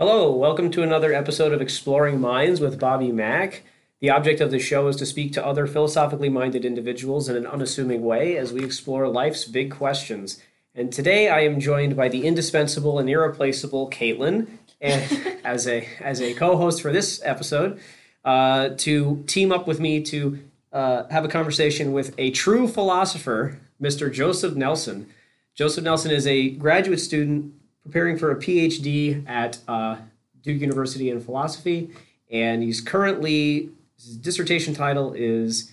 Hello, 0.00 0.30
welcome 0.30 0.70
to 0.70 0.84
another 0.84 1.12
episode 1.12 1.52
of 1.52 1.60
Exploring 1.60 2.20
Minds 2.20 2.60
with 2.60 2.78
Bobby 2.78 3.10
Mack. 3.10 3.64
The 3.98 4.10
object 4.10 4.40
of 4.40 4.52
the 4.52 4.60
show 4.60 4.86
is 4.86 4.94
to 4.94 5.04
speak 5.04 5.32
to 5.32 5.44
other 5.44 5.66
philosophically 5.66 6.28
minded 6.28 6.64
individuals 6.64 7.28
in 7.28 7.34
an 7.34 7.48
unassuming 7.48 8.02
way 8.02 8.36
as 8.36 8.52
we 8.52 8.62
explore 8.62 9.08
life's 9.08 9.44
big 9.44 9.72
questions. 9.72 10.40
And 10.72 10.92
today 10.92 11.28
I 11.28 11.40
am 11.40 11.58
joined 11.58 11.96
by 11.96 12.08
the 12.08 12.28
indispensable 12.28 13.00
and 13.00 13.10
irreplaceable 13.10 13.90
Caitlin, 13.90 14.46
and 14.80 15.36
as 15.44 15.66
a 15.66 15.88
as 16.00 16.22
a 16.22 16.32
co-host 16.34 16.80
for 16.80 16.92
this 16.92 17.20
episode, 17.24 17.80
uh, 18.24 18.68
to 18.76 19.24
team 19.26 19.50
up 19.50 19.66
with 19.66 19.80
me 19.80 20.00
to 20.04 20.38
uh, 20.72 21.08
have 21.08 21.24
a 21.24 21.28
conversation 21.28 21.90
with 21.90 22.14
a 22.18 22.30
true 22.30 22.68
philosopher, 22.68 23.58
Mr. 23.82 24.12
Joseph 24.12 24.54
Nelson. 24.54 25.08
Joseph 25.56 25.82
Nelson 25.82 26.12
is 26.12 26.24
a 26.24 26.50
graduate 26.50 27.00
student 27.00 27.52
preparing 27.88 28.18
for 28.18 28.30
a 28.30 28.36
PhD 28.36 29.26
at 29.26 29.58
uh, 29.66 29.96
Duke 30.42 30.60
University 30.60 31.08
in 31.08 31.20
philosophy, 31.20 31.90
and 32.30 32.62
he's 32.62 32.82
currently 32.82 33.70
his 33.96 34.16
dissertation 34.18 34.74
title 34.74 35.14
is 35.14 35.72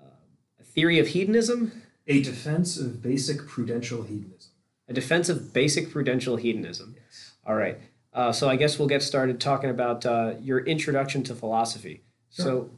uh, 0.00 0.06
"A 0.60 0.62
Theory 0.62 1.00
of 1.00 1.08
Hedonism." 1.08 1.82
A 2.06 2.22
defense 2.22 2.78
of 2.78 3.02
basic 3.02 3.48
prudential 3.48 4.02
hedonism. 4.02 4.52
A 4.88 4.92
defense 4.92 5.28
of 5.28 5.52
basic 5.52 5.90
prudential 5.90 6.36
hedonism. 6.36 6.94
Yes. 6.96 7.32
All 7.44 7.56
right. 7.56 7.80
Uh, 8.12 8.30
so 8.30 8.48
I 8.48 8.54
guess 8.54 8.78
we'll 8.78 8.86
get 8.86 9.02
started 9.02 9.40
talking 9.40 9.68
about 9.68 10.06
uh, 10.06 10.34
your 10.40 10.60
introduction 10.60 11.24
to 11.24 11.34
philosophy. 11.34 12.02
Sure. 12.30 12.44
So, 12.44 12.70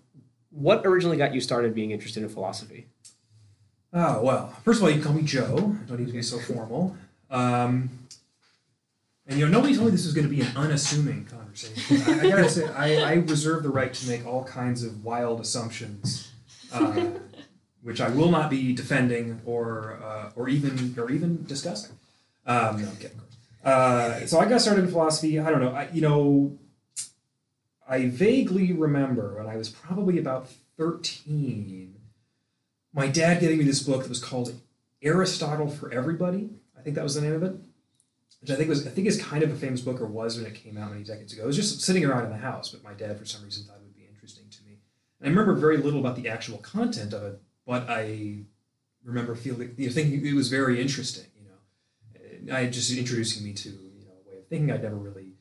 what 0.50 0.86
originally 0.86 1.18
got 1.18 1.34
you 1.34 1.42
started 1.42 1.74
being 1.74 1.90
interested 1.90 2.22
in 2.22 2.30
philosophy? 2.30 2.86
Oh, 3.92 4.22
well, 4.22 4.54
first 4.64 4.78
of 4.78 4.84
all, 4.84 4.88
you 4.88 4.96
can 4.96 5.04
call 5.04 5.12
me 5.12 5.22
Joe. 5.22 5.76
I 5.84 5.88
don't 5.88 6.00
need 6.00 6.06
to 6.06 6.12
be 6.12 6.22
so 6.22 6.38
formal. 6.38 6.96
Um, 7.30 7.90
and 9.28 9.38
you 9.38 9.44
know, 9.44 9.52
nobody 9.52 9.74
told 9.74 9.86
me 9.86 9.90
this 9.92 10.06
was 10.06 10.14
going 10.14 10.26
to 10.26 10.34
be 10.34 10.40
an 10.40 10.56
unassuming 10.56 11.26
conversation. 11.26 12.00
I, 12.08 12.20
I 12.20 12.30
gotta 12.30 12.48
say, 12.48 12.66
I, 12.68 12.94
I 13.02 13.12
reserve 13.14 13.62
the 13.62 13.68
right 13.68 13.92
to 13.92 14.08
make 14.08 14.26
all 14.26 14.42
kinds 14.42 14.82
of 14.82 15.04
wild 15.04 15.40
assumptions, 15.40 16.32
uh, 16.72 17.10
which 17.82 18.00
I 18.00 18.08
will 18.08 18.30
not 18.30 18.48
be 18.48 18.72
defending 18.72 19.42
or 19.44 20.00
uh, 20.02 20.30
or 20.34 20.48
even 20.48 20.94
or 20.96 21.10
even 21.10 21.44
discussing. 21.44 21.96
Um, 22.46 22.80
no, 22.80 22.88
I'm 22.88 22.96
kidding. 22.96 23.20
Uh, 23.62 24.26
so 24.26 24.38
I 24.38 24.46
got 24.46 24.62
started 24.62 24.84
in 24.84 24.90
philosophy. 24.90 25.38
I 25.38 25.50
don't 25.50 25.60
know. 25.60 25.72
I, 25.72 25.90
you 25.92 26.00
know, 26.00 26.58
I 27.86 28.08
vaguely 28.08 28.72
remember 28.72 29.36
when 29.36 29.46
I 29.46 29.58
was 29.58 29.68
probably 29.68 30.18
about 30.18 30.48
thirteen. 30.78 31.96
My 32.94 33.08
dad 33.08 33.40
getting 33.40 33.58
me 33.58 33.64
this 33.64 33.82
book 33.82 34.04
that 34.04 34.08
was 34.08 34.24
called 34.24 34.58
Aristotle 35.02 35.68
for 35.68 35.92
Everybody. 35.92 36.48
I 36.78 36.80
think 36.80 36.96
that 36.96 37.04
was 37.04 37.14
the 37.14 37.20
name 37.20 37.34
of 37.34 37.42
it 37.42 37.56
which 38.40 38.50
I 38.50 38.54
think 38.54 38.68
was 38.68 38.86
I 38.86 38.90
think 38.90 39.06
is 39.06 39.20
kind 39.20 39.42
of 39.42 39.50
a 39.50 39.56
famous 39.56 39.80
book 39.80 40.00
or 40.00 40.06
was 40.06 40.36
when 40.36 40.46
it 40.46 40.54
came 40.54 40.76
out 40.76 40.90
many 40.90 41.04
decades 41.04 41.32
ago. 41.32 41.44
It 41.44 41.46
was 41.46 41.56
just 41.56 41.80
sitting 41.80 42.04
around 42.04 42.24
in 42.24 42.30
the 42.30 42.36
house, 42.36 42.70
but 42.70 42.84
my 42.84 42.94
dad 42.94 43.18
for 43.18 43.24
some 43.24 43.42
reason 43.44 43.64
thought 43.64 43.76
it 43.76 43.84
would 43.84 43.96
be 43.96 44.06
interesting 44.08 44.44
to 44.50 44.64
me. 44.64 44.78
And 45.20 45.26
I 45.26 45.30
remember 45.30 45.54
very 45.54 45.76
little 45.76 46.00
about 46.00 46.16
the 46.16 46.28
actual 46.28 46.58
content 46.58 47.12
of 47.12 47.22
it, 47.22 47.40
but 47.66 47.88
I 47.88 48.44
remember 49.04 49.34
feeling 49.34 49.74
you 49.76 49.88
know, 49.88 49.92
thinking 49.92 50.24
it 50.24 50.34
was 50.34 50.48
very 50.48 50.80
interesting. 50.80 51.26
You 51.36 52.46
know, 52.46 52.56
I 52.56 52.66
just 52.66 52.90
introducing 52.92 53.44
me 53.44 53.52
to 53.54 53.68
you 53.68 54.04
know 54.04 54.12
a 54.26 54.30
way 54.30 54.38
of 54.38 54.46
thinking 54.46 54.70
I'd 54.70 54.82
never 54.82 54.96
really 54.96 55.32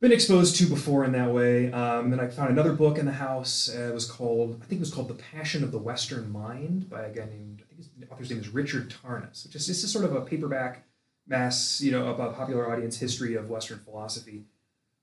been 0.00 0.12
exposed 0.12 0.56
to 0.56 0.66
before 0.66 1.04
in 1.04 1.12
that 1.12 1.30
way. 1.30 1.72
Um, 1.72 2.10
then 2.10 2.20
I 2.20 2.28
found 2.28 2.50
another 2.50 2.72
book 2.72 2.98
in 2.98 3.06
the 3.06 3.12
house. 3.12 3.70
Uh, 3.74 3.88
it 3.88 3.94
was 3.94 4.10
called 4.10 4.60
I 4.62 4.66
think 4.66 4.78
it 4.78 4.80
was 4.80 4.92
called 4.92 5.08
The 5.08 5.14
Passion 5.14 5.62
of 5.62 5.72
the 5.72 5.78
Western 5.78 6.32
Mind 6.32 6.88
by 6.88 7.02
a 7.02 7.14
guy 7.14 7.26
named 7.26 7.62
I 7.62 7.66
think 7.66 7.78
his 7.78 7.90
author's 8.10 8.30
name 8.30 8.40
is 8.40 8.48
Richard 8.48 8.94
Tarnas, 9.02 9.44
which 9.44 9.54
is 9.54 9.66
this 9.66 9.84
is 9.84 9.92
sort 9.92 10.06
of 10.06 10.14
a 10.14 10.22
paperback 10.22 10.86
mass, 11.26 11.80
you 11.80 11.90
know, 11.90 12.08
about 12.08 12.36
popular 12.36 12.70
audience 12.70 12.98
history 12.98 13.34
of 13.34 13.48
Western 13.48 13.78
philosophy. 13.78 14.44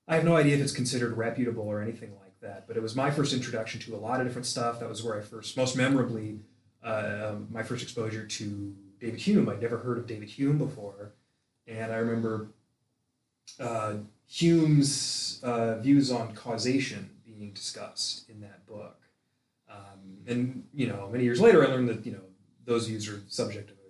I 0.08 0.16
have 0.16 0.26
no 0.26 0.36
idea 0.36 0.56
if 0.56 0.62
it's 0.62 0.72
considered 0.72 1.18
reputable 1.18 1.64
or 1.64 1.82
anything 1.82 2.12
like 2.22 2.40
that, 2.42 2.68
but 2.68 2.78
it 2.78 2.84
was 2.84 2.96
my 2.96 3.12
first 3.12 3.34
introduction 3.34 3.80
to 3.82 3.96
a 3.96 3.98
lot 3.98 4.20
of 4.20 4.28
different 4.28 4.46
stuff. 4.46 4.80
That 4.80 4.90
was 4.90 5.04
where 5.04 5.18
I 5.18 5.22
first, 5.22 5.56
most 5.56 5.76
memorably, 5.76 6.40
uh, 6.84 7.36
my 7.50 7.64
first 7.64 7.84
exposure 7.84 8.26
to 8.26 8.76
David 9.00 9.20
Hume. 9.20 9.50
I'd 9.50 9.62
never 9.62 9.78
heard 9.78 9.98
of 9.98 10.08
David 10.08 10.30
Hume 10.30 10.58
before, 10.58 11.14
and 11.68 11.92
I 11.92 11.98
remember 11.98 12.50
uh, 13.60 13.96
Hume's 14.28 15.40
uh, 15.44 15.78
views 15.80 16.12
on 16.12 16.34
causation 16.34 17.10
being 17.26 17.52
discussed 17.52 18.30
in 18.30 18.42
that 18.42 18.66
book. 18.66 18.98
Um, 19.70 20.18
and 20.28 20.64
you 20.74 20.88
know, 20.88 21.10
many 21.12 21.24
years 21.24 21.40
later, 21.40 21.66
I 21.66 21.68
learned 21.68 21.90
that 21.90 22.06
you 22.06 22.12
know 22.12 22.24
those 22.66 22.88
views 22.88 23.08
are 23.08 23.22
subject 23.28 23.72
of 23.72 23.81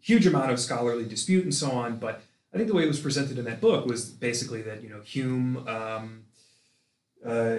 huge 0.00 0.26
amount 0.26 0.50
of 0.50 0.60
scholarly 0.60 1.04
dispute 1.04 1.44
and 1.44 1.54
so 1.54 1.70
on. 1.70 1.98
But 1.98 2.22
I 2.52 2.56
think 2.56 2.68
the 2.68 2.74
way 2.74 2.84
it 2.84 2.88
was 2.88 3.00
presented 3.00 3.38
in 3.38 3.44
that 3.44 3.60
book 3.60 3.86
was 3.86 4.06
basically 4.06 4.62
that 4.62 4.82
you 4.82 4.88
know 4.88 5.00
Hume. 5.02 5.66
Um, 5.68 6.24
uh, 7.26 7.56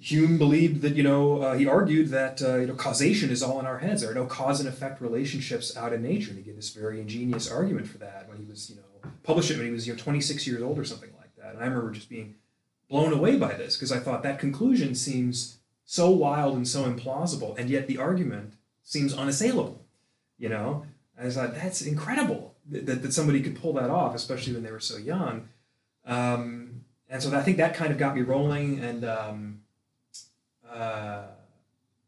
Hume 0.00 0.38
believed 0.38 0.80
that 0.82 0.94
you 0.94 1.02
know 1.02 1.42
uh, 1.42 1.54
he 1.54 1.66
argued 1.66 2.08
that 2.08 2.42
uh, 2.42 2.56
you 2.56 2.66
know 2.66 2.74
causation 2.74 3.30
is 3.30 3.42
all 3.42 3.60
in 3.60 3.66
our 3.66 3.78
heads. 3.78 4.02
There 4.02 4.10
are 4.10 4.14
no 4.14 4.26
cause 4.26 4.58
and 4.58 4.68
effect 4.68 5.00
relationships 5.00 5.76
out 5.76 5.92
in 5.92 6.02
nature. 6.02 6.30
And 6.30 6.38
he 6.38 6.44
gave 6.44 6.56
this 6.56 6.70
very 6.70 7.00
ingenious 7.00 7.50
argument 7.50 7.88
for 7.88 7.98
that 7.98 8.28
when 8.28 8.38
he 8.38 8.44
was 8.44 8.70
you 8.70 8.76
know 8.76 9.10
published 9.22 9.50
it 9.50 9.58
when 9.58 9.66
he 9.66 9.72
was 9.72 9.86
you 9.86 9.92
know 9.92 9.98
26 9.98 10.46
years 10.46 10.62
old 10.62 10.78
or 10.78 10.84
something 10.84 11.10
like 11.18 11.34
that. 11.36 11.54
And 11.54 11.62
I 11.62 11.66
remember 11.66 11.90
just 11.90 12.08
being 12.08 12.36
blown 12.88 13.12
away 13.12 13.36
by 13.36 13.54
this 13.54 13.76
because 13.76 13.92
I 13.92 13.98
thought 13.98 14.22
that 14.22 14.38
conclusion 14.38 14.94
seems 14.94 15.58
so 15.84 16.10
wild 16.10 16.56
and 16.56 16.66
so 16.66 16.90
implausible, 16.90 17.58
and 17.58 17.68
yet 17.68 17.86
the 17.86 17.98
argument 17.98 18.54
seems 18.82 19.12
unassailable. 19.12 19.84
You 20.38 20.48
know, 20.48 20.86
I 21.26 21.30
thought 21.30 21.54
that's 21.54 21.82
incredible 21.82 22.54
that, 22.70 23.02
that 23.02 23.12
somebody 23.12 23.42
could 23.42 23.60
pull 23.60 23.72
that 23.74 23.90
off, 23.90 24.14
especially 24.14 24.54
when 24.54 24.62
they 24.62 24.70
were 24.70 24.80
so 24.80 24.96
young. 24.96 25.48
Um, 26.04 26.84
and 27.08 27.22
so 27.22 27.36
I 27.36 27.42
think 27.42 27.58
that 27.58 27.74
kind 27.74 27.92
of 27.92 27.98
got 27.98 28.16
me 28.16 28.22
rolling, 28.22 28.80
and 28.80 29.04
um, 29.04 29.60
uh, 30.68 31.24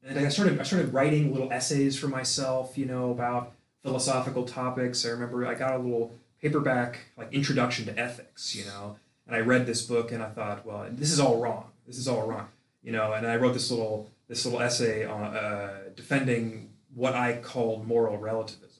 and 0.02 0.18
I 0.18 0.28
started 0.28 0.58
I 0.58 0.62
started 0.62 0.92
writing 0.92 1.32
little 1.32 1.52
essays 1.52 1.98
for 1.98 2.08
myself, 2.08 2.78
you 2.78 2.86
know, 2.86 3.10
about 3.10 3.52
philosophical 3.82 4.44
topics. 4.44 5.04
I 5.04 5.10
remember 5.10 5.46
I 5.46 5.54
got 5.54 5.74
a 5.74 5.78
little 5.78 6.14
paperback 6.40 7.00
like 7.16 7.32
introduction 7.32 7.84
to 7.86 7.98
ethics, 7.98 8.54
you 8.56 8.64
know, 8.64 8.96
and 9.26 9.36
I 9.36 9.40
read 9.40 9.66
this 9.66 9.82
book 9.82 10.10
and 10.10 10.22
I 10.22 10.30
thought, 10.30 10.64
well, 10.64 10.86
this 10.90 11.12
is 11.12 11.20
all 11.20 11.40
wrong. 11.40 11.66
This 11.86 11.98
is 11.98 12.08
all 12.08 12.26
wrong, 12.26 12.48
you 12.82 12.90
know. 12.90 13.12
And 13.12 13.26
I 13.26 13.36
wrote 13.36 13.52
this 13.52 13.70
little 13.70 14.10
this 14.28 14.44
little 14.46 14.62
essay 14.62 15.04
on 15.04 15.36
uh, 15.36 15.80
defending 15.94 16.70
what 16.94 17.14
I 17.14 17.36
called 17.36 17.86
moral 17.86 18.16
relativism 18.16 18.73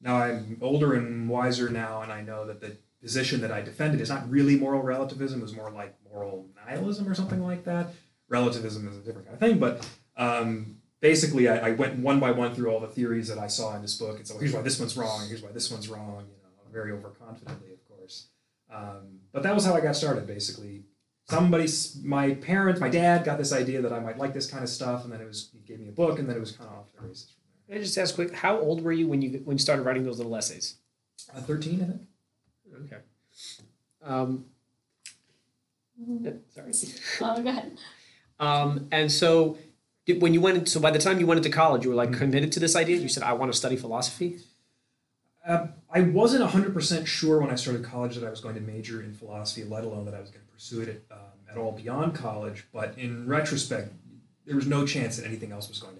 now 0.00 0.16
I'm 0.16 0.58
older 0.60 0.94
and 0.94 1.28
wiser 1.28 1.68
now, 1.68 2.02
and 2.02 2.12
I 2.12 2.22
know 2.22 2.46
that 2.46 2.60
the 2.60 2.76
position 3.02 3.40
that 3.40 3.52
I 3.52 3.60
defended 3.60 4.00
is 4.00 4.08
not 4.08 4.28
really 4.30 4.56
moral 4.56 4.82
relativism; 4.82 5.40
it 5.40 5.42
was 5.42 5.54
more 5.54 5.70
like 5.70 5.94
moral 6.10 6.46
nihilism 6.66 7.08
or 7.08 7.14
something 7.14 7.42
like 7.42 7.64
that. 7.64 7.88
Relativism 8.28 8.88
is 8.88 8.96
a 8.96 9.00
different 9.00 9.26
kind 9.26 9.34
of 9.34 9.40
thing, 9.40 9.58
but 9.58 9.86
um, 10.16 10.76
basically, 11.00 11.48
I, 11.48 11.68
I, 11.68 11.70
went 11.72 11.98
one 11.98 12.20
by 12.20 12.30
one 12.30 12.54
through 12.54 12.70
all 12.70 12.80
the 12.80 12.86
theories 12.86 13.28
that 13.28 13.38
I 13.38 13.48
saw 13.48 13.74
in 13.74 13.82
this 13.82 13.96
book, 13.96 14.18
and 14.18 14.26
so 14.26 14.38
here's 14.38 14.52
why 14.52 14.62
this 14.62 14.78
one's 14.78 14.96
wrong, 14.96 15.26
here's 15.28 15.42
why 15.42 15.50
this 15.52 15.70
one's 15.70 15.88
wrong. 15.88 16.26
You 16.28 16.42
know, 16.42 16.72
very 16.72 16.92
overconfidently, 16.92 17.72
of 17.72 17.88
course. 17.88 18.28
Um, 18.72 19.20
but 19.32 19.42
that 19.42 19.54
was 19.54 19.64
how 19.64 19.74
I 19.74 19.80
got 19.80 19.96
started. 19.96 20.26
Basically, 20.26 20.84
somebody, 21.28 21.66
my 22.02 22.34
parents, 22.34 22.80
my 22.80 22.88
dad, 22.88 23.24
got 23.24 23.38
this 23.38 23.52
idea 23.52 23.82
that 23.82 23.92
I 23.92 24.00
might 24.00 24.18
like 24.18 24.34
this 24.34 24.50
kind 24.50 24.62
of 24.62 24.70
stuff, 24.70 25.04
and 25.04 25.12
then 25.12 25.20
it 25.20 25.26
was 25.26 25.50
he 25.52 25.60
gave 25.60 25.80
me 25.80 25.88
a 25.88 25.92
book, 25.92 26.18
and 26.18 26.28
then 26.28 26.36
it 26.36 26.40
was 26.40 26.52
kind 26.52 26.70
of 26.70 26.76
off 26.76 26.86
the 26.94 27.06
races. 27.06 27.34
Can 27.70 27.78
I 27.78 27.82
just 27.82 27.96
ask 27.98 28.16
quick, 28.16 28.34
how 28.34 28.58
old 28.58 28.82
were 28.82 28.90
you 28.90 29.06
when 29.06 29.22
you 29.22 29.42
when 29.44 29.56
you 29.56 29.60
started 29.60 29.84
writing 29.84 30.02
those 30.02 30.18
little 30.18 30.34
essays? 30.34 30.74
Uh, 31.32 31.40
Thirteen, 31.40 31.80
I 31.80 31.84
think. 31.84 32.92
Okay. 32.92 33.02
Um, 34.02 34.46
sorry. 36.52 36.72
Oh, 37.20 37.40
go 37.40 37.48
ahead. 37.48 37.78
Um, 38.40 38.88
and 38.90 39.12
so, 39.12 39.56
did, 40.04 40.20
when 40.20 40.34
you 40.34 40.40
went, 40.40 40.58
into, 40.58 40.70
so 40.70 40.80
by 40.80 40.90
the 40.90 40.98
time 40.98 41.20
you 41.20 41.28
went 41.28 41.38
into 41.38 41.50
college, 41.50 41.84
you 41.84 41.90
were 41.90 41.94
like 41.94 42.12
committed 42.12 42.50
to 42.52 42.60
this 42.60 42.74
idea. 42.74 42.96
You 42.96 43.08
said, 43.08 43.22
"I 43.22 43.34
want 43.34 43.52
to 43.52 43.56
study 43.56 43.76
philosophy." 43.76 44.40
Uh, 45.46 45.68
I 45.92 46.00
wasn't 46.00 46.42
hundred 46.50 46.74
percent 46.74 47.06
sure 47.06 47.38
when 47.40 47.50
I 47.50 47.54
started 47.54 47.84
college 47.84 48.16
that 48.16 48.26
I 48.26 48.30
was 48.30 48.40
going 48.40 48.56
to 48.56 48.60
major 48.60 49.00
in 49.00 49.14
philosophy, 49.14 49.62
let 49.62 49.84
alone 49.84 50.06
that 50.06 50.14
I 50.14 50.20
was 50.20 50.30
going 50.30 50.44
to 50.44 50.52
pursue 50.52 50.80
it 50.80 51.06
um, 51.12 51.18
at 51.48 51.56
all 51.56 51.70
beyond 51.70 52.16
college. 52.16 52.64
But 52.72 52.98
in 52.98 53.28
retrospect, 53.28 53.92
there 54.44 54.56
was 54.56 54.66
no 54.66 54.84
chance 54.84 55.18
that 55.18 55.24
anything 55.24 55.52
else 55.52 55.68
was 55.68 55.78
going 55.78 55.94
to 55.94 55.99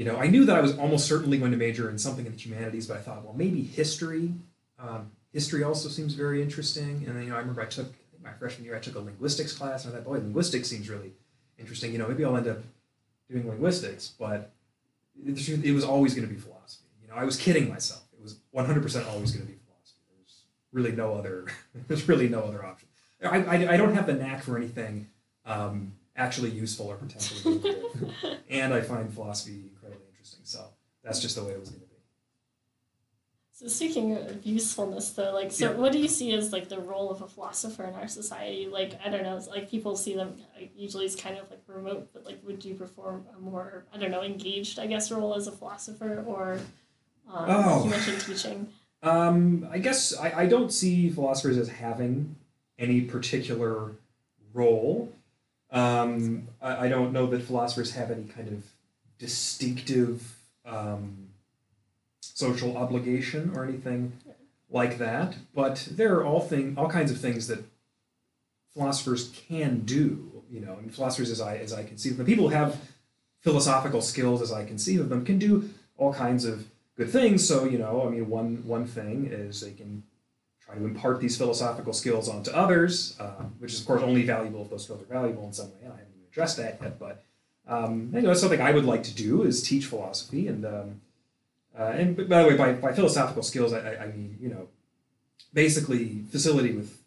you 0.00 0.06
know, 0.06 0.16
I 0.16 0.28
knew 0.28 0.46
that 0.46 0.56
I 0.56 0.62
was 0.62 0.78
almost 0.78 1.06
certainly 1.06 1.36
going 1.36 1.50
to 1.50 1.58
major 1.58 1.90
in 1.90 1.98
something 1.98 2.24
in 2.24 2.32
the 2.32 2.38
humanities, 2.38 2.86
but 2.86 2.96
I 2.96 3.00
thought, 3.00 3.22
well, 3.22 3.34
maybe 3.34 3.60
history. 3.60 4.32
Um, 4.78 5.10
history 5.30 5.62
also 5.62 5.90
seems 5.90 6.14
very 6.14 6.40
interesting. 6.40 7.04
And 7.06 7.14
then, 7.14 7.24
you 7.24 7.28
know, 7.28 7.36
I 7.36 7.40
remember 7.40 7.60
I 7.60 7.66
took 7.66 7.88
I 7.88 8.30
my 8.30 8.32
freshman 8.32 8.64
year, 8.64 8.74
I 8.74 8.78
took 8.78 8.94
a 8.94 9.00
linguistics 9.00 9.52
class, 9.52 9.84
and 9.84 9.92
I 9.92 9.98
thought, 9.98 10.06
boy, 10.06 10.14
linguistics 10.14 10.70
seems 10.70 10.88
really 10.88 11.12
interesting. 11.58 11.92
You 11.92 11.98
know, 11.98 12.08
maybe 12.08 12.24
I'll 12.24 12.34
end 12.34 12.48
up 12.48 12.60
doing 13.30 13.46
linguistics, 13.46 14.14
but 14.18 14.52
it, 15.22 15.66
it 15.66 15.72
was 15.72 15.84
always 15.84 16.14
going 16.14 16.26
to 16.26 16.32
be 16.32 16.40
philosophy. 16.40 16.88
You 17.02 17.08
know, 17.08 17.16
I 17.16 17.24
was 17.24 17.36
kidding 17.36 17.68
myself. 17.68 18.04
It 18.14 18.22
was 18.22 18.38
100% 18.56 19.06
always 19.06 19.32
going 19.32 19.44
to 19.44 19.52
be 19.52 19.58
philosophy. 19.66 20.00
There's 20.16 20.44
really 20.72 20.92
no 20.92 21.12
other. 21.12 21.44
there's 21.88 22.08
really 22.08 22.30
no 22.30 22.40
other 22.44 22.64
option. 22.64 22.88
I, 23.22 23.44
I, 23.44 23.74
I 23.74 23.76
don't 23.76 23.94
have 23.94 24.06
the 24.06 24.14
knack 24.14 24.44
for 24.44 24.56
anything 24.56 25.08
um, 25.44 25.92
actually 26.16 26.52
useful 26.52 26.86
or 26.86 26.96
potentially 26.96 27.54
useful. 27.64 28.14
and 28.48 28.72
I 28.72 28.80
find 28.80 29.12
philosophy 29.12 29.72
interesting. 30.38 30.60
So 30.60 30.66
that's 31.02 31.20
just 31.20 31.36
the 31.36 31.44
way 31.44 31.52
it 31.52 31.60
was 31.60 31.70
going 31.70 31.80
to 31.80 31.86
be. 31.86 31.94
So 33.52 33.68
speaking 33.68 34.16
of 34.16 34.44
usefulness, 34.46 35.10
though, 35.10 35.34
like, 35.34 35.52
so 35.52 35.70
Yeah. 35.70 35.76
what 35.76 35.92
do 35.92 35.98
you 35.98 36.08
see 36.08 36.32
as 36.32 36.50
like 36.50 36.70
the 36.70 36.80
role 36.80 37.10
of 37.10 37.20
a 37.20 37.28
philosopher 37.28 37.84
in 37.84 37.94
our 37.94 38.08
society? 38.08 38.66
Like, 38.66 38.98
I 39.04 39.10
don't 39.10 39.22
know, 39.22 39.36
it's 39.36 39.48
like 39.48 39.70
people 39.70 39.96
see 39.96 40.14
them 40.16 40.36
like, 40.56 40.72
usually 40.74 41.04
as 41.04 41.14
kind 41.14 41.36
of 41.36 41.50
like 41.50 41.60
remote, 41.66 42.08
but 42.14 42.24
like, 42.24 42.38
would 42.42 42.64
you 42.64 42.74
perform 42.74 43.26
a 43.36 43.40
more, 43.40 43.84
I 43.92 43.98
don't 43.98 44.10
know, 44.10 44.22
engaged, 44.22 44.78
I 44.78 44.86
guess, 44.86 45.10
role 45.10 45.34
as 45.34 45.46
a 45.46 45.52
philosopher, 45.52 46.24
or 46.26 46.58
um, 47.30 47.44
Oh. 47.48 47.84
you 47.84 47.90
mentioned 47.90 48.20
teaching? 48.22 48.68
Um, 49.02 49.68
I 49.70 49.78
guess 49.78 50.16
I, 50.16 50.32
I 50.42 50.46
don't 50.46 50.72
see 50.72 51.10
philosophers 51.10 51.58
as 51.58 51.68
having 51.68 52.36
any 52.78 53.02
particular 53.02 53.92
role. 54.54 55.12
Um, 55.70 56.48
I, 56.62 56.86
I 56.86 56.88
don't 56.88 57.12
know 57.12 57.26
that 57.26 57.42
philosophers 57.42 57.92
have 57.92 58.10
any 58.10 58.24
kind 58.24 58.48
of 58.48 58.64
distinctive 59.20 60.38
um, 60.64 61.28
social 62.20 62.76
obligation 62.76 63.52
or 63.54 63.64
anything 63.64 64.12
like 64.70 64.98
that. 64.98 65.36
But 65.54 65.86
there 65.90 66.16
are 66.16 66.24
all 66.24 66.40
thing, 66.40 66.74
all 66.76 66.88
kinds 66.88 67.12
of 67.12 67.20
things 67.20 67.46
that 67.46 67.64
philosophers 68.74 69.30
can 69.48 69.80
do. 69.80 70.26
You 70.50 70.60
know, 70.60 70.78
and 70.78 70.92
philosophers, 70.92 71.30
as 71.30 71.40
I 71.40 71.58
as 71.58 71.72
I 71.72 71.84
conceive 71.84 72.16
them, 72.16 72.26
people 72.26 72.48
who 72.48 72.54
have 72.54 72.80
philosophical 73.40 74.02
skills, 74.02 74.42
as 74.42 74.50
I 74.50 74.64
conceive 74.64 74.98
of 74.98 75.08
them, 75.08 75.24
can 75.24 75.38
do 75.38 75.70
all 75.96 76.12
kinds 76.12 76.44
of 76.44 76.66
good 76.96 77.10
things. 77.10 77.46
So 77.46 77.66
you 77.66 77.78
know, 77.78 78.04
I 78.04 78.10
mean, 78.10 78.28
one 78.28 78.66
one 78.66 78.86
thing 78.86 79.26
is 79.26 79.60
they 79.60 79.72
can 79.72 80.02
try 80.60 80.74
to 80.74 80.84
impart 80.84 81.20
these 81.20 81.36
philosophical 81.36 81.92
skills 81.92 82.28
onto 82.28 82.50
others, 82.50 83.16
um, 83.20 83.54
which 83.60 83.72
is 83.72 83.80
of 83.80 83.86
course 83.86 84.02
only 84.02 84.24
valuable 84.24 84.62
if 84.62 84.70
those 84.70 84.84
skills 84.84 85.02
are 85.02 85.12
valuable 85.12 85.46
in 85.46 85.52
some 85.52 85.70
way. 85.70 85.82
I 85.82 85.90
haven't 85.90 86.26
addressed 86.28 86.56
that 86.56 86.80
yet, 86.82 86.98
but 86.98 87.22
um, 87.70 88.10
you 88.12 88.20
know, 88.20 88.32
it's 88.32 88.40
something 88.40 88.60
I 88.60 88.72
would 88.72 88.84
like 88.84 89.04
to 89.04 89.14
do 89.14 89.44
is 89.44 89.62
teach 89.62 89.86
philosophy. 89.86 90.48
And 90.48 90.66
um, 90.66 91.00
uh, 91.78 91.84
and 91.84 92.16
by 92.28 92.42
the 92.42 92.48
way, 92.48 92.56
by, 92.56 92.72
by 92.72 92.92
philosophical 92.92 93.44
skills, 93.44 93.72
I, 93.72 93.78
I, 93.78 94.02
I 94.02 94.06
mean 94.08 94.36
you 94.40 94.48
know, 94.48 94.68
basically 95.54 96.24
facility 96.30 96.72
with 96.72 97.00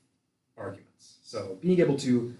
arguments. 0.57 1.17
So 1.23 1.57
being 1.61 1.79
able 1.79 1.97
to 1.97 2.33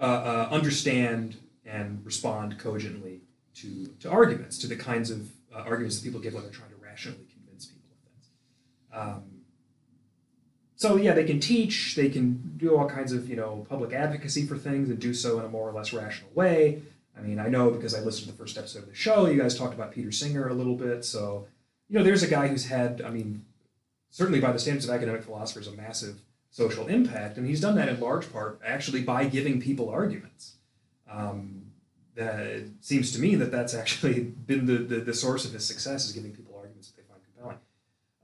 uh, 0.00 0.04
uh, 0.04 0.48
understand 0.50 1.36
and 1.66 2.00
respond 2.04 2.58
cogently 2.58 3.20
to, 3.56 3.86
to 4.00 4.10
arguments, 4.10 4.56
to 4.58 4.66
the 4.66 4.76
kinds 4.76 5.10
of 5.10 5.30
uh, 5.54 5.58
arguments 5.58 5.98
that 5.98 6.04
people 6.04 6.20
give 6.20 6.32
when 6.32 6.42
they're 6.42 6.52
trying 6.52 6.70
to 6.70 6.76
rationally 6.82 7.26
convince 7.30 7.66
people 7.66 7.90
of 7.92 8.10
things. 8.10 9.16
Um, 9.18 9.22
so 10.76 10.96
yeah, 10.96 11.12
they 11.12 11.24
can 11.24 11.40
teach, 11.40 11.94
they 11.94 12.08
can 12.08 12.54
do 12.56 12.74
all 12.74 12.88
kinds 12.88 13.12
of 13.12 13.28
you 13.28 13.36
know 13.36 13.66
public 13.68 13.92
advocacy 13.92 14.46
for 14.46 14.56
things 14.56 14.88
and 14.88 14.98
do 14.98 15.12
so 15.12 15.38
in 15.38 15.44
a 15.44 15.48
more 15.48 15.68
or 15.68 15.72
less 15.72 15.92
rational 15.92 16.30
way. 16.34 16.80
I 17.20 17.26
mean, 17.26 17.38
I 17.38 17.48
know 17.48 17.70
because 17.70 17.94
I 17.94 18.00
listened 18.00 18.26
to 18.26 18.32
the 18.32 18.38
first 18.38 18.56
episode 18.56 18.84
of 18.84 18.88
the 18.88 18.94
show. 18.94 19.26
You 19.26 19.40
guys 19.40 19.56
talked 19.56 19.74
about 19.74 19.92
Peter 19.92 20.10
Singer 20.10 20.48
a 20.48 20.54
little 20.54 20.74
bit, 20.74 21.04
so 21.04 21.46
you 21.88 21.98
know, 21.98 22.04
there's 22.04 22.22
a 22.22 22.28
guy 22.28 22.48
who's 22.48 22.66
had, 22.66 23.02
I 23.02 23.10
mean, 23.10 23.44
certainly 24.10 24.40
by 24.40 24.52
the 24.52 24.58
standards 24.58 24.88
of 24.88 24.94
academic 24.94 25.22
philosophers, 25.24 25.66
a 25.66 25.72
massive 25.72 26.20
social 26.50 26.86
impact, 26.86 27.36
and 27.36 27.46
he's 27.46 27.60
done 27.60 27.74
that 27.76 27.88
in 27.88 28.00
large 28.00 28.32
part 28.32 28.60
actually 28.64 29.02
by 29.02 29.24
giving 29.24 29.60
people 29.60 29.90
arguments. 29.90 30.54
Um, 31.10 31.66
that 32.14 32.40
it 32.40 32.68
seems 32.80 33.12
to 33.12 33.20
me 33.20 33.34
that 33.36 33.50
that's 33.50 33.74
actually 33.74 34.20
been 34.46 34.66
the, 34.66 34.78
the, 34.78 34.96
the 35.00 35.14
source 35.14 35.44
of 35.44 35.52
his 35.52 35.64
success 35.66 36.06
is 36.06 36.12
giving 36.12 36.32
people 36.32 36.54
arguments 36.56 36.90
that 36.90 36.96
they 36.96 37.08
find 37.08 37.20
compelling. 37.24 37.58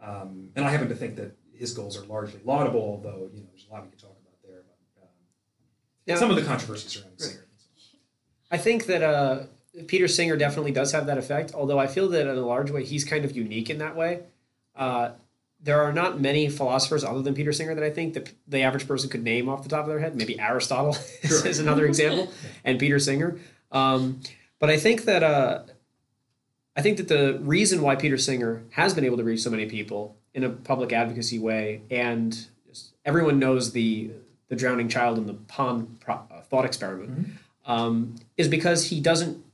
Um, 0.03 0.49
and 0.57 0.65
I 0.65 0.71
happen 0.71 0.89
to 0.89 0.95
think 0.95 1.17
that 1.17 1.37
his 1.55 1.73
goals 1.73 1.97
are 1.97 2.05
largely 2.07 2.41
laudable, 2.45 2.81
although 2.81 3.31
you 3.33 3.41
know 3.41 3.47
there's 3.53 3.67
a 3.69 3.73
lot 3.73 3.85
we 3.85 3.91
could 3.91 3.99
talk 4.01 4.17
about 4.23 4.43
there. 4.47 4.63
But 4.97 5.03
um, 5.03 5.09
Yeah. 6.07 6.17
some 6.17 6.31
of 6.31 6.37
the 6.37 6.43
controversies 6.43 6.93
surrounding. 6.93 7.19
Singer. 7.19 7.46
I 8.51 8.59
think 8.59 8.87
that 8.87 9.03
uh, 9.03 9.45
Peter 9.87 10.09
Singer 10.09 10.37
definitely 10.37 10.73
does 10.73 10.93
have 10.93 11.07
that 11.07 11.19
effect, 11.19 11.53
although 11.55 11.79
I 11.79 11.87
feel 11.87 12.09
that 12.09 12.23
in 12.23 12.37
a 12.37 12.47
large 12.47 12.71
way 12.71 12.85
he's 12.85 13.05
kind 13.05 13.25
of 13.25 13.37
unique 13.37 13.71
in 13.71 13.79
that 13.79 13.97
way. 13.97 14.21
Uh, 14.75 15.11
there 15.63 15.83
are 15.83 15.93
not 15.93 16.21
many 16.21 16.49
philosophers 16.49 17.03
other 17.03 17.23
than 17.23 17.35
Peter 17.35 17.53
Singer 17.53 17.75
that 17.75 17.83
I 17.83 17.91
think 17.91 18.15
that 18.15 18.31
the 18.47 18.63
average 18.63 18.87
person 18.87 19.09
could 19.11 19.25
name 19.25 19.49
off 19.49 19.63
the 19.63 19.69
top 19.69 19.81
of 19.81 19.89
their 19.89 19.99
head. 19.99 20.15
Maybe 20.15 20.39
Aristotle 20.39 20.97
is, 21.23 21.45
is 21.45 21.59
another 21.59 21.87
example, 21.87 22.33
and 22.65 22.79
Peter 22.79 22.99
Singer. 22.99 23.39
Um, 23.73 24.21
but 24.59 24.71
I 24.71 24.77
think 24.77 25.05
that 25.05 25.23
uh, 25.23 25.63
I 26.77 26.83
think 26.83 26.99
that 26.99 27.09
the 27.09 27.39
reason 27.43 27.83
why 27.83 27.97
Peter 27.97 28.19
Singer 28.19 28.63
has 28.71 28.95
been 28.95 29.05
able 29.05 29.17
to 29.17 29.25
reach 29.25 29.41
so 29.41 29.51
many 29.51 29.67
people 29.67 30.17
in 30.35 30.45
a 30.45 30.51
public 30.51 30.93
advocacy 30.93 31.39
way, 31.39 31.81
and 31.91 32.47
everyone 33.05 33.39
knows 33.39 33.73
the 33.73 34.11
the 34.49 34.57
drowning 34.57 34.89
child 34.89 35.19
in 35.19 35.27
the 35.27 35.35
pond 35.35 35.99
pro, 36.01 36.15
uh, 36.15 36.43
thought 36.43 36.65
experiment, 36.65 37.29
um, 37.67 38.15
is 38.37 38.49
because 38.49 38.89
he 38.91 39.01
doesn't 39.01 39.45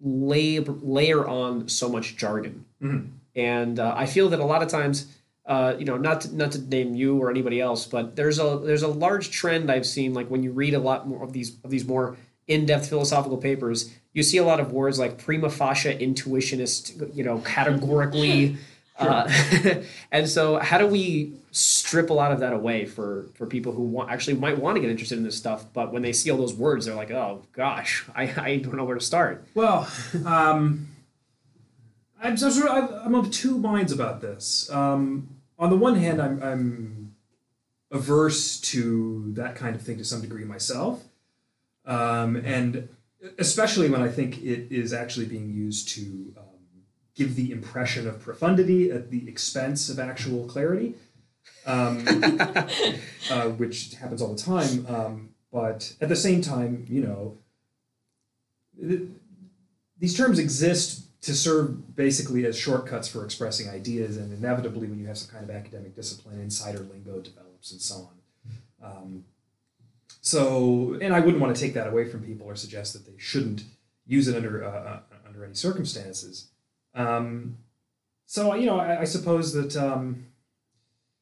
lay, 0.00 0.58
layer 0.60 1.26
on 1.26 1.68
so 1.68 1.88
much 1.88 2.16
jargon. 2.16 2.64
Mhm. 2.82 3.08
And 3.36 3.80
uh, 3.80 3.94
I 3.96 4.06
feel 4.06 4.28
that 4.28 4.38
a 4.40 4.44
lot 4.44 4.62
of 4.62 4.68
times, 4.68 5.06
uh, 5.46 5.74
you 5.78 5.84
know, 5.84 5.96
not 5.96 6.20
to, 6.22 6.36
not 6.36 6.52
to 6.52 6.60
name 6.60 6.94
you 6.94 7.16
or 7.16 7.30
anybody 7.30 7.60
else, 7.60 7.86
but 7.86 8.16
there's 8.16 8.38
a 8.38 8.60
there's 8.62 8.82
a 8.82 8.88
large 8.88 9.30
trend 9.30 9.70
I've 9.70 9.86
seen. 9.86 10.14
Like 10.14 10.28
when 10.28 10.42
you 10.42 10.52
read 10.52 10.74
a 10.74 10.78
lot 10.78 11.08
more 11.08 11.22
of 11.22 11.32
these 11.32 11.56
of 11.64 11.70
these 11.70 11.84
more 11.84 12.16
in-depth 12.46 12.88
philosophical 12.88 13.38
papers, 13.38 13.92
you 14.12 14.22
see 14.22 14.36
a 14.36 14.44
lot 14.44 14.60
of 14.60 14.72
words 14.72 14.98
like 14.98 15.18
prima 15.18 15.50
facie 15.50 15.94
intuitionist, 15.94 17.14
you 17.14 17.24
know, 17.24 17.38
categorically. 17.38 18.56
Uh, 18.98 19.28
and 20.12 20.28
so, 20.28 20.58
how 20.58 20.78
do 20.78 20.86
we 20.86 21.34
strip 21.50 22.10
a 22.10 22.12
lot 22.12 22.32
of 22.32 22.40
that 22.40 22.52
away 22.52 22.84
for 22.84 23.26
for 23.34 23.46
people 23.46 23.72
who 23.72 23.82
want, 23.82 24.10
actually 24.10 24.34
might 24.34 24.58
want 24.58 24.76
to 24.76 24.80
get 24.80 24.90
interested 24.90 25.18
in 25.18 25.24
this 25.24 25.36
stuff, 25.36 25.66
but 25.72 25.92
when 25.92 26.02
they 26.02 26.12
see 26.12 26.30
all 26.30 26.38
those 26.38 26.54
words, 26.54 26.86
they're 26.86 26.94
like, 26.94 27.10
"Oh 27.10 27.42
gosh, 27.52 28.04
I, 28.14 28.32
I 28.36 28.56
don't 28.58 28.76
know 28.76 28.84
where 28.84 28.98
to 28.98 29.04
start." 29.04 29.46
Well, 29.54 29.90
um, 30.24 30.88
I'm 32.22 32.36
so 32.36 32.50
sort 32.50 32.68
of, 32.68 32.90
I'm 33.04 33.14
of 33.14 33.30
two 33.30 33.58
minds 33.58 33.92
about 33.92 34.20
this. 34.20 34.70
Um, 34.70 35.28
on 35.58 35.70
the 35.70 35.76
one 35.76 35.96
hand, 35.96 36.20
I'm, 36.22 36.42
I'm 36.42 37.14
averse 37.90 38.60
to 38.60 39.32
that 39.34 39.56
kind 39.56 39.76
of 39.76 39.82
thing 39.82 39.98
to 39.98 40.04
some 40.04 40.20
degree 40.20 40.44
myself, 40.44 41.04
um, 41.84 42.36
and 42.36 42.88
especially 43.38 43.88
when 43.90 44.02
I 44.02 44.08
think 44.08 44.38
it 44.38 44.72
is 44.72 44.92
actually 44.92 45.26
being 45.26 45.50
used 45.50 45.88
to 45.90 46.34
um, 46.36 46.43
give 47.14 47.36
the 47.36 47.52
impression 47.52 48.08
of 48.08 48.20
profundity 48.20 48.90
at 48.90 49.10
the 49.10 49.28
expense 49.28 49.88
of 49.88 49.98
actual 49.98 50.46
clarity, 50.46 50.94
um, 51.66 52.04
uh, 53.30 53.48
which 53.50 53.94
happens 53.94 54.20
all 54.20 54.34
the 54.34 54.42
time. 54.42 54.86
Um, 54.88 55.28
but 55.52 55.94
at 56.00 56.08
the 56.08 56.16
same 56.16 56.40
time, 56.42 56.86
you 56.88 57.02
know. 57.02 57.38
th- 58.80 59.08
these 59.98 60.16
terms 60.16 60.38
exist 60.38 61.04
to 61.22 61.34
serve 61.34 61.96
basically 61.96 62.44
as 62.44 62.58
shortcuts 62.58 63.08
for 63.08 63.24
expressing 63.24 63.68
ideas, 63.70 64.16
and 64.18 64.32
inevitably, 64.32 64.86
when 64.86 64.98
you 64.98 65.06
have 65.06 65.16
some 65.16 65.30
kind 65.30 65.48
of 65.48 65.54
academic 65.54 65.96
discipline, 65.96 66.40
insider 66.40 66.80
lingo 66.80 67.20
develops 67.20 67.72
and 67.72 67.80
so 67.80 68.10
on. 68.10 68.90
Um, 68.90 69.24
so, 70.20 70.98
and 71.00 71.14
I 71.14 71.20
wouldn't 71.20 71.40
want 71.40 71.54
to 71.54 71.60
take 71.60 71.74
that 71.74 71.86
away 71.86 72.08
from 72.08 72.22
people 72.22 72.46
or 72.46 72.56
suggest 72.56 72.92
that 72.92 73.06
they 73.06 73.18
shouldn't 73.18 73.64
use 74.06 74.28
it 74.28 74.36
under 74.36 74.64
uh, 74.64 74.68
uh, 74.68 75.00
under 75.26 75.44
any 75.44 75.54
circumstances. 75.54 76.50
Um, 76.94 77.58
so, 78.26 78.54
you 78.54 78.66
know, 78.66 78.78
I, 78.78 79.00
I 79.00 79.04
suppose 79.04 79.52
that 79.52 79.76
um, 79.76 80.26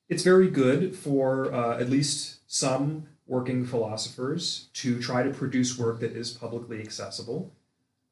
it's 0.08 0.22
very 0.22 0.48
good 0.48 0.94
for 0.94 1.52
uh, 1.52 1.78
at 1.78 1.88
least 1.88 2.40
some 2.46 3.08
working 3.26 3.64
philosophers 3.64 4.68
to 4.74 5.00
try 5.00 5.22
to 5.22 5.30
produce 5.30 5.78
work 5.78 6.00
that 6.00 6.12
is 6.12 6.30
publicly 6.30 6.80
accessible 6.80 7.52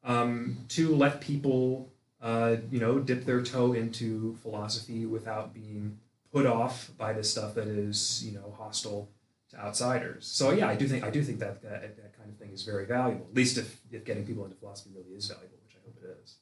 um, 0.03 0.57
to 0.69 0.95
let 0.95 1.21
people, 1.21 1.91
uh, 2.21 2.55
you 2.71 2.79
know, 2.79 2.99
dip 2.99 3.25
their 3.25 3.41
toe 3.41 3.73
into 3.73 4.35
philosophy 4.41 5.05
without 5.05 5.53
being 5.53 5.99
put 6.31 6.45
off 6.45 6.91
by 6.97 7.13
the 7.13 7.23
stuff 7.23 7.53
that 7.55 7.67
is, 7.67 8.23
you 8.25 8.31
know, 8.31 8.55
hostile 8.57 9.09
to 9.51 9.59
outsiders. 9.59 10.25
So 10.25 10.51
yeah, 10.51 10.67
I 10.67 10.75
do 10.75 10.87
think 10.87 11.03
I 11.03 11.09
do 11.09 11.21
think 11.21 11.39
that 11.39 11.61
that, 11.61 11.97
that 11.97 12.17
kind 12.17 12.29
of 12.29 12.37
thing 12.37 12.51
is 12.51 12.63
very 12.63 12.85
valuable. 12.85 13.27
At 13.29 13.35
least 13.35 13.57
if, 13.57 13.79
if 13.91 14.05
getting 14.05 14.25
people 14.25 14.45
into 14.45 14.55
philosophy 14.55 14.91
really 14.95 15.15
is 15.15 15.27
valuable, 15.27 15.57
which 15.65 15.75
I 15.75 15.85
hope 15.85 15.97
it 16.01 16.17
is. 16.23 16.35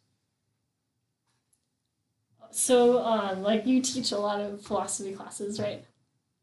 So, 2.52 3.04
um, 3.04 3.44
like 3.44 3.66
you 3.66 3.82
teach 3.82 4.12
a 4.12 4.18
lot 4.18 4.42
of 4.42 4.62
philosophy 4.62 5.14
classes, 5.14 5.60
right? 5.60 5.84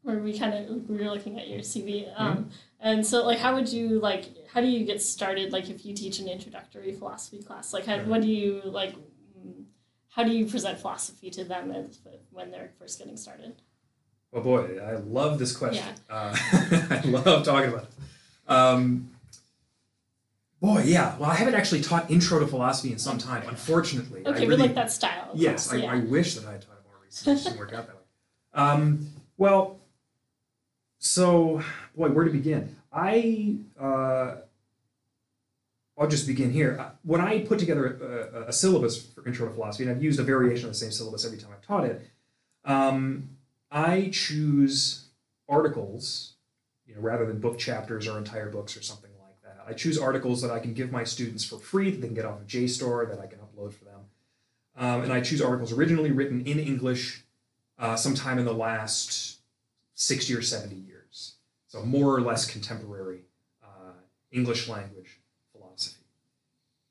Where 0.03 0.19
we 0.19 0.37
kind 0.37 0.53
of 0.53 0.89
we 0.89 0.97
were 0.97 1.11
looking 1.11 1.39
at 1.39 1.47
your 1.47 1.59
CV, 1.59 2.07
um, 2.15 2.49
and 2.79 3.05
so 3.05 3.25
like, 3.25 3.39
how 3.39 3.55
would 3.55 3.67
you 3.69 3.99
like? 3.99 4.25
How 4.53 4.61
do 4.61 4.67
you 4.67 4.85
get 4.85 5.01
started? 5.01 5.51
Like, 5.51 5.69
if 5.69 5.85
you 5.85 5.93
teach 5.93 6.19
an 6.19 6.27
introductory 6.29 6.93
philosophy 6.93 7.43
class, 7.43 7.73
like, 7.73 7.85
how, 7.85 7.97
what 7.99 8.21
do 8.21 8.27
you 8.27 8.61
like? 8.63 8.95
How 10.09 10.23
do 10.23 10.31
you 10.31 10.45
present 10.45 10.79
philosophy 10.79 11.29
to 11.31 11.43
them 11.43 11.71
as, 11.71 11.99
when 12.31 12.51
they're 12.51 12.71
first 12.79 12.99
getting 12.99 13.17
started? 13.17 13.55
Oh 14.33 14.41
boy, 14.41 14.79
I 14.79 14.95
love 14.95 15.39
this 15.39 15.55
question. 15.55 15.85
Uh, 16.09 16.35
I 16.89 17.01
love 17.05 17.45
talking 17.45 17.69
about 17.69 17.83
it. 17.83 18.51
Um, 18.51 19.09
boy, 20.61 20.83
yeah. 20.85 21.17
Well, 21.17 21.29
I 21.29 21.35
haven't 21.35 21.55
actually 21.55 21.81
taught 21.81 22.09
intro 22.09 22.39
to 22.39 22.47
philosophy 22.47 22.91
in 22.91 22.99
some 22.99 23.17
time, 23.17 23.43
unfortunately. 23.47 24.25
I 24.25 24.29
Okay, 24.29 24.39
really, 24.47 24.57
but 24.57 24.59
like 24.59 24.75
that 24.75 24.91
style. 24.91 25.29
Yes, 25.33 25.71
I, 25.71 25.77
yeah. 25.77 25.93
I 25.93 25.97
wish 25.99 26.35
that 26.35 26.45
I 26.47 26.53
had 26.53 26.61
taught 26.61 26.77
it 26.77 26.83
more 26.89 26.99
recently. 27.03 27.39
It 27.39 27.43
didn't 27.43 27.59
work 27.59 27.73
out 27.73 27.87
that 27.87 27.95
way. 27.95 28.01
Um, 28.53 29.07
well, 29.37 29.77
so 30.99 31.61
boy, 31.95 32.09
where 32.09 32.25
to 32.25 32.31
begin? 32.31 32.75
I 32.91 33.55
uh, 33.79 34.35
I'll 35.97 36.07
just 36.07 36.27
begin 36.27 36.51
here. 36.51 36.77
Uh, 36.79 36.89
When 37.03 37.21
I 37.21 37.39
put 37.41 37.59
together 37.59 38.31
a, 38.33 38.39
a, 38.39 38.47
a 38.47 38.53
syllabus 38.53 39.01
for 39.03 39.25
Intro 39.27 39.47
to 39.47 39.53
Philosophy, 39.53 39.83
and 39.83 39.91
I've 39.91 40.03
used 40.03 40.19
a 40.19 40.23
variation 40.23 40.65
of 40.65 40.71
the 40.71 40.77
same 40.77 40.91
syllabus 40.91 41.25
every 41.25 41.37
time 41.37 41.51
I've 41.53 41.65
taught 41.65 41.85
it, 41.85 42.01
Um, 42.65 43.29
I 43.71 44.09
choose 44.11 45.05
articles, 45.49 46.33
you 46.85 46.95
know, 46.95 47.01
rather 47.01 47.25
than 47.25 47.39
book 47.39 47.57
chapters 47.59 48.07
or 48.07 48.17
entire 48.17 48.49
books 48.49 48.75
or 48.77 48.81
something 48.81 49.09
like 49.11 49.16
that. 49.16 49.16
I 49.67 49.73
choose 49.73 49.99
articles 49.99 50.41
that 50.41 50.51
I 50.51 50.59
can 50.59 50.73
give 50.73 50.91
my 50.91 51.03
students 51.03 51.43
for 51.43 51.57
free 51.59 51.91
that 51.91 51.99
they 51.99 52.07
can 52.07 52.15
get 52.15 52.25
off 52.25 52.39
of 52.39 52.47
JSTOR 52.47 53.09
that 53.09 53.19
I 53.19 53.27
can 53.27 53.39
upload 53.39 53.73
for 53.73 53.83
them. 53.83 53.99
Um, 54.77 55.03
and 55.03 55.11
I 55.11 55.19
choose 55.19 55.41
articles 55.41 55.73
originally 55.73 56.11
written 56.11 56.45
in 56.45 56.59
English 56.59 57.23
uh, 57.77 57.95
sometime 57.95 58.39
in 58.39 58.45
the 58.45 58.53
last 58.53 59.39
60 59.95 60.33
or 60.35 60.41
70 60.41 60.75
years. 60.75 61.35
So 61.67 61.83
more 61.83 62.15
or 62.15 62.21
less 62.21 62.49
contemporary 62.49 63.21
uh, 63.61 63.91
English 64.31 64.69
language 64.69 65.19
philosophy. 65.51 66.03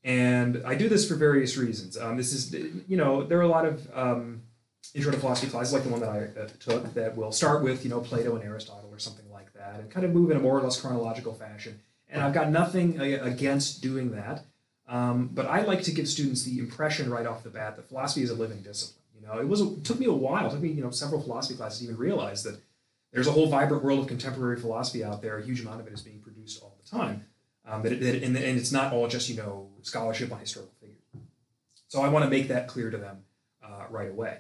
And 0.05 0.63
I 0.67 0.75
do 0.75 0.89
this 0.89 1.09
for 1.09 1.15
various 1.15 1.57
reasons. 1.57 1.97
Um, 1.97 2.17
this 2.17 2.33
is, 2.33 2.53
you 2.87 2.97
know, 2.97 3.25
there 3.25 3.39
are 3.39 3.43
a 3.43 3.49
lot 3.49 3.65
of 3.65 3.89
um, 3.95 4.43
intro 4.95 5.13
to 5.13 5.19
philosophy 5.19 5.51
classes 5.51 5.73
like 5.73 5.83
the 5.83 5.89
one 5.89 6.01
that 6.01 6.11
I 6.11 6.41
uh, 6.41 6.49
took 6.61 6.93
that 6.95 7.17
will 7.17 7.33
start 7.33 7.63
with, 7.63 7.85
you 7.85 7.91
know, 7.91 8.01
Plato 8.01 8.37
and 8.37 8.45
Aristotle 8.45 8.91
or 8.93 8.99
something 8.99 9.31
like 9.33 9.53
that 9.55 9.81
and 9.81 9.91
kind 9.91 10.05
of 10.05 10.13
move 10.13 10.31
in 10.31 10.37
a 10.37 10.41
more 10.41 10.59
or 10.59 10.63
less 10.63 10.79
chronological 10.79 11.33
fashion. 11.33 11.81
And 12.09 12.23
I've 12.23 12.33
got 12.33 12.51
nothing 12.51 13.01
uh, 13.01 13.21
against 13.23 13.83
doing 13.83 14.13
that. 14.13 14.45
Um, 14.89 15.31
but 15.33 15.47
I 15.47 15.63
like 15.63 15.83
to 15.83 15.91
give 15.91 16.09
students 16.09 16.45
the 16.45 16.59
impression 16.59 17.11
right 17.11 17.27
off 17.27 17.43
the 17.43 17.51
bat 17.51 17.77
that 17.77 17.89
philosophy 17.89 18.23
is 18.23 18.31
a 18.31 18.35
living 18.35 18.63
discipline. 18.63 19.03
You 19.19 19.27
know, 19.27 19.41
it 19.41 19.49
was 19.49 19.61
it 19.61 19.85
took 19.85 19.99
me 19.99 20.07
a 20.07 20.13
while, 20.13 20.47
it 20.47 20.51
took 20.51 20.61
me 20.61 20.69
you 20.69 20.83
know 20.83 20.91
several 20.91 21.21
philosophy 21.21 21.57
classes 21.57 21.81
to 21.81 21.85
even 21.85 21.97
realize 21.97 22.45
that 22.45 22.61
there's 23.13 23.27
a 23.27 23.33
whole 23.33 23.49
vibrant 23.49 23.83
world 23.83 24.01
of 24.01 24.07
contemporary 24.07 24.61
philosophy 24.61 25.03
out 25.03 25.23
there. 25.23 25.39
A 25.39 25.43
huge 25.43 25.61
amount 25.61 25.81
of 25.81 25.87
it 25.89 25.93
is 25.93 26.03
being 26.03 26.21
produced 26.21 26.63
all 26.63 26.77
the 26.83 26.89
time. 26.89 27.25
Um, 27.65 27.83
that 27.83 27.93
it, 27.93 28.01
that 28.01 28.23
and, 28.23 28.37
and 28.37 28.59
it's 28.59 28.71
not 28.71 28.93
all 28.93 29.09
just 29.09 29.29
you 29.29 29.37
know 29.37 29.69
scholarship 29.83 30.31
on 30.31 30.39
historical 30.39 30.75
figures. 30.81 31.01
So 31.89 32.03
I 32.03 32.09
want 32.09 32.25
to 32.25 32.31
make 32.31 32.47
that 32.49 32.69
clear 32.69 32.91
to 32.91 32.99
them 32.99 33.25
uh, 33.65 33.87
right 33.91 34.09
away 34.09 34.39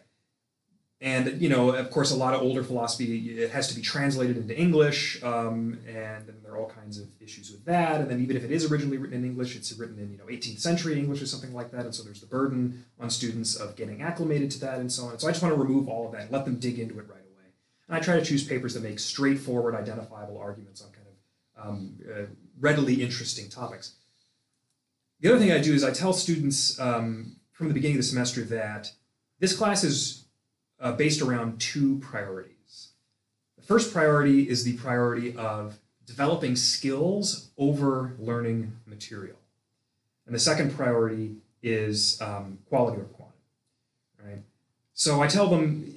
and 1.00 1.40
you 1.40 1.48
know 1.48 1.70
of 1.70 1.90
course 1.90 2.10
a 2.10 2.16
lot 2.16 2.32
of 2.32 2.40
older 2.40 2.64
philosophy 2.64 3.38
it 3.38 3.50
has 3.50 3.68
to 3.68 3.74
be 3.74 3.82
translated 3.82 4.36
into 4.38 4.58
english 4.58 5.22
um, 5.22 5.78
and 5.86 6.32
there 6.42 6.54
are 6.54 6.58
all 6.58 6.70
kinds 6.70 6.98
of 6.98 7.08
issues 7.20 7.50
with 7.50 7.64
that. 7.64 8.00
And 8.00 8.10
then 8.10 8.20
even 8.22 8.36
if 8.36 8.44
it 8.44 8.50
is 8.50 8.70
originally 8.70 8.96
written 8.98 9.18
in 9.18 9.24
english 9.24 9.56
it's 9.56 9.72
written 9.72 9.98
in 9.98 10.10
you 10.10 10.18
know 10.18 10.24
18th 10.24 10.60
century 10.60 10.98
english 10.98 11.20
or 11.20 11.26
something 11.26 11.52
like 11.52 11.70
that. 11.72 11.84
And 11.84 11.94
so 11.94 12.02
there's 12.02 12.20
the 12.20 12.26
burden 12.26 12.84
on 12.98 13.10
students 13.10 13.54
of 13.56 13.76
getting 13.76 14.02
acclimated 14.02 14.50
to 14.52 14.60
that 14.60 14.78
and 14.78 14.90
so 14.90 15.06
on. 15.06 15.18
So 15.18 15.28
i 15.28 15.32
just 15.32 15.42
want 15.42 15.54
to 15.54 15.60
remove 15.60 15.88
all 15.88 16.06
of 16.06 16.12
that 16.12 16.22
and 16.22 16.30
let 16.30 16.44
them 16.44 16.58
dig 16.58 16.78
into 16.78 16.98
it 16.98 17.08
right 17.08 17.26
away. 17.32 17.48
And 17.88 17.96
i 17.96 18.00
try 18.00 18.18
to 18.18 18.24
choose 18.24 18.44
papers 18.44 18.74
that 18.74 18.82
make 18.82 18.98
straightforward 18.98 19.74
identifiable 19.74 20.38
arguments 20.38 20.82
on 20.82 20.90
kind 20.92 21.06
of 21.08 21.68
um, 21.68 21.98
uh, 22.10 22.26
readily 22.60 23.02
interesting 23.02 23.48
topics. 23.48 23.96
The 25.20 25.30
other 25.30 25.38
thing 25.38 25.52
i 25.52 25.58
do 25.58 25.74
is 25.74 25.84
i 25.84 25.90
tell 25.90 26.12
students 26.12 26.78
um, 26.80 27.36
from 27.52 27.68
the 27.68 27.74
beginning 27.74 27.96
of 27.96 28.02
the 28.02 28.08
semester 28.08 28.42
that 28.44 28.92
this 29.40 29.56
class 29.56 29.84
is 29.84 30.25
uh, 30.80 30.92
based 30.92 31.22
around 31.22 31.60
two 31.60 31.98
priorities. 31.98 32.88
The 33.56 33.62
first 33.62 33.92
priority 33.92 34.48
is 34.48 34.64
the 34.64 34.76
priority 34.76 35.34
of 35.36 35.78
developing 36.06 36.56
skills 36.56 37.50
over 37.58 38.14
learning 38.18 38.72
material. 38.86 39.36
And 40.26 40.34
the 40.34 40.38
second 40.40 40.74
priority 40.74 41.36
is 41.62 42.20
um, 42.20 42.58
quality 42.68 42.98
over 42.98 43.06
quantity. 43.06 43.38
Right? 44.24 44.42
So 44.94 45.22
I 45.22 45.26
tell 45.26 45.48
them, 45.48 45.92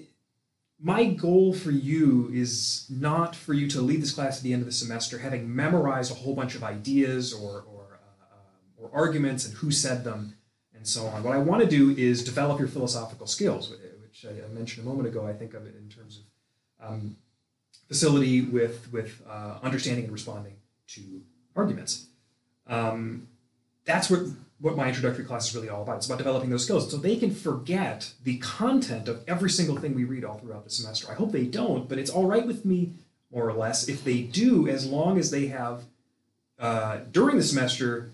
my 0.80 1.06
goal 1.06 1.54
for 1.54 1.72
you 1.72 2.30
is 2.34 2.86
not 2.90 3.36
for 3.36 3.54
you 3.54 3.68
to 3.70 3.82
leave 3.82 4.02
this 4.02 4.14
class 4.14 4.38
at 4.38 4.44
the 4.44 4.54
end 4.54 4.62
of 4.62 4.66
the 4.66 4.72
semester 4.72 5.18
having 5.20 5.54
memorized 5.54 6.12
a 6.12 6.16
whole 6.16 6.36
bunch 6.36 6.56
of 6.56 6.64
ideas 6.64 7.34
or, 7.34 7.66
or, 7.68 8.00
uh, 8.22 8.36
or 8.78 8.90
arguments 8.94 9.46
and 9.46 9.56
who 9.56 9.72
said 9.72 10.04
them 10.04 10.36
and 10.74 10.88
so 10.88 11.06
on. 11.08 11.22
What 11.24 11.36
I 11.36 11.40
want 11.40 11.62
to 11.62 11.70
do 11.70 11.92
is 11.92 12.24
develop 12.24 12.60
your 12.60 12.70
philosophical 12.70 13.28
skills 13.28 13.74
which 14.10 14.26
I, 14.26 14.48
mentioned 14.54 14.86
a 14.86 14.90
moment 14.90 15.08
ago, 15.08 15.26
I 15.26 15.34
think 15.34 15.54
of 15.54 15.66
it 15.66 15.76
in 15.76 15.90
terms 15.90 16.22
of 16.80 16.90
um, 16.90 17.16
facility 17.88 18.42
with 18.42 18.92
with 18.92 19.22
uh, 19.30 19.58
understanding 19.62 20.06
and 20.06 20.14
responding 20.14 20.56
to 20.88 21.02
arguments. 21.56 22.08
Um, 22.68 23.28
that's 23.86 24.10
what 24.10 24.22
what 24.60 24.76
my 24.76 24.88
introductory 24.88 25.24
class 25.24 25.50
is 25.50 25.56
really 25.56 25.70
all 25.70 25.84
about. 25.84 25.98
It's 25.98 26.06
about 26.06 26.18
developing 26.18 26.50
those 26.50 26.64
skills 26.64 26.92
so 26.92 26.98
they 26.98 27.16
can 27.16 27.34
forget 27.34 28.14
the 28.24 28.38
content 28.40 29.08
of 29.08 29.24
every 29.28 29.50
single 29.50 29.78
thing 29.78 29.96
we 29.96 30.04
read 30.04 30.26
all 30.26 30.38
throughout 30.38 30.66
the 30.66 30.70
semester. 30.70 31.10
I 31.10 31.16
hope 31.16 31.32
they 31.32 31.46
don't, 31.46 31.88
but 31.88 31.98
it's 31.98 32.10
all 32.10 32.26
right 32.26 32.46
with 32.46 32.66
me 32.66 32.94
more 33.32 33.48
or 33.48 33.54
less 33.54 33.88
if 33.88 34.04
they 34.04 34.22
do, 34.22 34.68
as 34.68 34.86
long 34.86 35.18
as 35.18 35.32
they 35.32 35.48
have 35.48 35.84
uh, 36.60 37.00
during 37.12 37.38
the 37.38 37.44
semester 37.44 38.10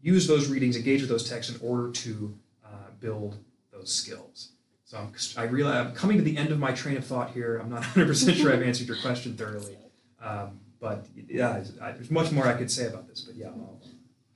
use 0.00 0.26
those 0.26 0.48
readings, 0.48 0.76
engage 0.76 1.00
with 1.00 1.10
those 1.10 1.28
texts 1.28 1.54
in 1.54 1.60
order 1.66 1.90
to 1.90 2.34
uh, 2.64 2.90
build 3.00 3.36
those 3.72 3.92
skills. 3.92 4.50
So 4.94 5.00
I'm, 5.00 5.12
I 5.44 5.50
realize 5.50 5.86
I'm 5.86 5.92
coming 5.92 6.18
to 6.18 6.22
the 6.22 6.36
end 6.36 6.50
of 6.50 6.58
my 6.58 6.72
train 6.72 6.96
of 6.96 7.04
thought 7.04 7.30
here. 7.30 7.58
I'm 7.58 7.68
not 7.68 7.82
100% 7.94 8.34
sure 8.36 8.52
I've 8.52 8.62
answered 8.62 8.86
your 8.86 8.96
question 8.98 9.36
thoroughly. 9.36 9.76
Um, 10.22 10.60
but 10.80 11.06
yeah, 11.28 11.64
I, 11.82 11.92
there's 11.92 12.10
much 12.10 12.30
more 12.30 12.46
I 12.46 12.54
could 12.54 12.70
say 12.70 12.86
about 12.86 13.08
this. 13.08 13.22
But 13.22 13.34
yeah. 13.34 13.48
I'll, 13.48 13.80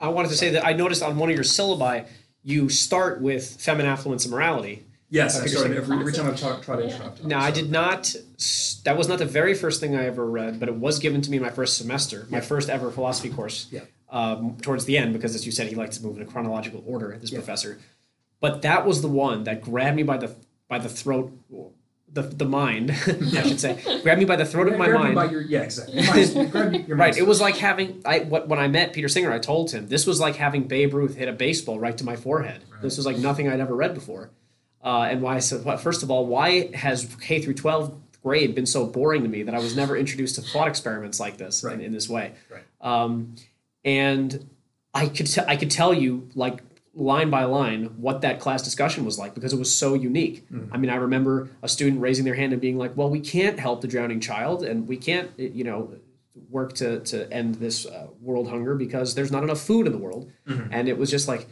i 0.00 0.08
wanted 0.08 0.28
to 0.28 0.36
say 0.36 0.50
that 0.50 0.66
I 0.66 0.72
noticed 0.72 1.02
on 1.02 1.16
one 1.16 1.28
of 1.30 1.36
your 1.36 1.44
syllabi, 1.44 2.06
you 2.42 2.68
start 2.68 3.20
with 3.20 3.60
famine 3.60 3.86
affluence 3.86 4.24
and 4.24 4.32
morality. 4.32 4.84
Yes, 5.10 5.40
I 5.40 5.46
started 5.46 5.76
every, 5.76 5.98
every 5.98 6.12
time 6.12 6.26
I've 6.26 6.38
tried 6.38 6.62
to 6.62 6.82
interrupt. 6.82 7.24
Now, 7.24 7.40
I 7.40 7.50
did 7.50 7.70
not, 7.70 8.14
that 8.84 8.96
was 8.96 9.08
not 9.08 9.18
the 9.18 9.26
very 9.26 9.54
first 9.54 9.80
thing 9.80 9.96
I 9.96 10.04
ever 10.04 10.26
read, 10.26 10.60
but 10.60 10.68
it 10.68 10.74
was 10.74 10.98
given 10.98 11.22
to 11.22 11.30
me 11.30 11.38
in 11.38 11.42
my 11.42 11.50
first 11.50 11.78
semester, 11.78 12.26
my 12.30 12.40
first 12.40 12.68
ever 12.68 12.90
philosophy 12.90 13.30
course. 13.30 13.68
Yeah. 13.70 13.82
Um, 14.10 14.56
towards 14.60 14.86
the 14.86 14.96
end, 14.98 15.12
because 15.12 15.34
as 15.34 15.44
you 15.46 15.52
said, 15.52 15.68
he 15.68 15.74
likes 15.74 15.98
to 15.98 16.04
move 16.04 16.16
in 16.16 16.22
a 16.22 16.26
chronological 16.26 16.82
order, 16.86 17.16
this 17.20 17.30
yeah. 17.30 17.38
professor. 17.38 17.78
But 18.40 18.62
that 18.62 18.86
was 18.86 19.02
the 19.02 19.08
one 19.08 19.44
that 19.44 19.62
grabbed 19.62 19.96
me 19.96 20.02
by 20.02 20.16
the 20.16 20.34
by 20.68 20.78
the 20.78 20.88
throat, 20.88 21.32
the 22.12 22.22
the 22.22 22.44
mind, 22.44 22.90
I 23.06 23.42
should 23.42 23.60
say, 23.60 24.00
grabbed 24.02 24.18
me 24.18 24.24
by 24.24 24.36
the 24.36 24.44
throat 24.44 24.68
of 24.68 24.78
my 24.78 24.88
mind. 24.88 25.14
By 25.14 25.26
your, 25.26 25.40
yeah, 25.40 25.62
exactly. 25.62 26.02
Your 26.86 26.96
right. 26.96 27.16
It 27.16 27.26
was 27.26 27.40
like 27.40 27.56
having 27.56 28.02
I 28.04 28.20
what 28.20 28.48
when 28.48 28.58
I 28.58 28.68
met 28.68 28.92
Peter 28.92 29.08
Singer, 29.08 29.32
I 29.32 29.38
told 29.38 29.70
him 29.70 29.88
this 29.88 30.06
was 30.06 30.20
like 30.20 30.36
having 30.36 30.64
Babe 30.64 30.94
Ruth 30.94 31.16
hit 31.16 31.28
a 31.28 31.32
baseball 31.32 31.78
right 31.78 31.96
to 31.98 32.04
my 32.04 32.16
forehead. 32.16 32.62
Right. 32.70 32.82
This 32.82 32.96
was 32.96 33.06
like 33.06 33.18
nothing 33.18 33.48
I'd 33.48 33.60
ever 33.60 33.74
read 33.74 33.94
before. 33.94 34.30
Uh, 34.82 35.08
and 35.10 35.20
why 35.22 35.34
I 35.34 35.40
said, 35.40 35.64
well, 35.64 35.76
first 35.76 36.02
of 36.04 36.10
all, 36.10 36.26
why 36.26 36.74
has 36.74 37.14
K 37.20 37.40
through 37.40 37.54
12 37.54 37.94
grade 38.22 38.54
been 38.54 38.66
so 38.66 38.86
boring 38.86 39.22
to 39.22 39.28
me 39.28 39.42
that 39.42 39.54
I 39.54 39.58
was 39.58 39.76
never 39.76 39.96
introduced 39.96 40.36
to 40.36 40.42
thought 40.42 40.68
experiments 40.68 41.18
like 41.18 41.36
this 41.36 41.64
right. 41.64 41.74
in, 41.74 41.80
in, 41.80 41.92
this 41.92 42.08
way? 42.08 42.32
Right. 42.48 42.62
Um, 42.80 43.34
and 43.84 44.48
I 44.94 45.08
could 45.08 45.26
t- 45.26 45.42
I 45.46 45.56
could 45.56 45.70
tell 45.70 45.92
you 45.92 46.28
like 46.34 46.62
line 46.98 47.30
by 47.30 47.44
line 47.44 47.84
what 47.96 48.22
that 48.22 48.40
class 48.40 48.60
discussion 48.60 49.04
was 49.04 49.18
like 49.18 49.32
because 49.32 49.52
it 49.52 49.58
was 49.58 49.74
so 49.74 49.94
unique. 49.94 50.50
Mm-hmm. 50.50 50.74
I 50.74 50.78
mean, 50.78 50.90
I 50.90 50.96
remember 50.96 51.48
a 51.62 51.68
student 51.68 52.02
raising 52.02 52.24
their 52.24 52.34
hand 52.34 52.52
and 52.52 52.60
being 52.60 52.76
like, 52.76 52.96
"Well, 52.96 53.08
we 53.08 53.20
can't 53.20 53.58
help 53.58 53.80
the 53.80 53.88
drowning 53.88 54.20
child, 54.20 54.64
and 54.64 54.88
we 54.88 54.96
can't, 54.96 55.30
you 55.38 55.64
know, 55.64 55.94
work 56.50 56.72
to 56.74 57.00
to 57.00 57.32
end 57.32 57.56
this 57.56 57.86
uh, 57.86 58.08
world 58.20 58.48
hunger 58.48 58.74
because 58.74 59.14
there's 59.14 59.30
not 59.30 59.44
enough 59.44 59.60
food 59.60 59.86
in 59.86 59.92
the 59.92 59.98
world." 59.98 60.30
Mm-hmm. 60.46 60.72
And 60.72 60.88
it 60.88 60.98
was 60.98 61.10
just 61.10 61.28
like, 61.28 61.46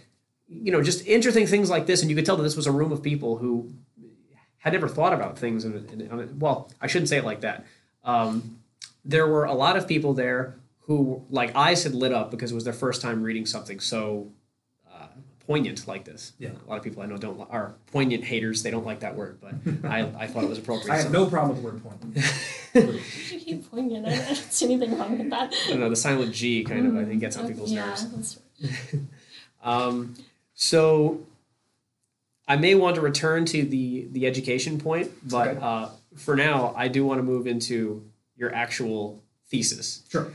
you 0.48 0.72
know, 0.72 0.82
just 0.82 1.06
interesting 1.06 1.46
things 1.46 1.70
like 1.70 1.86
this, 1.86 2.02
and 2.02 2.10
you 2.10 2.16
could 2.16 2.26
tell 2.26 2.36
that 2.36 2.42
this 2.42 2.56
was 2.56 2.66
a 2.66 2.72
room 2.72 2.90
of 2.90 3.02
people 3.02 3.36
who 3.36 3.72
had 4.58 4.72
never 4.72 4.88
thought 4.88 5.12
about 5.12 5.38
things. 5.38 5.64
In, 5.64 5.86
in, 5.92 6.00
in 6.00 6.38
well, 6.40 6.72
I 6.80 6.88
shouldn't 6.88 7.08
say 7.08 7.18
it 7.18 7.24
like 7.24 7.42
that. 7.42 7.64
Um, 8.02 8.58
there 9.04 9.28
were 9.28 9.44
a 9.44 9.54
lot 9.54 9.76
of 9.76 9.86
people 9.86 10.12
there 10.12 10.56
who, 10.80 11.24
like 11.30 11.54
eyes 11.54 11.84
had 11.84 11.94
lit 11.94 12.12
up 12.12 12.32
because 12.32 12.50
it 12.50 12.54
was 12.54 12.64
their 12.64 12.72
first 12.72 13.00
time 13.00 13.22
reading 13.22 13.46
something 13.46 13.78
so 13.80 14.32
poignant 15.46 15.86
like 15.86 16.04
this. 16.04 16.32
Yeah. 16.38 16.50
A 16.66 16.68
lot 16.68 16.78
of 16.78 16.84
people 16.84 17.02
I 17.02 17.06
know 17.06 17.16
don't 17.16 17.40
are 17.50 17.74
poignant 17.92 18.24
haters. 18.24 18.62
They 18.62 18.70
don't 18.70 18.84
like 18.84 19.00
that 19.00 19.14
word, 19.14 19.38
but 19.40 19.54
I, 19.90 20.00
I 20.18 20.26
thought 20.26 20.44
it 20.44 20.48
was 20.48 20.58
appropriate. 20.58 20.92
I 20.92 20.96
have 20.96 21.06
so. 21.06 21.12
no 21.12 21.26
problem 21.26 21.62
with 21.62 21.62
the 21.62 21.70
word 21.70 21.82
poignant. 21.82 22.16
you 23.30 23.38
hate 23.38 23.70
poignant. 23.70 24.06
I 24.06 24.16
don't 24.16 24.36
see 24.36 24.66
anything 24.66 24.98
wrong 24.98 25.18
with 25.18 25.30
that. 25.30 25.54
I 25.66 25.70
don't 25.70 25.80
know. 25.80 25.90
The 25.90 25.96
silent 25.96 26.34
G 26.34 26.64
kind 26.64 26.86
of 26.86 26.96
I 26.96 27.04
think 27.04 27.20
gets 27.20 27.36
on 27.36 27.46
people's 27.46 27.72
yeah, 27.72 27.86
nerves. 27.86 28.08
That's 28.10 28.38
right. 28.92 29.02
um, 29.62 30.14
so 30.54 31.20
I 32.48 32.56
may 32.56 32.74
want 32.74 32.96
to 32.96 33.00
return 33.00 33.44
to 33.46 33.64
the 33.64 34.08
the 34.10 34.26
education 34.26 34.78
point, 34.78 35.10
but 35.28 35.48
okay. 35.48 35.60
uh, 35.60 35.88
for 36.16 36.36
now 36.36 36.74
I 36.76 36.88
do 36.88 37.04
want 37.04 37.18
to 37.18 37.22
move 37.22 37.46
into 37.46 38.04
your 38.36 38.54
actual 38.54 39.22
thesis. 39.48 40.02
Sure. 40.08 40.32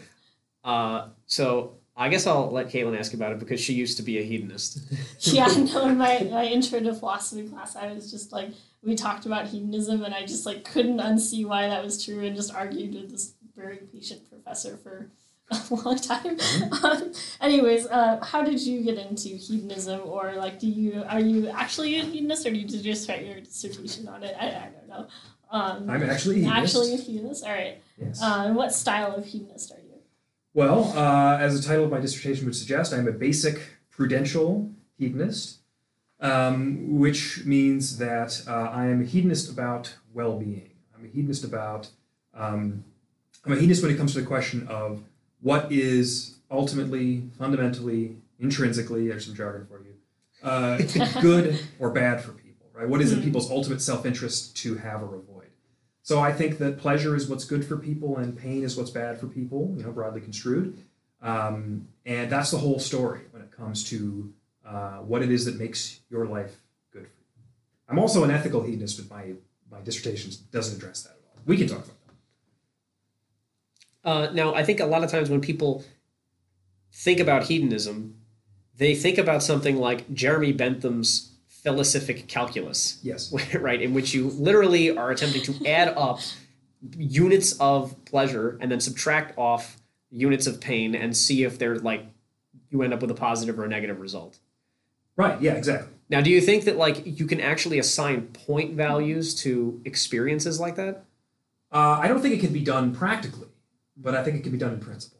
Uh, 0.63 1.07
so 1.25 1.73
I 2.01 2.09
guess 2.09 2.25
I'll 2.25 2.49
let 2.49 2.69
Caitlin 2.69 2.97
ask 2.97 3.13
about 3.13 3.31
it 3.31 3.37
because 3.37 3.61
she 3.61 3.73
used 3.73 3.95
to 3.97 4.03
be 4.03 4.17
a 4.17 4.23
hedonist. 4.23 4.79
yeah, 5.19 5.45
no, 5.45 5.85
in 5.85 5.99
my, 5.99 6.27
my 6.31 6.45
intro 6.55 6.79
to 6.79 6.95
philosophy 6.95 7.47
class, 7.47 7.75
I 7.75 7.93
was 7.93 8.09
just 8.09 8.31
like, 8.31 8.49
we 8.81 8.95
talked 8.95 9.27
about 9.27 9.45
hedonism, 9.45 10.03
and 10.03 10.11
I 10.11 10.21
just 10.21 10.47
like 10.47 10.63
couldn't 10.63 10.97
unsee 10.97 11.45
why 11.45 11.67
that 11.67 11.83
was 11.83 12.03
true, 12.03 12.25
and 12.25 12.35
just 12.35 12.51
argued 12.51 12.95
with 12.95 13.11
this 13.11 13.33
very 13.55 13.77
patient 13.93 14.27
professor 14.27 14.77
for 14.77 15.11
a 15.51 15.75
long 15.75 15.95
time. 15.97 16.37
Mm-hmm. 16.37 16.85
Um, 16.85 17.13
anyways, 17.39 17.85
uh, 17.85 18.19
how 18.23 18.43
did 18.43 18.59
you 18.59 18.81
get 18.81 18.97
into 18.97 19.29
hedonism, 19.29 20.01
or 20.03 20.33
like, 20.37 20.59
do 20.59 20.67
you 20.67 21.03
are 21.07 21.19
you 21.19 21.49
actually 21.49 21.99
a 21.99 22.03
hedonist, 22.03 22.47
or 22.47 22.49
did 22.49 22.71
you 22.71 22.81
just 22.81 23.07
write 23.07 23.27
your 23.27 23.41
dissertation 23.41 24.07
on 24.07 24.23
it? 24.23 24.35
I, 24.39 24.47
I 24.47 24.69
don't 24.73 24.89
know. 24.89 25.07
Um, 25.51 25.87
I'm 25.87 26.01
actually 26.09 26.37
a 26.37 26.45
hedonist. 26.45 26.75
Actually 26.75 26.93
a 26.95 26.97
hedonist. 26.97 27.43
All 27.45 27.51
right. 27.51 27.83
Yes. 27.99 28.23
Uh, 28.23 28.43
and 28.47 28.55
what 28.55 28.73
style 28.73 29.13
of 29.13 29.23
hedonist 29.23 29.71
are 29.71 29.75
you? 29.75 29.80
Well, 30.53 30.93
uh, 30.97 31.37
as 31.39 31.59
the 31.59 31.65
title 31.67 31.85
of 31.85 31.91
my 31.91 31.99
dissertation 31.99 32.45
would 32.45 32.55
suggest, 32.55 32.93
I'm 32.93 33.07
a 33.07 33.11
basic 33.11 33.61
prudential 33.89 34.69
hedonist. 34.97 35.57
um, 36.19 36.99
which 36.99 37.45
means 37.45 37.97
that 37.97 38.43
uh, 38.47 38.51
I 38.71 38.85
am 38.87 39.01
a 39.01 39.05
hedonist 39.05 39.49
about 39.49 39.95
well-being. 40.13 40.69
I'm 40.95 41.03
a 41.05 41.07
hedonist 41.07 41.43
about. 41.43 41.89
Um, 42.35 42.83
I'm 43.43 43.53
a 43.53 43.55
hedonist 43.55 43.81
when 43.81 43.91
it 43.91 43.97
comes 43.97 44.13
to 44.13 44.21
the 44.21 44.27
question 44.27 44.67
of 44.67 45.01
what 45.41 45.71
is 45.71 46.35
ultimately, 46.51 47.23
fundamentally, 47.39 48.17
intrinsically. 48.39 49.07
There's 49.07 49.25
some 49.25 49.33
jargon 49.35 49.65
for 49.65 49.81
you. 49.81 49.95
Uh, 50.43 50.77
good 51.21 51.59
or 51.79 51.89
bad 51.89 52.21
for 52.23 52.33
people, 52.33 52.67
right? 52.73 52.87
What 52.87 53.01
is 53.01 53.11
in 53.13 53.23
people's 53.23 53.49
ultimate 53.49 53.81
self-interest 53.81 54.55
to 54.57 54.75
have 54.75 55.01
or 55.01 55.15
avoid? 55.15 55.30
So 56.03 56.19
I 56.19 56.31
think 56.33 56.57
that 56.57 56.77
pleasure 56.79 57.15
is 57.15 57.27
what's 57.27 57.45
good 57.45 57.63
for 57.65 57.77
people, 57.77 58.17
and 58.17 58.37
pain 58.37 58.63
is 58.63 58.75
what's 58.75 58.89
bad 58.89 59.19
for 59.19 59.27
people. 59.27 59.73
You 59.77 59.83
know, 59.83 59.91
broadly 59.91 60.21
construed. 60.21 60.83
Um, 61.21 61.87
and 62.05 62.31
that's 62.31 62.51
the 62.51 62.57
whole 62.57 62.79
story 62.79 63.21
when 63.31 63.43
it 63.43 63.51
comes 63.51 63.83
to 63.91 64.33
uh, 64.65 64.97
what 64.97 65.21
it 65.21 65.31
is 65.31 65.45
that 65.45 65.57
makes 65.57 65.99
your 66.09 66.25
life 66.25 66.57
good 66.91 67.03
for 67.03 67.07
you. 67.07 67.43
I'm 67.87 67.99
also 67.99 68.23
an 68.23 68.31
ethical 68.31 68.63
hedonist, 68.63 68.97
but 68.97 69.15
my, 69.15 69.33
my 69.69 69.81
dissertation 69.81 70.31
doesn't 70.51 70.77
address 70.77 71.03
that 71.03 71.11
at 71.11 71.17
all. 71.29 71.41
We 71.45 71.57
can 71.57 71.67
talk 71.67 71.85
about 71.85 71.97
that. 74.03 74.09
Uh, 74.09 74.33
now, 74.33 74.55
I 74.55 74.63
think 74.63 74.79
a 74.79 74.85
lot 74.85 75.03
of 75.03 75.11
times 75.11 75.29
when 75.29 75.41
people 75.41 75.83
think 76.91 77.19
about 77.19 77.43
hedonism, 77.43 78.15
they 78.77 78.95
think 78.95 79.19
about 79.19 79.43
something 79.43 79.77
like 79.77 80.11
Jeremy 80.11 80.53
Bentham's 80.53 81.30
felicific 81.63 82.27
calculus. 82.27 82.99
Yes. 83.03 83.33
right, 83.55 83.81
in 83.81 83.93
which 83.93 84.13
you 84.13 84.29
literally 84.29 84.95
are 84.95 85.11
attempting 85.11 85.41
to 85.43 85.67
add 85.67 85.89
up 85.97 86.19
units 86.97 87.53
of 87.59 87.95
pleasure 88.05 88.57
and 88.61 88.71
then 88.71 88.79
subtract 88.79 89.37
off 89.37 89.77
units 90.09 90.47
of 90.47 90.59
pain 90.59 90.95
and 90.95 91.15
see 91.15 91.43
if 91.43 91.59
they're 91.59 91.77
like 91.77 92.05
you 92.69 92.81
end 92.81 92.93
up 92.93 93.01
with 93.01 93.11
a 93.11 93.15
positive 93.15 93.59
or 93.59 93.65
a 93.65 93.67
negative 93.67 93.99
result. 93.99 94.39
Right, 95.15 95.39
yeah, 95.41 95.53
exactly. 95.53 95.93
Now, 96.09 96.21
do 96.21 96.29
you 96.29 96.41
think 96.41 96.65
that 96.65 96.77
like 96.77 97.03
you 97.05 97.25
can 97.27 97.39
actually 97.39 97.79
assign 97.79 98.27
point 98.27 98.73
values 98.73 99.35
to 99.43 99.81
experiences 99.85 100.59
like 100.59 100.75
that? 100.77 101.05
Uh, 101.71 101.99
I 102.01 102.07
don't 102.07 102.21
think 102.21 102.35
it 102.35 102.39
can 102.39 102.53
be 102.53 102.61
done 102.61 102.93
practically, 102.93 103.47
but 103.95 104.15
I 104.15 104.23
think 104.23 104.37
it 104.37 104.43
can 104.43 104.51
be 104.51 104.57
done 104.57 104.73
in 104.73 104.79
principle. 104.79 105.19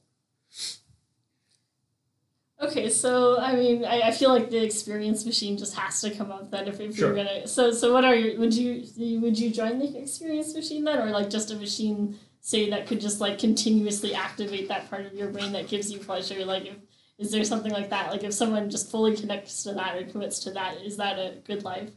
Okay, 2.62 2.90
so 2.90 3.40
I 3.40 3.56
mean, 3.56 3.84
I, 3.86 4.02
I 4.02 4.12
feel 4.12 4.30
like 4.30 4.52
the 4.52 4.64
experience 4.64 5.26
machine 5.26 5.58
just 5.58 5.76
has 5.76 6.00
to 6.02 6.12
come 6.12 6.32
up 6.32 6.52
then 6.52 6.68
if, 6.68 6.80
if 6.80 6.96
Sure. 6.96 7.08
you're 7.08 7.16
gonna. 7.26 7.48
So 7.48 7.72
so 7.72 7.92
what 7.94 8.06
are 8.06 8.16
your 8.16 8.40
would 8.40 8.54
you 8.54 9.20
would 9.20 9.38
you 9.40 9.50
join 9.50 9.80
the 9.80 9.98
experience 9.98 10.54
machine 10.54 10.84
then, 10.84 11.00
or 11.00 11.10
like 11.10 11.30
just 11.30 11.50
a 11.52 11.56
machine 11.56 12.20
say 12.40 12.70
that 12.70 12.86
could 12.88 13.02
just 13.02 13.20
like 13.20 13.40
continuously 13.40 14.14
activate 14.14 14.68
that 14.68 14.90
part 14.90 15.06
of 15.08 15.14
your 15.14 15.30
brain 15.30 15.52
that 15.54 15.68
gives 15.70 15.92
you 15.92 16.00
pleasure? 16.00 16.46
Like, 16.46 16.66
if, 16.68 16.76
is 17.18 17.32
there 17.32 17.44
something 17.44 17.72
like 17.72 17.90
that? 17.90 18.12
Like, 18.12 18.24
if 18.24 18.34
someone 18.34 18.70
just 18.70 18.92
fully 18.92 19.16
connects 19.18 19.64
to 19.64 19.74
that 19.74 19.98
and 19.98 20.12
commits 20.12 20.40
to 20.40 20.52
that, 20.52 20.78
is 20.84 20.98
that 20.98 21.18
a 21.18 21.38
good 21.46 21.64
life? 21.64 21.90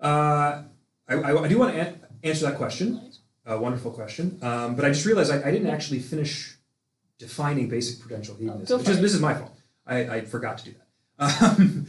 Uh, 0.00 0.62
I, 1.08 1.14
I, 1.14 1.42
I 1.44 1.48
do 1.48 1.58
want 1.58 1.74
to 1.74 1.80
an- 1.80 2.00
answer 2.22 2.46
that 2.46 2.56
question. 2.56 3.12
A 3.46 3.58
wonderful 3.58 3.90
question. 3.90 4.38
Um, 4.42 4.74
but 4.76 4.84
I 4.84 4.90
just 4.90 5.06
realized 5.06 5.32
I, 5.32 5.42
I 5.48 5.50
didn't 5.50 5.70
actually 5.70 6.00
finish 6.00 6.57
defining 7.18 7.68
basic 7.68 8.00
prudential 8.00 8.34
hedonism. 8.36 8.66
go 8.66 8.78
which 8.78 8.88
is, 8.88 9.00
this 9.00 9.14
is 9.14 9.20
my 9.20 9.34
fault. 9.34 9.54
I, 9.86 10.08
I 10.08 10.20
forgot 10.22 10.58
to 10.58 10.64
do 10.64 10.74
that. 10.78 10.84
Um, 11.18 11.86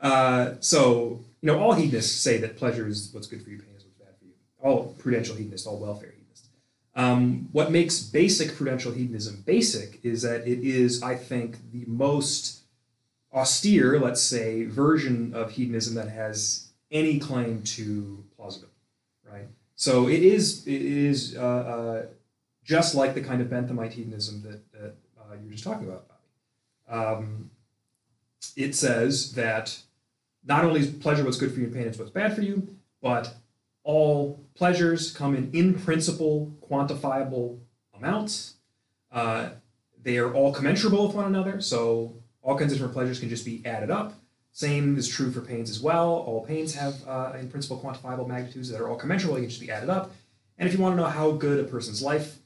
uh, 0.00 0.54
so, 0.60 1.24
you 1.40 1.46
know, 1.46 1.58
all 1.58 1.72
hedonists 1.72 2.20
say 2.20 2.38
that 2.38 2.56
pleasure 2.56 2.86
is 2.86 3.10
what's 3.12 3.26
good 3.26 3.42
for 3.42 3.50
you, 3.50 3.58
pain 3.58 3.74
is 3.76 3.84
what's 3.84 3.96
bad 3.96 4.16
for 4.18 4.24
you. 4.26 4.32
All 4.60 4.94
prudential 4.98 5.34
hedonists, 5.34 5.66
all 5.66 5.78
welfare 5.78 6.10
hedonists. 6.10 6.48
Um, 6.94 7.48
what 7.52 7.72
makes 7.72 8.00
basic 8.00 8.54
prudential 8.56 8.92
hedonism 8.92 9.42
basic 9.46 10.00
is 10.04 10.22
that 10.22 10.46
it 10.46 10.60
is, 10.60 11.02
I 11.02 11.16
think, 11.16 11.72
the 11.72 11.84
most 11.86 12.60
austere, 13.32 13.98
let's 13.98 14.22
say, 14.22 14.64
version 14.64 15.34
of 15.34 15.52
hedonism 15.52 15.94
that 15.94 16.08
has 16.08 16.70
any 16.90 17.18
claim 17.18 17.62
to 17.62 18.24
plausibility, 18.36 18.74
right? 19.30 19.48
So 19.74 20.08
it 20.08 20.22
is 20.22 20.66
it 20.66 20.82
is 20.82 21.36
uh, 21.36 21.40
uh, 21.40 22.06
just 22.68 22.94
like 22.94 23.14
the 23.14 23.22
kind 23.22 23.40
of 23.40 23.48
Benthamite 23.48 23.92
hedonism 23.92 24.42
that, 24.42 24.72
that 24.72 24.94
uh, 25.18 25.34
you 25.40 25.46
were 25.46 25.52
just 25.52 25.64
talking 25.64 25.88
about. 25.88 26.04
Um, 26.86 27.50
it 28.56 28.74
says 28.74 29.32
that 29.32 29.80
not 30.46 30.66
only 30.66 30.80
is 30.80 30.90
pleasure 30.90 31.24
what's 31.24 31.38
good 31.38 31.50
for 31.50 31.60
you 31.60 31.64
and 31.64 31.74
pain 31.74 31.86
is 31.86 31.98
what's 31.98 32.10
bad 32.10 32.34
for 32.34 32.42
you, 32.42 32.68
but 33.00 33.34
all 33.84 34.44
pleasures 34.54 35.12
come 35.12 35.34
in 35.34 35.50
in 35.54 35.78
principle 35.78 36.52
quantifiable 36.70 37.58
amounts. 37.96 38.56
Uh, 39.10 39.48
they 40.02 40.18
are 40.18 40.34
all 40.34 40.52
commensurable 40.52 41.06
with 41.06 41.16
one 41.16 41.24
another, 41.24 41.62
so 41.62 42.14
all 42.42 42.58
kinds 42.58 42.72
of 42.72 42.78
different 42.78 42.92
pleasures 42.92 43.18
can 43.18 43.30
just 43.30 43.46
be 43.46 43.62
added 43.64 43.90
up. 43.90 44.12
Same 44.52 44.98
is 44.98 45.08
true 45.08 45.30
for 45.30 45.40
pains 45.40 45.70
as 45.70 45.80
well. 45.80 46.10
All 46.10 46.44
pains 46.44 46.74
have, 46.74 46.96
uh, 47.08 47.32
in 47.40 47.48
principle, 47.48 47.80
quantifiable 47.80 48.28
magnitudes 48.28 48.68
that 48.68 48.78
are 48.78 48.90
all 48.90 48.96
commensurable. 48.96 49.36
They 49.36 49.42
can 49.42 49.50
just 49.50 49.62
be 49.62 49.70
added 49.70 49.88
up. 49.88 50.12
And 50.58 50.68
if 50.68 50.74
you 50.74 50.82
want 50.82 50.96
to 50.96 51.02
know 51.02 51.08
how 51.08 51.30
good 51.30 51.64
a 51.64 51.64
person's 51.64 52.02
life 52.02 52.38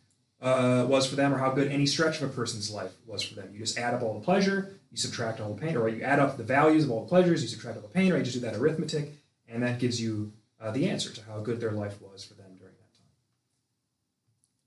uh, 0.42 0.84
was 0.88 1.06
for 1.06 1.14
them, 1.16 1.32
or 1.32 1.38
how 1.38 1.50
good 1.50 1.70
any 1.70 1.86
stretch 1.86 2.20
of 2.20 2.28
a 2.28 2.32
person's 2.32 2.70
life 2.70 2.92
was 3.06 3.22
for 3.22 3.34
them, 3.36 3.48
you 3.52 3.60
just 3.60 3.78
add 3.78 3.94
up 3.94 4.02
all 4.02 4.14
the 4.18 4.24
pleasure, 4.24 4.74
you 4.90 4.96
subtract 4.96 5.40
all 5.40 5.54
the 5.54 5.60
pain, 5.60 5.76
or 5.76 5.88
you 5.88 6.02
add 6.02 6.18
up 6.18 6.36
the 6.36 6.42
values 6.42 6.84
of 6.84 6.90
all 6.90 7.02
the 7.04 7.08
pleasures, 7.08 7.42
you 7.42 7.48
subtract 7.48 7.76
all 7.76 7.82
the 7.82 7.88
pain, 7.88 8.12
or 8.12 8.16
you 8.18 8.24
just 8.24 8.34
do 8.34 8.40
that 8.40 8.56
arithmetic, 8.56 9.12
and 9.48 9.62
that 9.62 9.78
gives 9.78 10.00
you 10.02 10.32
uh, 10.60 10.70
the 10.72 10.88
answer 10.88 11.10
to 11.12 11.22
how 11.24 11.38
good 11.40 11.60
their 11.60 11.70
life 11.72 12.00
was 12.02 12.24
for 12.24 12.34
them 12.34 12.50
during 12.58 12.74
that 12.74 12.92
time. 12.92 13.06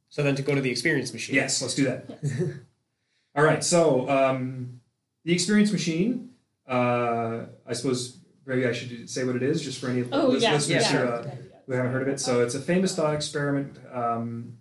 So 0.09 0.23
then 0.23 0.35
to 0.35 0.41
go 0.41 0.55
to 0.55 0.61
the 0.61 0.71
experience 0.71 1.11
machine. 1.13 1.35
Yes, 1.35 1.61
let's 1.61 1.75
do 1.75 1.83
that. 1.85 2.05
All 3.35 3.43
right, 3.43 3.63
so 3.63 4.09
um, 4.09 4.79
the 5.25 5.33
experience 5.33 5.71
machine. 5.71 6.29
Uh, 6.67 7.45
I 7.67 7.73
suppose 7.73 8.17
maybe 8.45 8.65
I 8.65 8.71
should 8.71 9.09
say 9.09 9.23
what 9.25 9.35
it 9.35 9.43
is, 9.43 9.61
just 9.61 9.79
for 9.79 9.87
any 9.89 10.03
Oh 10.11 10.27
lis- 10.29 10.41
yeah, 10.43 10.53
listeners 10.53 10.91
yeah. 10.91 10.97
who, 10.99 11.07
uh, 11.07 11.35
who 11.67 11.73
haven't 11.73 11.91
heard 11.91 12.01
of 12.03 12.07
it. 12.07 12.19
So 12.19 12.41
it's 12.41 12.55
a 12.55 12.59
famous 12.61 12.95
thought 12.95 13.13
experiment. 13.13 13.77
Um, 13.93 14.57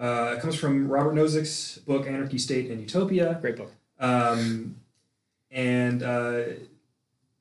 uh, 0.00 0.34
it 0.36 0.40
comes 0.40 0.56
from 0.56 0.88
Robert 0.88 1.14
Nozick's 1.14 1.78
book 1.78 2.06
Anarchy, 2.06 2.38
State, 2.38 2.70
and 2.70 2.80
Utopia. 2.80 3.36
Great 3.42 3.56
book. 3.56 3.70
Um, 3.98 4.76
and 5.50 6.02
uh, 6.02 6.42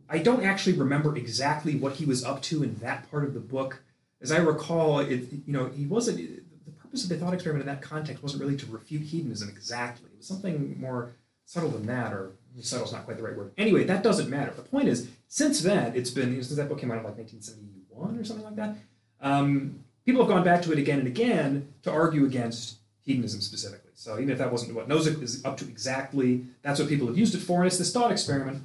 I 0.10 0.18
don't 0.18 0.44
actually 0.44 0.74
remember 0.74 1.16
exactly 1.16 1.78
what 1.78 1.94
he 1.94 2.06
was 2.06 2.24
up 2.24 2.42
to 2.44 2.62
in 2.64 2.76
that 2.76 3.10
part 3.10 3.24
of 3.24 3.34
the 3.34 3.40
book. 3.40 3.82
As 4.22 4.34
I 4.34 4.40
recall, 4.40 5.00
it 5.00 5.32
you 5.32 5.54
know 5.54 5.68
he 5.68 5.86
wasn't. 5.86 6.18
The 6.18 6.72
purpose 6.72 7.04
of 7.04 7.10
the 7.10 7.18
thought 7.18 7.34
experiment 7.34 7.68
in 7.68 7.74
that 7.74 7.82
context 7.82 8.22
wasn't 8.22 8.42
really 8.42 8.58
to 8.58 8.66
refute 8.66 9.04
hedonism 9.04 9.48
exactly. 9.48 10.10
It 10.12 10.18
was 10.18 10.28
something 10.28 10.76
more 10.78 11.14
subtle 11.46 11.70
than 11.70 11.86
that, 11.86 12.12
or 12.12 12.32
subtle 12.60 12.86
is 12.86 12.92
not 12.92 13.06
quite 13.06 13.16
the 13.16 13.24
right 13.24 13.38
word. 13.38 13.54
Anyway, 13.58 13.86
that 13.86 14.04
doesn't 14.04 14.30
matter. 14.30 14.52
The 14.52 14.64
point 14.64 14.90
is, 14.90 15.08
since 15.30 15.62
then, 15.62 15.94
it's 15.96 16.10
been 16.10 16.34
since 16.44 16.58
that 16.58 16.68
book 16.68 16.80
came 16.80 16.92
out 16.92 16.98
in 16.98 17.04
like 17.06 17.18
1971 17.18 18.20
or 18.20 18.24
something 18.26 18.46
like 18.46 18.58
that. 18.58 18.76
Um, 19.22 19.86
people 20.10 20.26
have 20.26 20.34
gone 20.34 20.44
back 20.44 20.64
to 20.64 20.72
it 20.72 20.80
again 20.80 20.98
and 20.98 21.08
again 21.08 21.72
to 21.84 21.92
argue 21.92 22.26
against 22.26 22.78
hedonism 23.04 23.42
specifically. 23.42 23.92
So 23.94 24.18
even 24.18 24.32
if 24.32 24.40
that 24.40 24.52
wasn't 24.52 24.74
what 24.74 24.90
Nozick 24.90 25.22
is 25.22 25.46
up 25.46 25.56
to 25.58 25.66
exactly, 25.66 26.46
that's 26.64 26.80
what 26.80 26.90
people 26.90 27.06
have 27.06 27.16
used 27.16 27.36
it 27.36 27.42
for. 27.42 27.60
And 27.60 27.68
it's 27.68 27.78
this 27.78 27.94
thought 27.94 28.12
experiment 28.12 28.64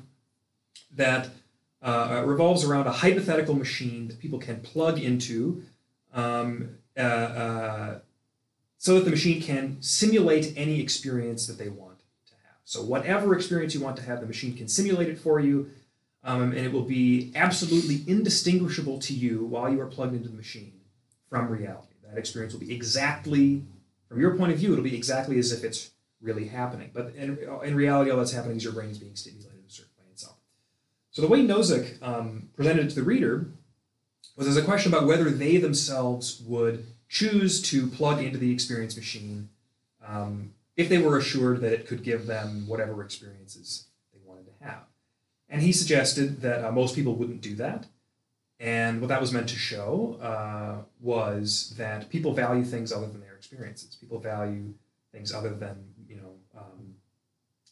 that 0.95 1.29
uh, 1.83 2.23
revolves 2.25 2.65
around 2.65 2.87
a 2.87 2.93
hypothetical 2.93 3.55
machine 3.55 4.09
that 4.09 4.19
people 4.21 4.39
can 4.39 4.61
plug 4.61 4.99
into 4.99 5.63
um, 6.15 6.79
uh, 6.97 7.01
uh, 7.01 7.99
so 8.79 8.95
that 8.95 9.05
the 9.05 9.11
machine 9.11 9.43
can 9.43 9.83
simulate 9.83 10.55
any 10.57 10.81
experience 10.81 11.47
that 11.47 11.59
they 11.59 11.69
want 11.69 11.99
to 12.27 12.33
have. 12.33 12.57
So 12.65 12.83
whatever 12.83 13.35
experience 13.35 13.75
you 13.75 13.83
want 13.83 13.99
to 13.99 14.03
have, 14.05 14.21
the 14.21 14.27
machine 14.27 14.57
can 14.57 14.67
simulate 14.67 15.11
it 15.11 15.19
for 15.19 15.41
you. 15.41 15.69
Um, 16.23 16.53
and 16.53 16.61
it 16.61 16.73
will 16.73 16.85
be 16.85 17.33
absolutely 17.35 18.03
indistinguishable 18.11 18.99
to 19.01 19.13
you 19.13 19.45
while 19.45 19.71
you 19.71 19.79
are 19.83 19.87
plugged 19.87 20.15
into 20.15 20.31
the 20.31 20.37
machine 20.37 20.73
from 21.35 21.49
reality. 21.49 21.95
That 22.09 22.17
experience 22.17 22.53
will 22.53 22.61
be 22.61 22.73
exactly, 22.73 23.65
from 24.09 24.21
your 24.21 24.37
point 24.37 24.53
of 24.53 24.59
view, 24.59 24.73
it'll 24.73 24.85
be 24.85 24.95
exactly 24.95 25.37
as 25.39 25.51
if 25.51 25.65
it's 25.65 25.91
really 26.21 26.47
happening. 26.47 26.91
But 26.95 27.13
in, 27.17 27.39
in 27.65 27.75
reality, 27.75 28.11
all 28.11 28.19
that's 28.19 28.33
happening 28.33 28.57
is 28.57 28.63
your 28.63 28.73
brain 28.73 28.91
is 28.91 28.99
being 28.99 29.17
stimulated 29.17 29.59
in 29.59 29.67
a 29.67 29.71
certain 29.71 29.91
way 29.99 30.05
itself. 30.13 30.37
So 31.11 31.23
the 31.23 31.29
way 31.29 31.41
Nozick 31.45 32.01
um, 32.03 32.51
presented 32.55 32.87
it 32.87 32.89
to 32.91 32.95
the 32.95 33.03
reader 33.03 33.49
was 34.37 34.47
as 34.47 34.57
a 34.57 34.63
question 34.63 34.93
about 34.93 35.09
whether 35.09 35.29
they 35.29 35.57
themselves 35.57 36.41
would 36.47 36.87
choose 37.09 37.61
to 37.63 37.89
plug 37.89 38.23
into 38.23 38.39
the 38.39 38.53
experience 38.53 38.97
machine 38.97 39.49
um, 40.07 40.55
if 40.77 40.89
they 40.89 40.99
were 40.99 41.19
assured 41.19 41.61
that 41.63 41.73
it 41.73 41.89
could 41.89 42.05
give 42.05 42.27
them 42.27 42.69
whatever 42.69 43.03
experiences 43.03 43.87
they 44.13 44.21
wanted 44.25 44.47
to 44.47 44.65
have. 44.65 44.83
And 45.49 45.63
he 45.63 45.73
suggested 45.73 46.43
that 46.43 46.65
uh, 46.65 46.71
most 46.71 46.95
people 46.95 47.15
wouldn't 47.15 47.41
do 47.41 47.57
that. 47.57 47.87
And 48.65 49.03
what 49.03 49.09
that 49.09 49.21
was 49.21 49.31
meant 49.31 49.51
to 49.51 49.57
show 49.57 50.19
uh, 50.23 50.85
was 50.99 51.75
that 51.77 52.09
people 52.09 52.33
value 52.33 52.65
things 52.65 52.95
other 52.95 53.07
than 53.07 53.21
their 53.21 53.35
experiences. 53.35 53.95
People 54.01 54.19
value 54.19 54.73
things 55.13 55.35
other 55.35 55.51
than, 55.51 55.85
you 56.09 56.17
know, 56.17 56.31
um, 56.57 56.95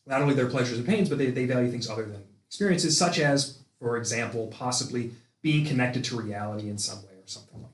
not 0.07 0.21
only 0.21 0.35
their 0.35 0.51
pleasures 0.51 0.77
and 0.77 0.87
pains, 0.87 1.09
but 1.09 1.17
they, 1.17 1.31
they 1.31 1.47
value 1.47 1.71
things 1.71 1.89
other 1.89 2.05
than 2.05 2.23
experiences, 2.47 2.99
such 2.99 3.19
as, 3.19 3.61
for 3.79 3.97
example, 3.97 4.49
possibly 4.49 5.13
being 5.41 5.65
connected 5.65 6.05
to 6.05 6.21
reality 6.21 6.69
in 6.69 6.77
some 6.77 6.99
way 6.99 7.15
or 7.15 7.27
something 7.27 7.63
like 7.63 7.73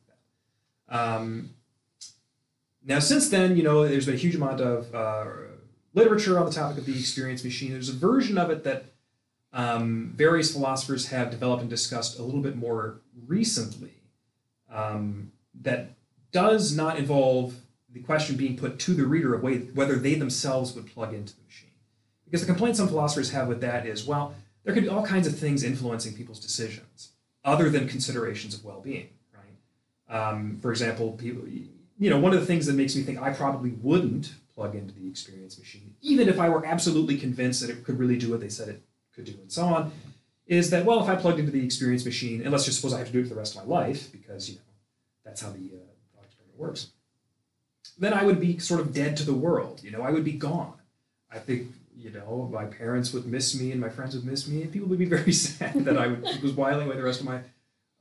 that. 0.86 0.96
Um, 0.96 1.50
now, 2.84 3.00
since 3.00 3.28
then, 3.30 3.56
you 3.56 3.64
know, 3.64 3.88
there's 3.88 4.06
been 4.06 4.14
a 4.14 4.18
huge 4.18 4.36
amount 4.36 4.60
of 4.60 4.94
uh, 4.94 5.24
literature 5.92 6.38
on 6.38 6.46
the 6.46 6.52
topic 6.52 6.78
of 6.78 6.86
the 6.86 6.96
experience 6.96 7.42
machine. 7.42 7.72
There's 7.72 7.88
a 7.88 7.94
version 7.94 8.38
of 8.38 8.48
it 8.50 8.62
that 8.62 8.84
um, 9.52 10.12
various 10.14 10.52
philosophers 10.52 11.08
have 11.08 11.30
developed 11.30 11.62
and 11.62 11.70
discussed 11.70 12.18
a 12.18 12.22
little 12.22 12.40
bit 12.40 12.56
more 12.56 13.00
recently 13.26 13.94
um, 14.70 15.32
that 15.62 15.90
does 16.32 16.76
not 16.76 16.98
involve 16.98 17.54
the 17.92 18.00
question 18.00 18.36
being 18.36 18.56
put 18.56 18.78
to 18.78 18.92
the 18.94 19.06
reader 19.06 19.34
of 19.34 19.42
whether 19.42 19.96
they 19.96 20.14
themselves 20.14 20.74
would 20.74 20.86
plug 20.86 21.14
into 21.14 21.34
the 21.34 21.42
machine. 21.42 21.70
Because 22.24 22.42
the 22.42 22.46
complaint 22.46 22.76
some 22.76 22.88
philosophers 22.88 23.30
have 23.30 23.48
with 23.48 23.62
that 23.62 23.86
is, 23.86 24.04
well, 24.04 24.34
there 24.64 24.74
could 24.74 24.82
be 24.82 24.88
all 24.88 25.04
kinds 25.04 25.26
of 25.26 25.38
things 25.38 25.64
influencing 25.64 26.12
people's 26.12 26.40
decisions 26.40 27.12
other 27.42 27.70
than 27.70 27.88
considerations 27.88 28.54
of 28.54 28.64
well-being, 28.64 29.08
right? 29.32 30.14
Um, 30.14 30.58
for 30.60 30.70
example, 30.70 31.12
people, 31.12 31.48
you 31.98 32.10
know, 32.10 32.18
one 32.18 32.34
of 32.34 32.40
the 32.40 32.46
things 32.46 32.66
that 32.66 32.74
makes 32.74 32.94
me 32.94 33.02
think 33.02 33.20
I 33.22 33.32
probably 33.32 33.70
wouldn't 33.70 34.34
plug 34.54 34.74
into 34.74 34.92
the 34.92 35.08
experience 35.08 35.58
machine, 35.58 35.94
even 36.02 36.28
if 36.28 36.38
I 36.38 36.50
were 36.50 36.66
absolutely 36.66 37.16
convinced 37.16 37.62
that 37.62 37.70
it 37.70 37.82
could 37.84 37.98
really 37.98 38.18
do 38.18 38.30
what 38.30 38.40
they 38.40 38.50
said 38.50 38.68
it 38.68 38.82
could 39.18 39.32
do, 39.32 39.40
and 39.40 39.50
so 39.50 39.64
on, 39.64 39.92
is 40.46 40.70
that 40.70 40.84
well, 40.84 41.02
if 41.02 41.08
I 41.08 41.16
plugged 41.16 41.38
into 41.38 41.52
the 41.52 41.64
experience 41.64 42.04
machine, 42.04 42.40
and 42.42 42.50
let's 42.50 42.64
just 42.64 42.78
suppose 42.78 42.94
I 42.94 42.98
have 42.98 43.08
to 43.08 43.12
do 43.12 43.20
it 43.20 43.24
for 43.24 43.30
the 43.30 43.34
rest 43.34 43.56
of 43.56 43.66
my 43.66 43.74
life 43.80 44.10
because 44.12 44.48
you 44.48 44.56
know 44.56 44.62
that's 45.24 45.42
how 45.42 45.50
the 45.50 45.56
uh, 45.56 46.22
experiment 46.22 46.58
works, 46.58 46.88
then 47.98 48.14
I 48.14 48.24
would 48.24 48.40
be 48.40 48.58
sort 48.58 48.80
of 48.80 48.94
dead 48.94 49.16
to 49.18 49.24
the 49.24 49.34
world. 49.34 49.82
You 49.82 49.90
know, 49.90 50.02
I 50.02 50.10
would 50.10 50.24
be 50.24 50.32
gone. 50.32 50.74
I 51.30 51.38
think 51.38 51.72
you 51.96 52.10
know 52.10 52.48
my 52.52 52.64
parents 52.64 53.12
would 53.12 53.26
miss 53.26 53.58
me 53.60 53.72
and 53.72 53.80
my 53.80 53.88
friends 53.88 54.14
would 54.14 54.24
miss 54.24 54.46
me, 54.46 54.62
and 54.62 54.72
people 54.72 54.88
would 54.88 54.98
be 54.98 55.04
very 55.04 55.32
sad 55.46 55.84
that 55.84 55.98
I 55.98 56.06
would, 56.06 56.22
was 56.42 56.52
whiling 56.52 56.86
away 56.86 56.96
the 56.96 57.02
rest 57.02 57.20
of 57.20 57.26
my 57.26 57.40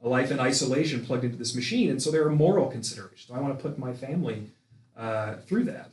life 0.02 0.32
in 0.32 0.40
isolation 0.40 1.04
plugged 1.04 1.24
into 1.24 1.38
this 1.38 1.56
machine. 1.56 1.90
And 1.90 2.02
so 2.02 2.12
there 2.12 2.26
are 2.26 2.32
moral 2.32 2.68
considerations. 2.68 3.32
I 3.34 3.40
want 3.40 3.58
to 3.58 3.62
put 3.62 3.80
my 3.80 3.94
family 3.94 4.44
uh, 4.96 5.36
through 5.48 5.66
that. 5.66 5.90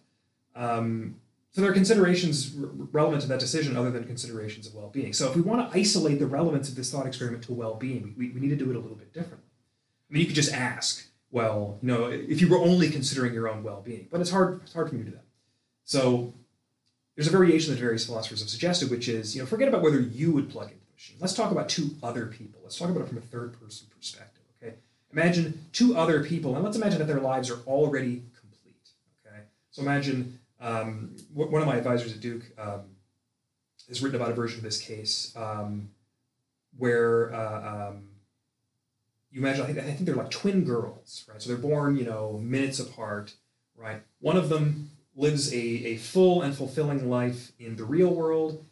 Um, 0.54 1.16
so 1.54 1.60
there 1.60 1.70
are 1.70 1.74
considerations 1.74 2.52
relevant 2.56 3.22
to 3.22 3.28
that 3.28 3.38
decision 3.38 3.76
other 3.76 3.92
than 3.92 4.02
considerations 4.04 4.66
of 4.66 4.74
well-being. 4.74 5.12
So 5.12 5.30
if 5.30 5.36
we 5.36 5.42
want 5.42 5.70
to 5.70 5.78
isolate 5.78 6.18
the 6.18 6.26
relevance 6.26 6.68
of 6.68 6.74
this 6.74 6.90
thought 6.90 7.06
experiment 7.06 7.44
to 7.44 7.52
well-being, 7.52 8.12
we, 8.18 8.30
we 8.30 8.40
need 8.40 8.48
to 8.48 8.56
do 8.56 8.70
it 8.70 8.76
a 8.76 8.80
little 8.80 8.96
bit 8.96 9.12
differently. 9.12 9.46
I 10.10 10.12
mean, 10.12 10.20
you 10.22 10.26
could 10.26 10.34
just 10.34 10.52
ask, 10.52 11.06
well, 11.30 11.78
you 11.80 11.86
know, 11.86 12.06
if 12.06 12.40
you 12.40 12.48
were 12.48 12.58
only 12.58 12.90
considering 12.90 13.32
your 13.32 13.48
own 13.48 13.62
well-being, 13.62 14.08
but 14.10 14.20
it's 14.20 14.32
hard, 14.32 14.62
it's 14.64 14.72
hard 14.72 14.88
for 14.88 14.96
me 14.96 15.04
to 15.04 15.10
do 15.10 15.16
that. 15.16 15.26
So 15.84 16.34
there's 17.14 17.28
a 17.28 17.30
variation 17.30 17.72
that 17.72 17.78
various 17.78 18.04
philosophers 18.04 18.40
have 18.40 18.48
suggested, 18.48 18.90
which 18.90 19.08
is, 19.08 19.36
you 19.36 19.42
know, 19.42 19.46
forget 19.46 19.68
about 19.68 19.82
whether 19.82 20.00
you 20.00 20.32
would 20.32 20.50
plug 20.50 20.72
into 20.72 20.84
the 20.84 20.92
machine. 20.92 21.18
Let's 21.20 21.34
talk 21.34 21.52
about 21.52 21.68
two 21.68 21.90
other 22.02 22.26
people. 22.26 22.62
Let's 22.64 22.76
talk 22.76 22.90
about 22.90 23.02
it 23.02 23.08
from 23.08 23.18
a 23.18 23.20
third 23.20 23.60
person 23.60 23.86
perspective. 23.96 24.42
Okay, 24.60 24.74
imagine 25.12 25.66
two 25.72 25.96
other 25.96 26.24
people, 26.24 26.56
and 26.56 26.64
let's 26.64 26.76
imagine 26.76 26.98
that 26.98 27.06
their 27.06 27.20
lives 27.20 27.48
are 27.48 27.60
already 27.68 28.24
complete. 28.40 28.88
Okay, 29.24 29.42
so 29.70 29.82
imagine 29.82 30.40
um, 30.60 31.16
one 31.32 31.60
of 31.60 31.68
my 31.68 31.76
advisors 31.76 32.12
at 32.12 32.20
Duke 32.20 32.44
um, 32.58 32.82
has 33.88 34.02
written 34.02 34.20
about 34.20 34.30
a 34.30 34.34
version 34.34 34.58
of 34.58 34.64
this 34.64 34.80
case 34.80 35.32
um, 35.36 35.90
where 36.76 37.34
uh, 37.34 37.88
um, 37.88 38.08
you 39.30 39.40
imagine 39.40 39.62
I 39.62 39.66
think, 39.66 39.78
I 39.78 39.82
think 39.82 40.00
they're 40.00 40.14
like 40.14 40.30
twin 40.30 40.64
girls, 40.64 41.24
right? 41.28 41.42
So 41.42 41.48
they're 41.48 41.58
born, 41.58 41.96
you 41.96 42.04
know, 42.04 42.38
minutes 42.42 42.78
apart, 42.78 43.34
right? 43.76 44.02
One 44.20 44.36
of 44.36 44.48
them 44.48 44.90
lives 45.16 45.52
a, 45.52 45.56
a 45.56 45.96
full 45.96 46.42
and 46.42 46.56
fulfilling 46.56 47.10
life 47.10 47.52
in 47.58 47.76
the 47.76 47.84
real 47.84 48.14
world, 48.14 48.64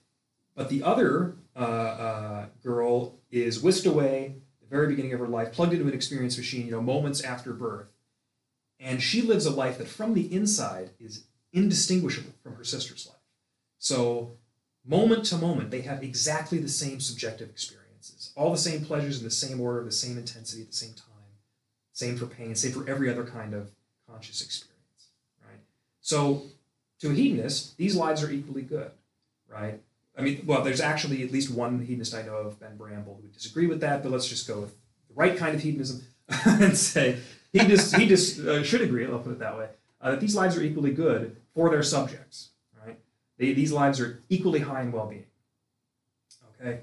but 0.54 0.68
the 0.68 0.82
other 0.82 1.34
uh, 1.56 1.58
uh, 1.58 2.46
girl 2.62 3.18
is 3.30 3.60
whisked 3.60 3.86
away 3.86 4.36
the 4.60 4.66
very 4.68 4.86
beginning 4.86 5.12
of 5.12 5.20
her 5.20 5.28
life, 5.28 5.52
plugged 5.52 5.72
into 5.72 5.86
an 5.86 5.94
experience 5.94 6.36
machine, 6.36 6.66
you 6.66 6.72
know, 6.72 6.80
moments 6.80 7.20
after 7.22 7.52
birth, 7.52 7.88
and 8.78 9.02
she 9.02 9.22
lives 9.22 9.46
a 9.46 9.50
life 9.50 9.78
that 9.78 9.88
from 9.88 10.14
the 10.14 10.32
inside 10.32 10.90
is 11.00 11.24
indistinguishable 11.52 12.32
from 12.42 12.56
her 12.56 12.64
sister's 12.64 13.06
life. 13.06 13.16
So, 13.78 14.32
moment 14.84 15.24
to 15.26 15.36
moment, 15.36 15.70
they 15.70 15.82
have 15.82 16.02
exactly 16.02 16.58
the 16.58 16.68
same 16.68 17.00
subjective 17.00 17.50
experiences, 17.50 18.32
all 18.36 18.50
the 18.50 18.58
same 18.58 18.84
pleasures 18.84 19.18
in 19.18 19.24
the 19.24 19.30
same 19.30 19.60
order, 19.60 19.84
the 19.84 19.92
same 19.92 20.18
intensity 20.18 20.62
at 20.62 20.68
the 20.68 20.76
same 20.76 20.94
time, 20.94 21.08
same 21.92 22.16
for 22.16 22.26
pain, 22.26 22.54
same 22.54 22.72
for 22.72 22.88
every 22.88 23.10
other 23.10 23.24
kind 23.24 23.54
of 23.54 23.70
conscious 24.08 24.40
experience. 24.40 25.08
Right? 25.44 25.60
So, 26.00 26.42
to 27.00 27.10
a 27.10 27.12
hedonist, 27.12 27.76
these 27.76 27.96
lives 27.96 28.22
are 28.22 28.30
equally 28.30 28.62
good, 28.62 28.90
right? 29.48 29.80
I 30.16 30.22
mean, 30.22 30.42
well, 30.46 30.62
there's 30.62 30.80
actually 30.80 31.22
at 31.22 31.32
least 31.32 31.50
one 31.50 31.80
hedonist 31.80 32.14
I 32.14 32.22
know 32.22 32.36
of, 32.36 32.60
Ben 32.60 32.76
Bramble, 32.76 33.14
who 33.16 33.22
would 33.22 33.32
disagree 33.32 33.66
with 33.66 33.80
that, 33.80 34.02
but 34.02 34.12
let's 34.12 34.28
just 34.28 34.46
go 34.46 34.60
with 34.60 34.70
the 35.08 35.14
right 35.14 35.36
kind 35.36 35.54
of 35.54 35.62
hedonism 35.62 36.02
and 36.46 36.76
say 36.76 37.18
hedonists, 37.52 37.92
hedonists 37.92 38.38
uh, 38.38 38.62
should 38.62 38.82
agree, 38.82 39.06
I'll 39.06 39.18
put 39.18 39.32
it 39.32 39.38
that 39.40 39.58
way, 39.58 39.68
uh, 40.00 40.12
that 40.12 40.20
these 40.20 40.36
lives 40.36 40.56
are 40.56 40.62
equally 40.62 40.92
good 40.92 41.36
for 41.54 41.70
their 41.70 41.82
subjects, 41.82 42.50
right? 42.84 42.98
They, 43.38 43.52
these 43.52 43.72
lives 43.72 44.00
are 44.00 44.22
equally 44.28 44.60
high 44.60 44.82
in 44.82 44.92
well 44.92 45.06
being. 45.06 45.26
Okay? 46.60 46.80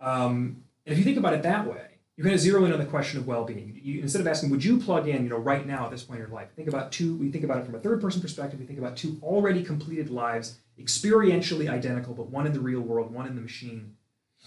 Um, 0.00 0.64
and 0.84 0.92
if 0.92 0.98
you 0.98 1.04
think 1.04 1.18
about 1.18 1.34
it 1.34 1.42
that 1.42 1.66
way, 1.66 1.90
you're 2.16 2.24
going 2.26 2.36
to 2.36 2.42
zero 2.42 2.66
in 2.66 2.72
on 2.72 2.78
the 2.78 2.84
question 2.84 3.18
of 3.18 3.26
well-being. 3.26 3.80
You, 3.82 4.02
instead 4.02 4.20
of 4.20 4.26
asking, 4.26 4.50
would 4.50 4.62
you 4.62 4.78
plug 4.78 5.08
in, 5.08 5.22
you 5.22 5.30
know, 5.30 5.38
right 5.38 5.66
now 5.66 5.86
at 5.86 5.90
this 5.90 6.02
point 6.02 6.20
in 6.20 6.26
your 6.26 6.34
life? 6.34 6.48
Think 6.54 6.68
about 6.68 6.92
two. 6.92 7.16
We 7.16 7.30
think 7.30 7.44
about 7.44 7.58
it 7.58 7.64
from 7.64 7.74
a 7.74 7.78
third-person 7.78 8.20
perspective. 8.20 8.60
We 8.60 8.66
think 8.66 8.78
about 8.78 8.96
two 8.96 9.18
already 9.22 9.62
completed 9.62 10.10
lives, 10.10 10.58
experientially 10.78 11.70
identical, 11.70 12.12
but 12.12 12.28
one 12.28 12.46
in 12.46 12.52
the 12.52 12.60
real 12.60 12.82
world, 12.82 13.10
one 13.10 13.26
in 13.26 13.36
the 13.36 13.40
machine, 13.40 13.96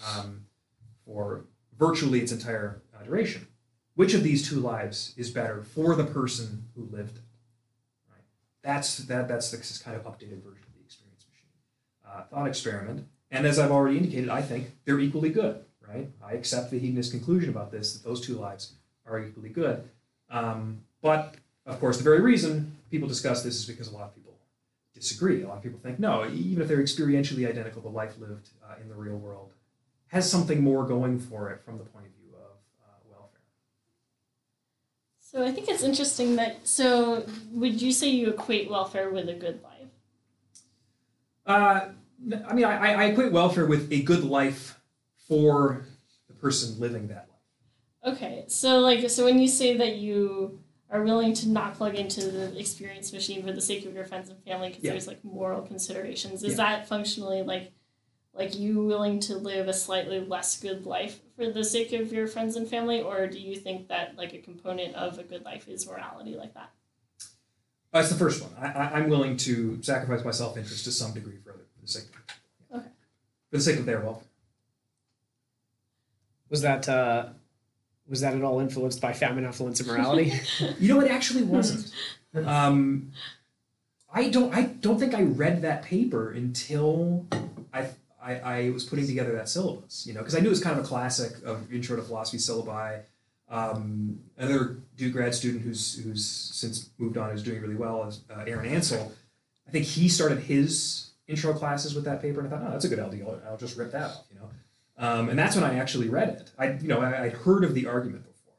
um, 0.06 0.46
for 1.04 1.46
virtually 1.76 2.20
its 2.20 2.30
entire 2.30 2.80
uh, 2.96 3.02
duration. 3.02 3.48
Which 3.96 4.14
of 4.14 4.22
these 4.22 4.48
two 4.48 4.60
lives 4.60 5.12
is 5.16 5.30
better 5.30 5.64
for 5.64 5.96
the 5.96 6.04
person 6.04 6.66
who 6.76 6.88
lived. 6.92 7.18
That's 8.64 8.96
that. 8.96 9.28
That's 9.28 9.50
the 9.52 9.84
kind 9.84 9.96
of 9.96 10.04
updated 10.04 10.42
version 10.42 10.64
of 10.66 10.74
the 10.74 10.84
experience 10.84 11.24
machine 11.30 11.52
uh, 12.04 12.22
thought 12.24 12.48
experiment. 12.48 13.06
And 13.30 13.46
as 13.46 13.58
I've 13.58 13.70
already 13.70 13.98
indicated, 13.98 14.28
I 14.28 14.42
think 14.42 14.72
they're 14.84 14.98
equally 14.98 15.30
good 15.30 15.64
right? 15.88 16.10
I 16.24 16.32
accept 16.32 16.70
the 16.70 16.78
hedonist 16.78 17.10
conclusion 17.10 17.50
about 17.50 17.70
this 17.70 17.94
that 17.94 18.06
those 18.06 18.20
two 18.20 18.34
lives 18.34 18.72
are 19.06 19.18
equally 19.20 19.48
good. 19.48 19.88
Um, 20.30 20.80
but 21.02 21.36
of 21.66 21.80
course, 21.80 21.98
the 21.98 22.04
very 22.04 22.20
reason 22.20 22.76
people 22.90 23.08
discuss 23.08 23.42
this 23.42 23.56
is 23.56 23.66
because 23.66 23.88
a 23.88 23.94
lot 23.94 24.04
of 24.04 24.14
people 24.14 24.34
disagree. 24.94 25.42
A 25.42 25.48
lot 25.48 25.58
of 25.58 25.62
people 25.62 25.78
think 25.80 25.98
no, 25.98 26.28
even 26.30 26.62
if 26.62 26.68
they're 26.68 26.82
experientially 26.82 27.48
identical, 27.48 27.82
the 27.82 27.88
life 27.88 28.18
lived 28.18 28.50
uh, 28.68 28.74
in 28.80 28.88
the 28.88 28.94
real 28.94 29.16
world 29.16 29.52
has 30.08 30.30
something 30.30 30.62
more 30.62 30.84
going 30.84 31.18
for 31.18 31.50
it 31.50 31.60
from 31.64 31.76
the 31.76 31.84
point 31.84 32.06
of 32.06 32.12
view 32.12 32.30
of 32.36 32.52
uh, 32.84 33.10
welfare. 33.10 33.40
So 35.34 35.44
I 35.44 35.50
think 35.50 35.68
it's 35.68 35.82
interesting 35.82 36.36
that. 36.36 36.66
So 36.66 37.26
would 37.52 37.82
you 37.82 37.90
say 37.90 38.08
you 38.08 38.28
equate 38.28 38.70
welfare 38.70 39.10
with 39.10 39.28
a 39.28 39.34
good 39.34 39.60
life? 39.64 39.88
Uh, 41.44 41.88
I 42.48 42.54
mean, 42.54 42.64
I, 42.64 42.92
I 42.92 43.04
equate 43.06 43.32
welfare 43.32 43.66
with 43.66 43.92
a 43.92 44.02
good 44.02 44.22
life 44.22 44.80
for 45.26 45.86
the 46.28 46.34
person 46.34 46.78
living 46.78 47.08
that 47.08 47.26
life. 47.28 48.14
Okay, 48.14 48.44
so 48.46 48.78
like 48.78 49.10
so 49.10 49.24
when 49.24 49.40
you 49.40 49.48
say 49.48 49.76
that 49.76 49.96
you 49.96 50.60
are 50.88 51.02
willing 51.02 51.34
to 51.34 51.48
not 51.48 51.74
plug 51.74 51.96
into 51.96 52.30
the 52.30 52.56
experience 52.56 53.12
machine 53.12 53.42
for 53.42 53.50
the 53.50 53.60
sake 53.60 53.84
of 53.86 53.94
your 53.94 54.04
friends 54.04 54.28
and 54.28 54.40
family 54.44 54.68
because 54.68 54.84
yeah. 54.84 54.92
there's 54.92 55.08
like 55.08 55.24
moral 55.24 55.62
considerations, 55.62 56.44
is 56.44 56.50
yeah. 56.50 56.56
that 56.56 56.88
functionally 56.88 57.42
like 57.42 57.72
like 58.36 58.58
you 58.58 58.82
willing 58.82 59.20
to 59.20 59.36
live 59.36 59.68
a 59.68 59.72
slightly 59.72 60.20
less 60.20 60.58
good 60.58 60.86
life 60.86 61.20
for 61.36 61.50
the 61.50 61.64
sake 61.64 61.92
of 61.92 62.12
your 62.12 62.26
friends 62.26 62.56
and 62.56 62.68
family, 62.68 63.00
or 63.00 63.26
do 63.26 63.38
you 63.38 63.56
think 63.56 63.88
that 63.88 64.16
like 64.16 64.34
a 64.34 64.38
component 64.38 64.94
of 64.94 65.18
a 65.18 65.22
good 65.22 65.44
life 65.44 65.68
is 65.68 65.86
morality 65.86 66.34
like 66.36 66.54
that? 66.54 66.70
That's 67.92 68.08
the 68.08 68.16
first 68.16 68.42
one. 68.42 68.52
I, 68.60 68.98
am 68.98 69.08
willing 69.08 69.36
to 69.38 69.80
sacrifice 69.82 70.24
my 70.24 70.32
self 70.32 70.56
interest 70.56 70.84
to 70.84 70.92
some 70.92 71.12
degree 71.12 71.36
for, 71.44 71.50
other, 71.50 71.60
for 71.76 71.82
the 71.82 71.88
sake 71.88 72.04
of, 72.04 72.78
okay. 72.78 72.88
for 73.50 73.56
the 73.56 73.62
sake 73.62 73.78
of 73.78 73.86
their 73.86 74.00
welfare. 74.00 74.26
Was 76.50 76.62
that 76.62 76.88
uh, 76.88 77.26
was 78.08 78.20
that 78.20 78.34
at 78.34 78.42
all 78.42 78.58
influenced 78.58 79.00
by 79.00 79.12
famine, 79.12 79.44
affluence, 79.44 79.78
and 79.78 79.88
morality? 79.88 80.32
you 80.80 80.92
know, 80.92 81.00
it 81.00 81.10
actually 81.10 81.44
wasn't. 81.44 81.92
Um, 82.34 83.12
I 84.12 84.28
don't. 84.28 84.52
I 84.52 84.62
don't 84.62 84.98
think 84.98 85.14
I 85.14 85.22
read 85.22 85.62
that 85.62 85.84
paper 85.84 86.32
until 86.32 87.26
I, 87.72 87.90
I, 88.24 88.38
I 88.38 88.70
was 88.70 88.84
putting 88.84 89.06
together 89.06 89.32
that 89.32 89.48
syllabus. 89.48 90.06
You 90.06 90.14
know, 90.14 90.20
because 90.20 90.34
I 90.34 90.40
knew 90.40 90.46
it 90.46 90.50
was 90.50 90.62
kind 90.62 90.78
of 90.78 90.84
a 90.84 90.88
classic 90.88 91.32
of 91.44 91.72
Intro 91.72 91.96
to 91.96 92.02
Philosophy 92.02 92.38
syllabi. 92.38 93.02
Um, 93.48 94.20
another 94.38 94.78
Duke 94.96 95.12
grad 95.12 95.34
student 95.34 95.62
who's 95.62 96.02
who's 96.02 96.24
since 96.24 96.88
moved 96.98 97.18
on 97.18 97.30
is 97.30 97.42
doing 97.42 97.60
really 97.60 97.76
well 97.76 98.04
is 98.04 98.20
uh, 98.34 98.44
Aaron 98.46 98.66
Ansel. 98.66 99.12
I 99.68 99.70
think 99.70 99.84
he 99.84 100.08
started 100.08 100.40
his 100.40 101.10
intro 101.26 101.52
classes 101.52 101.94
with 101.94 102.04
that 102.04 102.20
paper, 102.20 102.40
and 102.40 102.48
I 102.48 102.56
thought, 102.56 102.66
oh, 102.66 102.72
that's 102.72 102.84
a 102.84 102.88
good 102.88 102.98
LDL. 102.98 103.46
I'll 103.46 103.56
just 103.56 103.76
rip 103.76 103.92
that 103.92 104.10
off. 104.10 104.24
You 104.32 104.40
know. 104.40 104.50
Um, 104.96 105.28
and 105.28 105.38
that's 105.38 105.56
when 105.56 105.64
I 105.64 105.78
actually 105.78 106.08
read 106.08 106.28
it. 106.28 106.50
I, 106.58 106.72
you 106.72 106.88
know, 106.88 107.00
I, 107.00 107.22
would 107.22 107.32
heard 107.32 107.64
of 107.64 107.74
the 107.74 107.86
argument 107.86 108.24
before, 108.24 108.54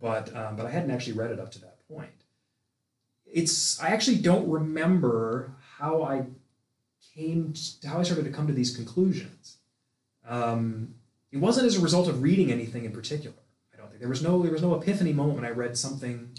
but 0.00 0.34
um, 0.36 0.56
but 0.56 0.66
I 0.66 0.70
hadn't 0.70 0.90
actually 0.90 1.14
read 1.14 1.30
it 1.30 1.40
up 1.40 1.50
to 1.52 1.60
that 1.60 1.78
point. 1.88 2.10
It's 3.26 3.80
I 3.82 3.88
actually 3.88 4.18
don't 4.18 4.48
remember 4.48 5.52
how 5.78 6.02
I 6.02 6.26
came 7.18 7.52
to, 7.52 7.88
how 7.88 7.98
I 7.98 8.02
started 8.02 8.24
to 8.24 8.30
come 8.30 8.46
to 8.46 8.52
these 8.52 8.74
conclusions. 8.74 9.58
Um, 10.26 10.94
it 11.32 11.38
wasn't 11.38 11.66
as 11.66 11.76
a 11.76 11.80
result 11.80 12.08
of 12.08 12.22
reading 12.22 12.52
anything 12.52 12.84
in 12.84 12.92
particular. 12.92 13.36
I 13.74 13.76
don't 13.76 13.88
think 13.88 14.00
there 14.00 14.08
was 14.08 14.22
no 14.22 14.42
there 14.42 14.52
was 14.52 14.62
no 14.62 14.74
epiphany 14.74 15.12
moment 15.12 15.36
when 15.36 15.44
I 15.44 15.50
read 15.50 15.76
something 15.76 16.30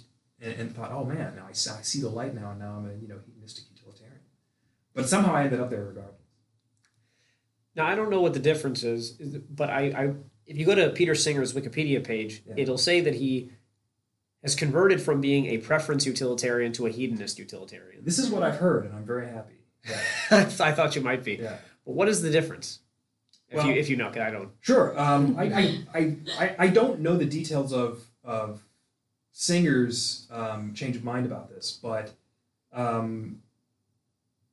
and, 0.42 0.54
and 0.54 0.76
thought, 0.76 0.92
oh 0.92 1.04
man, 1.04 1.36
now 1.36 1.44
I, 1.46 1.50
I 1.50 1.54
see 1.54 2.02
the 2.02 2.10
light 2.10 2.34
now, 2.34 2.52
and 2.52 2.60
now 2.60 2.76
I'm 2.78 2.86
a 2.90 2.94
you 3.02 3.08
know 3.08 3.20
hedonistic 3.26 3.66
utilitarian. 3.76 4.20
But 4.94 5.08
somehow 5.10 5.36
I 5.36 5.44
ended 5.44 5.60
up 5.60 5.70
there 5.70 5.84
regardless. 5.86 6.16
Now 7.76 7.86
I 7.86 7.96
don't 7.96 8.10
know 8.10 8.22
what 8.22 8.34
the 8.34 8.40
difference 8.40 8.84
is, 8.84 9.20
is- 9.20 9.38
but 9.38 9.70
I, 9.70 9.82
I 10.02 10.14
if 10.46 10.58
you 10.58 10.66
go 10.66 10.76
to 10.76 10.90
Peter 10.90 11.14
Singer's 11.14 11.54
Wikipedia 11.54 12.04
page, 12.04 12.42
Yeah. 12.48 12.56
it'll 12.58 12.78
say 12.78 13.02
that 13.02 13.16
he 13.16 13.52
has 14.42 14.56
converted 14.56 15.02
from 15.02 15.20
being 15.22 15.46
a 15.48 15.58
preference 15.58 16.06
utilitarian 16.06 16.72
to 16.74 16.86
a 16.88 16.90
hedonist 16.90 17.38
utilitarian. 17.38 18.04
This 18.06 18.18
is 18.18 18.30
what 18.30 18.42
I've 18.42 18.56
heard, 18.58 18.86
and 18.86 18.96
I'm 18.96 19.06
very 19.06 19.28
happy. 19.28 19.59
Yeah. 19.88 20.00
I 20.60 20.72
thought 20.72 20.96
you 20.96 21.02
might 21.02 21.24
be. 21.24 21.36
yeah. 21.36 21.58
But 21.86 21.94
what 21.96 22.08
is 22.10 22.22
the 22.22 22.30
difference? 22.30 22.80
If 23.50 23.58
Well- 23.58 23.68
you 23.68 23.74
if 23.74 23.90
you 23.90 23.96
know, 23.96 24.10
I 24.10 24.32
don't. 24.32 24.50
Sure. 24.62 25.00
Um, 25.00 25.36
I, 25.38 25.44
I, 25.44 25.84
I, 25.94 26.16
I, 26.40 26.56
I 26.60 26.68
don't 26.68 27.00
know 27.00 27.18
the 27.18 27.26
details 27.26 27.74
of, 27.74 28.04
of 28.24 28.62
Singer's 29.32 30.28
um, 30.32 30.74
change 30.74 30.96
of 30.96 31.04
mind 31.04 31.26
about 31.26 31.50
this, 31.50 31.80
but 31.82 32.12
um, 32.74 33.42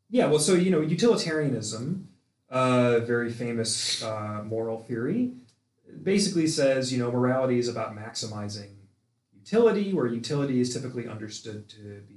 yeah, 0.09 0.27
well, 0.27 0.39
so, 0.39 0.55
you 0.55 0.71
know, 0.71 0.81
utilitarianism, 0.81 2.09
uh, 2.49 3.01
very 3.01 3.31
famous 3.33 4.03
uh, 4.03 4.43
moral 4.45 4.79
theory, 4.79 5.33
basically 6.03 6.47
says, 6.47 6.93
you 6.93 6.99
know, 6.99 7.11
morality 7.11 7.59
is 7.59 7.69
about 7.69 7.97
maximizing 7.97 8.71
utility, 9.35 9.93
where 9.93 10.07
utility 10.07 10.61
is 10.61 10.73
typically 10.73 11.09
understood 11.09 11.69
to 11.71 12.03
be 12.09 12.15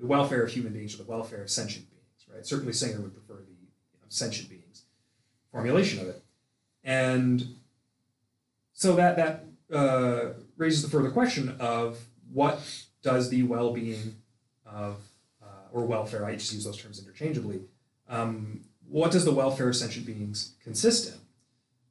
the 0.00 0.06
welfare 0.06 0.42
of 0.42 0.50
human 0.50 0.72
beings 0.72 0.94
or 0.94 0.98
the 0.98 1.10
welfare 1.10 1.42
of 1.42 1.50
sentient 1.50 1.88
beings, 1.90 1.97
right? 2.38 2.46
Certainly 2.46 2.72
Singer 2.72 3.00
would 3.00 3.14
prefer 3.14 3.40
the 3.40 3.50
you 3.50 3.68
know, 4.00 4.06
sentient 4.08 4.48
beings 4.48 4.84
formulation 5.50 6.00
of 6.00 6.06
it. 6.06 6.22
And 6.84 7.56
so 8.72 8.94
that 8.94 9.16
that 9.16 9.44
uh, 9.76 10.34
raises 10.56 10.82
the 10.82 10.88
further 10.88 11.10
question 11.10 11.56
of 11.58 11.98
what 12.32 12.84
does 13.02 13.28
the 13.28 13.42
well-being 13.42 14.16
of 14.64 14.96
uh, 15.42 15.46
or 15.72 15.84
welfare 15.84 16.24
I 16.24 16.34
just 16.34 16.52
use 16.52 16.64
those 16.64 16.80
terms 16.80 16.98
interchangeably 16.98 17.60
um, 18.08 18.60
what 18.88 19.10
does 19.10 19.24
the 19.24 19.32
welfare 19.32 19.68
of 19.68 19.76
sentient 19.76 20.06
beings 20.06 20.54
consist 20.62 21.08
in 21.12 21.20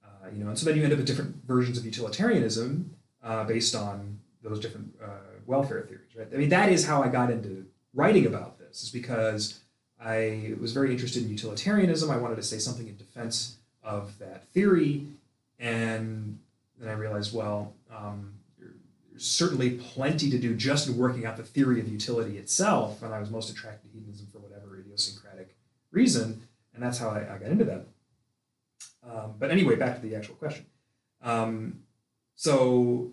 uh, 0.04 0.30
you 0.34 0.44
know 0.44 0.50
and 0.50 0.58
so 0.58 0.66
then 0.66 0.78
you 0.78 0.84
end 0.84 0.94
up 0.94 0.98
with 0.98 1.08
different 1.08 1.36
versions 1.46 1.78
of 1.78 1.86
utilitarianism 1.86 2.96
uh, 3.24 3.44
based 3.44 3.76
on 3.76 4.20
those 4.42 4.60
different 4.60 4.94
uh, 5.04 5.08
welfare 5.46 5.82
theories 5.82 6.16
right 6.16 6.28
I 6.34 6.38
mean 6.38 6.50
that 6.50 6.70
is 6.70 6.86
how 6.86 7.04
I 7.04 7.10
got 7.10 7.30
into 7.30 7.66
writing 7.94 8.26
about 8.26 8.58
this 8.60 8.82
is 8.84 8.90
because 8.90 9.60
I 10.04 10.54
was 10.60 10.74
very 10.74 10.92
interested 10.92 11.24
in 11.24 11.30
utilitarianism. 11.30 12.12
I 12.12 12.18
wanted 12.18 12.36
to 12.36 12.44
say 12.44 12.60
something 12.60 12.88
in 12.88 12.98
defense 12.98 13.58
of 13.84 14.18
that 14.20 14.48
theory. 14.50 15.08
And 15.60 16.40
then 16.80 16.90
I 16.90 16.94
realized, 16.94 17.34
well, 17.34 17.74
um, 17.96 18.34
there's 18.60 19.26
certainly 19.26 19.72
plenty 19.72 20.30
to 20.30 20.38
do 20.38 20.56
just 20.56 20.88
in 20.88 20.98
working 20.98 21.26
out 21.26 21.38
the 21.38 21.44
theory 21.44 21.80
of 21.80 21.88
utility 21.88 22.38
itself, 22.38 23.02
and 23.02 23.14
I 23.14 23.20
was 23.20 23.32
most 23.32 23.50
attracted 23.50 23.92
to 23.92 23.98
hedonism 23.98 24.28
for 24.32 24.40
whatever 24.40 24.78
idiosyncratic 24.78 25.56
reason, 25.92 26.42
and 26.74 26.84
that's 26.84 27.00
how 27.00 27.10
I, 27.10 27.22
I 27.22 27.38
got 27.40 27.50
into 27.50 27.66
that. 27.66 27.86
Um, 29.04 29.34
but 29.40 29.50
anyway, 29.50 29.76
back 29.76 30.00
to 30.00 30.08
the 30.08 30.16
actual 30.16 30.36
question. 30.36 30.66
Um, 31.24 31.80
so, 32.36 33.12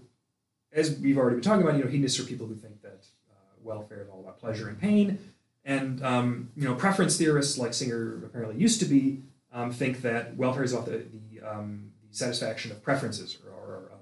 as 0.73 0.99
we've 0.99 1.17
already 1.17 1.37
been 1.37 1.45
talking 1.45 1.63
about, 1.63 1.79
you 1.79 1.85
know, 1.85 1.91
hedonists 1.91 2.21
are 2.21 2.25
people 2.25 2.47
who 2.47 2.57
think 2.57 2.83
that 2.83 3.07
uh, 3.31 3.55
welfare 3.63 4.03
is 4.03 4.09
all 4.09 4.21
about 4.21 4.39
pleasure 4.39 4.69
and 4.69 4.79
pain, 4.79 5.19
and 5.65 6.05
um, 6.05 6.51
you 6.57 6.69
know, 6.69 6.75
preference 6.75 7.17
theorists 7.17 7.59
like 7.59 7.75
Singer 7.75 8.23
apparently 8.25 8.61
used 8.61 8.81
to 8.81 8.87
be 8.87 9.23
um, 9.53 9.71
think 9.71 10.03
that 10.03 10.37
welfare 10.37 10.65
is 10.65 10.73
about 10.73 10.87
the, 10.87 11.05
the, 11.31 11.41
um, 11.41 11.93
the 12.11 12.17
satisfaction 12.17 12.71
of 12.71 12.83
preferences 12.83 13.39
or, 13.47 13.51
or 13.51 13.77
of 13.93 14.01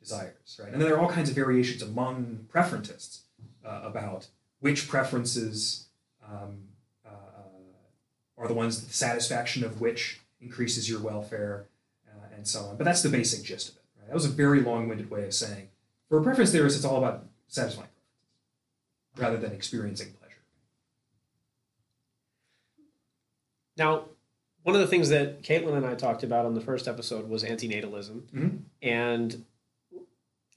desires, 0.00 0.60
right? 0.62 0.72
And 0.72 0.80
there 0.80 0.94
are 0.94 0.98
all 0.98 1.08
kinds 1.08 1.28
of 1.28 1.36
variations 1.36 1.82
among 1.82 2.46
preferentists 2.48 3.22
uh, 3.64 3.82
about 3.84 4.28
which 4.60 4.88
preferences 4.88 5.86
um, 6.26 6.62
uh, 7.06 7.10
are 8.38 8.48
the 8.48 8.54
ones 8.54 8.84
the 8.84 8.92
satisfaction 8.92 9.64
of 9.64 9.80
which 9.80 10.20
increases 10.40 10.88
your 10.88 11.00
welfare 11.00 11.66
uh, 12.08 12.34
and 12.34 12.46
so 12.48 12.60
on. 12.64 12.76
But 12.76 12.84
that's 12.84 13.02
the 13.02 13.08
basic 13.08 13.44
gist 13.44 13.68
of 13.70 13.76
it. 13.76 13.82
Right? 13.98 14.08
That 14.08 14.14
was 14.14 14.24
a 14.24 14.30
very 14.30 14.60
long-winded 14.60 15.10
way 15.10 15.24
of 15.24 15.34
saying, 15.34 15.68
for 16.08 16.18
a 16.18 16.22
preference 16.22 16.52
theorist, 16.52 16.76
it's 16.76 16.84
all 16.84 16.98
about 16.98 17.26
satisfying 17.48 17.88
preferences 17.88 17.96
rather 19.18 19.36
than 19.36 19.52
experiencing 19.52 20.12
pleasure. 20.18 20.25
Now, 23.76 24.04
one 24.62 24.74
of 24.74 24.80
the 24.80 24.86
things 24.86 25.08
that 25.10 25.42
Caitlin 25.42 25.76
and 25.76 25.86
I 25.86 25.94
talked 25.94 26.22
about 26.22 26.46
on 26.46 26.54
the 26.54 26.60
first 26.60 26.88
episode 26.88 27.28
was 27.28 27.44
antinatalism. 27.44 28.22
Mhm. 28.34 28.58
And 28.82 29.44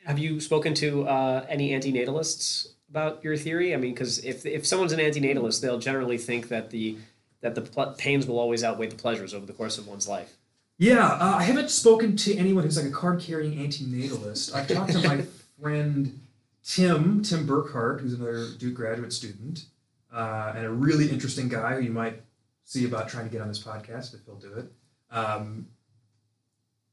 have 0.06 0.18
you 0.18 0.40
spoken 0.40 0.74
to 0.76 1.08
uh, 1.08 1.46
any 1.50 1.72
antinatalists 1.72 2.70
about 2.90 3.24
your 3.24 3.38
theory? 3.38 3.74
I 3.74 3.78
mean, 3.78 3.94
because 3.94 4.20
if, 4.26 4.46
if 4.46 4.66
someone's 4.66 4.94
an 4.94 5.00
antinatalist, 5.00 5.62
they'll 5.62 5.80
generally 5.80 6.18
think 6.18 6.48
that 6.50 6.70
the 6.72 6.98
that 7.42 7.56
the 7.56 7.62
pl- 7.62 7.96
pains 7.98 8.26
will 8.28 8.38
always 8.38 8.64
outweigh 8.66 8.88
the 8.88 8.96
pleasures 8.98 9.34
over 9.34 9.46
the 9.46 9.54
course 9.54 9.78
of 9.78 9.88
one's 9.88 10.08
life. 10.10 10.36
Yeah, 10.78 11.06
uh, 11.08 11.36
I 11.38 11.44
haven't 11.44 11.70
spoken 11.70 12.18
to 12.18 12.36
anyone 12.36 12.64
who's 12.66 12.76
like 12.76 12.86
a 12.86 12.94
card 12.94 13.22
carrying 13.22 13.54
antinatalist. 13.60 14.54
I've 14.54 14.68
talked 14.68 14.92
to 14.92 15.00
my 15.08 15.24
friend 15.62 16.20
Tim, 16.64 17.22
Tim 17.24 17.48
Burkhart, 17.48 18.02
who's 18.02 18.14
another 18.14 18.48
Duke 18.58 18.74
graduate 18.74 19.14
student, 19.14 19.66
uh, 20.14 20.52
and 20.56 20.66
a 20.66 20.70
really 20.70 21.10
interesting 21.10 21.48
guy 21.48 21.76
who 21.76 21.82
you 21.82 21.92
might 21.92 22.22
see 22.70 22.86
about 22.86 23.10
trying 23.10 23.26
to 23.26 23.32
get 23.32 23.42
on 23.42 23.48
this 23.48 23.64
podcast 23.64 24.14
if 24.14 24.24
he'll 24.26 24.36
do 24.36 24.54
it. 24.54 24.72
Um, 25.10 25.68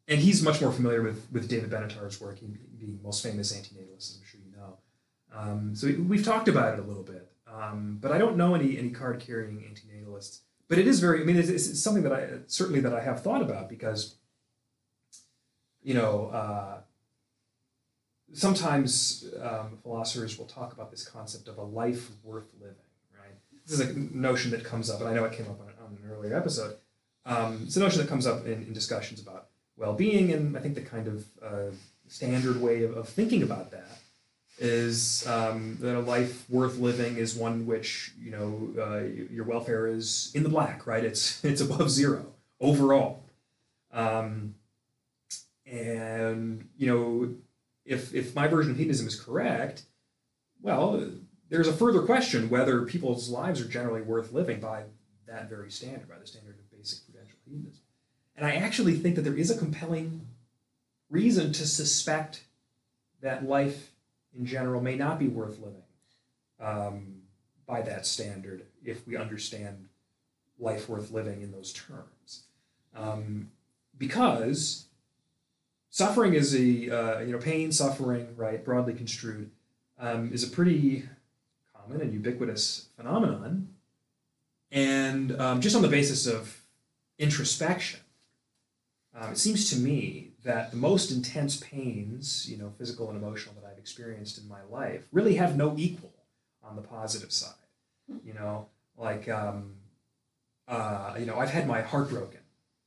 and 0.08 0.18
he's 0.20 0.42
much 0.42 0.60
more 0.62 0.72
familiar 0.72 1.02
with, 1.02 1.26
with 1.30 1.48
David 1.48 1.68
Benatar's 1.70 2.18
work, 2.18 2.38
he 2.38 2.46
being 2.78 2.98
most 3.02 3.22
famous 3.22 3.52
antinatalist, 3.52 4.16
I'm 4.18 4.24
sure 4.24 4.40
you 4.42 4.56
know. 4.56 4.78
Um, 5.34 5.74
so 5.74 5.88
we- 5.88 5.96
we've 5.96 6.24
talked 6.24 6.48
about 6.48 6.72
it 6.74 6.80
a 6.80 6.86
little 6.86 7.02
bit, 7.02 7.30
um, 7.46 7.98
but 8.00 8.10
I 8.10 8.16
don't 8.18 8.36
know 8.38 8.54
any 8.54 8.78
any 8.78 8.90
card 8.90 9.20
carrying 9.20 9.58
antinatalists 9.58 10.40
but 10.68 10.78
it 10.78 10.86
is 10.88 10.98
very 10.98 11.20
i 11.20 11.24
mean 11.24 11.36
it's, 11.36 11.48
it's 11.48 11.80
something 11.80 12.02
that 12.02 12.12
i 12.12 12.28
certainly 12.48 12.80
that 12.80 12.92
i 12.92 13.00
have 13.00 13.22
thought 13.22 13.40
about 13.40 13.68
because 13.68 14.16
you 15.82 15.94
know 15.94 16.26
uh, 16.40 16.78
sometimes 18.32 19.24
um, 19.40 19.78
philosophers 19.82 20.36
will 20.38 20.46
talk 20.46 20.72
about 20.72 20.90
this 20.90 21.06
concept 21.06 21.46
of 21.48 21.56
a 21.58 21.62
life 21.62 22.10
worth 22.24 22.52
living 22.60 22.76
this 23.66 23.78
is 23.78 23.90
a 23.90 23.98
notion 24.16 24.50
that 24.50 24.64
comes 24.64 24.90
up 24.90 25.00
and 25.00 25.08
i 25.08 25.12
know 25.12 25.24
it 25.24 25.32
came 25.32 25.46
up 25.46 25.60
on, 25.60 25.66
on 25.84 25.98
an 26.02 26.10
earlier 26.10 26.36
episode 26.36 26.76
um, 27.24 27.62
it's 27.64 27.76
a 27.76 27.80
notion 27.80 28.00
that 28.00 28.08
comes 28.08 28.26
up 28.26 28.46
in, 28.46 28.62
in 28.62 28.72
discussions 28.72 29.20
about 29.20 29.48
well-being 29.76 30.32
and 30.32 30.56
i 30.56 30.60
think 30.60 30.74
the 30.74 30.80
kind 30.80 31.08
of 31.08 31.24
uh, 31.42 31.74
standard 32.08 32.60
way 32.60 32.82
of, 32.82 32.96
of 32.96 33.08
thinking 33.08 33.42
about 33.42 33.70
that 33.70 33.98
is 34.58 35.26
um, 35.26 35.76
that 35.80 35.96
a 35.96 36.00
life 36.00 36.48
worth 36.48 36.78
living 36.78 37.16
is 37.16 37.34
one 37.34 37.66
which 37.66 38.12
you 38.18 38.30
know 38.30 38.70
uh, 38.82 39.00
your 39.30 39.44
welfare 39.44 39.86
is 39.86 40.32
in 40.34 40.42
the 40.42 40.48
black, 40.48 40.86
right? 40.86 41.04
It's 41.04 41.44
it's 41.44 41.60
above 41.60 41.90
zero 41.90 42.26
overall, 42.60 43.22
um, 43.92 44.54
and 45.66 46.68
you 46.76 46.86
know 46.86 47.34
if 47.84 48.14
if 48.14 48.34
my 48.34 48.48
version 48.48 48.72
of 48.72 48.78
hedonism 48.78 49.06
is 49.06 49.20
correct, 49.20 49.82
well, 50.62 51.10
there's 51.48 51.68
a 51.68 51.72
further 51.72 52.02
question 52.02 52.50
whether 52.50 52.82
people's 52.82 53.28
lives 53.28 53.60
are 53.60 53.68
generally 53.68 54.02
worth 54.02 54.32
living 54.32 54.60
by 54.60 54.84
that 55.26 55.48
very 55.48 55.70
standard, 55.70 56.08
by 56.08 56.18
the 56.18 56.26
standard 56.26 56.56
of 56.58 56.70
basic 56.70 57.04
prudential 57.04 57.38
hedonism. 57.44 57.82
And 58.36 58.46
I 58.46 58.56
actually 58.56 58.94
think 58.94 59.16
that 59.16 59.22
there 59.22 59.36
is 59.36 59.50
a 59.50 59.58
compelling 59.58 60.26
reason 61.10 61.52
to 61.52 61.66
suspect 61.66 62.44
that 63.22 63.46
life 63.46 63.92
in 64.36 64.44
general 64.44 64.80
may 64.80 64.96
not 64.96 65.18
be 65.18 65.28
worth 65.28 65.58
living 65.58 65.82
um, 66.60 67.22
by 67.66 67.82
that 67.82 68.06
standard 68.06 68.66
if 68.84 69.06
we 69.06 69.16
understand 69.16 69.88
life 70.58 70.88
worth 70.88 71.10
living 71.10 71.42
in 71.42 71.52
those 71.52 71.72
terms. 71.72 72.44
Um, 72.94 73.50
because 73.98 74.86
suffering 75.90 76.34
is 76.34 76.54
a, 76.54 76.90
uh, 76.90 77.20
you 77.20 77.32
know, 77.32 77.38
pain, 77.38 77.72
suffering, 77.72 78.34
right, 78.36 78.64
broadly 78.64 78.94
construed, 78.94 79.50
um, 79.98 80.32
is 80.32 80.44
a 80.44 80.48
pretty 80.48 81.08
common 81.86 82.02
and 82.02 82.12
ubiquitous 82.12 82.88
phenomenon. 82.96 83.68
And 84.70 85.40
um, 85.40 85.60
just 85.60 85.76
on 85.76 85.82
the 85.82 85.88
basis 85.88 86.26
of 86.26 86.62
introspection, 87.18 88.00
um, 89.14 89.32
it 89.32 89.38
seems 89.38 89.70
to 89.70 89.76
me 89.76 90.32
that 90.44 90.70
the 90.70 90.76
most 90.76 91.10
intense 91.10 91.56
pains, 91.56 92.48
you 92.50 92.58
know, 92.58 92.72
physical 92.78 93.08
and 93.08 93.16
emotional 93.16 93.54
that 93.60 93.68
I've 93.70 93.78
experienced 93.78 94.38
in 94.38 94.48
my 94.48 94.62
life, 94.70 95.06
really 95.12 95.36
have 95.36 95.56
no 95.56 95.74
equal 95.78 96.12
on 96.62 96.76
the 96.76 96.82
positive 96.82 97.32
side. 97.32 97.54
You 98.24 98.34
know, 98.34 98.68
like, 98.96 99.28
um, 99.28 99.74
uh, 100.68 101.14
you 101.18 101.26
know, 101.26 101.38
I've 101.38 101.50
had 101.50 101.66
my 101.66 101.80
heart 101.80 102.10
broken 102.10 102.40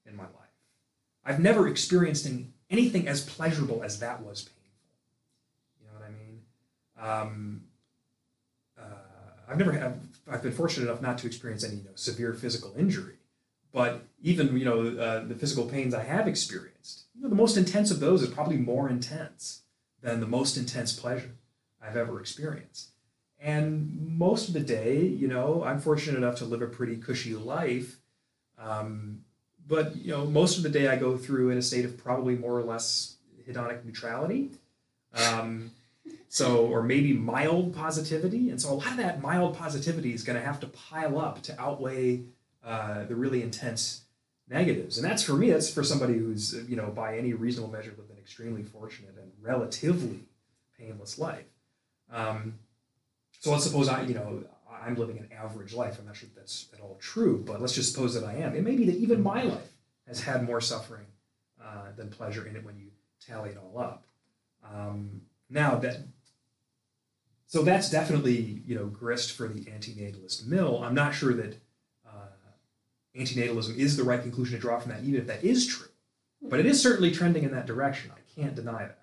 in 0.06 0.16
my 0.16 0.24
life. 0.24 0.34
I've 1.26 1.40
never 1.40 1.68
experienced 1.68 2.26
any, 2.26 2.48
anything 2.70 3.08
as 3.08 3.22
pleasurable 3.22 3.84
as 3.84 4.00
that 4.00 4.22
was 4.22 4.44
painful. 4.44 4.60
You 5.82 5.88
know 5.88 6.00
what 6.00 6.08
I 6.08 6.12
mean? 6.12 6.42
Um, 6.98 7.62
I've 9.50 9.58
never 9.58 9.72
had. 9.72 10.00
I've 10.30 10.44
been 10.44 10.52
fortunate 10.52 10.88
enough 10.88 11.02
not 11.02 11.18
to 11.20 11.28
experience 11.28 11.64
any 11.64 11.78
you 11.78 11.84
know, 11.84 11.96
severe 11.96 12.34
physical 12.34 12.74
injury, 12.78 13.16
but 13.74 14.06
even 14.22 14.56
you 14.58 14.66
know 14.66 14.98
uh, 15.02 15.26
the 15.26 15.36
physical 15.36 15.66
pains 15.66 15.94
I 15.94 16.04
have 16.04 16.28
experienced, 16.28 17.06
you 17.16 17.24
know, 17.24 17.30
the 17.30 17.36
most 17.36 17.58
intense 17.58 17.90
of 17.90 18.00
those 18.00 18.22
is 18.22 18.30
probably 18.30 18.58
more 18.58 18.90
intense 18.90 19.62
than 20.02 20.20
the 20.20 20.28
most 20.28 20.56
intense 20.56 20.94
pleasure 20.94 21.32
I've 21.82 21.98
ever 21.98 22.20
experienced. 22.20 22.90
And 23.42 24.18
most 24.18 24.50
of 24.50 24.54
the 24.54 24.60
day, 24.60 25.02
you 25.02 25.28
know, 25.28 25.64
I'm 25.64 25.80
fortunate 25.80 26.18
enough 26.18 26.36
to 26.38 26.46
live 26.46 26.62
a 26.62 26.68
pretty 26.68 26.98
cushy 26.98 27.34
life. 27.34 27.98
Um, 28.58 29.24
but 29.68 29.96
you 29.96 30.12
know, 30.12 30.26
most 30.26 30.58
of 30.58 30.64
the 30.64 30.70
day 30.70 30.88
I 30.88 30.98
go 30.98 31.18
through 31.18 31.50
in 31.50 31.58
a 31.58 31.62
state 31.62 31.86
of 31.86 31.98
probably 31.98 32.36
more 32.36 32.58
or 32.58 32.64
less 32.64 33.16
hedonic 33.48 33.86
neutrality. 33.86 34.52
Um, 35.14 35.72
so, 36.32 36.68
or 36.68 36.84
maybe 36.84 37.12
mild 37.12 37.76
positivity. 37.76 38.52
And 38.52 38.62
so, 38.62 38.72
a 38.72 38.76
lot 38.76 38.92
of 38.92 38.98
that 38.98 39.22
mild 39.22 39.58
positivity 39.58 40.14
is 40.14 40.24
going 40.24 40.40
to 40.40 40.46
have 40.46 40.60
to 40.60 40.68
pile 40.68 41.20
up 41.20 41.42
to 41.44 41.60
outweigh 41.60 42.22
uh, 42.64 43.06
the 43.06 43.16
really 43.16 43.42
intense 43.42 44.02
negatives. 44.48 44.98
And 44.98 45.06
that's 45.06 45.24
for 45.24 45.34
me, 45.34 45.50
that's 45.50 45.74
for 45.74 45.84
somebody 45.84 46.14
who's, 46.14 46.54
you 46.68 46.76
know, 46.76 46.92
by 46.92 47.18
any 47.18 47.34
reasonable 47.34 47.72
measure, 47.72 47.94
lived 47.98 48.12
an 48.12 48.18
extremely 48.18 48.62
fortunate 48.62 49.16
and 49.20 49.32
relatively 49.42 50.20
painless 50.78 51.18
life. 51.18 51.46
Um, 52.14 52.60
so, 53.40 53.52
let's 53.52 53.64
suppose 53.64 53.90
I, 53.90 54.04
you 54.04 54.14
know, 54.14 54.44
I'm 54.72 54.96
living 54.96 55.18
an 55.18 55.30
average 55.36 55.74
life. 55.74 55.98
I'm 56.00 56.06
not 56.06 56.16
sure 56.16 56.30
that's 56.36 56.68
at 56.74 56.80
all 56.80 56.98
true, 57.02 57.44
but 57.44 57.60
let's 57.60 57.74
just 57.74 57.92
suppose 57.92 58.14
that 58.14 58.24
I 58.24 58.36
am. 58.36 58.56
It 58.56 58.64
may 58.64 58.76
be 58.76 58.86
that 58.86 58.96
even 58.98 59.24
my 59.24 59.42
life 59.42 59.74
has 60.08 60.22
had 60.22 60.46
more 60.46 60.62
suffering 60.62 61.06
uh, 61.60 61.88
than 61.96 62.10
pleasure 62.10 62.46
in 62.46 62.56
it 62.56 62.64
when 62.64 62.78
you 62.78 62.92
tally 63.20 63.50
it 63.50 63.58
all 63.58 63.82
up. 63.82 64.06
Um, 64.64 65.22
now 65.50 65.76
that 65.78 65.98
so 67.50 67.64
that's 67.64 67.90
definitely 67.90 68.62
you 68.66 68.76
know 68.76 68.86
grist 68.86 69.32
for 69.34 69.48
the 69.48 69.62
antinatalist 69.66 70.46
mill. 70.46 70.84
I'm 70.84 70.94
not 70.94 71.14
sure 71.16 71.34
that 71.34 71.56
uh, 72.08 72.28
antinatalism 73.18 73.76
is 73.76 73.98
the 73.98 74.04
right 74.04 74.22
conclusion 74.22 74.56
to 74.56 74.62
draw 74.62 74.80
from 74.80 74.92
that, 74.92 75.04
even 75.04 75.20
if 75.20 75.28
that 75.28 75.44
is 75.44 75.66
true. 75.68 75.88
But 76.42 76.60
it 76.60 76.66
is 76.68 76.82
certainly 76.82 77.12
trending 77.12 77.44
in 77.44 77.52
that 77.52 77.66
direction. 77.66 78.12
I 78.16 78.40
can't 78.42 78.56
deny 78.56 78.84
that. 78.88 79.00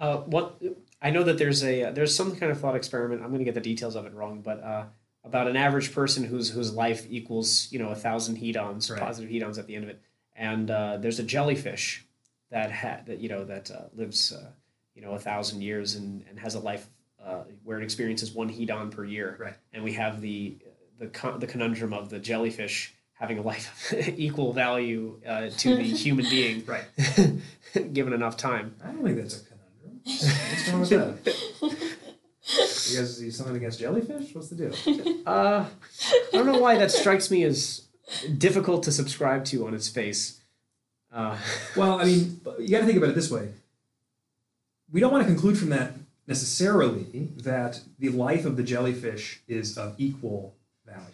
Uh, 0.00 0.18
what 0.18 0.62
I 1.02 1.10
know 1.10 1.24
that 1.24 1.38
there's 1.38 1.62
a 1.64 1.90
there's 1.90 2.14
some 2.14 2.36
kind 2.36 2.52
of 2.52 2.60
thought 2.60 2.76
experiment. 2.76 3.20
I'm 3.22 3.28
going 3.28 3.40
to 3.40 3.44
get 3.44 3.54
the 3.54 3.60
details 3.60 3.96
of 3.96 4.06
it 4.06 4.14
wrong, 4.14 4.40
but 4.40 4.62
uh, 4.62 4.84
about 5.24 5.48
an 5.48 5.56
average 5.56 5.92
person 5.92 6.22
whose 6.24 6.50
whose 6.50 6.72
life 6.72 7.04
equals 7.10 7.68
you 7.72 7.78
know 7.80 7.88
a 7.88 7.96
thousand 7.96 8.36
hedons, 8.38 8.90
Right. 8.90 9.00
positive 9.00 9.30
hedons 9.30 9.58
at 9.58 9.66
the 9.66 9.74
end 9.74 9.84
of 9.84 9.90
it, 9.90 10.00
and 10.36 10.70
uh, 10.70 10.96
there's 10.98 11.18
a 11.18 11.24
jellyfish 11.24 12.04
that 12.50 12.70
ha- 12.70 13.00
that 13.06 13.18
you 13.18 13.28
know 13.28 13.44
that 13.44 13.70
uh, 13.72 13.82
lives 13.94 14.32
uh, 14.32 14.50
you 14.94 15.02
know 15.02 15.12
a 15.12 15.18
thousand 15.18 15.62
years 15.62 15.96
and, 15.96 16.24
and 16.30 16.38
has 16.38 16.54
a 16.54 16.60
life 16.60 16.88
uh, 17.24 17.42
where 17.64 17.78
it 17.80 17.84
experiences 17.84 18.32
one 18.32 18.48
hedon 18.50 18.90
per 18.90 19.04
year, 19.04 19.36
Right. 19.38 19.54
and 19.72 19.82
we 19.84 19.92
have 19.94 20.20
the 20.20 20.56
the 20.98 21.06
con- 21.06 21.38
the 21.40 21.46
conundrum 21.46 21.92
of 21.92 22.10
the 22.10 22.18
jellyfish 22.18 22.94
having 23.12 23.38
a 23.38 23.42
life 23.42 23.92
of 23.92 24.08
equal 24.18 24.52
value 24.52 25.20
uh, 25.26 25.48
to 25.50 25.76
the 25.76 25.82
human 26.04 26.28
being 26.28 26.64
Right. 26.66 26.84
given 27.92 28.12
enough 28.12 28.36
time. 28.36 28.74
I 28.84 28.88
don't 28.92 29.04
think 29.04 29.16
that's 29.16 29.42
a 29.42 29.44
conundrum. 29.44 30.00
What's 30.04 30.68
wrong 30.70 30.80
with 30.80 31.24
that? 31.24 31.98
You 32.90 32.98
guys 32.98 33.16
see 33.18 33.30
something 33.30 33.56
against 33.56 33.78
jellyfish? 33.80 34.34
What's 34.34 34.48
the 34.48 34.56
deal? 34.56 35.14
Uh, 35.26 35.66
I 35.66 36.36
don't 36.36 36.46
know 36.46 36.58
why 36.58 36.78
that 36.78 36.90
strikes 36.90 37.30
me 37.30 37.42
as 37.44 37.86
difficult 38.38 38.84
to 38.84 38.92
subscribe 38.92 39.44
to 39.46 39.66
on 39.66 39.74
its 39.74 39.88
face. 39.88 40.40
Uh, 41.12 41.36
Well, 41.76 42.00
I 42.00 42.04
mean, 42.04 42.40
you 42.58 42.68
got 42.70 42.80
to 42.80 42.86
think 42.86 42.96
about 42.96 43.10
it 43.10 43.14
this 43.14 43.30
way. 43.30 43.50
We 44.90 45.00
don't 45.00 45.12
want 45.12 45.24
to 45.26 45.30
conclude 45.30 45.58
from 45.58 45.68
that 45.70 45.92
necessarily 46.28 47.30
that 47.38 47.80
the 47.98 48.10
life 48.10 48.44
of 48.44 48.56
the 48.58 48.62
jellyfish 48.62 49.40
is 49.48 49.78
of 49.78 49.94
equal 49.96 50.54
value. 50.86 51.06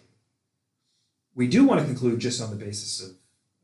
We 1.33 1.47
do 1.47 1.63
want 1.63 1.79
to 1.79 1.85
conclude, 1.85 2.19
just 2.19 2.41
on 2.41 2.49
the 2.49 2.57
basis 2.57 3.01
of 3.01 3.15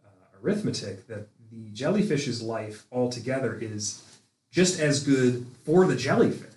uh, 0.03 0.39
arithmetic, 0.41 1.07
that 1.07 1.27
the 1.51 1.69
jellyfish's 1.71 2.41
life 2.41 2.85
altogether 2.91 3.59
is 3.59 4.01
just 4.49 4.79
as 4.79 5.03
good 5.03 5.45
for 5.65 5.85
the 5.85 5.95
jellyfish 5.95 6.47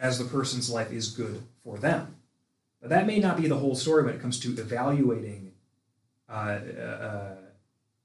as 0.00 0.18
the 0.18 0.24
person's 0.24 0.68
life 0.68 0.92
is 0.92 1.08
good 1.08 1.42
for 1.62 1.78
them. 1.78 2.16
But 2.80 2.90
that 2.90 3.06
may 3.06 3.20
not 3.20 3.40
be 3.40 3.46
the 3.46 3.56
whole 3.56 3.76
story 3.76 4.04
when 4.04 4.14
it 4.14 4.20
comes 4.20 4.40
to 4.40 4.50
evaluating 4.50 5.52
uh, 6.28 6.32
uh, 6.32 7.34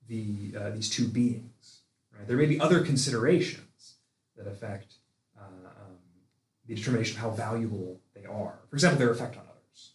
the 0.07 0.53
uh, 0.57 0.69
these 0.69 0.89
two 0.89 1.07
beings. 1.07 1.81
Right? 2.15 2.27
There 2.27 2.37
may 2.37 2.45
be 2.45 2.59
other 2.59 2.81
considerations 2.81 3.95
that 4.37 4.47
affect 4.47 4.93
the 6.71 6.77
determination 6.77 7.17
of 7.17 7.21
how 7.21 7.29
valuable 7.31 7.99
they 8.15 8.23
are. 8.25 8.59
For 8.69 8.75
example, 8.77 8.97
their 8.97 9.11
effect 9.11 9.35
on 9.35 9.43
others. 9.43 9.91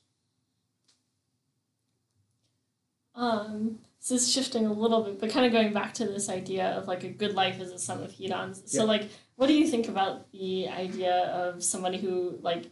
Um, 3.15 3.79
so 3.99 4.15
it's 4.15 4.31
shifting 4.31 4.67
a 4.67 4.73
little 4.73 5.03
bit, 5.03 5.19
but 5.19 5.31
kind 5.31 5.47
of 5.47 5.53
going 5.53 5.73
back 5.73 5.95
to 5.95 6.05
this 6.05 6.29
idea 6.29 6.67
of 6.73 6.87
like 6.87 7.03
a 7.03 7.09
good 7.09 7.35
life 7.35 7.59
is 7.61 7.73
a 7.73 7.79
sum 7.79 8.03
of 8.03 8.13
hedons. 8.13 8.69
So 8.69 8.83
Yeah. 8.83 8.89
like, 8.89 9.09
what 9.37 9.47
do 9.47 9.55
you 9.55 9.67
think 9.67 9.89
about 9.89 10.31
the 10.33 10.69
idea 10.69 11.15
of 11.29 11.65
somebody 11.65 11.97
who 11.97 12.39
like 12.43 12.67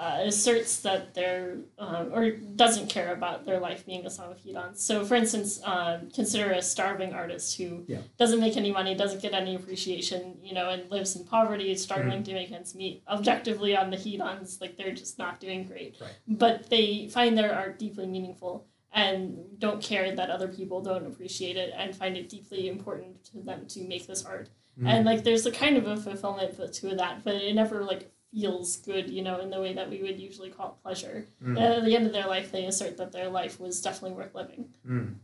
uh, 0.00 0.18
asserts 0.30 0.80
that 0.80 1.12
they're 1.12 1.56
um, 1.78 2.12
or 2.14 2.30
doesn't 2.30 2.88
care 2.88 3.12
about 3.12 3.44
their 3.44 3.58
life 3.58 3.84
being 3.84 4.06
a 4.06 4.10
sum 4.10 4.30
of 4.30 4.38
hedons? 4.38 4.78
So 4.78 5.04
for 5.04 5.16
instance, 5.16 5.60
um, 5.64 6.08
consider 6.14 6.52
a 6.52 6.62
starving 6.62 7.12
artist 7.12 7.56
who 7.58 7.84
Yeah. 7.88 8.02
doesn't 8.16 8.38
make 8.38 8.56
any 8.56 8.70
money, 8.70 8.94
doesn't 8.94 9.20
get 9.20 9.34
any 9.34 9.56
appreciation, 9.56 10.38
you 10.42 10.54
know, 10.54 10.68
and 10.70 10.88
lives 10.90 11.16
in 11.16 11.24
poverty, 11.24 11.72
is 11.72 11.82
struggling 11.82 12.22
to 12.22 12.32
make 12.32 12.52
ends 12.52 12.74
meet. 12.76 13.02
Objectively, 13.08 13.76
on 13.76 13.90
the 13.90 13.96
hedons, 13.96 14.60
like 14.60 14.76
they're 14.76 14.94
just 14.94 15.18
not 15.18 15.40
doing 15.40 15.64
great, 15.64 15.96
Right. 16.00 16.12
but 16.28 16.70
they 16.70 17.08
find 17.08 17.36
their 17.36 17.52
art 17.54 17.78
deeply 17.78 18.06
meaningful 18.06 18.66
and 18.92 19.58
don't 19.58 19.82
care 19.82 20.14
that 20.14 20.30
other 20.30 20.48
people 20.48 20.80
don't 20.80 21.06
appreciate 21.06 21.56
it 21.56 21.74
and 21.76 21.94
find 21.94 22.16
it 22.16 22.28
deeply 22.28 22.68
important 22.68 23.24
to 23.24 23.38
them 23.40 23.66
to 23.66 23.80
make 23.82 24.06
this 24.06 24.24
art. 24.24 24.48
And 24.86 25.04
like 25.04 25.24
there's 25.24 25.44
a 25.44 25.50
kind 25.50 25.76
of 25.76 25.88
a 25.88 25.96
fulfillment 25.96 26.54
to 26.74 26.94
that, 26.94 27.24
but 27.24 27.34
it 27.34 27.52
never 27.54 27.82
like 27.82 28.12
feels 28.32 28.76
good, 28.76 29.10
you 29.10 29.22
know, 29.22 29.40
in 29.40 29.50
the 29.50 29.60
way 29.60 29.72
that 29.72 29.88
we 29.88 30.02
would 30.02 30.20
usually 30.20 30.50
call 30.50 30.78
it 30.78 30.82
pleasure. 30.82 31.26
Mm. 31.42 31.56
And 31.56 31.58
at 31.58 31.84
the 31.84 31.96
end 31.96 32.06
of 32.06 32.12
their 32.12 32.26
life, 32.26 32.52
they 32.52 32.66
assert 32.66 32.96
that 32.98 33.12
their 33.12 33.28
life 33.28 33.58
was 33.58 33.80
definitely 33.80 34.16
worth 34.16 34.34
living. 34.34 34.68
Mm. 34.86 35.14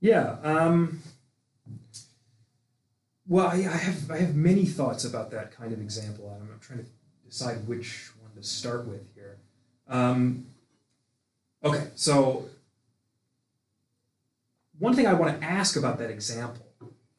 Yeah. 0.00 0.36
Um, 0.42 1.00
well, 3.26 3.48
I, 3.48 3.56
I 3.56 3.76
have 3.76 4.10
I 4.10 4.16
have 4.18 4.34
many 4.34 4.64
thoughts 4.64 5.04
about 5.04 5.30
that 5.32 5.50
kind 5.50 5.72
of 5.72 5.80
example. 5.80 6.34
I'm, 6.34 6.48
I'm 6.52 6.60
trying 6.60 6.80
to 6.80 6.86
decide 7.26 7.66
which 7.66 8.10
one 8.22 8.32
to 8.34 8.42
start 8.42 8.86
with 8.86 9.02
here. 9.14 9.38
Um, 9.88 10.46
okay, 11.64 11.88
so 11.94 12.48
one 14.78 14.94
thing 14.94 15.06
I 15.06 15.12
want 15.14 15.40
to 15.40 15.46
ask 15.46 15.76
about 15.76 15.98
that 15.98 16.10
example 16.10 16.66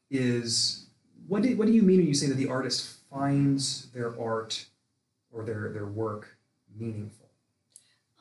is 0.10 0.88
what 1.28 1.44
do, 1.44 1.56
what 1.56 1.68
do 1.68 1.74
you 1.74 1.84
mean 1.84 1.98
when 1.98 2.08
you 2.08 2.14
say 2.14 2.28
that 2.28 2.36
the 2.36 2.48
artist 2.48 2.99
finds 3.12 3.90
their 3.92 4.20
art 4.22 4.66
or 5.32 5.44
their, 5.44 5.72
their 5.72 5.86
work 5.88 6.38
meaningful? 6.78 7.28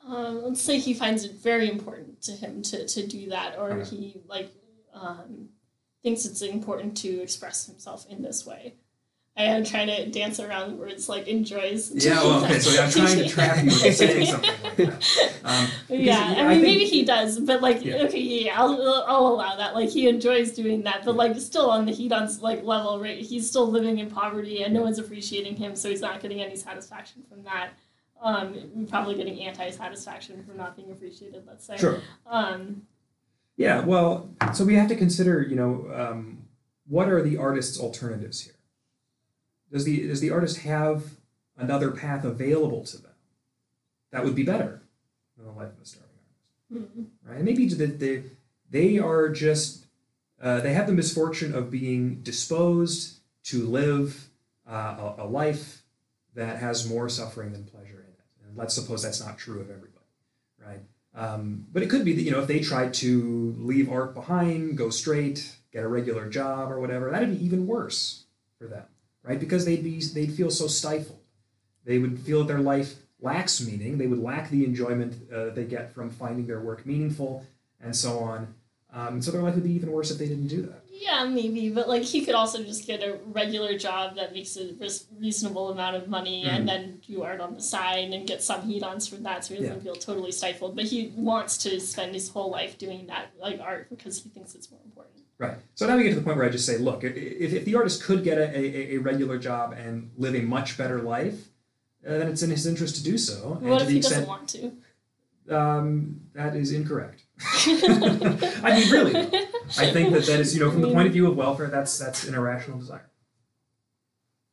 Um, 0.07 0.43
let's 0.43 0.61
say 0.61 0.79
he 0.79 0.93
finds 0.93 1.23
it 1.23 1.33
very 1.33 1.69
important 1.69 2.21
to 2.23 2.31
him 2.31 2.61
to, 2.63 2.87
to 2.87 3.05
do 3.07 3.29
that, 3.29 3.57
or 3.57 3.71
Okay. 3.73 3.95
he 3.95 4.21
like 4.27 4.51
um, 4.93 5.49
thinks 6.01 6.25
it's 6.25 6.41
important 6.41 6.97
to 6.97 7.21
express 7.21 7.65
himself 7.67 8.05
in 8.09 8.21
this 8.21 8.45
way. 8.45 8.75
I 9.39 9.43
am 9.43 9.63
trying 9.63 9.87
to 9.87 10.05
dance 10.09 10.41
around 10.41 10.77
words 10.77 11.07
like 11.07 11.29
enjoys. 11.29 11.91
Yeah, 11.95 12.21
well, 12.21 12.43
okay, 12.43 12.59
so 12.59 12.83
I'm 12.83 12.91
trying 12.91 13.19
to 13.19 13.29
trap 13.35 13.63
you 13.63 13.71
into 13.71 13.93
saying 13.93 14.25
something 14.25 14.51
like 14.61 14.75
that. 14.75 15.33
Um, 15.45 15.67
yeah, 15.87 16.17
I 16.37 16.41
mean, 16.41 16.49
think- 16.49 16.63
maybe 16.63 16.83
he 16.83 17.05
does, 17.05 17.39
but 17.39 17.61
like, 17.61 17.83
Yeah. 17.85 18.03
okay, 18.03 18.19
yeah, 18.19 18.61
I'll, 18.61 19.05
I'll 19.07 19.27
allow 19.27 19.55
that. 19.55 19.75
Like, 19.75 19.87
he 19.89 20.09
enjoys 20.09 20.51
doing 20.51 20.83
that, 20.83 21.05
but 21.05 21.15
like, 21.15 21.39
still 21.39 21.69
on 21.69 21.85
the 21.85 21.93
heat 21.93 22.09
hedon's 22.09 22.41
like 22.41 22.63
level, 22.63 22.99
right? 22.99 23.19
He's 23.19 23.47
still 23.47 23.69
living 23.69 23.99
in 23.99 24.09
poverty, 24.09 24.63
and 24.63 24.73
no 24.73 24.81
one's 24.81 24.99
appreciating 24.99 25.55
him, 25.55 25.75
so 25.75 25.89
he's 25.89 26.01
not 26.01 26.19
getting 26.21 26.41
any 26.41 26.55
satisfaction 26.57 27.23
from 27.29 27.43
that. 27.43 27.69
Um, 28.21 28.87
probably 28.89 29.15
getting 29.15 29.39
anti-satisfaction 29.39 30.43
from 30.43 30.57
not 30.57 30.75
being 30.75 30.91
appreciated. 30.91 31.45
Let's 31.47 31.65
say. 31.65 31.77
Sure. 31.77 32.01
Um, 32.27 32.81
Yeah, 33.55 33.85
well, 33.85 34.29
so 34.53 34.65
we 34.65 34.75
have 34.75 34.89
to 34.89 34.95
consider, 34.97 35.41
you 35.41 35.55
know, 35.55 35.89
um, 35.93 36.39
what 36.87 37.07
are 37.07 37.21
the 37.21 37.37
artist's 37.37 37.79
alternatives 37.79 38.41
here? 38.41 38.55
Does 39.71 39.85
the 39.85 40.07
does 40.07 40.21
the 40.21 40.31
artist 40.31 40.59
have 40.59 41.03
another 41.57 41.91
path 41.91 42.23
available 42.23 42.83
to 42.85 42.97
them 42.97 43.11
that 44.11 44.23
would 44.23 44.35
be 44.35 44.43
better 44.43 44.81
than 45.37 45.45
the 45.45 45.51
life 45.51 45.71
of 45.73 45.81
a 45.81 45.85
starving 45.85 46.09
artist? 46.71 46.93
hmm. 46.93 47.03
right? 47.23 47.37
And 47.37 47.45
maybe 47.45 47.67
that 47.67 47.99
they 47.99 48.23
they 48.69 48.99
are 48.99 49.29
just 49.29 49.85
uh, 50.41 50.61
they 50.61 50.73
have 50.73 50.87
the 50.87 50.93
misfortune 50.93 51.53
of 51.53 51.69
being 51.69 52.21
disposed 52.21 53.19
to 53.43 53.65
live 53.65 54.29
uh, 54.69 55.13
a, 55.17 55.23
a 55.23 55.25
life 55.25 55.83
that 56.35 56.57
has 56.57 56.87
more 56.87 57.09
suffering 57.09 57.51
than 57.51 57.63
pleasure 57.65 57.99
in 57.99 58.13
it. 58.13 58.47
And 58.47 58.57
let's 58.57 58.73
suppose 58.73 59.03
that's 59.03 59.23
not 59.23 59.37
true 59.37 59.59
of 59.59 59.69
everybody, 59.69 60.05
right? 60.65 60.79
Um, 61.15 61.65
but 61.71 61.83
it 61.83 61.89
could 61.89 62.05
be 62.05 62.13
that 62.13 62.21
you 62.21 62.31
know 62.31 62.39
if 62.39 62.47
they 62.47 62.59
tried 62.59 62.93
to 62.95 63.55
leave 63.57 63.91
art 63.91 64.13
behind, 64.13 64.77
go 64.77 64.89
straight, 64.89 65.55
get 65.73 65.83
a 65.83 65.87
regular 65.87 66.29
job 66.29 66.71
or 66.71 66.79
whatever, 66.79 67.09
that'd 67.11 67.37
be 67.37 67.43
even 67.43 67.67
worse 67.67 68.25
for 68.57 68.67
them, 68.67 68.85
right? 69.29 69.39
Because 69.39 69.63
they'd 69.65 69.83
be 69.83 70.01
they'd 70.13 70.33
feel 70.33 70.49
so 70.49 70.67
stifled. 70.67 71.19
They 71.85 71.99
would 71.99 72.19
feel 72.19 72.39
that 72.39 72.47
their 72.47 72.59
life 72.61 72.95
lacks 73.21 73.61
meaning. 73.61 73.97
They 73.97 74.07
would 74.07 74.19
lack 74.19 74.49
the 74.49 74.65
enjoyment 74.65 75.13
uh, 75.31 75.51
they 75.51 75.65
get 75.65 75.93
from 75.93 76.09
finding 76.09 76.47
their 76.47 76.59
work 76.61 76.85
meaningful, 76.85 77.45
and 77.79 77.95
so 77.95 78.19
on. 78.19 78.55
Um, 78.91 79.21
so 79.21 79.29
their 79.31 79.43
life 79.43 79.53
would 79.53 79.63
be 79.63 79.71
even 79.73 79.91
worse 79.91 80.09
if 80.09 80.17
they 80.17 80.27
didn't 80.27 80.47
do 80.47 80.63
that. 80.63 80.81
Yeah, 80.91 81.23
maybe, 81.25 81.69
but 81.69 81.87
like 81.87 82.01
he 82.01 82.25
could 82.25 82.33
also 82.35 82.63
just 82.63 82.87
get 82.87 83.03
a 83.03 83.19
regular 83.27 83.77
job 83.77 84.15
that 84.15 84.33
makes 84.33 84.57
a 84.57 84.73
res- 84.79 85.05
reasonable 85.17 85.69
amount 85.69 85.95
of 85.95 86.09
money, 86.09 86.43
Mhm. 86.43 86.49
and 86.49 86.67
then 86.67 86.99
do 87.07 87.21
art 87.21 87.39
on 87.39 87.53
the 87.53 87.61
side 87.61 88.11
and 88.11 88.27
get 88.27 88.41
some 88.41 88.61
hedons 88.63 89.07
from 89.07 89.21
that, 89.23 89.45
so 89.45 89.53
he 89.53 89.61
doesn't 89.61 89.81
feel 89.81 89.95
totally 89.95 90.31
stifled. 90.31 90.75
But 90.75 90.85
he 90.85 91.13
wants 91.15 91.57
to 91.59 91.79
spend 91.79 92.15
his 92.15 92.29
whole 92.29 92.49
life 92.49 92.77
doing 92.79 93.05
that, 93.07 93.27
like 93.39 93.59
art, 93.61 93.89
because 93.91 94.23
he 94.23 94.29
thinks 94.29 94.55
it's 94.55 94.71
more 94.71 94.81
important. 94.83 95.18
Right. 95.39 95.57
So 95.73 95.87
now 95.87 95.95
we 95.95 96.03
get 96.03 96.09
to 96.09 96.15
the 96.15 96.21
point 96.21 96.37
where 96.37 96.45
I 96.45 96.49
just 96.49 96.65
say, 96.65 96.77
look, 96.77 97.03
if, 97.03 97.15
if 97.15 97.65
the 97.65 97.73
artist 97.75 98.03
could 98.03 98.25
get 98.25 98.37
a, 98.37 98.55
a, 98.55 98.95
a 98.95 98.97
regular 98.97 99.39
job 99.39 99.71
and 99.71 100.11
live 100.17 100.35
a 100.35 100.41
much 100.41 100.77
better 100.77 101.01
life, 101.01 101.47
uh, 102.05 102.17
then 102.17 102.27
it's 102.27 102.43
in 102.43 102.49
his 102.49 102.67
interest 102.67 102.97
to 102.97 103.03
do 103.03 103.17
so. 103.17 103.57
And 103.61 103.69
what 103.69 103.77
to 103.77 103.83
if 103.83 103.87
the 103.87 103.93
he 103.93 103.97
extent, 103.99 104.27
doesn't 104.27 104.27
want 104.27 104.49
to? 104.49 104.73
Um, 105.49 106.21
that 106.33 106.55
is 106.55 106.73
incorrect. 106.73 107.23
I 107.65 108.79
mean, 108.79 108.91
really. 108.91 109.15
I 109.77 109.91
think 109.91 110.11
that 110.13 110.25
that 110.25 110.39
is, 110.39 110.53
you 110.53 110.63
know, 110.63 110.71
from 110.71 110.81
the 110.81 110.91
point 110.91 111.07
of 111.07 111.13
view 111.13 111.27
of 111.27 111.35
welfare, 111.35 111.67
that's 111.67 111.97
that's 111.97 112.27
an 112.27 112.35
irrational 112.35 112.77
desire. 112.77 113.09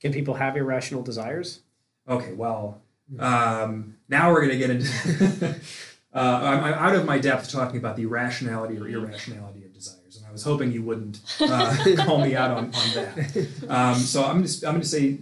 Can 0.01 0.13
people 0.13 0.35
have 0.35 0.57
irrational 0.57 1.03
desires? 1.03 1.61
Okay, 2.09 2.33
well, 2.33 2.81
um, 3.19 3.97
now 4.09 4.31
we're 4.31 4.47
going 4.47 4.53
to 4.53 4.59
get 4.59 4.71
into. 4.71 5.61
uh, 6.15 6.19
I'm, 6.19 6.65
I'm 6.65 6.75
out 6.75 6.95
of 6.95 7.05
my 7.05 7.19
depth 7.19 7.51
talking 7.51 7.79
about 7.79 7.97
the 7.97 8.07
rationality 8.07 8.79
or 8.79 8.87
irrationality 8.87 9.65
of 9.65 9.73
desires, 9.73 10.17
and 10.17 10.26
I 10.26 10.26
was 10.37 10.45
hoping 10.45 10.71
you 10.71 10.83
wouldn't 10.83 11.19
uh, 11.41 11.75
call 12.05 12.21
me 12.21 12.37
out 12.37 12.51
on, 12.51 12.65
on 12.67 12.91
that. 12.95 13.49
Um, 13.69 13.95
so 13.95 14.23
I'm 14.23 14.43
just 14.43 14.65
I'm 14.65 14.73
going 14.73 14.83
to 14.83 14.89
say 14.89 15.19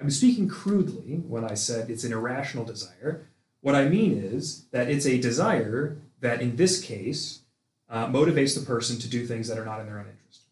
I'm 0.00 0.08
speaking 0.08 0.48
crudely 0.48 1.16
when 1.26 1.44
I 1.44 1.54
said 1.54 1.90
it's 1.90 2.04
an 2.04 2.12
irrational 2.12 2.64
desire. 2.64 3.26
What 3.60 3.74
I 3.74 3.88
mean 3.88 4.16
is 4.16 4.66
that 4.70 4.88
it's 4.88 5.06
a 5.06 5.18
desire 5.18 5.96
that, 6.20 6.40
in 6.40 6.54
this 6.56 6.80
case, 6.80 7.40
uh, 7.88 8.06
motivates 8.06 8.58
the 8.58 8.64
person 8.64 8.98
to 9.00 9.08
do 9.08 9.26
things 9.26 9.48
that 9.48 9.58
are 9.58 9.64
not 9.64 9.80
in 9.80 9.86
their 9.86 9.98
own 9.98 10.06
interest. 10.06 10.42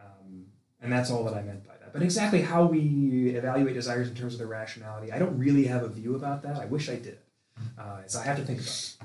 Um, 0.00 0.46
and 0.80 0.90
that's 0.90 1.10
all 1.10 1.24
that 1.24 1.34
I 1.34 1.42
meant 1.42 1.66
by 1.66 1.74
that. 1.80 1.92
But 1.92 2.02
exactly 2.02 2.40
how 2.40 2.64
we 2.64 3.34
evaluate 3.36 3.74
desires 3.74 4.08
in 4.08 4.14
terms 4.14 4.32
of 4.32 4.38
their 4.38 4.48
rationality, 4.48 5.12
I 5.12 5.18
don't 5.18 5.38
really 5.38 5.66
have 5.66 5.82
a 5.82 5.88
view 5.88 6.14
about 6.14 6.42
that. 6.42 6.56
I 6.56 6.64
wish 6.64 6.88
I 6.88 6.96
did. 6.96 7.18
Uh, 7.78 7.98
so 8.06 8.18
I 8.18 8.22
have 8.22 8.36
to 8.36 8.44
think 8.44 8.60
about 8.60 8.70
it. 8.70 8.96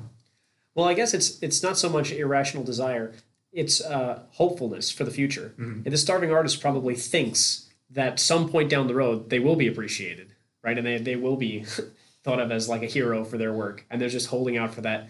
Well, 0.75 0.87
I 0.87 0.93
guess 0.93 1.13
it's 1.13 1.41
it's 1.43 1.61
not 1.61 1.77
so 1.77 1.89
much 1.89 2.11
irrational 2.11 2.63
desire; 2.63 3.13
it's 3.51 3.81
uh, 3.81 4.23
hopefulness 4.31 4.91
for 4.91 5.03
the 5.03 5.11
future. 5.11 5.53
Mhm. 5.57 5.83
And 5.85 5.93
the 5.93 5.97
starving 5.97 6.31
artist 6.31 6.61
probably 6.61 6.95
thinks 6.95 7.67
that 7.89 8.19
some 8.19 8.49
point 8.49 8.69
down 8.69 8.87
the 8.87 8.93
road 8.95 9.29
they 9.29 9.39
will 9.39 9.55
be 9.55 9.67
appreciated, 9.67 10.33
right? 10.63 10.77
And 10.77 10.85
they, 10.85 10.97
they 10.97 11.15
will 11.15 11.35
be 11.37 11.65
thought 12.23 12.39
of 12.39 12.51
as 12.51 12.69
like 12.69 12.83
a 12.83 12.87
hero 12.87 13.23
for 13.25 13.37
their 13.37 13.53
work, 13.53 13.85
and 13.89 13.99
they're 14.01 14.09
just 14.09 14.27
holding 14.27 14.57
out 14.57 14.73
for 14.73 14.81
that 14.81 15.09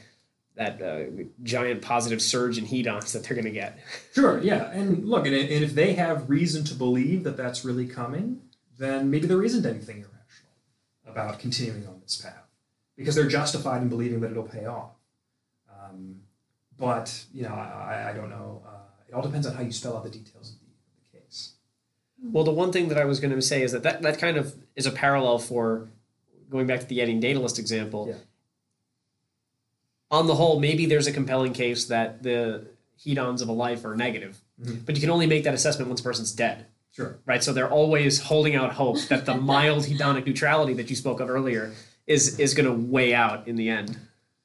that 0.56 0.82
uh, 0.82 1.04
giant 1.42 1.82
positive 1.82 2.22
surge 2.22 2.58
in 2.58 2.66
hedons 2.66 3.14
that 3.14 3.24
they're 3.24 3.36
going 3.36 3.46
to 3.46 3.52
get. 3.52 3.80
Sure, 4.14 4.42
yeah. 4.42 4.70
And 4.72 5.06
look, 5.08 5.26
and, 5.26 5.34
and 5.34 5.64
if 5.64 5.74
they 5.74 5.94
have 5.94 6.30
reason 6.30 6.66
to 6.66 6.74
believe 6.74 7.24
that 7.24 7.38
that's 7.38 7.64
really 7.64 7.86
coming, 7.88 8.42
then 8.78 9.10
maybe 9.10 9.28
there 9.28 9.42
isn't 9.42 9.66
anything 9.66 9.98
irrational 9.98 10.52
about 11.08 11.40
continuing 11.40 11.88
on 11.88 12.02
this 12.02 12.18
path 12.22 12.44
because 12.98 13.16
they're 13.16 13.28
justified 13.28 13.82
in 13.82 13.88
believing 13.88 14.20
that 14.20 14.32
it'll 14.32 14.44
pay 14.44 14.66
off. 14.66 14.92
But, 16.80 17.26
you 17.34 17.44
know, 17.44 17.50
I, 17.54 18.10
I 18.12 18.14
don't 18.14 18.30
know. 18.30 18.64
Uh, 18.66 18.70
it 19.08 19.14
all 19.14 19.22
depends 19.22 19.46
on 19.46 19.54
how 19.56 19.62
you 19.62 19.72
spell 19.72 19.98
out 19.98 20.04
the 20.04 20.10
details 20.10 20.52
of 20.54 20.60
the, 20.60 20.66
the 21.20 21.20
case. 21.20 21.54
Well, 22.24 22.44
the 22.44 22.52
one 22.52 22.72
thing 22.72 22.88
that 22.90 22.98
I 22.98 23.06
was 23.06 23.20
going 23.20 23.36
to 23.36 23.42
say 23.42 23.62
is 23.64 23.72
that, 23.74 23.84
that 23.84 24.02
that 24.02 24.18
kind 24.20 24.38
of 24.38 24.56
is 24.76 24.86
a 24.86 24.92
parallel 24.92 25.40
for 25.40 25.90
going 26.50 26.68
back 26.68 26.80
to 26.80 26.86
the 26.86 27.00
antinatalist 27.00 27.60
example. 27.60 28.08
Yeah. 28.10 28.16
On 30.12 30.26
the 30.28 30.36
whole, 30.36 30.60
maybe 30.60 30.86
there's 30.86 31.06
a 31.08 31.12
compelling 31.12 31.54
case 31.54 31.86
that 31.86 32.24
the 32.24 32.66
hedons 33.00 33.42
of 33.42 33.48
a 33.50 33.52
life 33.54 33.86
are 33.86 33.96
negative, 33.96 34.40
Mhm. 34.62 34.86
but 34.86 34.96
you 34.96 35.02
can 35.02 35.10
only 35.12 35.28
make 35.28 35.44
that 35.44 35.54
assessment 35.54 35.88
once 35.88 36.02
a 36.02 36.04
person's 36.04 36.32
dead, 36.32 36.66
Sure. 36.92 37.18
right? 37.26 37.44
So 37.44 37.54
they're 37.54 37.70
always 37.70 38.20
holding 38.20 38.56
out 38.56 38.74
hope 38.74 39.00
that 39.10 39.26
the 39.26 39.36
mild 39.36 39.84
hedonic 39.86 40.26
neutrality 40.26 40.74
that 40.74 40.90
you 40.90 40.96
spoke 40.96 41.20
of 41.20 41.30
earlier 41.30 41.74
is 42.08 42.40
is 42.40 42.54
going 42.56 42.66
to 42.66 42.74
weigh 42.74 43.14
out 43.14 43.48
in 43.48 43.56
the 43.56 43.70
end. 43.70 43.98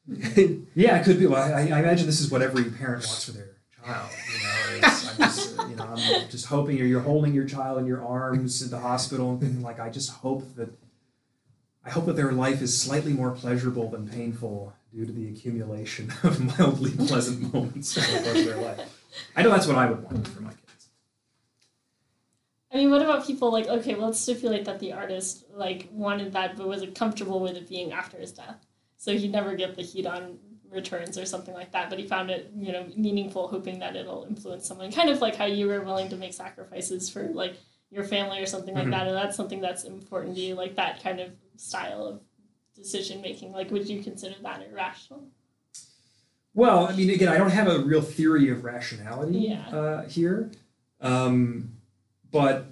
Yeah, 0.75 0.99
it 0.99 1.05
could 1.05 1.19
be. 1.19 1.27
Well, 1.27 1.43
I, 1.43 1.63
I 1.63 1.79
imagine 1.79 2.07
this 2.07 2.21
is 2.21 2.31
what 2.31 2.43
every 2.43 2.65
parent 2.65 3.05
wants 3.07 3.25
for 3.25 3.33
their 3.33 3.51
child. 3.85 4.11
You 4.33 4.43
know, 4.43 4.89
I'm 4.89 5.17
just, 5.19 5.59
uh, 5.59 5.67
you 5.67 5.77
know, 5.77 5.85
I'm 5.85 6.29
just 6.29 6.47
hoping 6.47 6.77
you're, 6.77 6.87
you're 6.87 7.01
holding 7.01 7.33
your 7.33 7.45
child 7.45 7.79
in 7.79 7.87
your 7.87 8.05
arms 8.05 8.63
at 8.63 8.71
the 8.71 8.81
hospital 8.81 9.39
and 9.41 9.63
like, 9.63 9.79
I 9.79 9.91
just 9.91 10.11
hope 10.11 10.57
that, 10.57 10.71
I 11.85 11.91
hope 11.91 12.07
that 12.07 12.17
their 12.17 12.33
life 12.33 12.61
is 12.61 12.77
slightly 12.77 13.13
more 13.13 13.31
pleasurable 13.31 13.89
than 13.89 14.09
painful 14.09 14.73
due 14.93 15.07
to 15.07 15.13
the 15.13 15.29
accumulation 15.29 16.13
of 16.23 16.59
mildly 16.59 16.91
pleasant 17.07 17.53
moments 17.53 17.97
over 17.97 18.07
the 18.07 18.25
course 18.25 18.39
of 18.41 18.47
their 18.47 18.57
life. 18.57 19.01
I 19.37 19.43
know 19.43 19.51
that's 19.51 19.67
what 19.67 19.77
I 19.77 19.87
would 19.87 20.03
want 20.03 20.27
for 20.29 20.43
my 20.43 20.51
kids. 20.51 20.89
I 22.73 22.77
mean, 22.79 22.91
what 22.91 23.03
about 23.03 23.25
people 23.25 23.53
like 23.53 23.69
okay, 23.69 23.95
well, 23.95 24.07
let's 24.07 24.19
stipulate 24.21 24.65
that 24.65 24.81
the 24.81 24.93
artist 24.93 25.45
like 25.53 25.89
wanted 25.93 26.33
that 26.33 26.57
but 26.57 26.67
wasn't 26.67 26.97
comfortable 26.97 27.39
with 27.41 27.57
it 27.57 27.69
being 27.69 27.93
after 27.93 28.19
his 28.19 28.33
death, 28.33 28.67
so 29.05 29.15
he'd 29.19 29.31
never 29.33 29.55
get 29.55 29.77
the 29.77 29.83
hedon 29.83 30.37
returns 30.71 31.19
or 31.19 31.27
something 31.27 31.53
like 31.53 31.71
that. 31.73 31.91
But 31.91 31.99
he 31.99 32.07
found 32.07 32.31
it, 32.31 32.51
you 32.57 32.73
know, 32.73 32.87
meaningful, 32.97 33.49
hoping 33.49 33.79
that 33.81 33.97
it'll 33.97 34.25
influence 34.25 34.67
someone. 34.67 34.91
Kind 34.91 35.11
of 35.11 35.21
like 35.21 35.37
how 35.37 35.45
you 35.45 35.67
were 35.67 35.83
willing 35.83 36.09
to 36.09 36.17
make 36.17 36.33
sacrifices 36.33 37.11
for 37.11 37.25
like 37.25 37.55
your 37.91 38.05
family 38.05 38.41
or 38.41 38.47
something 38.47 38.75
like 38.75 38.87
Mhm. 38.87 38.93
that, 38.93 39.07
and 39.07 39.15
that's 39.15 39.37
something 39.37 39.61
that's 39.61 39.85
important 39.85 40.37
to 40.37 40.41
you, 40.41 40.55
like 40.55 40.75
that 40.77 41.03
kind 41.03 41.21
of 41.21 41.33
style 41.57 42.07
of 42.07 42.23
decision 42.75 43.21
making. 43.21 43.53
Like, 43.53 43.71
would 43.71 43.87
you 43.87 44.03
consider 44.03 44.37
that 44.43 44.63
irrational? 44.67 45.25
Well, 46.55 46.87
I 46.89 46.97
mean, 46.97 47.11
again, 47.11 47.29
I 47.29 47.37
don't 47.37 47.51
have 47.51 47.69
a 47.69 47.81
real 47.81 48.01
theory 48.01 48.49
of 48.49 48.65
rationality 48.65 49.39
Yeah. 49.41 49.69
uh, 49.69 50.09
here, 50.09 50.51
um, 51.03 51.77
but 52.31 52.67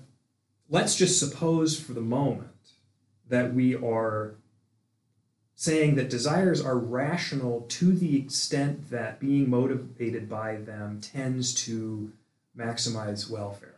let's 0.70 0.94
just 0.96 1.18
suppose 1.20 1.78
for 1.78 1.92
the 1.92 2.00
moment 2.00 2.48
that 3.28 3.52
we 3.52 3.74
are 3.76 4.36
saying 5.62 5.94
that 5.94 6.10
desires 6.10 6.60
are 6.60 6.76
rational 6.76 7.64
to 7.68 7.92
the 7.92 8.18
extent 8.18 8.90
that 8.90 9.20
being 9.20 9.48
motivated 9.48 10.28
by 10.28 10.56
them 10.56 11.00
tends 11.00 11.54
to 11.54 12.10
maximize 12.58 13.30
welfare, 13.30 13.76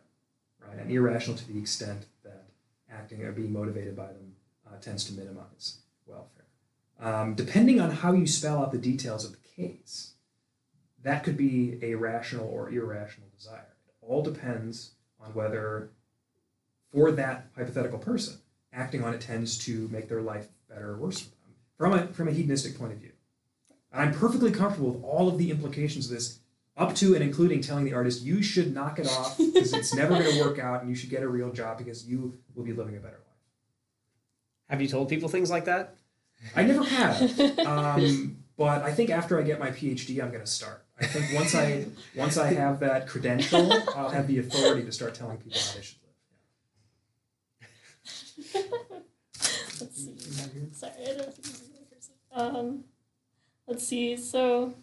right? 0.67 0.79
And 0.79 0.91
irrational 0.91 1.37
to 1.37 1.47
the 1.47 1.59
extent 1.59 2.07
that 2.23 2.45
acting 2.91 3.23
or 3.23 3.33
being 3.33 3.53
motivated 3.53 3.95
by 3.95 4.07
them 4.07 4.35
uh, 4.67 4.81
tends 4.81 5.05
to 5.05 5.13
minimize 5.13 5.81
welfare. 6.07 6.47
Um, 6.99 7.35
depending 7.35 7.83
on 7.83 7.91
how 7.91 8.15
you 8.15 8.27
spell 8.27 8.63
out 8.63 8.73
the 8.73 8.79
details 8.79 9.27
of 9.27 9.33
the 9.33 9.63
case, 9.63 10.15
that 11.03 11.23
could 11.23 11.37
be 11.37 11.79
a 11.83 11.97
rational 11.97 12.49
or 12.49 12.71
irrational 12.71 13.29
desire. 13.37 13.75
It 13.87 13.93
all 14.01 14.23
depends 14.23 14.93
on 15.21 15.35
whether, 15.35 15.91
for 16.91 17.13
that 17.13 17.49
hypothetical 17.55 17.99
person, 17.99 18.39
acting 18.73 19.05
on 19.05 19.13
it 19.13 19.21
tends 19.21 19.59
to 19.67 19.87
make 19.93 20.09
their 20.09 20.23
life 20.23 20.49
better 20.67 20.93
or 20.93 20.97
worse 20.97 21.29
from 21.77 21.93
a, 21.93 22.07
from 22.09 22.29
a 22.29 22.33
hedonistic 22.33 22.79
point 22.79 22.93
of 22.93 22.99
view. 22.99 23.13
And 23.93 24.03
I'm 24.03 24.13
perfectly 24.13 24.51
comfortable 24.51 24.93
with 24.93 25.05
all 25.05 25.29
of 25.29 25.39
the 25.39 25.51
implications 25.51 26.07
of 26.07 26.13
this, 26.13 26.41
up 26.77 26.95
to 26.97 27.15
and 27.15 27.23
including 27.23 27.61
telling 27.61 27.85
the 27.85 27.95
artist, 27.95 28.23
you 28.23 28.43
should 28.43 28.75
knock 28.75 28.99
it 28.99 29.07
off 29.07 29.39
because 29.39 29.73
it's 29.73 29.95
never 29.95 30.19
going 30.19 30.33
to 30.39 30.41
work 30.41 30.59
out 30.59 30.81
and 30.81 30.91
you 30.91 30.97
should 30.97 31.11
get 31.11 31.23
a 31.23 31.29
real 31.29 31.53
job 31.53 31.79
because 31.79 32.05
you 32.07 32.37
will 32.55 32.65
be 32.65 32.73
living 32.73 32.97
a 32.97 33.01
better 33.01 33.15
life. 33.15 33.25
Have 34.69 34.83
you 34.83 34.89
told 34.89 35.09
people 35.09 35.29
things 35.29 35.51
like 35.51 35.67
that? 35.67 35.95
I 36.57 36.65
never 36.65 36.85
have. 36.85 37.41
um, 37.61 38.39
but 38.57 38.83
I 38.83 38.93
think 38.93 39.11
after 39.11 39.39
I 39.39 39.43
get 39.43 39.59
my 39.59 39.71
PhD, 39.71 40.23
I'm 40.23 40.31
going 40.31 40.41
to 40.41 40.47
start. 40.47 40.85
I 41.01 41.07
think 41.07 41.35
once 41.35 41.55
I 41.55 41.87
once 42.15 42.37
I 42.37 42.53
have 42.53 42.81
that 42.81 43.09
credential, 43.09 43.73
I'll 43.97 44.11
have 44.11 44.29
the 44.29 44.39
authority 44.39 44.85
to 44.85 44.93
start 44.93 45.15
telling 45.15 45.39
people 45.39 45.59
how 45.61 45.75
they 45.75 45.83
should 45.83 45.97
live. 48.55 48.65
Let's 49.81 49.97
see. 49.97 50.15
Sorry, 50.73 50.93
I 51.03 51.07
don't 51.17 51.35
think 51.35 51.37
this 51.37 51.61
is 51.61 51.71
my 51.73 51.85
cursor. 51.91 52.59
Um, 52.59 52.85
let's 53.67 53.87
see. 53.87 54.17
So, 54.17 54.75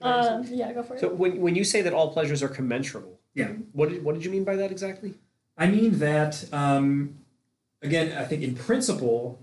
um, 0.00 0.44
yeah, 0.50 0.72
go 0.72 0.82
for 0.82 0.94
it. 0.94 1.00
So 1.00 1.08
when 1.08 1.40
when 1.40 1.54
you 1.54 1.64
say 1.64 1.82
that 1.82 1.92
all 1.92 2.12
pleasures 2.12 2.42
are 2.42 2.48
commensurable, 2.48 3.18
Yeah. 3.34 3.48
what 3.72 3.88
did 3.88 4.04
what 4.04 4.14
did 4.14 4.24
you 4.24 4.30
mean 4.30 4.44
by 4.44 4.56
that 4.56 4.70
exactly? 4.70 5.14
I 5.56 5.66
mean 5.66 5.98
that 5.98 6.44
um, 6.52 7.18
again. 7.82 8.16
I 8.16 8.24
think 8.24 8.42
in 8.42 8.54
principle, 8.54 9.38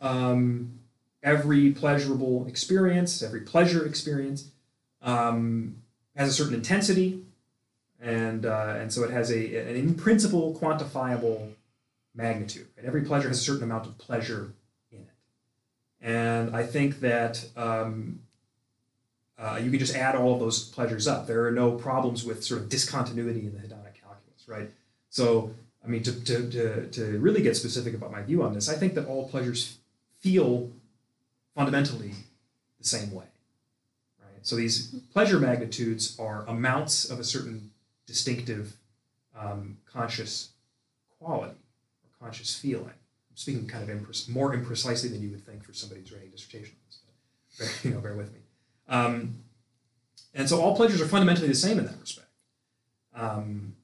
um, 0.00 0.78
every 1.22 1.72
pleasurable 1.72 2.46
experience, 2.46 3.22
every 3.22 3.42
pleasure 3.42 3.84
experience, 3.84 4.50
um, 5.02 5.76
has 6.16 6.30
a 6.30 6.32
certain 6.32 6.54
intensity, 6.54 7.22
and 8.00 8.46
uh, 8.46 8.76
and 8.78 8.90
so 8.92 9.04
it 9.04 9.10
has 9.10 9.30
a 9.30 9.56
an 9.68 9.76
in 9.76 9.94
principle 9.94 10.58
quantifiable 10.58 11.52
magnitude. 12.18 12.66
Every 12.84 13.02
pleasure 13.02 13.28
has 13.28 13.38
a 13.38 13.42
certain 13.42 13.62
amount 13.62 13.86
of 13.86 13.96
pleasure 13.96 14.52
in 14.90 14.98
it. 14.98 15.08
And 16.02 16.54
I 16.54 16.66
think 16.66 17.00
that 17.00 17.46
um, 17.56 18.20
uh, 19.38 19.60
you 19.62 19.70
can 19.70 19.78
just 19.78 19.94
add 19.94 20.16
all 20.16 20.34
of 20.34 20.40
those 20.40 20.68
pleasures 20.68 21.06
up. 21.06 21.28
There 21.28 21.46
are 21.46 21.52
no 21.52 21.70
problems 21.70 22.24
with 22.24 22.44
sort 22.44 22.60
of 22.60 22.68
discontinuity 22.68 23.46
in 23.46 23.54
the 23.54 23.60
hedonic 23.60 23.94
calculus, 23.94 24.48
right? 24.48 24.68
So, 25.10 25.54
I 25.82 25.88
mean, 25.88 26.02
to, 26.02 26.24
to, 26.24 26.50
to, 26.50 26.86
to 26.88 27.18
really 27.20 27.40
get 27.40 27.56
specific 27.56 27.94
about 27.94 28.10
my 28.10 28.22
view 28.22 28.42
on 28.42 28.52
this, 28.52 28.68
I 28.68 28.74
think 28.74 28.94
that 28.94 29.06
all 29.06 29.28
pleasures 29.28 29.78
feel 30.18 30.70
fundamentally 31.54 32.14
the 32.80 32.86
same 32.86 33.12
way, 33.12 33.26
right? 34.20 34.42
So 34.42 34.56
these 34.56 34.88
pleasure 35.12 35.38
magnitudes 35.38 36.18
are 36.18 36.44
amounts 36.48 37.08
of 37.08 37.20
a 37.20 37.24
certain 37.24 37.70
distinctive 38.06 38.74
um, 39.38 39.78
conscious 39.86 40.50
quality 41.20 41.54
conscious 42.20 42.54
feeling. 42.54 42.86
I'm 42.86 43.36
speaking 43.36 43.66
kind 43.66 43.88
of 43.88 44.28
more 44.28 44.54
imprecisely 44.54 45.10
than 45.10 45.22
you 45.22 45.30
would 45.30 45.44
think 45.44 45.64
for 45.64 45.72
somebody 45.72 46.00
who's 46.00 46.12
writing 46.12 46.28
a 46.28 46.32
dissertation 46.32 46.74
on 46.74 46.86
this, 46.86 47.00
but 47.58 47.66
bear, 47.66 47.74
you 47.90 47.96
know, 47.96 48.00
bear 48.00 48.14
with 48.14 48.32
me. 48.32 48.40
Um, 48.88 49.38
and 50.34 50.48
so 50.48 50.60
all 50.60 50.76
pleasures 50.76 51.00
are 51.00 51.06
fundamentally 51.06 51.48
the 51.48 51.54
same 51.54 51.78
in 51.78 51.86
that 51.86 51.98
respect. 52.00 52.28
Um, 53.14 53.74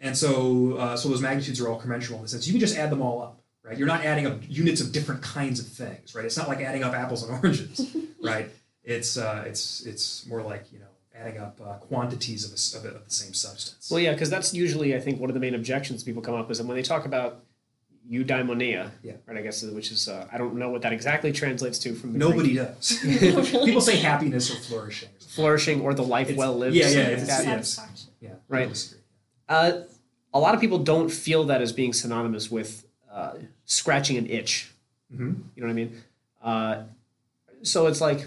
and 0.00 0.16
so, 0.16 0.76
uh, 0.76 0.96
so 0.96 1.08
those 1.08 1.22
magnitudes 1.22 1.60
are 1.60 1.68
all 1.68 1.78
commensurable 1.78 2.18
in 2.18 2.24
the 2.24 2.28
sense 2.28 2.46
you 2.46 2.52
can 2.52 2.60
just 2.60 2.76
add 2.76 2.90
them 2.90 3.00
all 3.00 3.22
up, 3.22 3.40
right? 3.62 3.78
You're 3.78 3.86
not 3.86 4.04
adding 4.04 4.26
up 4.26 4.38
units 4.46 4.80
of 4.80 4.92
different 4.92 5.22
kinds 5.22 5.60
of 5.60 5.66
things, 5.66 6.14
right? 6.14 6.24
It's 6.24 6.36
not 6.36 6.48
like 6.48 6.60
adding 6.60 6.82
up 6.82 6.92
apples 6.92 7.22
and 7.22 7.32
oranges, 7.32 7.96
right? 8.22 8.50
It's 8.82 9.16
uh, 9.16 9.44
it's 9.46 9.86
it's 9.86 10.26
more 10.26 10.42
like 10.42 10.70
you 10.72 10.78
know 10.78 10.86
adding 11.14 11.38
up 11.40 11.60
uh, 11.64 11.74
quantities 11.74 12.44
of, 12.44 12.50
a, 12.52 12.88
of, 12.88 12.94
a, 12.94 12.98
of 12.98 13.04
the 13.04 13.10
same 13.14 13.32
substance. 13.34 13.88
Well, 13.90 14.00
yeah, 14.00 14.12
because 14.12 14.30
that's 14.30 14.52
usually 14.52 14.94
I 14.96 15.00
think 15.00 15.20
one 15.20 15.30
of 15.30 15.34
the 15.34 15.40
main 15.40 15.54
objections 15.54 16.02
people 16.02 16.22
come 16.22 16.34
up 16.34 16.48
with, 16.48 16.58
and 16.58 16.68
when 16.68 16.76
they 16.76 16.82
talk 16.82 17.04
about 17.06 17.44
eudaimonia, 18.10 18.90
Yeah. 19.02 19.14
right? 19.26 19.38
I 19.38 19.42
guess 19.42 19.62
which 19.62 19.90
is 19.90 20.08
uh, 20.08 20.26
I 20.32 20.36
don't 20.38 20.56
know 20.56 20.68
what 20.70 20.82
that 20.82 20.92
exactly 20.92 21.32
translates 21.32 21.78
to 21.80 21.94
from 21.94 22.12
the 22.12 22.18
Nobody 22.18 22.54
Greek. 22.54 22.66
does. 22.66 22.98
People 23.64 23.80
say 23.80 23.96
happiness 23.96 24.50
or 24.52 24.56
flourishing. 24.60 25.08
Or 25.08 25.26
flourishing 25.28 25.80
or 25.80 25.94
the 25.94 26.02
life 26.02 26.26
It's- 26.28 26.38
well 26.38 26.54
lived. 26.56 26.76
yeah, 26.76 26.88
yeah, 26.88 26.92
something 27.24 27.48
it's- 27.52 27.78
like 27.78 27.88
that. 27.88 28.02
yeah. 28.20 28.28
Yeah, 28.30 28.34
Right. 28.48 28.94
Uh, 29.48 29.72
a 30.32 30.38
lot 30.40 30.54
of 30.54 30.60
people 30.60 30.78
don't 30.78 31.10
feel 31.10 31.44
that 31.44 31.62
as 31.62 31.72
being 31.72 31.92
synonymous 31.92 32.50
with 32.50 32.84
uh, 33.10 33.34
scratching 33.64 34.16
an 34.16 34.26
itch. 34.26 34.70
Mhm. 35.14 35.42
You 35.54 35.62
know 35.62 35.66
what 35.66 35.70
I 35.70 35.74
mean? 35.74 36.02
Uh, 36.42 36.82
so 37.62 37.86
it's 37.86 38.00
like, 38.00 38.26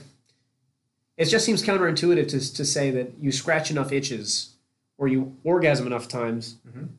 it 1.18 1.26
just 1.26 1.46
seems 1.46 1.64
counterintuitive 1.64 2.28
to, 2.30 2.54
to 2.54 2.66
say 2.66 2.92
that 2.92 3.14
you 3.20 3.32
scratch 3.32 3.72
enough 3.72 3.92
itches 3.92 4.54
or 4.98 5.08
you 5.08 5.36
orgasm 5.44 5.88
enough 5.88 6.08
times. 6.08 6.56
Mhm. 6.68 6.90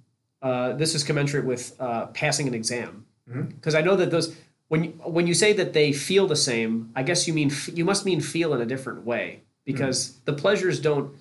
Uh, 0.42 0.72
this 0.74 0.94
is 0.94 1.02
commensurate 1.04 1.44
with 1.44 1.74
uh, 1.80 2.06
passing 2.06 2.46
an 2.48 2.54
exam. 2.54 3.04
Mhm. 3.30 3.48
Because 3.56 3.74
I 3.74 3.80
know 3.80 3.96
that 3.96 4.10
those, 4.10 4.36
when 4.68 4.84
you, 4.84 4.90
when 5.04 5.26
you 5.26 5.34
say 5.34 5.52
that 5.54 5.72
they 5.72 5.92
feel 5.92 6.26
the 6.26 6.36
same, 6.36 6.90
I 6.94 7.02
guess 7.02 7.26
you 7.26 7.34
mean 7.34 7.50
f- 7.50 7.70
you 7.76 7.84
must 7.84 8.04
mean 8.04 8.20
feel 8.20 8.52
in 8.54 8.60
a 8.60 8.66
different 8.66 9.04
way 9.04 9.40
because 9.64 10.14
the 10.24 10.32
pleasures 10.32 10.80
don't 10.80 11.14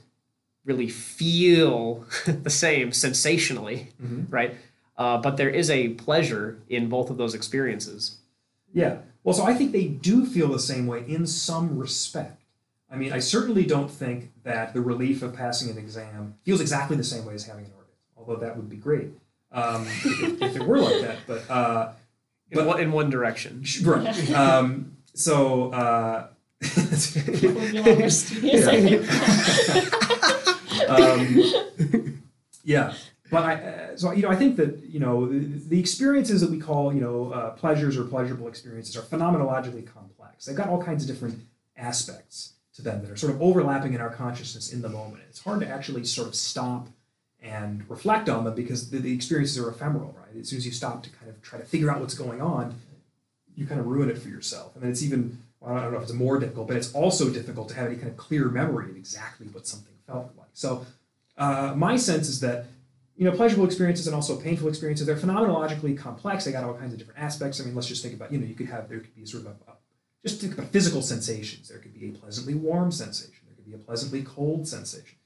really 0.66 0.90
feel 0.90 2.06
the 2.26 2.50
same 2.50 2.92
sensationally, 2.92 3.90
Mhm. 4.04 4.26
right? 4.30 4.56
Uh, 4.98 5.18
but 5.18 5.38
there 5.38 5.50
is 5.50 5.70
a 5.70 5.90
pleasure 5.90 6.58
in 6.70 6.90
both 6.90 7.10
of 7.10 7.18
those 7.18 7.34
experiences. 7.36 8.18
Yeah. 8.74 9.00
Well, 9.24 9.36
so 9.36 9.44
I 9.44 9.54
think 9.54 9.72
they 9.72 9.88
do 9.88 10.26
feel 10.26 10.48
the 10.50 10.60
same 10.60 10.88
way 10.88 11.04
in 11.08 11.26
some 11.28 11.78
respect. 11.78 12.42
I 12.90 12.96
mean, 12.96 13.12
I 13.12 13.20
certainly 13.20 13.66
don't 13.66 13.92
think 13.92 14.32
that 14.44 14.74
the 14.74 14.80
relief 14.82 15.22
of 15.22 15.36
passing 15.36 15.70
an 15.70 15.78
exam 15.78 16.36
feels 16.44 16.62
exactly 16.62 16.96
the 16.96 17.04
same 17.04 17.26
way 17.26 17.34
as 17.34 17.46
having 17.46 17.66
an 17.66 17.72
orgasm, 17.76 17.98
although 18.16 18.38
that 18.38 18.56
would 18.56 18.70
be 18.70 18.78
great 18.78 19.10
um, 19.52 19.86
if, 19.88 20.42
if 20.42 20.56
it 20.56 20.64
were 20.66 20.80
like 20.80 21.02
that. 21.02 21.18
But 21.28 21.50
uh, 21.50 21.92
In, 22.52 22.58
But- 22.60 22.68
one, 22.68 22.80
in 22.80 22.92
one 22.92 23.10
direction. 23.10 23.64
right. 23.84 24.32
Um, 24.32 24.98
so. 25.14 25.72
Uh, 25.72 26.28
People 26.60 27.54
would 27.62 27.72
be 27.72 27.78
a 27.78 27.84
lot 27.84 28.02
I 28.68 28.82
think. 28.82 29.06
um, 30.90 32.22
yeah, 32.64 32.94
but 33.30 33.44
I 33.44 33.54
uh, 33.56 33.98
so 33.98 34.12
you 34.12 34.24
know 34.24 34.30
I 34.30 34.36
think 34.36 34.56
that 34.58 34.80
you 34.84 35.00
know 35.00 35.28
the, 35.28 35.38
the 35.40 35.80
experiences 35.80 36.42
that 36.42 36.50
we 36.50 36.60
call 36.60 36.92
you 36.94 37.02
know 37.02 37.32
uh, 37.32 37.52
pleasures 37.52 37.96
or 37.98 38.04
pleasurable 38.06 38.48
experiences 38.48 38.96
are 38.98 39.02
phenomenologically 39.04 39.86
complex. 39.86 40.46
They've 40.46 40.56
got 40.56 40.70
all 40.70 40.82
kinds 40.82 41.04
of 41.04 41.10
different 41.10 41.42
aspects 41.78 42.54
to 42.78 42.84
them 42.84 43.02
that 43.02 43.12
are 43.12 43.18
sort 43.18 43.34
of 43.34 43.42
overlapping 43.42 43.94
in 43.94 44.02
our 44.02 44.12
consciousness 44.12 44.72
in 44.72 44.82
the 44.82 44.90
moment. 44.90 45.24
It's 45.30 45.44
hard 45.44 45.60
to 45.62 45.68
actually 45.68 46.06
sort 46.06 46.28
of 46.28 46.36
stop 46.36 46.88
and 47.42 47.88
reflect 47.90 48.30
on 48.30 48.44
them 48.46 48.54
because 48.54 48.92
the, 48.92 49.00
the 49.00 49.14
experiences 49.14 49.58
are 49.58 49.70
ephemeral, 49.70 50.16
right? 50.18 50.40
As 50.40 50.50
soon 50.50 50.58
as 50.58 50.66
you 50.66 50.72
stop 50.72 51.02
to 51.04 51.10
kind 51.10 51.30
of 51.30 51.42
try 51.42 51.60
to 51.60 51.66
figure 51.66 51.92
out 51.92 52.00
what's 52.00 52.14
going 52.14 52.40
on, 52.40 52.76
you 53.56 53.66
kind 53.66 53.80
of 53.80 53.88
ruin 53.88 54.10
it 54.10 54.18
for 54.20 54.30
yourself. 54.30 54.76
And 54.76 54.84
then 54.84 54.92
it's 54.92 55.02
even 55.02 55.40
well, 55.60 55.76
I 55.76 55.82
don't 55.82 55.92
know 55.92 55.98
if 55.98 56.04
it's 56.04 56.14
more 56.14 56.40
difficult, 56.40 56.68
but 56.68 56.78
it's 56.78 56.94
also 56.94 57.32
difficult 57.32 57.70
to 57.70 57.76
have 57.76 57.88
any 57.88 57.96
kind 57.96 58.10
of 58.10 58.16
clear 58.16 58.48
memory 58.48 58.92
of 58.92 58.96
exactly 58.96 59.48
what 59.48 59.66
something 59.66 59.94
felt 60.06 60.32
like. 60.38 60.50
So 60.54 60.86
uh, 61.36 61.74
my 61.76 61.98
sense 61.98 62.30
is 62.30 62.40
that 62.42 62.66
you 63.16 63.26
know 63.26 63.36
pleasurable 63.36 63.66
experiences 63.66 64.06
and 64.06 64.16
also 64.16 64.40
painful 64.40 64.68
experiences 64.68 65.08
they're 65.08 65.16
phenomenologically 65.16 65.98
complex. 65.98 66.46
They 66.46 66.52
got 66.52 66.64
all 66.64 66.76
kinds 66.76 66.94
of 66.94 67.00
different 67.00 67.20
aspects. 67.20 67.60
I 67.60 67.64
mean, 67.64 67.74
let's 67.74 67.88
just 67.88 68.04
think 68.04 68.14
about 68.14 68.32
you 68.32 68.38
know 68.38 68.46
you 68.46 68.54
could 68.54 68.68
have 68.68 68.88
there 68.88 69.00
could 69.00 69.16
be 69.16 69.26
sort 69.26 69.48
of 69.48 69.54
a, 69.68 69.72
a 69.72 69.77
just 70.28 70.54
physical 70.72 71.02
sensations. 71.02 71.70
There 71.70 71.80
could 71.80 71.94
be 71.94 72.10
a 72.10 72.12
pleasantly 72.12 72.54
warm 72.54 72.92
sensation. 72.92 73.46
There 73.48 73.56
could 73.56 73.66
be 73.66 73.74
a 73.74 73.78
pleasantly 73.78 74.24
cold 74.24 74.68
sensation, 74.68 75.18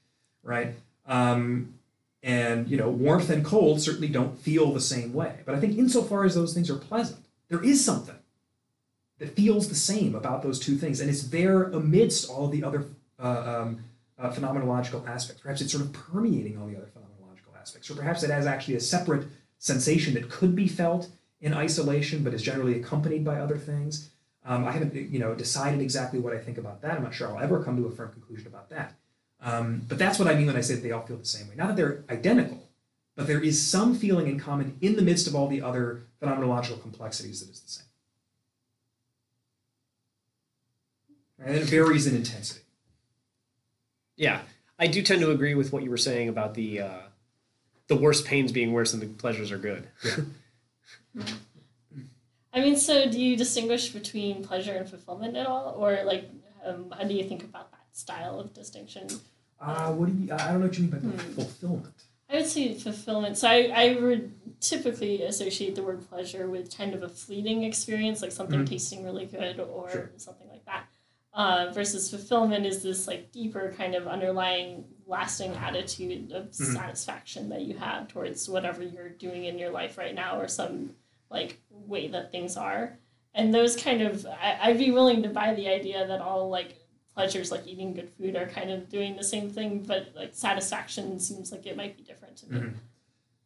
right? 0.42 0.74
Um, 1.06 1.74
and 2.22 2.68
you 2.68 2.76
know, 2.76 2.88
warmth 2.88 3.30
and 3.30 3.44
cold 3.44 3.80
certainly 3.80 4.08
don't 4.08 4.38
feel 4.38 4.72
the 4.72 4.80
same 4.80 5.12
way. 5.12 5.40
But 5.44 5.54
I 5.54 5.60
think 5.60 5.76
insofar 5.76 6.24
as 6.24 6.34
those 6.34 6.54
things 6.54 6.70
are 6.70 6.76
pleasant, 6.76 7.24
there 7.48 7.62
is 7.62 7.84
something 7.84 8.16
that 9.18 9.36
feels 9.36 9.68
the 9.68 9.74
same 9.74 10.14
about 10.14 10.42
those 10.42 10.58
two 10.58 10.76
things, 10.76 11.00
and 11.00 11.10
it's 11.10 11.24
there 11.24 11.64
amidst 11.64 12.30
all 12.30 12.48
the 12.48 12.64
other 12.64 12.86
uh, 13.20 13.62
um, 13.62 13.84
uh, 14.18 14.30
phenomenological 14.30 15.06
aspects. 15.08 15.42
Perhaps 15.42 15.60
it's 15.60 15.72
sort 15.72 15.84
of 15.84 15.92
permeating 15.92 16.58
all 16.58 16.66
the 16.66 16.76
other 16.76 16.86
phenomenological 16.86 17.60
aspects, 17.60 17.90
or 17.90 17.94
perhaps 17.94 18.22
it 18.22 18.30
has 18.30 18.46
actually 18.46 18.76
a 18.76 18.80
separate 18.80 19.26
sensation 19.58 20.14
that 20.14 20.28
could 20.28 20.56
be 20.56 20.68
felt 20.68 21.08
in 21.40 21.52
isolation, 21.52 22.22
but 22.22 22.32
is 22.34 22.42
generally 22.42 22.80
accompanied 22.80 23.24
by 23.24 23.38
other 23.38 23.58
things. 23.58 24.10
Um, 24.44 24.64
I 24.64 24.72
haven't, 24.72 24.94
you 24.94 25.18
know, 25.18 25.34
decided 25.34 25.80
exactly 25.80 26.18
what 26.18 26.32
I 26.32 26.38
think 26.38 26.58
about 26.58 26.82
that. 26.82 26.92
I'm 26.92 27.02
not 27.02 27.14
sure 27.14 27.28
I'll 27.28 27.42
ever 27.42 27.62
come 27.62 27.76
to 27.76 27.86
a 27.86 27.90
firm 27.92 28.10
conclusion 28.12 28.48
about 28.48 28.70
that. 28.70 28.94
Um, 29.40 29.82
but 29.88 29.98
that's 29.98 30.18
what 30.18 30.28
I 30.28 30.34
mean 30.34 30.46
when 30.46 30.56
I 30.56 30.60
say 30.60 30.74
that 30.74 30.82
they 30.82 30.90
all 30.90 31.02
feel 31.02 31.16
the 31.16 31.24
same 31.24 31.48
way. 31.48 31.54
Not 31.56 31.68
that 31.68 31.76
they're 31.76 32.04
identical, 32.10 32.68
but 33.16 33.26
there 33.26 33.40
is 33.40 33.64
some 33.64 33.94
feeling 33.94 34.26
in 34.26 34.38
common 34.38 34.76
in 34.80 34.96
the 34.96 35.02
midst 35.02 35.26
of 35.26 35.34
all 35.34 35.48
the 35.48 35.62
other 35.62 36.02
phenomenological 36.20 36.80
complexities 36.80 37.40
that 37.40 37.52
is 37.52 37.60
the 37.60 37.68
same. 37.68 37.86
And 41.44 41.56
it 41.56 41.64
varies 41.64 42.06
in 42.06 42.14
intensity. 42.14 42.60
Yeah, 44.16 44.42
I 44.78 44.86
do 44.86 45.02
tend 45.02 45.20
to 45.22 45.30
agree 45.30 45.54
with 45.54 45.72
what 45.72 45.82
you 45.82 45.90
were 45.90 45.96
saying 45.96 46.28
about 46.28 46.54
the 46.54 46.80
uh, 46.80 47.00
the 47.88 47.96
worst 47.96 48.24
pains 48.24 48.52
being 48.52 48.72
worse 48.72 48.92
than 48.92 49.00
the 49.00 49.06
pleasures 49.06 49.50
are 49.50 49.58
good. 49.58 49.88
I 52.52 52.60
mean, 52.60 52.76
so 52.76 53.08
do 53.08 53.18
you 53.20 53.36
distinguish 53.36 53.90
between 53.90 54.44
pleasure 54.44 54.74
and 54.74 54.88
fulfillment 54.88 55.36
at 55.36 55.46
all, 55.46 55.74
or 55.78 56.02
like, 56.04 56.28
um, 56.64 56.92
how 56.96 57.04
do 57.04 57.14
you 57.14 57.24
think 57.24 57.42
about 57.44 57.70
that 57.72 57.86
style 57.92 58.38
of 58.38 58.52
distinction? 58.52 59.06
Uh, 59.60 59.92
what 59.92 60.06
do 60.14 60.22
you? 60.22 60.32
I 60.32 60.48
don't 60.52 60.60
know 60.60 60.66
what 60.66 60.76
you 60.78 60.82
mean 60.84 60.90
by 60.90 60.98
Hmm. 60.98 61.32
fulfillment. 61.32 61.94
I 62.28 62.36
would 62.36 62.46
say 62.46 62.74
fulfillment. 62.74 63.36
So 63.36 63.48
I, 63.48 63.70
I 63.74 63.94
would 64.00 64.32
typically 64.60 65.22
associate 65.22 65.74
the 65.74 65.82
word 65.82 66.08
pleasure 66.08 66.48
with 66.48 66.76
kind 66.76 66.94
of 66.94 67.02
a 67.02 67.08
fleeting 67.08 67.62
experience, 67.64 68.22
like 68.22 68.32
something 68.32 68.60
Mhm. 68.60 68.68
tasting 68.68 69.04
really 69.04 69.26
good 69.26 69.60
or 69.60 69.90
Sure. 69.90 70.10
something 70.16 70.48
like 70.48 70.64
that. 70.64 70.86
Uh, 71.34 71.70
versus 71.72 72.10
fulfillment 72.10 72.66
is 72.66 72.82
this 72.82 73.06
like 73.06 73.32
deeper 73.32 73.72
kind 73.76 73.94
of 73.94 74.06
underlying 74.06 74.84
lasting 75.06 75.52
attitude 75.56 76.32
of 76.32 76.50
Mhm. 76.50 76.74
satisfaction 76.74 77.48
that 77.50 77.62
you 77.62 77.76
have 77.78 78.08
towards 78.08 78.48
whatever 78.48 78.82
you're 78.82 79.08
doing 79.10 79.44
in 79.44 79.58
your 79.58 79.70
life 79.70 79.96
right 79.98 80.14
now 80.14 80.38
or 80.38 80.48
some 80.48 80.94
like 81.32 81.60
way 81.70 82.08
that 82.08 82.30
things 82.30 82.56
are. 82.56 82.98
And 83.34 83.52
those 83.54 83.76
kind 83.76 84.02
of 84.02 84.26
I, 84.26 84.58
I'd 84.62 84.78
be 84.78 84.90
willing 84.90 85.22
to 85.22 85.28
buy 85.28 85.54
the 85.54 85.68
idea 85.68 86.06
that 86.06 86.20
all 86.20 86.48
like 86.50 86.76
pleasures 87.14 87.50
like 87.50 87.66
eating 87.66 87.92
good 87.94 88.10
food 88.10 88.36
are 88.36 88.46
kind 88.46 88.70
of 88.70 88.88
doing 88.88 89.16
the 89.16 89.24
same 89.24 89.50
thing, 89.50 89.82
but 89.86 90.12
like 90.14 90.30
satisfaction 90.32 91.18
seems 91.18 91.52
like 91.52 91.66
it 91.66 91.76
might 91.76 91.96
be 91.96 92.02
different 92.02 92.36
to 92.38 92.52
me. 92.52 92.60
Mhm. 92.60 92.74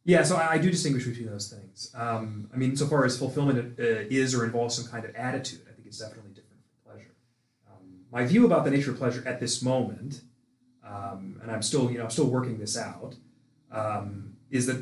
Yeah, 0.05 0.23
so 0.23 0.37
I, 0.37 0.53
I 0.53 0.57
do 0.57 0.71
distinguish 0.71 1.05
between 1.05 1.27
those 1.27 1.49
things. 1.51 1.91
Um, 1.93 2.49
I 2.53 2.57
mean, 2.57 2.77
so 2.77 2.87
far 2.87 3.03
as 3.03 3.17
fulfillment 3.19 3.77
uh, 3.77 3.83
is 3.83 4.33
or 4.33 4.45
involves 4.45 4.75
some 4.75 4.89
kind 4.89 5.03
of 5.03 5.13
attitude, 5.15 5.63
I 5.69 5.73
think 5.73 5.85
it's 5.85 5.99
definitely 5.99 6.31
different 6.31 6.61
from 6.63 6.93
pleasure. 6.93 7.11
Um, 7.69 8.05
my 8.09 8.25
view 8.25 8.45
about 8.45 8.63
the 8.63 8.71
nature 8.71 8.91
of 8.91 8.97
pleasure 8.97 9.21
at 9.27 9.41
this 9.41 9.61
moment, 9.61 10.21
um, 10.81 11.39
and 11.41 11.51
I'm 11.51 11.61
still, 11.61 11.91
you 11.91 11.97
know, 11.97 12.05
I'm 12.05 12.09
still 12.09 12.27
working 12.27 12.57
this 12.57 12.77
out, 12.77 13.15
um, 13.69 14.37
is 14.49 14.65
that 14.67 14.77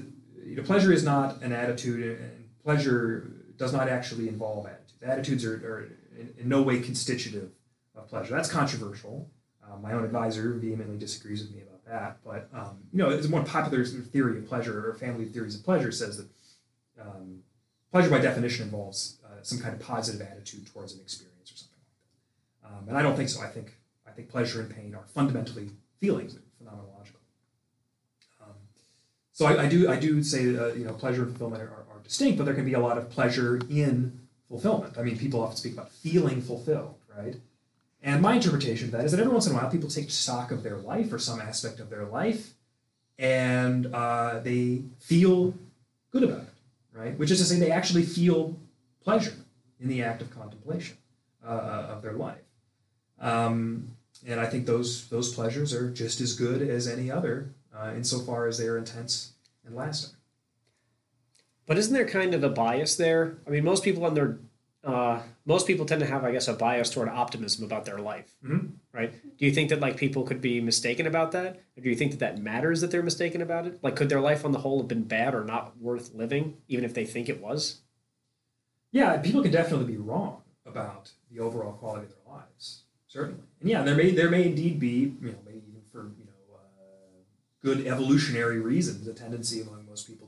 you 0.45 0.57
know, 0.57 0.61
pleasure 0.61 0.93
is 0.93 1.03
not 1.03 1.41
an 1.41 1.51
attitude, 1.51 2.19
pleasure 2.65 3.31
does 3.57 3.71
not 3.71 3.87
actually 3.87 4.27
involve 4.27 4.65
attitudes. 4.65 5.03
Attitudes 5.03 5.45
are, 5.45 5.55
are 5.55 5.91
in, 6.19 6.33
in 6.39 6.49
no 6.49 6.61
way 6.63 6.79
constitutive 6.79 7.51
of 7.95 8.09
pleasure. 8.09 8.33
That's 8.35 8.49
controversial. 8.49 9.29
Uh, 9.63 9.77
my 9.77 9.93
own 9.93 10.03
advisor 10.03 10.53
vehemently 10.53 10.97
disagrees 10.97 11.41
with 11.43 11.55
me 11.55 11.61
about 11.61 11.85
that. 11.85 12.17
But 12.25 12.49
um, 12.53 12.79
you 12.91 12.99
know, 12.99 13.09
it's 13.09 13.27
a 13.27 13.29
more 13.29 13.43
popular 13.43 13.85
theory 13.85 14.39
of 14.39 14.47
pleasure 14.47 14.89
or 14.89 14.93
family 14.95 15.25
theories 15.25 15.55
of 15.55 15.63
pleasure 15.63 15.91
says 15.91 16.17
that 16.17 16.27
um, 16.99 17.43
pleasure 17.91 18.09
by 18.09 18.19
definition 18.19 18.65
involves 18.65 19.19
uh, 19.23 19.41
some 19.43 19.59
kind 19.59 19.73
of 19.73 19.79
positive 19.79 20.21
attitude 20.27 20.65
towards 20.73 20.93
an 20.93 21.01
experience 21.01 21.51
or 21.51 21.57
something 21.57 21.77
like 21.79 22.71
that. 22.71 22.77
Um, 22.77 22.89
and 22.89 22.97
I 22.97 23.01
don't 23.03 23.15
think 23.15 23.29
so. 23.29 23.41
I 23.41 23.47
think 23.47 23.77
I 24.07 24.11
think 24.11 24.29
pleasure 24.29 24.59
and 24.59 24.69
pain 24.69 24.95
are 24.95 25.05
fundamentally 25.13 25.69
feelings, 25.99 26.35
phenomenological. 26.61 27.21
Um, 28.41 28.55
so 29.31 29.45
I, 29.45 29.63
I 29.63 29.67
do 29.67 29.89
I 29.89 29.97
do 29.97 30.23
say 30.23 30.55
uh, 30.57 30.73
you 30.73 30.85
know 30.85 30.93
pleasure 30.93 31.23
and 31.23 31.31
fulfillment 31.31 31.61
are, 31.61 31.67
are 31.67 31.84
distinct, 32.05 32.37
but 32.37 32.45
there 32.45 32.55
can 32.55 32.65
be 32.65 32.73
a 32.73 32.79
lot 32.79 32.97
of 32.97 33.09
pleasure 33.09 33.59
in 33.69 34.19
fulfillment. 34.47 34.97
I 34.97 35.03
mean, 35.03 35.17
people 35.17 35.41
often 35.41 35.57
speak 35.57 35.73
about 35.73 35.91
feeling 35.91 36.41
fulfilled, 36.41 36.95
right? 37.15 37.35
And 38.01 38.21
my 38.21 38.35
interpretation 38.35 38.85
of 38.85 38.91
that 38.91 39.05
is 39.05 39.11
that 39.11 39.19
every 39.19 39.33
once 39.33 39.47
in 39.47 39.53
a 39.53 39.55
while 39.55 39.69
people 39.69 39.89
take 39.89 40.11
stock 40.11 40.51
of 40.51 40.63
their 40.63 40.77
life 40.77 41.11
or 41.11 41.19
some 41.19 41.41
aspect 41.41 41.79
of 41.79 41.89
their 41.89 42.05
life 42.05 42.53
and 43.17 43.87
uh, 43.93 44.39
they 44.39 44.83
feel 44.99 45.53
good 46.11 46.23
about 46.23 46.41
it, 46.41 46.53
right? 46.93 47.17
Which 47.17 47.31
is 47.31 47.39
to 47.39 47.45
say, 47.45 47.59
they 47.59 47.71
actually 47.71 48.03
feel 48.03 48.57
pleasure 49.03 49.33
in 49.79 49.87
the 49.87 50.03
act 50.03 50.21
of 50.21 50.29
contemplation 50.31 50.97
uh, 51.45 51.87
of 51.89 52.01
their 52.01 52.13
life. 52.13 52.41
Um, 53.19 53.87
and 54.27 54.39
I 54.39 54.45
think 54.45 54.65
those 54.65 55.07
those 55.07 55.33
pleasures 55.33 55.73
are 55.73 55.89
just 55.89 56.19
as 56.21 56.33
good 56.33 56.61
as 56.61 56.87
any 56.87 57.11
other, 57.11 57.49
uh, 57.75 57.91
insofar 57.95 58.47
as 58.47 58.57
they 58.57 58.67
are 58.67 58.77
intense 58.77 59.33
and 59.65 59.75
lasting. 59.75 60.15
But 61.65 61.77
isn't 61.77 61.93
there 61.93 62.07
kind 62.07 62.33
of 62.33 62.43
a 62.43 62.49
bias 62.49 62.95
there? 62.95 63.37
I 63.47 63.49
mean, 63.49 63.63
most 63.63 63.83
people 63.83 64.05
on 64.05 64.13
their 64.13 64.37
uh, 64.83 65.19
most 65.45 65.65
people 65.65 65.83
tend 65.83 65.99
to 66.01 66.05
have, 66.05 66.23
I 66.23 66.31
guess, 66.31 66.47
a 66.47 66.53
bias 66.53 66.91
toward 66.91 67.09
optimism 67.09 67.65
about 67.65 67.85
their 67.85 67.97
life, 67.97 68.35
Mhm. 68.45 68.73
right? 68.93 69.11
Do 69.35 69.45
you 69.47 69.51
think 69.51 69.69
that 69.71 69.79
like 69.79 69.97
people 69.97 70.21
could 70.21 70.41
be 70.41 70.61
mistaken 70.61 71.07
about 71.07 71.31
that, 71.31 71.55
or 71.75 71.81
do 71.81 71.89
you 71.89 71.95
think 71.95 72.11
that 72.11 72.19
that 72.19 72.37
matters 72.37 72.81
that 72.81 72.91
they're 72.91 73.01
mistaken 73.01 73.41
about 73.41 73.65
it? 73.65 73.79
Like, 73.81 73.95
could 73.95 74.09
their 74.09 74.21
life 74.21 74.45
on 74.45 74.51
the 74.51 74.59
whole 74.59 74.77
have 74.77 74.87
been 74.87 75.05
bad 75.05 75.33
or 75.33 75.43
not 75.43 75.75
worth 75.79 76.13
living, 76.13 76.57
even 76.67 76.85
if 76.85 76.93
they 76.93 77.03
think 77.03 77.29
it 77.29 77.41
was? 77.41 77.81
Yeah, 78.91 79.17
people 79.17 79.41
can 79.41 79.51
definitely 79.51 79.87
be 79.91 79.97
wrong 79.97 80.43
about 80.67 81.11
the 81.31 81.39
overall 81.39 81.73
quality 81.73 82.05
of 82.05 82.09
their 82.11 82.33
lives, 82.35 82.83
certainly. 83.07 83.41
And 83.61 83.69
yeah, 83.69 83.81
there 83.81 83.95
may 83.95 84.11
there 84.11 84.29
may 84.29 84.45
indeed 84.45 84.79
be, 84.79 85.15
you 85.19 85.31
know, 85.31 85.39
maybe 85.43 85.63
even 85.67 85.81
for 85.91 86.11
you 86.19 86.25
know 86.25 86.57
uh, 86.57 86.59
good 87.63 87.87
evolutionary 87.87 88.59
reasons, 88.59 89.07
a 89.07 89.13
tendency 89.15 89.61
among 89.61 89.87
most 89.87 90.05
people 90.07 90.24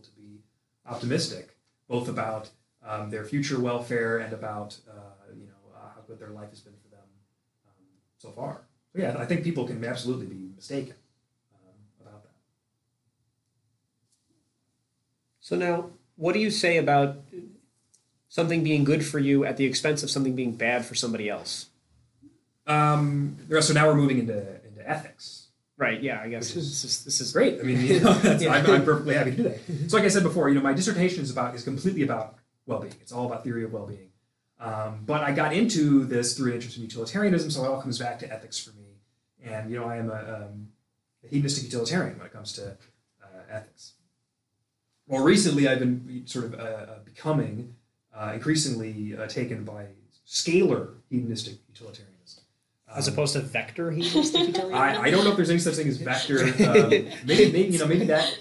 optimistic, 0.87 1.55
both 1.87 2.07
about 2.07 2.49
um, 2.85 3.09
their 3.09 3.23
future 3.23 3.59
welfare 3.59 4.19
and 4.19 4.33
about 4.33 4.77
uh, 4.89 5.33
you 5.35 5.45
know 5.45 5.75
uh, 5.75 5.89
how 5.95 6.01
good 6.07 6.19
their 6.19 6.29
life 6.29 6.49
has 6.49 6.61
been 6.61 6.73
for 6.81 6.89
them 6.89 7.03
um, 7.67 7.83
so 8.17 8.31
far. 8.31 8.61
So 8.93 9.01
yeah, 9.01 9.15
I 9.17 9.25
think 9.25 9.43
people 9.43 9.65
can 9.67 9.83
absolutely 9.83 10.27
be 10.27 10.49
mistaken 10.55 10.95
um, 11.53 12.07
about 12.07 12.23
that. 12.23 12.31
So 15.39 15.55
now, 15.55 15.89
what 16.15 16.33
do 16.33 16.39
you 16.39 16.49
say 16.49 16.77
about 16.77 17.17
something 18.29 18.63
being 18.63 18.83
good 18.83 19.05
for 19.05 19.19
you 19.19 19.45
at 19.45 19.57
the 19.57 19.65
expense 19.65 20.03
of 20.03 20.09
something 20.09 20.35
being 20.35 20.53
bad 20.53 20.85
for 20.85 20.95
somebody 20.95 21.29
else? 21.29 21.67
Um, 22.65 23.37
so 23.61 23.73
now 23.73 23.87
we're 23.87 23.95
moving 23.95 24.19
into 24.19 24.37
into 24.65 24.89
ethics. 24.89 25.46
Right. 25.77 26.01
Yeah. 26.01 26.19
I 26.21 26.29
guess 26.29 26.49
Which 26.49 26.57
is- 26.57 26.81
this 26.81 26.83
is 26.83 27.03
this 27.05 27.21
is 27.21 27.31
great. 27.31 27.59
I 27.59 27.63
mean, 27.63 27.81
you 27.81 27.99
know, 27.99 28.13
that's, 28.13 28.41
Yeah. 28.43 28.53
I'm, 28.53 28.65
I'm 28.69 28.83
perfectly 28.85 29.15
happy 29.15 29.31
to 29.31 29.37
do 29.37 29.43
that. 29.43 29.89
So, 29.89 29.97
like 29.97 30.05
I 30.05 30.09
said 30.09 30.23
before, 30.23 30.49
you 30.49 30.55
know, 30.55 30.61
my 30.61 30.73
dissertation 30.73 31.23
is 31.23 31.31
about 31.31 31.53
is 31.55 31.63
completely 31.63 32.01
about 32.03 32.35
well-being. 32.65 32.95
It's 33.01 33.11
all 33.11 33.25
about 33.27 33.43
theory 33.43 33.63
of 33.63 33.71
well-being. 33.71 34.09
Um, 34.59 35.03
but 35.05 35.21
I 35.21 35.31
got 35.33 35.53
into 35.53 36.03
this 36.05 36.35
through 36.35 36.49
an 36.49 36.55
interest 36.55 36.77
in 36.77 36.83
utilitarianism, 36.83 37.51
so 37.51 37.63
it 37.63 37.67
all 37.67 37.79
comes 37.81 37.99
back 37.99 38.17
to 38.19 38.33
ethics 38.33 38.57
for 38.57 38.71
me. 38.75 38.97
And 39.43 39.69
you 39.69 39.79
know, 39.79 39.85
I 39.85 39.97
am 39.97 40.09
a, 40.09 40.47
um, 40.49 40.69
a 41.23 41.27
hedonistic 41.27 41.65
utilitarian 41.65 42.17
when 42.17 42.25
it 42.25 42.33
comes 42.33 42.53
to 42.53 42.71
uh, 43.23 43.27
ethics. 43.49 43.93
More 45.07 45.23
recently, 45.23 45.67
I've 45.67 45.79
been 45.79 46.23
sort 46.25 46.45
of 46.45 46.55
uh, 46.55 46.63
uh, 46.63 46.99
becoming 47.05 47.75
uh, 48.13 48.31
increasingly 48.33 49.15
uh, 49.15 49.27
taken 49.27 49.63
by 49.63 49.85
scalar 50.27 50.95
hedonistic 51.09 51.59
utilitarianism. 51.69 52.15
As 52.95 53.07
Um, 53.07 53.13
opposed 53.13 53.33
to 53.33 53.41
vector 53.41 53.91
hedonistic 53.91 54.47
utilitarianism? 54.47 55.01
I, 55.03 55.07
I 55.07 55.11
don't 55.11 55.23
know 55.23 55.31
if 55.31 55.35
there's 55.37 55.49
any 55.49 55.59
such 55.59 55.75
thing 55.75 55.87
as 55.87 55.97
vector. 55.97 56.43
Um, 56.43 56.89
maybe, 57.25 57.51
maybe 57.51 57.63
you 57.73 57.79
know 57.79 57.87
maybe 57.87 58.05
that 58.05 58.37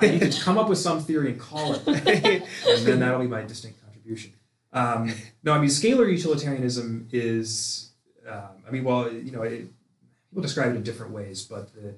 I 0.00 0.08
need 0.08 0.32
to 0.32 0.40
come 0.42 0.58
up 0.58 0.68
with 0.68 0.78
some 0.78 1.00
theory 1.00 1.32
and 1.32 1.40
call 1.40 1.74
it, 1.74 1.86
and 1.86 2.86
then 2.86 3.00
that'll 3.00 3.20
be 3.20 3.26
my 3.26 3.42
distinct 3.42 3.82
contribution. 3.84 4.32
Um, 4.72 5.12
no, 5.42 5.52
I 5.52 5.58
mean 5.58 5.68
scalar 5.70 6.10
utilitarianism 6.10 7.08
is. 7.12 7.90
Um, 8.28 8.62
I 8.68 8.70
mean, 8.70 8.84
well, 8.84 9.10
you 9.12 9.32
know, 9.32 9.42
it, 9.42 9.66
people 10.28 10.42
describe 10.42 10.72
it 10.72 10.76
in 10.76 10.82
different 10.84 11.12
ways, 11.12 11.42
but 11.42 11.74
the 11.74 11.94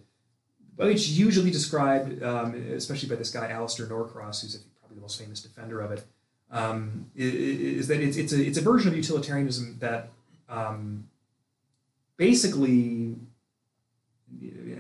well, 0.79 0.89
it's 0.89 1.07
usually 1.09 1.51
described, 1.51 2.23
um, 2.23 2.55
especially 2.73 3.11
by 3.11 3.17
this 3.17 3.31
guy 3.31 3.49
Alistair 3.51 3.87
Norcross, 3.87 4.41
who's 4.41 4.57
probably 4.81 4.95
the 4.95 5.03
most 5.03 5.21
famous 5.21 5.43
defender 5.43 5.81
of 5.83 5.93
it, 5.93 6.03
um, 6.51 7.11
i- 7.19 7.21
i- 7.23 7.25
is 7.25 7.89
that 7.89 8.01
it's, 8.01 8.17
it's 8.17 8.33
a 8.33 8.43
it's 8.43 8.57
a 8.57 8.63
version 8.63 8.89
of 8.89 8.97
utilitarianism 8.97 9.77
that 9.81 10.09
um, 10.49 11.05
basically 12.17 13.17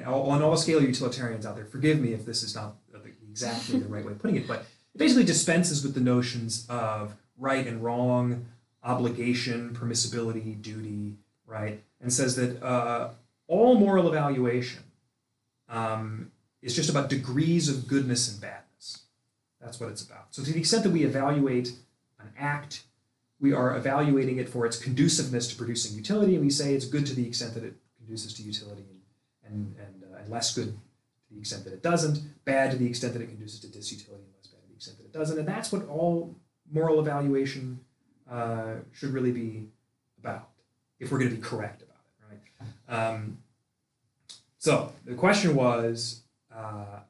on 0.06 0.42
all 0.42 0.56
scalar 0.56 0.82
utilitarians 0.82 1.46
out 1.46 1.56
there, 1.56 1.64
forgive 1.64 2.00
me 2.00 2.12
if 2.12 2.24
this 2.24 2.42
is 2.42 2.54
not 2.54 2.76
exactly 3.32 3.78
the 3.78 3.88
right 3.88 4.04
way 4.04 4.12
of 4.12 4.18
putting 4.18 4.36
it, 4.36 4.46
but 4.46 4.60
it 4.94 4.98
basically 4.98 5.24
dispenses 5.24 5.82
with 5.82 5.94
the 5.94 6.00
notions 6.00 6.66
of 6.68 7.14
right 7.38 7.66
and 7.66 7.82
wrong, 7.82 8.46
obligation, 8.82 9.74
permissibility, 9.74 10.60
duty, 10.60 11.16
right, 11.46 11.82
and 12.00 12.12
says 12.12 12.36
that 12.36 12.62
uh, 12.62 13.10
all 13.48 13.74
moral 13.78 14.08
evaluation 14.08 14.82
um, 15.68 16.30
is 16.60 16.76
just 16.76 16.90
about 16.90 17.08
degrees 17.08 17.68
of 17.68 17.88
goodness 17.88 18.30
and 18.30 18.40
badness. 18.40 19.04
That's 19.60 19.80
what 19.80 19.90
it's 19.90 20.02
about. 20.02 20.26
So 20.30 20.42
to 20.42 20.52
the 20.52 20.58
extent 20.58 20.82
that 20.82 20.90
we 20.90 21.04
evaluate 21.04 21.72
an 22.20 22.30
act, 22.38 22.82
we 23.42 23.52
are 23.52 23.76
evaluating 23.76 24.38
it 24.38 24.48
for 24.48 24.64
its 24.64 24.78
conduciveness 24.78 25.48
to 25.48 25.56
producing 25.56 25.96
utility, 25.96 26.34
and 26.36 26.44
we 26.44 26.50
say 26.50 26.74
it's 26.74 26.86
good 26.86 27.04
to 27.06 27.14
the 27.14 27.26
extent 27.26 27.52
that 27.54 27.64
it 27.64 27.74
conduces 27.98 28.32
to 28.34 28.42
utility, 28.42 28.86
and 29.44 29.74
and, 29.78 30.04
uh, 30.04 30.18
and 30.20 30.30
less 30.30 30.54
good 30.54 30.70
to 31.28 31.34
the 31.34 31.40
extent 31.40 31.64
that 31.64 31.74
it 31.74 31.82
doesn't, 31.82 32.16
bad 32.44 32.70
to 32.70 32.76
the 32.78 32.86
extent 32.86 33.12
that 33.14 33.20
it 33.20 33.28
conduces 33.28 33.60
to 33.60 33.66
disutility, 33.66 34.24
and 34.26 34.32
less 34.38 34.46
bad 34.46 34.62
to 34.62 34.68
the 34.68 34.76
extent 34.76 34.96
that 34.98 35.04
it 35.04 35.12
doesn't. 35.12 35.38
And 35.38 35.46
that's 35.46 35.70
what 35.72 35.86
all 35.88 36.34
moral 36.72 37.00
evaluation 37.00 37.80
uh, 38.30 38.74
should 38.92 39.12
really 39.12 39.32
be 39.32 39.68
about, 40.18 40.48
if 41.00 41.10
we're 41.10 41.18
going 41.18 41.30
to 41.30 41.36
be 41.36 41.42
correct 41.42 41.82
about 41.82 42.02
it, 42.08 42.14
right? 42.30 42.96
Um, 42.96 43.38
so 44.58 44.92
the 45.04 45.14
question 45.14 45.54
was. 45.54 46.22
Uh, 46.54 47.00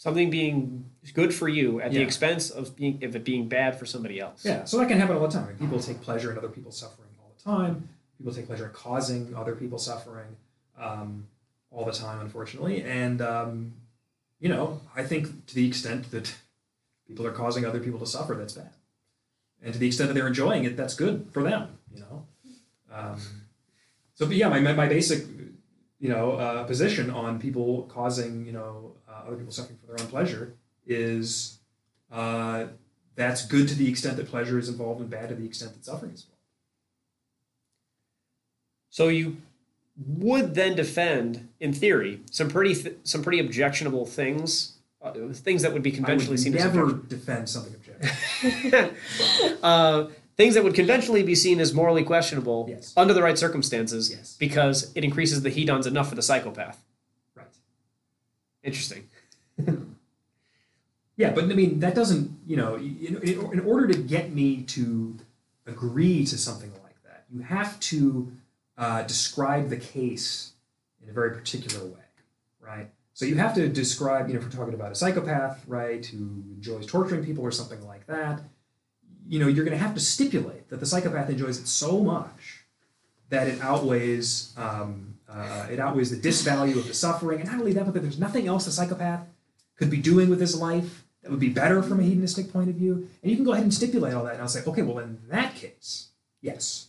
something 0.00 0.30
being 0.30 0.86
good 1.12 1.34
for 1.34 1.46
you 1.46 1.78
at 1.82 1.92
the 1.92 2.00
expense 2.00 2.48
of 2.48 2.74
being 2.74 3.04
of 3.04 3.14
it 3.14 3.22
being 3.22 3.48
bad 3.48 3.78
for 3.78 3.84
somebody 3.84 4.18
else. 4.18 4.46
Yeah, 4.46 4.64
so 4.64 4.78
that 4.78 4.88
can 4.88 4.98
happen 4.98 5.14
all 5.14 5.28
the 5.28 5.32
time. 5.32 5.58
People 5.58 5.78
take 5.78 6.00
pleasure 6.00 6.32
in 6.32 6.38
other 6.38 6.48
people's 6.48 6.78
suffering 6.78 7.10
all 7.20 7.30
the 7.36 7.42
time. 7.42 7.90
People 8.16 8.32
take 8.32 8.46
pleasure 8.46 8.64
in 8.64 8.72
causing 8.72 9.34
other 9.34 9.54
people 9.54 9.76
suffering 9.76 10.36
um, 10.78 11.26
all 11.70 11.84
the 11.84 11.92
time, 11.92 12.18
unfortunately. 12.22 12.82
And, 12.82 13.20
um, 13.20 13.74
you 14.38 14.48
know, 14.48 14.80
I 14.96 15.02
think 15.02 15.46
to 15.48 15.54
the 15.54 15.68
extent 15.68 16.10
that 16.12 16.34
people 17.06 17.26
are 17.26 17.32
causing 17.32 17.66
other 17.66 17.80
people 17.80 17.98
to 17.98 18.06
suffer, 18.06 18.32
that's 18.34 18.54
bad. 18.54 18.70
And 19.62 19.74
to 19.74 19.78
the 19.78 19.86
extent 19.86 20.08
that 20.08 20.14
they're 20.14 20.26
enjoying 20.26 20.64
it, 20.64 20.78
that's 20.78 20.94
good 20.94 21.28
for 21.30 21.42
them, 21.42 21.76
you 21.94 22.00
know. 22.00 22.26
Um, 22.90 23.20
so, 24.14 24.24
but 24.24 24.36
yeah, 24.36 24.48
my, 24.48 24.60
my 24.60 24.88
basic, 24.88 25.26
you 25.98 26.08
know, 26.08 26.32
uh, 26.32 26.64
position 26.64 27.10
on 27.10 27.38
people 27.38 27.82
causing, 27.92 28.46
you 28.46 28.52
know, 28.52 28.94
other 29.30 29.36
people 29.38 29.52
suffering 29.52 29.78
for 29.78 29.86
their 29.86 30.04
own 30.04 30.10
pleasure 30.10 30.54
is 30.86 31.58
uh, 32.10 32.64
that's 33.14 33.46
good 33.46 33.68
to 33.68 33.74
the 33.74 33.88
extent 33.88 34.16
that 34.16 34.26
pleasure 34.28 34.58
is 34.58 34.68
involved 34.68 35.00
and 35.00 35.08
bad 35.08 35.28
to 35.28 35.34
the 35.34 35.44
extent 35.46 35.72
that 35.74 35.84
suffering 35.84 36.12
is 36.12 36.22
involved. 36.22 36.36
So 38.90 39.08
you 39.08 39.36
would 39.96 40.54
then 40.54 40.74
defend, 40.74 41.48
in 41.60 41.72
theory, 41.72 42.20
some 42.30 42.48
pretty 42.48 42.74
th- 42.74 42.96
some 43.04 43.22
pretty 43.22 43.38
objectionable 43.38 44.04
things, 44.04 44.78
uh, 45.00 45.12
things 45.32 45.62
that 45.62 45.72
would 45.72 45.82
be 45.82 45.92
conventionally 45.92 46.34
I 46.34 46.36
seen 46.36 46.52
would 46.54 46.60
as 46.60 46.64
never 46.74 46.82
objectionable. 46.90 47.08
defend 47.08 47.48
something 47.48 47.74
objective. 47.74 49.58
uh, 49.62 50.06
things 50.36 50.54
that 50.54 50.64
would 50.64 50.74
conventionally 50.74 51.22
be 51.22 51.34
seen 51.36 51.60
as 51.60 51.72
morally 51.72 52.02
questionable 52.02 52.66
Yes. 52.68 52.92
under 52.96 53.14
the 53.14 53.22
right 53.22 53.38
circumstances 53.38 54.10
Yes. 54.10 54.36
because 54.40 54.90
it 54.96 55.04
increases 55.04 55.42
the 55.42 55.50
hedons 55.50 55.86
enough 55.86 56.08
for 56.08 56.14
the 56.16 56.22
psychopath. 56.22 56.82
right. 57.36 57.46
Interesting. 58.64 59.04
Yeah, 61.16 61.32
but 61.32 61.44
I 61.44 61.48
mean 61.48 61.80
that 61.80 61.94
doesn't 61.94 62.38
you 62.46 62.56
know 62.56 62.76
in, 62.76 63.20
in, 63.22 63.60
order 63.60 63.86
to 63.88 63.98
get 63.98 64.32
me 64.32 64.62
to 64.62 65.18
agree 65.66 66.24
to 66.24 66.38
something 66.38 66.72
like 66.82 66.96
that, 67.04 67.26
you 67.30 67.40
have 67.40 67.78
to 67.80 68.32
uh, 68.78 69.02
describe 69.02 69.68
the 69.68 69.76
case 69.76 70.52
in 71.02 71.10
a 71.10 71.12
very 71.12 71.32
particular 71.32 71.84
way, 71.84 72.06
right? 72.58 72.88
So 73.12 73.26
you 73.26 73.36
have 73.36 73.54
to 73.56 73.68
describe, 73.68 74.28
you 74.28 74.32
know, 74.32 74.40
if 74.40 74.46
we're 74.46 74.58
talking 74.58 74.72
about 74.72 74.92
a 74.92 74.94
psychopath, 74.94 75.62
right, 75.66 76.04
who 76.06 76.42
enjoys 76.56 76.86
torturing 76.86 77.22
people 77.22 77.44
or 77.44 77.50
something 77.50 77.86
like 77.86 78.06
that, 78.06 78.40
you 79.28 79.38
know, 79.38 79.46
you're 79.46 79.66
going 79.66 79.76
to 79.76 79.84
have 79.84 79.92
to 79.94 80.00
stipulate 80.00 80.70
that 80.70 80.80
the 80.80 80.86
psychopath 80.86 81.28
enjoys 81.28 81.58
it 81.58 81.68
so 81.68 82.00
much 82.00 82.64
that 83.28 83.46
it 83.46 83.60
outweighs 83.60 84.54
um, 84.56 85.18
uh, 85.28 85.66
it 85.70 85.78
outweighs 85.78 86.10
the 86.10 86.16
disvalue 86.16 86.78
of 86.78 86.88
the 86.88 86.94
suffering, 86.94 87.40
and 87.40 87.50
not 87.50 87.60
only 87.60 87.74
that, 87.74 87.84
but 87.84 87.92
that 87.92 88.00
there's 88.00 88.18
nothing 88.18 88.48
else 88.48 88.64
the 88.64 88.72
psychopath 88.72 89.26
could 89.80 89.90
be 89.90 89.96
doing 89.96 90.28
with 90.28 90.40
his 90.40 90.54
life 90.54 91.04
that 91.22 91.30
would 91.30 91.40
be 91.40 91.48
better 91.48 91.82
from 91.82 92.00
a 92.00 92.02
hedonistic 92.02 92.52
point 92.52 92.68
of 92.68 92.76
view. 92.76 93.08
And 93.22 93.30
you 93.30 93.36
can 93.36 93.44
go 93.44 93.52
ahead 93.52 93.64
and 93.64 93.72
stipulate 93.72 94.14
all 94.14 94.24
that, 94.24 94.34
and 94.34 94.42
I'll 94.42 94.48
say, 94.48 94.62
okay, 94.64 94.82
well, 94.82 94.98
in 94.98 95.18
that 95.28 95.54
case, 95.54 96.10
yes, 96.42 96.88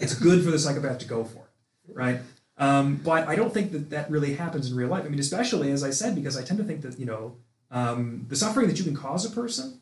it's 0.00 0.14
good 0.14 0.44
for 0.44 0.50
the 0.50 0.58
psychopath 0.58 0.98
to 0.98 1.06
go 1.06 1.24
for 1.24 1.38
it, 1.38 1.94
right? 1.94 2.20
Um, 2.58 2.96
but 2.96 3.28
I 3.28 3.36
don't 3.36 3.54
think 3.54 3.70
that 3.72 3.90
that 3.90 4.10
really 4.10 4.34
happens 4.34 4.70
in 4.70 4.76
real 4.76 4.88
life. 4.88 5.04
I 5.04 5.08
mean, 5.08 5.20
especially 5.20 5.70
as 5.70 5.84
I 5.84 5.90
said, 5.90 6.14
because 6.14 6.36
I 6.36 6.42
tend 6.42 6.58
to 6.58 6.64
think 6.64 6.82
that 6.82 6.98
you 6.98 7.06
know 7.06 7.36
um, 7.70 8.26
the 8.28 8.36
suffering 8.36 8.66
that 8.66 8.78
you 8.78 8.84
can 8.84 8.96
cause 8.96 9.24
a 9.24 9.30
person, 9.30 9.80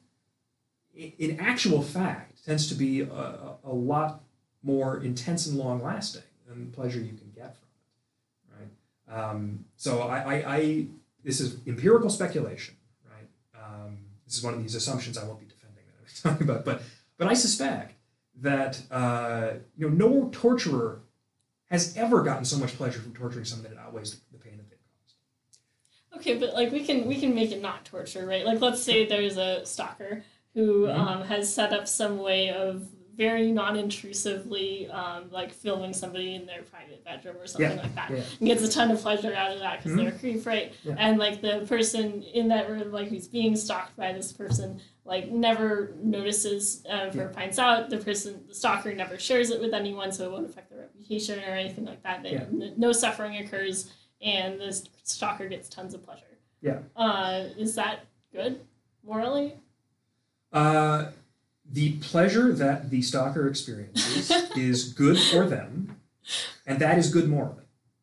in 0.94 1.40
actual 1.40 1.82
fact, 1.82 2.44
tends 2.44 2.68
to 2.68 2.74
be 2.74 3.00
a, 3.02 3.54
a 3.64 3.72
lot 3.72 4.22
more 4.62 5.02
intense 5.02 5.46
and 5.46 5.56
long 5.56 5.82
lasting 5.82 6.22
and 6.50 6.72
pleasure 6.72 6.98
you 6.98 7.12
can 7.12 7.30
get 7.34 7.56
from 7.56 7.68
it, 8.58 9.12
right? 9.12 9.20
Um, 9.20 9.64
so 9.76 10.02
I, 10.02 10.18
I, 10.18 10.56
I, 10.56 10.86
this 11.24 11.40
is 11.40 11.56
empirical 11.66 12.10
speculation, 12.10 12.76
right? 13.10 13.28
Um, 13.58 13.98
this 14.26 14.36
is 14.36 14.42
one 14.42 14.54
of 14.54 14.62
these 14.62 14.74
assumptions 14.74 15.18
I 15.18 15.24
won't 15.24 15.40
be 15.40 15.46
defending 15.46 15.84
that 15.86 15.98
I 15.98 16.02
was 16.04 16.20
talking 16.22 16.48
about, 16.48 16.64
but 16.64 16.82
but 17.18 17.28
I 17.28 17.34
suspect 17.34 17.94
that 18.40 18.80
uh, 18.90 19.54
you 19.76 19.88
know 19.90 19.94
no 20.08 20.28
torturer 20.32 21.00
has 21.70 21.96
ever 21.96 22.22
gotten 22.22 22.44
so 22.44 22.58
much 22.58 22.76
pleasure 22.76 23.00
from 23.00 23.14
torturing 23.14 23.44
someone 23.44 23.64
that 23.64 23.72
it 23.72 23.78
outweighs 23.78 24.20
the, 24.30 24.38
pain 24.38 24.56
that 24.58 24.68
they've 24.68 24.78
caused. 25.00 26.20
Okay, 26.20 26.38
but 26.38 26.52
like 26.54 26.70
we 26.70 26.84
can 26.84 27.06
we 27.06 27.18
can 27.18 27.34
make 27.34 27.50
it 27.52 27.62
not 27.62 27.84
torture, 27.84 28.26
right? 28.26 28.44
Like 28.44 28.60
let's 28.60 28.82
say 28.82 29.06
there's 29.06 29.36
a 29.38 29.64
stalker 29.64 30.22
who 30.54 30.86
Mhm. 30.86 30.96
um, 30.96 31.22
has 31.24 31.52
set 31.52 31.72
up 31.72 31.88
some 31.88 32.18
way 32.18 32.50
of 32.50 32.86
very 33.16 33.52
non-intrusively 33.52 34.88
um, 34.90 35.30
like 35.30 35.52
filming 35.52 35.92
somebody 35.92 36.34
in 36.34 36.46
their 36.46 36.62
private 36.62 37.04
bedroom 37.04 37.36
or 37.38 37.46
something 37.46 37.76
Yeah, 37.76 37.82
like 37.82 37.94
that 37.94 38.10
yeah. 38.10 38.22
and 38.40 38.48
gets 38.48 38.62
a 38.62 38.70
ton 38.70 38.90
of 38.90 39.00
pleasure 39.00 39.34
out 39.34 39.52
of 39.52 39.60
that 39.60 39.78
because 39.78 39.92
Mhm. 39.92 39.96
they're 39.96 40.08
a 40.14 40.18
creep 40.18 40.46
right 40.46 40.72
Yeah. 40.84 40.94
and 40.98 41.18
like 41.18 41.40
the 41.40 41.64
person 41.68 42.22
in 42.22 42.48
that 42.48 42.68
room 42.68 42.90
like 42.92 43.08
who's 43.08 43.28
being 43.28 43.56
stalked 43.56 43.96
by 43.96 44.12
this 44.12 44.32
person 44.32 44.80
like 45.04 45.30
never 45.30 45.92
notices 46.02 46.84
uh, 46.90 47.10
or 47.16 47.28
finds 47.30 47.58
out 47.58 47.90
the 47.90 47.98
person 47.98 48.44
the 48.48 48.54
stalker 48.54 48.92
never 48.94 49.18
shares 49.18 49.50
it 49.50 49.60
with 49.60 49.74
anyone 49.74 50.10
so 50.12 50.24
it 50.24 50.32
won't 50.32 50.46
affect 50.46 50.70
their 50.70 50.80
reputation 50.80 51.38
or 51.40 51.52
anything 51.52 51.84
like 51.84 52.02
that 52.02 52.22
they, 52.22 52.40
no 52.76 52.90
suffering 52.92 53.36
occurs 53.36 53.92
and 54.22 54.58
the 54.60 54.72
stalker 55.02 55.48
gets 55.48 55.68
tons 55.68 55.94
of 55.94 56.02
pleasure 56.02 56.38
Yeah. 56.62 56.78
uh, 56.96 57.44
is 57.56 57.74
that 57.76 58.06
good 58.32 58.60
morally 59.04 59.54
Uh, 60.52 61.10
the 61.70 61.92
pleasure 61.98 62.52
that 62.52 62.90
the 62.90 63.02
stalker 63.02 63.48
experiences 63.48 64.30
is 64.56 64.92
good 64.92 65.18
for 65.18 65.46
them, 65.46 65.96
and 66.66 66.78
that 66.78 66.98
is 66.98 67.12
good 67.12 67.28
morally. 67.28 67.62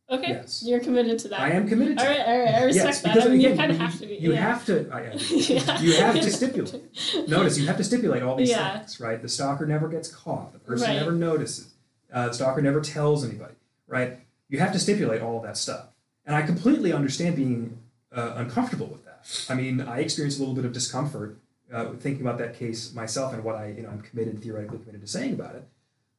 okay 0.10 0.30
Yes. 0.30 0.64
you're 0.66 0.80
committed 0.80 1.20
to 1.20 1.28
that 1.30 1.40
I 1.40 1.52
am 1.52 1.68
committed 1.70 1.98
to 1.98 2.04
all 2.04 2.10
right 2.10 2.20
all 2.28 2.40
right 2.40 2.56
i 2.56 2.64
respect 2.64 2.86
yes, 2.88 3.02
that 3.02 3.14
because 3.14 3.28
I 3.28 3.30
mean, 3.32 3.40
again, 3.40 3.52
you 3.52 3.58
kind 3.58 3.72
of 3.72 3.78
have 3.78 4.00
to 4.00 4.06
be 4.08 4.16
you 4.16 4.34
yeah. 4.34 4.42
have 4.42 4.66
to. 4.66 4.90
I, 4.92 5.00
I- 5.00 5.14
Yeah. 5.32 5.80
you 5.82 5.94
have 5.96 6.16
to 6.16 6.32
stipulate. 6.32 7.30
Notice 7.30 7.58
you 7.58 7.68
have 7.68 7.78
to 7.78 7.84
stipulate 7.84 8.24
all 8.24 8.36
these 8.36 8.50
Yeah. 8.50 8.80
things, 8.80 9.00
right? 9.00 9.22
The 9.22 9.30
stalker 9.30 9.66
never 9.66 9.88
gets 9.88 10.10
caught. 10.14 10.52
The 10.54 10.60
person 10.60 10.88
Right. 10.90 10.98
never 11.00 11.12
notices. 11.14 11.74
Uh, 12.14 12.28
the 12.28 12.34
stalker 12.34 12.62
never 12.62 12.82
tells 12.82 13.24
anybody, 13.24 13.54
right? 13.88 14.20
You 14.50 14.60
have 14.60 14.74
to 14.74 14.80
stipulate 14.80 15.22
all 15.22 15.38
of 15.38 15.44
that 15.44 15.56
stuff, 15.56 15.86
and 16.26 16.36
I 16.36 16.42
completely 16.42 16.92
understand 16.92 17.38
being 17.38 17.78
uh, 18.14 18.34
uncomfortable 18.36 18.88
with 18.88 19.06
that. 19.06 19.20
I 19.50 19.54
mean, 19.56 19.80
I 19.80 20.00
experienced 20.00 20.38
a 20.40 20.42
little 20.42 20.56
bit 20.56 20.66
of 20.66 20.74
discomfort 20.74 21.38
uh, 21.72 21.94
thinking 21.94 22.22
about 22.22 22.38
that 22.40 22.58
case 22.58 22.94
myself 22.94 23.34
and 23.34 23.44
what 23.44 23.56
I, 23.56 23.68
you 23.68 23.84
know, 23.84 23.90
I'm 23.90 24.02
committed, 24.02 24.42
theoretically 24.42 24.80
committed 24.80 25.02
to 25.02 25.08
saying 25.08 25.34
about 25.34 25.56
it. 25.56 25.68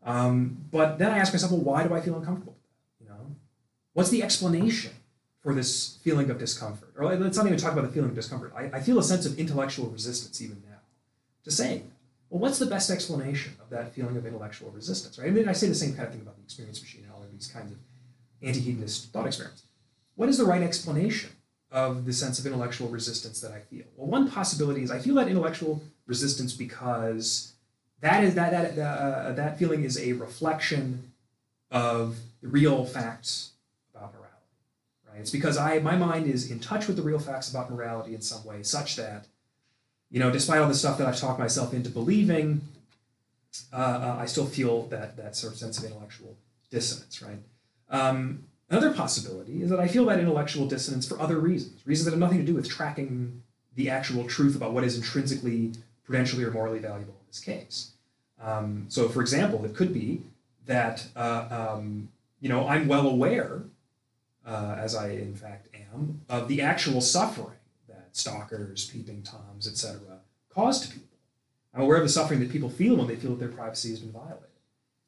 Um, 0.04 0.64
but 0.70 0.98
then 0.98 1.10
I 1.10 1.18
ask 1.18 1.32
myself, 1.32 1.52
well, 1.52 1.60
why 1.60 1.86
do 1.86 1.94
I 1.94 2.00
feel 2.00 2.16
uncomfortable 2.16 2.54
with 2.54 3.08
that? 3.08 3.14
You 3.14 3.24
know, 3.24 3.36
what's 3.92 4.10
the 4.10 4.22
explanation 4.22 4.92
for 5.40 5.54
this 5.54 5.98
feeling 6.02 6.30
of 6.30 6.38
discomfort? 6.38 6.92
Or 6.96 7.14
let's 7.16 7.36
not 7.36 7.46
even 7.46 7.58
talk 7.58 7.72
about 7.72 7.84
the 7.84 7.92
feeling 7.92 8.10
of 8.10 8.16
discomfort. 8.16 8.52
I, 8.56 8.64
I 8.72 8.80
feel 8.80 8.98
a 8.98 9.02
sense 9.02 9.26
of 9.26 9.38
intellectual 9.38 9.88
resistance 9.88 10.40
even 10.40 10.62
now 10.68 10.78
to 11.44 11.50
saying 11.50 11.80
that. 11.80 11.96
Well, 12.30 12.40
what's 12.40 12.58
the 12.58 12.66
best 12.66 12.90
explanation 12.90 13.54
of 13.60 13.68
that 13.70 13.92
feeling 13.92 14.16
of 14.16 14.24
intellectual 14.24 14.70
resistance, 14.70 15.18
right? 15.18 15.28
I 15.28 15.30
mean, 15.30 15.48
I 15.48 15.52
say 15.52 15.68
the 15.68 15.74
same 15.74 15.94
kind 15.94 16.06
of 16.06 16.12
thing 16.12 16.22
about 16.22 16.36
the 16.36 16.42
experience 16.42 16.80
machine 16.80 17.02
and 17.04 17.12
all 17.12 17.22
of 17.22 17.30
these 17.30 17.48
kinds 17.48 17.72
of 17.72 17.78
anti-hedonist 18.40 19.12
thought 19.12 19.26
experiments. 19.26 19.64
What 20.14 20.28
is 20.28 20.38
the 20.38 20.44
right 20.46 20.62
explanation 20.62 21.30
of 21.72 22.04
the 22.04 22.12
sense 22.12 22.38
of 22.38 22.46
intellectual 22.46 22.88
resistance 22.88 23.40
that 23.40 23.50
I 23.50 23.60
feel? 23.60 23.84
Well, 23.96 24.08
one 24.08 24.30
possibility 24.30 24.82
is 24.82 24.90
I 24.90 24.98
feel 24.98 25.14
that 25.16 25.28
intellectual 25.28 25.82
resistance 26.06 26.52
because 26.52 27.52
that 28.00 28.22
is 28.22 28.34
that 28.34 28.50
that 28.50 28.78
uh, 28.78 29.32
that 29.32 29.58
feeling 29.58 29.84
is 29.84 29.98
a 29.98 30.12
reflection 30.12 31.12
of 31.70 32.18
the 32.42 32.48
real 32.48 32.84
facts 32.84 33.52
about 33.94 34.12
morality. 34.12 34.36
Right? 35.08 35.20
It's 35.20 35.30
because 35.30 35.56
I 35.56 35.78
my 35.78 35.96
mind 35.96 36.26
is 36.26 36.50
in 36.50 36.60
touch 36.60 36.86
with 36.86 36.96
the 36.96 37.02
real 37.02 37.18
facts 37.18 37.50
about 37.50 37.70
morality 37.70 38.14
in 38.14 38.20
some 38.20 38.44
way, 38.44 38.62
such 38.62 38.96
that 38.96 39.26
you 40.10 40.20
know, 40.20 40.30
despite 40.30 40.60
all 40.60 40.68
the 40.68 40.74
stuff 40.74 40.98
that 40.98 41.06
I've 41.08 41.18
talked 41.18 41.38
myself 41.38 41.72
into 41.72 41.88
believing, 41.88 42.60
uh, 43.72 43.76
uh, 43.76 44.16
I 44.20 44.26
still 44.26 44.44
feel 44.44 44.82
that 44.88 45.16
that 45.16 45.34
sort 45.36 45.54
of 45.54 45.58
sense 45.58 45.78
of 45.78 45.84
intellectual 45.84 46.36
dissonance. 46.70 47.22
Right. 47.22 47.38
Um, 47.88 48.44
another 48.70 48.92
possibility 48.92 49.62
is 49.62 49.70
that 49.70 49.80
I 49.80 49.88
feel 49.88 50.04
that 50.06 50.18
intellectual 50.18 50.66
dissonance 50.66 51.06
for 51.06 51.20
other 51.20 51.38
reasons, 51.38 51.80
reasons 51.86 52.06
that 52.06 52.12
have 52.12 52.20
nothing 52.20 52.38
to 52.38 52.44
do 52.44 52.54
with 52.54 52.68
tracking 52.68 53.42
the 53.74 53.90
actual 53.90 54.26
truth 54.26 54.54
about 54.54 54.72
what 54.72 54.84
is 54.84 54.96
intrinsically, 54.96 55.72
prudentially, 56.04 56.44
or 56.44 56.50
morally 56.50 56.78
valuable 56.78 57.14
in 57.14 57.26
this 57.28 57.40
case. 57.40 57.92
Um, 58.40 58.86
so, 58.88 59.08
for 59.08 59.20
example, 59.20 59.64
it 59.64 59.74
could 59.74 59.94
be 59.94 60.22
that 60.66 61.06
uh, 61.16 61.74
um, 61.74 62.08
you 62.40 62.48
know 62.48 62.66
I'm 62.66 62.88
well 62.88 63.08
aware, 63.08 63.62
uh, 64.46 64.76
as 64.78 64.94
I 64.94 65.10
in 65.10 65.34
fact 65.34 65.68
am, 65.74 66.22
of 66.28 66.48
the 66.48 66.60
actual 66.60 67.00
suffering 67.00 67.58
that 67.88 68.08
stalkers, 68.12 68.90
peeping 68.90 69.22
toms, 69.22 69.66
etc., 69.66 70.00
cause 70.50 70.86
to 70.86 70.92
people. 70.92 71.08
I'm 71.74 71.82
aware 71.82 71.96
of 71.96 72.02
the 72.02 72.10
suffering 72.10 72.40
that 72.40 72.50
people 72.50 72.68
feel 72.68 72.96
when 72.96 73.06
they 73.06 73.16
feel 73.16 73.30
that 73.30 73.40
their 73.40 73.48
privacy 73.48 73.90
has 73.90 74.00
been 74.00 74.12
violated. 74.12 74.51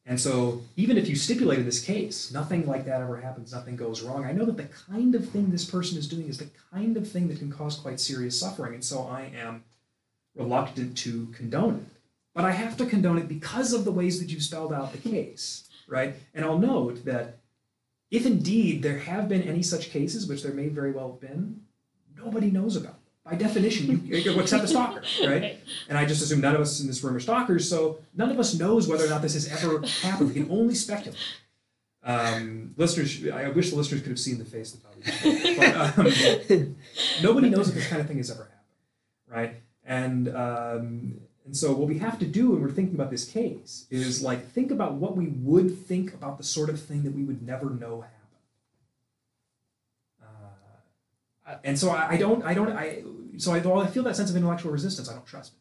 And 0.06 0.20
so, 0.20 0.62
even 0.76 0.98
if 0.98 1.08
you 1.08 1.16
stipulate 1.16 1.60
in 1.60 1.64
this 1.64 1.82
case, 1.82 2.30
nothing 2.30 2.66
like 2.66 2.84
that 2.84 3.00
ever 3.00 3.16
happens, 3.16 3.52
nothing 3.52 3.74
goes 3.74 4.02
wrong, 4.02 4.24
I 4.24 4.32
know 4.32 4.44
that 4.44 4.58
the 4.58 4.64
kind 4.64 5.14
of 5.14 5.28
thing 5.30 5.50
this 5.50 5.64
person 5.64 5.96
is 5.96 6.06
doing 6.06 6.28
is 6.28 6.36
the 6.36 6.50
kind 6.72 6.96
of 6.98 7.10
thing 7.10 7.28
that 7.28 7.38
can 7.38 7.50
cause 7.50 7.76
quite 7.76 7.98
serious 7.98 8.38
suffering. 8.38 8.74
And 8.74 8.84
so, 8.84 9.02
I 9.02 9.32
am 9.34 9.64
reluctant 10.34 10.98
to 10.98 11.26
condone 11.28 11.76
it. 11.76 12.00
But 12.34 12.44
I 12.44 12.50
have 12.50 12.76
to 12.78 12.86
condone 12.86 13.18
it 13.18 13.28
because 13.28 13.72
of 13.72 13.84
the 13.84 13.92
ways 13.92 14.20
that 14.20 14.28
you've 14.28 14.42
spelled 14.42 14.72
out 14.72 14.92
the 14.92 14.98
case, 14.98 15.68
right? 15.86 16.16
And 16.34 16.44
I'll 16.44 16.58
note 16.58 17.04
that 17.04 17.38
if 18.10 18.26
indeed 18.26 18.82
there 18.82 18.98
have 18.98 19.28
been 19.28 19.42
any 19.42 19.62
such 19.62 19.90
cases, 19.90 20.26
which 20.26 20.42
there 20.42 20.52
may 20.52 20.68
very 20.68 20.92
well 20.92 21.12
have 21.12 21.20
been, 21.20 21.62
nobody 22.16 22.50
knows 22.50 22.76
about. 22.76 22.98
By 23.24 23.36
definition, 23.36 24.06
you 24.06 24.38
except 24.38 24.62
the 24.62 24.68
stalker, 24.68 25.02
right? 25.26 25.58
And 25.88 25.96
I 25.96 26.04
just 26.04 26.22
assume 26.22 26.42
none 26.42 26.54
of 26.54 26.60
us 26.60 26.80
in 26.80 26.86
this 26.86 27.02
room 27.02 27.16
are 27.16 27.20
stalkers, 27.20 27.68
so 27.68 27.98
none 28.14 28.30
of 28.30 28.38
us 28.38 28.54
knows 28.54 28.86
whether 28.86 29.06
or 29.06 29.08
not 29.08 29.22
this 29.22 29.32
has 29.32 29.50
ever 29.50 29.80
happened. 30.02 30.28
We 30.28 30.34
can 30.34 30.50
only 30.50 30.74
speculate. 30.74 31.18
Um, 32.02 32.74
listeners, 32.76 33.26
I 33.32 33.48
wish 33.48 33.70
the 33.70 33.76
listeners 33.76 34.02
could 34.02 34.10
have 34.10 34.20
seen 34.20 34.38
the 34.38 34.44
face 34.44 34.72
that 34.72 34.82
Bobby. 34.82 35.56
But 35.56 35.98
um, 36.58 36.76
nobody 37.22 37.48
knows 37.48 37.70
if 37.70 37.74
this 37.74 37.88
kind 37.88 38.02
of 38.02 38.06
thing 38.06 38.18
has 38.18 38.30
ever 38.30 38.42
happened, 38.42 38.60
right? 39.26 39.54
And 39.86 40.28
um, 40.28 41.20
and 41.44 41.56
so 41.56 41.72
what 41.72 41.88
we 41.88 41.98
have 41.98 42.18
to 42.18 42.26
do 42.26 42.50
when 42.50 42.62
we're 42.62 42.70
thinking 42.70 42.94
about 42.94 43.10
this 43.10 43.26
case 43.26 43.86
is 43.90 44.22
like 44.22 44.50
think 44.50 44.70
about 44.70 44.94
what 44.94 45.16
we 45.16 45.28
would 45.28 45.78
think 45.86 46.14
about 46.14 46.38
the 46.38 46.44
sort 46.44 46.70
of 46.70 46.80
thing 46.80 47.02
that 47.04 47.14
we 47.14 47.22
would 47.22 47.42
never 47.42 47.68
know 47.68 48.00
happened. 48.00 48.10
Uh, 50.22 50.76
and 51.62 51.78
so 51.78 51.90
I, 51.90 52.10
I 52.12 52.16
don't, 52.16 52.42
I 52.44 52.54
don't, 52.54 52.70
I 52.72 53.02
so 53.36 53.52
I, 53.52 53.60
while 53.60 53.82
I 53.82 53.86
feel 53.88 54.02
that 54.04 54.16
sense 54.16 54.30
of 54.30 54.36
intellectual 54.36 54.72
resistance, 54.72 55.08
I 55.10 55.14
don't 55.14 55.26
trust 55.26 55.52
it. 55.52 55.58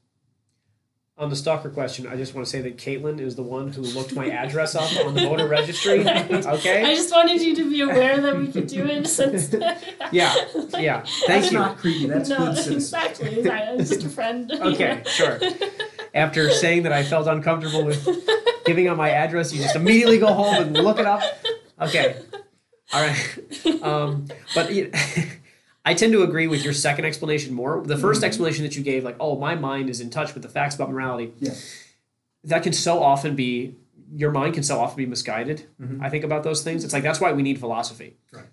On 1.16 1.30
the 1.30 1.36
stalker 1.36 1.70
question, 1.70 2.08
I 2.08 2.16
just 2.16 2.34
want 2.34 2.48
to 2.48 2.50
say 2.50 2.62
that 2.62 2.78
Caitlin 2.78 3.20
is 3.20 3.36
the 3.36 3.44
one 3.44 3.72
who 3.72 3.82
looked 3.84 4.16
my 4.16 4.30
address 4.32 4.74
up 4.74 5.06
on 5.06 5.14
the 5.14 5.22
voter 5.22 5.48
registry. 5.48 6.08
I 6.08 6.24
Okay? 6.28 6.84
I 6.84 6.96
just 6.96 7.12
wanted 7.12 7.40
you 7.40 7.56
to 7.56 7.70
be 7.70 7.82
aware 7.82 8.20
that 8.20 8.36
we 8.36 8.48
could 8.52 8.66
do 8.66 8.84
it 8.86 9.06
since. 9.08 9.54
Yeah, 10.12 10.34
yeah. 10.78 11.02
Thank 11.06 11.28
That's 11.28 11.52
you. 11.52 11.58
not 11.60 11.78
creepy. 11.78 12.08
That's 12.08 12.30
no, 12.30 12.38
good 12.38 12.58
citizenship. 12.58 12.76
exactly. 12.76 13.40
exactly. 13.40 13.78
It's 13.80 13.90
just 13.92 14.06
a 14.06 14.10
friend. 14.10 14.52
Okay, 14.62 15.04
sure. 15.06 15.40
After 16.16 16.50
saying 16.50 16.84
that 16.84 16.94
I 16.94 17.04
felt 17.04 17.28
uncomfortable 17.28 17.84
with 17.86 18.08
giving 18.66 18.88
out 18.88 18.98
my 18.98 19.12
address, 19.12 19.54
you 19.54 19.62
just 19.62 19.76
immediately 19.76 20.18
go 20.18 20.34
home 20.34 20.56
and 20.56 20.74
look 20.74 20.98
it 21.00 21.06
up. 21.06 21.22
Okay. 21.80 22.18
All 22.92 23.02
right. 23.02 23.82
Um, 23.84 24.28
but 24.56 24.74
you- 24.74 24.92
I 25.86 25.94
tend 25.94 26.14
to 26.14 26.24
agree 26.24 26.48
with 26.48 26.64
your 26.64 26.74
second 26.74 27.06
explanation 27.06 27.54
more. 27.54 27.84
The 27.86 27.98
1st 27.98 28.24
explanation 28.24 28.64
that 28.64 28.76
you 28.76 28.84
gave, 28.84 29.04
like, 29.04 29.18
oh, 29.20 29.38
my 29.38 29.56
mind 29.56 29.90
is 29.90 30.00
in 30.00 30.10
touch 30.10 30.34
with 30.34 30.44
the 30.44 30.50
facts 30.50 30.76
about 30.76 30.90
morality. 30.92 31.34
Yeah. 31.40 31.54
That 32.46 32.64
can 32.64 32.72
so 32.74 33.04
often 33.04 33.36
be, 33.36 33.76
your 34.16 34.32
mind 34.32 34.54
can 34.54 34.64
so 34.64 34.80
often 34.80 34.96
be 34.98 35.06
misguided, 35.06 35.66
Mhm. 35.82 36.02
I 36.02 36.10
think, 36.10 36.24
about 36.24 36.44
those 36.44 36.64
things. 36.64 36.84
It's 36.86 36.94
like, 36.94 37.04
that's 37.04 37.20
why 37.20 37.34
we 37.34 37.42
need 37.44 37.60
philosophy. 37.60 38.16
Right. 38.32 38.46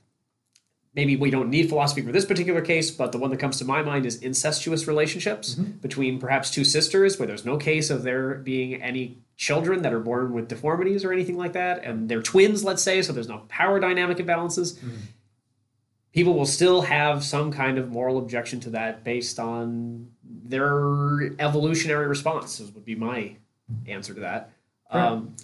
Maybe 0.92 1.14
we 1.14 1.30
don't 1.30 1.50
need 1.50 1.68
philosophy 1.68 2.02
for 2.02 2.10
this 2.10 2.24
particular 2.24 2.60
case, 2.60 2.90
but 2.90 3.12
the 3.12 3.18
one 3.18 3.30
that 3.30 3.36
comes 3.38 3.58
to 3.58 3.64
my 3.64 3.80
mind 3.80 4.06
is 4.06 4.16
incestuous 4.16 4.88
relationships 4.88 5.54
Mhm. 5.54 5.80
between 5.80 6.18
perhaps 6.18 6.50
two 6.50 6.64
sisters 6.64 7.16
where 7.16 7.28
there's 7.28 7.44
no 7.44 7.56
case 7.56 7.90
of 7.90 8.02
there 8.02 8.34
being 8.34 8.74
any 8.82 9.18
children 9.36 9.82
that 9.82 9.92
are 9.92 10.00
born 10.00 10.32
with 10.32 10.48
deformities 10.48 11.04
or 11.04 11.12
anything 11.12 11.36
like 11.36 11.52
that, 11.52 11.84
and 11.84 12.08
they're 12.08 12.22
twins, 12.22 12.64
let's 12.64 12.82
say, 12.82 13.02
so 13.02 13.12
there's 13.12 13.28
no 13.28 13.42
power 13.48 13.78
dynamic 13.78 14.18
imbalances. 14.18 14.74
Mhm. 14.78 14.90
People 16.12 16.34
will 16.34 16.46
still 16.46 16.82
have 16.82 17.22
some 17.24 17.52
kind 17.52 17.78
of 17.78 17.90
moral 17.90 18.18
objection 18.18 18.58
to 18.60 18.70
that 18.70 19.04
based 19.04 19.38
on 19.38 20.08
their 20.24 21.32
evolutionary 21.38 22.08
responses, 22.08 22.72
would 22.72 22.84
be 22.84 22.96
my 22.96 23.36
answer 23.86 24.12
to 24.14 24.20
that. 24.20 24.50
Right. 24.92 25.06
Um, 25.06 25.36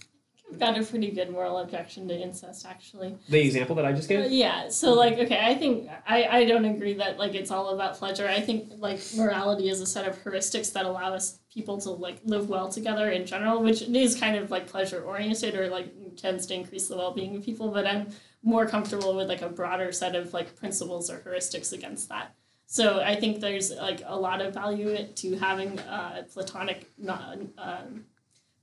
I've 0.52 0.58
got 0.60 0.78
a 0.78 0.82
pretty 0.84 1.10
good 1.10 1.30
moral 1.30 1.58
objection 1.58 2.06
to 2.08 2.16
incest, 2.16 2.66
actually. 2.66 3.16
the 3.28 3.40
example 3.40 3.74
that 3.76 3.84
I 3.84 3.92
just 3.92 4.10
Uh, 4.10 4.22
gave? 4.22 4.32
yeah, 4.32 4.68
so 4.68 4.92
like, 4.94 5.18
okay, 5.18 5.40
I 5.44 5.54
think 5.54 5.88
I, 6.06 6.24
I 6.24 6.44
don't 6.44 6.64
agree 6.64 6.94
that 6.94 7.18
like 7.18 7.34
it's 7.34 7.50
all 7.50 7.70
about 7.70 7.94
pleasure. 7.96 8.26
I 8.28 8.40
think 8.40 8.72
like 8.78 9.00
morality 9.16 9.68
is 9.68 9.80
a 9.80 9.86
set 9.86 10.06
of 10.08 10.16
heuristics 10.24 10.72
that 10.72 10.84
allow 10.84 11.12
us 11.12 11.38
people 11.52 11.78
to 11.80 11.90
like 11.90 12.18
live 12.24 12.48
well 12.48 12.68
together 12.68 13.10
in 13.10 13.26
general, 13.26 13.62
which 13.62 13.82
is 13.82 14.18
kind 14.18 14.36
of 14.36 14.50
like 14.50 14.66
pleasure 14.68 15.02
oriented 15.02 15.54
or 15.56 15.68
like 15.68 15.92
tends 16.16 16.46
to 16.46 16.54
increase 16.54 16.88
the 16.88 16.96
well-being 16.96 17.36
of 17.36 17.44
people 17.44 17.68
but 17.68 17.86
i'm 17.86 18.06
more 18.46 18.64
comfortable 18.64 19.14
with 19.16 19.28
like 19.28 19.42
a 19.42 19.48
broader 19.48 19.90
set 19.90 20.14
of 20.14 20.32
like 20.32 20.56
principles 20.56 21.10
or 21.10 21.18
heuristics 21.18 21.72
against 21.72 22.08
that. 22.08 22.34
So 22.68 23.00
i 23.00 23.14
think 23.14 23.40
there's 23.40 23.70
like 23.72 24.02
a 24.06 24.18
lot 24.18 24.40
of 24.40 24.54
value 24.54 25.06
to 25.06 25.36
having 25.36 25.78
uh, 25.80 26.22
platonic 26.32 26.90
not 26.96 27.38
um, 27.58 28.04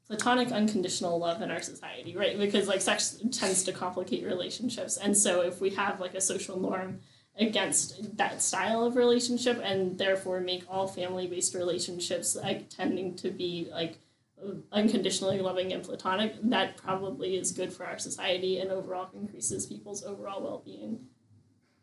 platonic 0.07 0.51
unconditional 0.51 1.19
love 1.19 1.41
in 1.41 1.51
our 1.51 1.61
society 1.61 2.15
right? 2.15 2.37
Because 2.39 2.67
like 2.67 2.81
sex 2.81 3.21
tends 3.31 3.63
to 3.63 3.71
complicate 3.71 4.25
relationships. 4.25 4.97
And 4.97 5.15
so 5.15 5.41
if 5.41 5.61
we 5.61 5.69
have 5.71 5.99
like 5.99 6.15
a 6.15 6.21
social 6.21 6.59
norm 6.59 6.99
against 7.37 8.17
that 8.17 8.41
style 8.41 8.83
of 8.85 8.95
relationship 8.95 9.59
and 9.63 9.97
therefore 9.97 10.39
make 10.39 10.63
all 10.69 10.87
family 10.87 11.27
based 11.27 11.55
relationships 11.55 12.35
like 12.35 12.69
tending 12.69 13.15
to 13.15 13.31
be 13.31 13.67
like 13.71 13.97
unconditionally 14.71 15.39
loving 15.39 15.73
and 15.73 15.83
platonic 15.83 16.35
that 16.43 16.77
probably 16.77 17.35
is 17.35 17.51
good 17.51 17.71
for 17.71 17.85
our 17.85 17.97
society 17.97 18.59
and 18.59 18.71
overall 18.71 19.09
increases 19.13 19.65
people's 19.65 20.03
overall 20.03 20.41
well-being. 20.41 20.99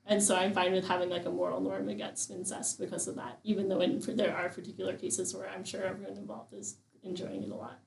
And 0.06 0.22
so 0.22 0.36
i'm 0.36 0.52
fine 0.52 0.72
with 0.72 0.86
having 0.86 1.08
like 1.08 1.26
a 1.26 1.30
moral 1.30 1.60
norm 1.60 1.88
against 1.88 2.30
incest 2.30 2.78
because 2.78 3.06
of 3.06 3.16
that 3.16 3.38
even 3.44 3.68
though 3.68 3.80
in, 3.80 4.00
there 4.16 4.34
are 4.34 4.48
particular 4.48 4.96
cases 4.96 5.34
where 5.34 5.48
i'm 5.48 5.64
sure 5.64 5.84
everyone 5.84 6.16
involved 6.16 6.52
is 6.54 6.76
enjoying 7.02 7.42
it 7.42 7.50
a 7.50 7.54
lot. 7.54 7.78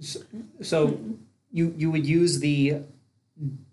So, 0.00 0.20
so 0.60 1.00
you 1.52 1.74
you 1.76 1.90
would 1.90 2.06
use 2.06 2.40
the 2.40 2.82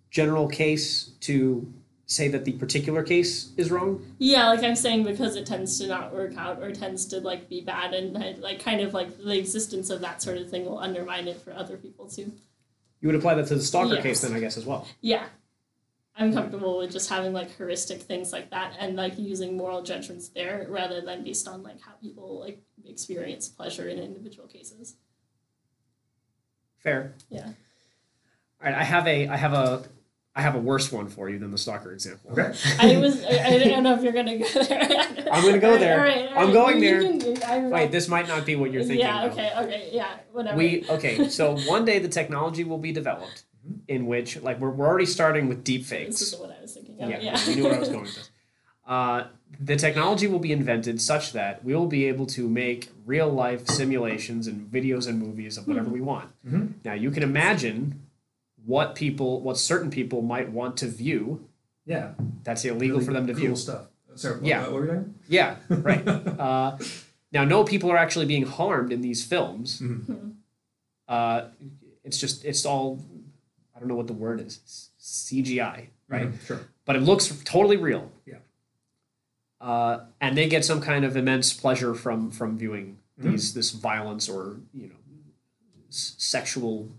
general 0.09 0.47
case 0.47 1.11
to 1.21 1.71
say 2.13 2.27
that 2.29 2.45
the 2.45 2.53
particular 2.53 3.03
case 3.03 3.51
is 3.57 3.71
wrong? 3.71 4.05
Yeah, 4.19 4.47
like 4.47 4.63
I'm 4.63 4.75
saying, 4.75 5.03
because 5.03 5.35
it 5.35 5.45
tends 5.45 5.79
to 5.79 5.87
not 5.87 6.13
work 6.13 6.37
out 6.37 6.61
or 6.61 6.71
tends 6.71 7.05
to 7.07 7.19
like 7.19 7.49
be 7.49 7.61
bad, 7.61 7.93
and 7.93 8.13
like 8.41 8.63
kind 8.63 8.81
of 8.81 8.93
like 8.93 9.17
the 9.17 9.37
existence 9.37 9.89
of 9.89 10.01
that 10.01 10.21
sort 10.21 10.37
of 10.37 10.49
thing 10.49 10.65
will 10.65 10.79
undermine 10.79 11.27
it 11.27 11.41
for 11.41 11.53
other 11.53 11.77
people 11.77 12.07
too. 12.07 12.31
You 13.01 13.07
would 13.07 13.15
apply 13.15 13.35
that 13.35 13.47
to 13.47 13.55
the 13.55 13.61
stalker 13.61 13.95
Yes. 13.95 14.03
case, 14.03 14.21
then 14.21 14.33
I 14.33 14.39
guess 14.39 14.57
as 14.57 14.65
well. 14.65 14.87
Yeah, 15.01 15.25
I'm 16.15 16.31
comfortable 16.33 16.77
with 16.77 16.91
just 16.91 17.09
having 17.09 17.33
like 17.33 17.55
heuristic 17.57 18.01
things 18.01 18.31
like 18.31 18.51
that, 18.51 18.75
and 18.79 18.95
like 18.95 19.17
using 19.17 19.57
moral 19.57 19.81
judgments 19.81 20.29
there 20.29 20.65
rather 20.69 21.01
than 21.01 21.23
based 21.23 21.47
on 21.47 21.63
like 21.63 21.81
how 21.81 21.93
people 22.01 22.39
like 22.39 22.61
experience 22.85 23.49
pleasure 23.49 23.89
in 23.89 23.97
individual 23.99 24.47
cases. 24.47 24.95
Fair. 26.77 27.13
Yeah. 27.29 27.47
All 27.47 27.51
right, 28.71 28.75
I 28.75 28.83
have 28.83 29.07
a 29.07 29.27
I 29.27 29.35
have 29.37 29.53
a 29.53 29.83
I 30.35 30.41
have 30.41 30.55
a 30.55 30.59
worse 30.59 30.91
one 30.91 31.09
for 31.09 31.29
you 31.29 31.37
than 31.37 31.51
the 31.51 31.57
stalker 31.59 31.91
example. 31.93 32.31
Okay. 32.31 32.53
I 32.79 32.97
was. 32.97 33.23
I, 33.23 33.29
I 33.45 33.57
don't 33.59 33.83
know 33.83 33.93
if 33.93 34.01
you're 34.03 34.13
gonna 34.13 34.39
go 34.39 34.45
there. 34.63 34.81
I'm 35.31 35.43
gonna 35.45 35.59
go 35.59 35.67
All 35.67 35.73
right, 35.73 35.79
there. 35.79 35.99
all 35.99 36.05
right, 36.05 36.31
all 36.33 36.47
I'm 36.47 36.51
going 36.53 36.81
You 36.83 37.19
there. 37.19 37.35
can- 37.35 37.43
I 37.43 37.59
don't. 37.61 37.69
Wait, 37.69 37.91
this 37.91 38.07
might 38.07 38.27
not 38.27 38.43
be 38.45 38.55
what 38.55 38.71
you're 38.71 38.81
thinking. 38.83 39.01
Yeah. 39.05 39.27
though. 39.27 39.33
Okay. 39.33 39.51
Okay. 39.57 39.89
Yeah. 39.93 40.09
Whatever. 40.31 40.57
We 40.57 40.85
okay. 40.89 41.29
So 41.29 41.55
one 41.67 41.85
day 41.85 41.99
the 41.99 42.07
technology 42.09 42.63
will 42.63 42.79
be 42.79 42.91
developed 42.91 43.43
in 43.87 44.07
which, 44.07 44.41
like, 44.41 44.59
we're, 44.59 44.71
we're 44.71 44.87
already 44.87 45.05
starting 45.05 45.47
with 45.47 45.63
deep 45.63 45.85
This 45.87 46.21
is 46.21 46.35
what 46.35 46.49
I 46.57 46.61
was 46.61 46.73
thinking 46.73 46.99
of. 47.01 47.09
yeah, 47.11 47.19
Yeah. 47.19 47.45
you 47.49 47.55
knew 47.55 47.63
where 47.65 47.75
I 47.75 47.79
was 47.79 47.89
going 47.95 48.01
with 48.01 48.15
this. 48.15 48.29
Uh, 48.85 49.25
the 49.59 49.75
technology 49.77 50.27
will 50.27 50.39
be 50.39 50.51
invented 50.51 50.99
such 50.99 51.31
that 51.31 51.63
we 51.63 51.73
will 51.73 51.85
be 51.87 52.05
able 52.05 52.25
to 52.25 52.49
make 52.49 52.89
real 53.05 53.29
life 53.29 53.67
simulations 53.67 54.47
and 54.47 54.69
videos 54.69 55.07
and 55.07 55.17
movies 55.19 55.57
of 55.57 55.67
whatever 55.67 55.89
we 55.89 56.01
want. 56.01 56.29
Mhm. 56.45 56.73
Now 56.83 56.93
you 56.93 57.11
can 57.11 57.23
imagine 57.23 58.01
what 58.65 58.95
people, 58.95 59.41
what 59.41 59.57
certain 59.57 59.89
people 59.89 60.21
might 60.21 60.49
want 60.51 60.77
to 60.77 60.87
view. 60.87 61.47
Yeah. 61.85 62.13
That's 62.43 62.63
illegal 62.65 62.97
Really 62.97 63.05
for 63.05 63.13
them 63.13 63.27
to 63.27 63.33
cool 63.33 63.41
view. 63.41 63.55
stuff. 63.55 63.87
Sorry. 64.15 64.35
What, 64.35 64.45
Yeah. 64.45 64.61
What 64.63 64.71
were 64.73 64.81
we 64.81 64.87
doing? 64.87 65.15
Yeah, 65.27 65.55
right. 65.69 66.07
uh, 66.39 66.77
now, 67.31 67.43
no 67.45 67.63
people 67.63 67.91
are 67.91 67.97
actually 67.97 68.25
being 68.27 68.45
harmed 68.45 68.91
in 68.93 69.01
these 69.01 69.23
films. 69.25 69.79
Mhm. 69.81 70.35
Uh, 71.07 71.45
it's 72.03 72.17
just, 72.19 72.45
it's 72.45 72.65
all, 72.65 72.99
I 73.75 73.79
don't 73.79 73.87
know 73.89 73.95
what 73.95 74.07
the 74.07 74.13
word 74.13 74.39
is, 74.39 74.59
CGI, 74.99 75.87
right? 76.07 76.31
Mhm, 76.31 76.45
Sure. 76.45 76.59
But 76.85 76.95
it 76.95 77.01
looks 77.01 77.27
totally 77.43 77.77
real. 77.77 78.11
Yeah. 78.25 78.35
Uh, 79.59 80.05
and 80.21 80.37
they 80.37 80.47
get 80.47 80.63
some 80.65 80.81
kind 80.81 81.05
of 81.05 81.15
immense 81.17 81.53
pleasure 81.53 81.93
from 81.93 82.29
from 82.31 82.57
viewing 82.57 82.97
Mhm. 83.19 83.31
these 83.31 83.53
this 83.53 83.71
violence 83.71 84.27
or 84.27 84.57
you 84.73 84.87
know 84.87 84.95
s- 85.89 86.15
sexual 86.17 86.89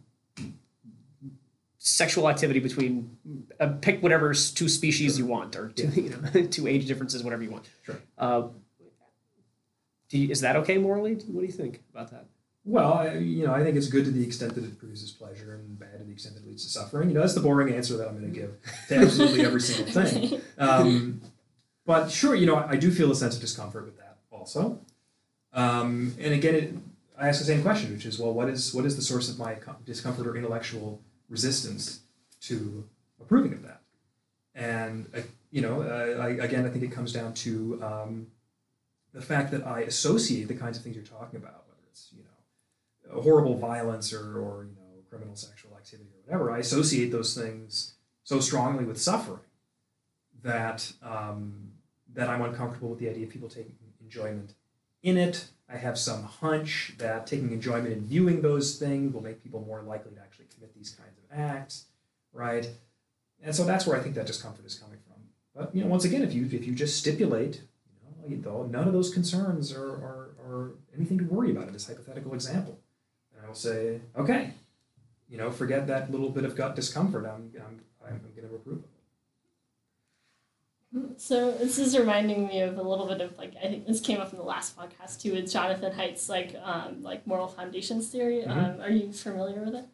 sexual 1.85 2.31
activity 2.31 2.61
between 2.61 3.15
uh, 3.61 3.69
pick 3.83 4.03
whatever 4.03 4.33
two 4.33 4.71
species 4.71 5.19
you 5.19 5.27
want 5.27 5.55
or 5.55 5.69
two, 5.69 5.89
you 6.01 6.11
know 6.11 6.47
two 6.51 6.67
age 6.67 6.87
differences 6.87 7.23
whatever 7.23 7.43
you 7.43 7.51
want. 7.51 7.69
Sure. 7.85 8.01
Uh, 8.19 8.43
do 10.09 10.19
you, 10.19 10.31
is 10.31 10.41
that 10.41 10.57
okay 10.57 10.79
morally? 10.79 11.15
What 11.15 11.41
do 11.41 11.47
you 11.47 11.53
think 11.53 11.83
about 11.93 12.11
that? 12.11 12.27
Well, 12.65 12.95
I, 12.95 13.15
you 13.19 13.47
know, 13.47 13.53
I 13.53 13.63
think 13.63 13.77
it's 13.77 13.89
good 13.89 14.07
to 14.07 14.11
the 14.11 14.25
extent 14.25 14.55
that 14.55 14.65
it 14.65 14.79
produces 14.79 15.11
pleasure, 15.11 15.55
and 15.55 15.79
bad 15.79 15.99
to 15.99 16.05
the 16.05 16.13
extent 16.13 16.37
that 16.37 16.45
it 16.45 16.49
leads 16.49 16.65
to 16.65 16.71
suffering. 16.71 17.11
You 17.11 17.15
know, 17.15 17.21
that's 17.21 17.35
the 17.35 17.43
boring 17.43 17.75
answer 17.75 17.99
that 17.99 18.09
I'm 18.09 18.19
going 18.19 18.33
to 18.33 18.41
give 18.41 18.57
to 18.89 18.97
absolutely 18.97 19.45
every 19.45 19.61
single 19.61 19.93
thing. 19.93 20.41
Um, 20.57 21.21
but 21.85 22.11
sure, 22.11 22.35
you 22.35 22.47
know, 22.47 22.57
I 22.57 22.77
do 22.77 22.91
feel 22.91 23.11
a 23.11 23.15
sense 23.15 23.35
of 23.35 23.43
discomfort 23.43 23.85
with 23.85 23.99
that 23.99 24.17
also. 24.31 24.79
Um, 25.53 26.15
and 26.19 26.33
again, 26.33 26.55
it, 26.55 26.75
I 27.19 27.29
ask 27.29 27.41
the 27.41 27.45
same 27.45 27.61
question, 27.61 27.93
which 27.93 28.07
is, 28.07 28.19
well, 28.19 28.33
what 28.33 28.49
is 28.49 28.73
what 28.73 28.87
is 28.87 28.97
the 28.97 29.03
source 29.03 29.29
of 29.29 29.39
my 29.39 29.57
discomfort 29.85 30.27
or 30.27 30.35
intellectual 30.35 31.03
resistance 31.29 32.01
to 32.43 32.85
approving 33.21 33.53
of 33.53 33.63
that? 33.63 33.81
And 34.55 35.09
uh, 35.15 35.21
you 35.51 35.63
know, 35.63 35.83
uh, 35.83 36.23
I, 36.23 36.29
again, 36.31 36.67
I 36.67 36.69
think 36.69 36.85
it 36.85 36.93
comes 36.93 37.13
down 37.13 37.35
to 37.35 37.81
um, 37.83 38.27
the 39.13 39.23
fact 39.23 39.51
that 39.53 39.67
I 39.67 39.81
associate 39.81 40.49
the 40.49 40.55
kinds 40.55 40.77
of 40.77 40.83
things 40.83 40.97
you're 40.97 41.05
talking 41.05 41.39
about, 41.39 41.65
whether 41.69 41.83
it's 41.91 42.11
you 42.13 42.23
know 42.23 43.21
horrible 43.23 43.57
violence 43.57 44.13
or, 44.13 44.39
or 44.39 44.65
you 44.65 44.77
know 44.77 45.03
criminal 45.09 45.37
sexual 45.37 45.77
activity 45.77 46.11
or 46.11 46.23
whatever. 46.25 46.51
I 46.51 46.59
associate 46.59 47.11
those 47.13 47.37
things 47.37 47.95
so 48.25 48.41
strongly 48.41 48.85
with 48.85 49.01
suffering 49.01 49.41
that 50.43 50.93
um, 51.03 51.73
that 52.15 52.29
I'm 52.29 52.43
uncomfortable 52.43 52.91
with 52.91 52.99
the 52.99 53.09
idea 53.09 53.27
of 53.27 53.31
people 53.31 53.49
taking 53.49 53.75
enjoyment 54.01 54.55
in 55.03 55.17
it. 55.17 55.47
I 55.69 55.77
have 55.77 55.99
some 55.99 56.25
hunch 56.25 56.95
that 56.99 57.27
taking 57.27 57.53
enjoyment 57.53 57.93
in 57.93 58.07
viewing 58.07 58.43
those 58.43 58.77
things 58.79 59.13
will 59.13 59.23
make 59.23 59.43
people 59.43 59.65
more 59.67 59.83
likely 59.83 60.15
to 60.15 60.21
actually 60.21 60.47
commit 60.55 60.75
these 60.75 60.91
kinds 60.91 61.17
of 61.19 61.24
acts, 61.35 61.87
right? 62.33 62.69
And 63.43 63.55
so 63.55 63.65
that's 63.65 63.87
where 63.87 63.99
I 63.99 64.03
think 64.03 64.15
that 64.15 64.27
discomfort 64.27 64.65
is 64.65 64.75
coming 64.77 64.99
from. 65.07 65.17
But 65.55 65.75
you 65.75 65.83
know, 65.83 65.89
once 65.91 66.05
again, 66.05 66.23
if 66.23 66.33
you 66.33 66.47
if 66.47 66.67
you 66.67 66.75
just 66.75 66.97
stipulate, 66.99 67.63
you 68.29 68.37
know, 68.37 68.65
you- 68.65 68.69
none 68.71 68.87
of 68.87 68.93
those 68.95 69.13
concerns 69.13 69.73
are, 69.73 69.85
are, 69.87 70.31
are 70.47 70.71
anything 70.97 71.19
to 71.19 71.25
worry 71.25 71.51
about 71.51 71.67
in 71.69 71.73
this 71.73 71.87
hypothetical 71.87 72.35
example, 72.35 72.79
and 73.35 73.45
I 73.45 73.49
will 73.49 73.55
say, 73.55 74.01
okay, 74.17 74.53
you 75.29 75.37
know, 75.39 75.51
forget 75.51 75.87
that 75.89 76.11
little 76.11 76.31
bit 76.31 76.45
of 76.45 76.55
gut 76.57 76.77
discomfort. 76.77 77.27
I'm 77.27 77.53
I'm 77.57 77.81
I'm 78.07 78.21
going 78.37 78.49
to 78.49 78.55
approve 78.55 78.79
of 78.79 78.85
it. 78.85 78.91
So 81.21 81.51
this 81.53 81.79
is 81.79 81.99
reminding 81.99 82.47
me 82.47 82.61
of 82.61 82.79
a 82.79 82.83
little 82.83 83.07
bit 83.07 83.21
of 83.21 83.37
like 83.37 83.55
I 83.57 83.63
think 83.67 83.87
this 83.87 84.01
came 84.01 84.21
up 84.21 84.33
in 84.33 84.39
the 84.39 84.45
last 84.45 84.77
podcast 84.79 85.21
too 85.21 85.33
with 85.33 85.51
Jonathan 85.51 85.93
Haidt's 85.93 86.29
like 86.29 86.55
um, 86.63 87.03
like 87.03 87.27
moral 87.27 87.49
foundations 87.49 88.09
theory. 88.09 88.43
Mhm. 88.47 88.75
Um, 88.75 88.81
are 88.81 88.91
you 88.91 89.13
familiar 89.13 89.61
with 89.65 89.75
it? 89.75 89.85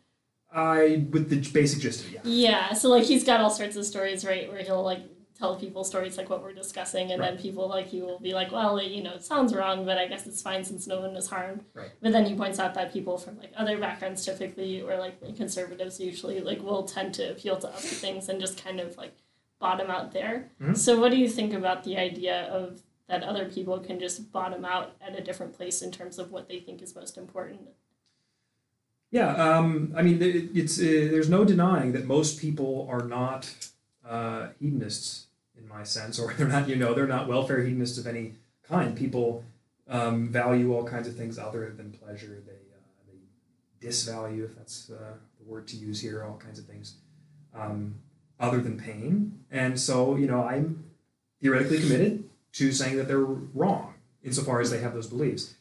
I 0.52 1.06
with 1.10 1.30
the 1.30 1.36
basic 1.52 1.80
gist 1.80 2.00
of 2.04 2.06
it, 2.08 2.12
yeah. 2.14 2.20
Yeah. 2.24 2.72
So 2.74 2.88
like 2.88 3.04
he's 3.04 3.24
got 3.24 3.40
all 3.40 3.50
sorts 3.50 3.76
of 3.76 3.84
stories, 3.86 4.24
right? 4.24 4.50
Where 4.50 4.62
he'll 4.62 4.82
like 4.82 5.00
tell 5.38 5.56
people 5.56 5.84
stories 5.84 6.18
like 6.18 6.28
what 6.28 6.42
we're 6.42 6.52
discussing, 6.52 7.12
and 7.12 7.22
then 7.22 7.38
people 7.38 7.68
like 7.68 7.86
he 7.86 8.02
will 8.02 8.18
be 8.18 8.34
like, 8.34 8.52
well, 8.52 8.76
it, 8.78 8.90
you 8.90 9.02
know, 9.02 9.14
it 9.14 9.24
sounds 9.24 9.54
wrong, 9.54 9.84
but 9.86 9.96
I 9.96 10.06
guess 10.06 10.26
it's 10.26 10.42
fine 10.42 10.64
since 10.64 10.86
no 10.86 11.00
one 11.00 11.14
was 11.14 11.28
harmed. 11.28 11.64
Right. 11.72 11.90
But 12.02 12.12
then 12.12 12.26
he 12.26 12.34
points 12.34 12.58
out 12.58 12.74
that 12.74 12.92
people 12.92 13.16
from 13.16 13.38
like 13.38 13.52
other 13.56 13.78
backgrounds, 13.78 14.24
typically, 14.24 14.82
or 14.82 14.98
like 14.98 15.36
conservatives, 15.36 15.98
usually 16.00 16.40
like 16.40 16.62
will 16.62 16.82
tend 16.82 17.14
to 17.14 17.30
appeal 17.30 17.56
to 17.58 17.68
other 17.68 17.78
things 17.78 18.28
and 18.28 18.40
just 18.40 18.62
kind 18.62 18.80
of 18.80 18.96
like 18.96 19.14
bottom 19.60 19.90
out 19.90 20.12
there. 20.12 20.50
Mhm. 20.60 20.76
So 20.76 20.98
what 20.98 21.10
do 21.10 21.16
you 21.16 21.28
think 21.28 21.52
about 21.54 21.84
the 21.84 21.96
idea 21.96 22.42
of 22.50 22.82
that 23.08 23.22
other 23.22 23.46
people 23.46 23.78
can 23.80 23.98
just 23.98 24.30
bottom 24.32 24.64
out 24.64 24.94
at 25.00 25.18
a 25.18 25.22
different 25.22 25.52
place 25.54 25.80
in 25.82 25.90
terms 25.90 26.18
of 26.18 26.30
what 26.30 26.48
they 26.48 26.60
think 26.60 26.82
is 26.82 26.94
most 26.94 27.16
important? 27.16 27.60
Yeah, 29.10 29.34
um, 29.34 29.92
I 29.96 30.02
mean, 30.02 30.18
it's 30.20 30.78
uh, 30.78 31.08
there's 31.10 31.28
no 31.28 31.44
denying 31.44 31.92
that 31.92 32.06
most 32.06 32.40
people 32.40 32.86
are 32.88 33.02
not 33.02 33.52
uh, 34.08 34.48
hedonists 34.60 35.26
in 35.58 35.66
my 35.66 35.82
sense, 35.82 36.18
or 36.18 36.32
they're 36.38 36.46
not, 36.46 36.68
you 36.68 36.76
know, 36.76 36.94
they're 36.94 37.08
not 37.08 37.26
welfare 37.26 37.62
hedonists 37.62 37.98
of 37.98 38.06
any 38.06 38.34
kind. 38.62 38.96
People 38.96 39.44
um, 39.88 40.28
value 40.28 40.72
all 40.72 40.84
kinds 40.84 41.08
of 41.08 41.16
things 41.16 41.38
other 41.38 41.72
than 41.76 41.90
pleasure. 41.90 42.40
They 42.46 42.52
uh, 42.52 42.78
they 43.08 43.86
disvalue, 43.86 44.44
if 44.44 44.56
that's 44.56 44.90
uh, 44.90 45.14
the 45.38 45.50
word 45.50 45.66
to 45.68 45.76
use 45.76 46.00
here, 46.00 46.24
all 46.24 46.36
kinds 46.36 46.60
of 46.60 46.66
things 46.66 46.94
um, 47.52 47.96
other 48.38 48.60
than 48.60 48.78
pain. 48.78 49.40
And 49.50 49.78
so, 49.78 50.14
you 50.14 50.28
know, 50.28 50.44
I'm 50.44 50.84
theoretically 51.42 51.80
committed 51.80 52.28
to 52.52 52.72
saying 52.72 52.96
that 52.96 53.08
they're 53.08 53.18
wrong 53.18 53.94
insofar 54.22 54.60
as 54.60 54.70
they 54.70 54.80
have 54.80 54.94
those 54.94 55.08
beliefs. 55.08 55.54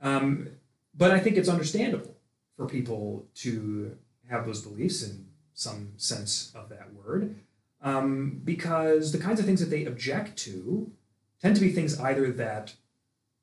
Um, 0.00 0.48
but 0.96 1.10
I 1.10 1.18
think 1.18 1.36
it's 1.36 1.48
understandable 1.48 2.13
for 2.56 2.66
people 2.66 3.26
to 3.36 3.96
have 4.30 4.46
those 4.46 4.62
beliefs 4.62 5.02
in 5.02 5.26
some 5.54 5.92
sense 5.96 6.52
of 6.54 6.68
that 6.68 6.88
word, 6.94 7.36
um, 7.82 8.40
because 8.44 9.12
the 9.12 9.18
kinds 9.18 9.38
of 9.40 9.46
things 9.46 9.60
that 9.60 9.70
they 9.70 9.84
object 9.84 10.36
to 10.38 10.90
tend 11.40 11.54
to 11.54 11.60
be 11.60 11.70
things 11.70 11.98
either 12.00 12.30
that 12.32 12.74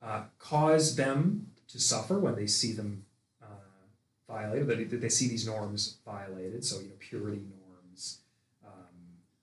uh, 0.02 0.24
cause 0.40 0.96
them 0.96 1.48
to 1.68 1.80
suffer 1.80 2.18
when 2.20 2.36
they 2.36 2.48
see 2.48 2.72
them 2.74 3.06
uh, 3.42 3.46
violated, 4.28 4.90
that 4.90 5.00
they- 5.02 5.10
see 5.10 5.28
these 5.28 5.46
norms 5.46 5.98
violated. 6.06 6.66
So 6.66 6.80
you 6.80 6.88
know, 6.88 6.96
purity 7.00 7.42
norms. 7.70 8.20
Um, 8.66 8.72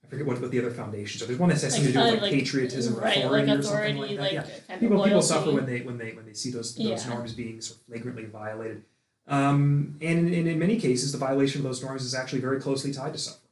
I 0.03 0.07
forget 0.07 0.25
what, 0.27 0.41
what 0.41 0.51
the 0.51 0.59
other 0.59 0.71
foundations 0.71 1.23
are. 1.23 1.27
There's 1.27 1.39
one 1.39 1.49
that 1.49 1.61
has 1.61 1.73
something 1.73 1.93
to 1.93 1.97
do 1.97 1.99
with 2.11 2.19
uh, 2.19 2.21
like, 2.23 2.31
patriotism, 2.33 2.97
or 2.97 3.01
right, 3.01 3.17
authority, 3.17 3.47
like 3.47 3.59
or 3.59 3.63
something 3.63 3.97
like 3.97 4.09
that. 4.09 4.19
like 4.19 4.33
yeah. 4.69 4.77
People 4.77 5.03
people 5.03 5.21
suffer 5.21 5.51
when 5.51 5.65
they 5.65 5.81
when 5.81 5.97
they 5.97 6.11
when 6.11 6.25
they 6.25 6.33
see 6.33 6.51
those 6.51 6.75
those 6.75 6.85
Yeah. 7.05 7.13
norms 7.13 7.33
being 7.33 7.61
sort 7.61 7.79
of 7.79 7.85
flagrantly 7.85 8.25
violated. 8.25 8.83
Um, 9.29 9.95
and, 10.01 10.27
in- 10.27 10.33
and 10.33 10.47
in 10.47 10.59
many 10.59 10.79
cases, 10.79 11.11
the 11.11 11.17
violation 11.17 11.61
of 11.61 11.65
those 11.65 11.83
norms 11.83 12.03
is 12.03 12.15
actually 12.15 12.41
very 12.41 12.59
closely 12.59 12.91
tied 12.91 13.13
to 13.13 13.19
suffering, 13.19 13.51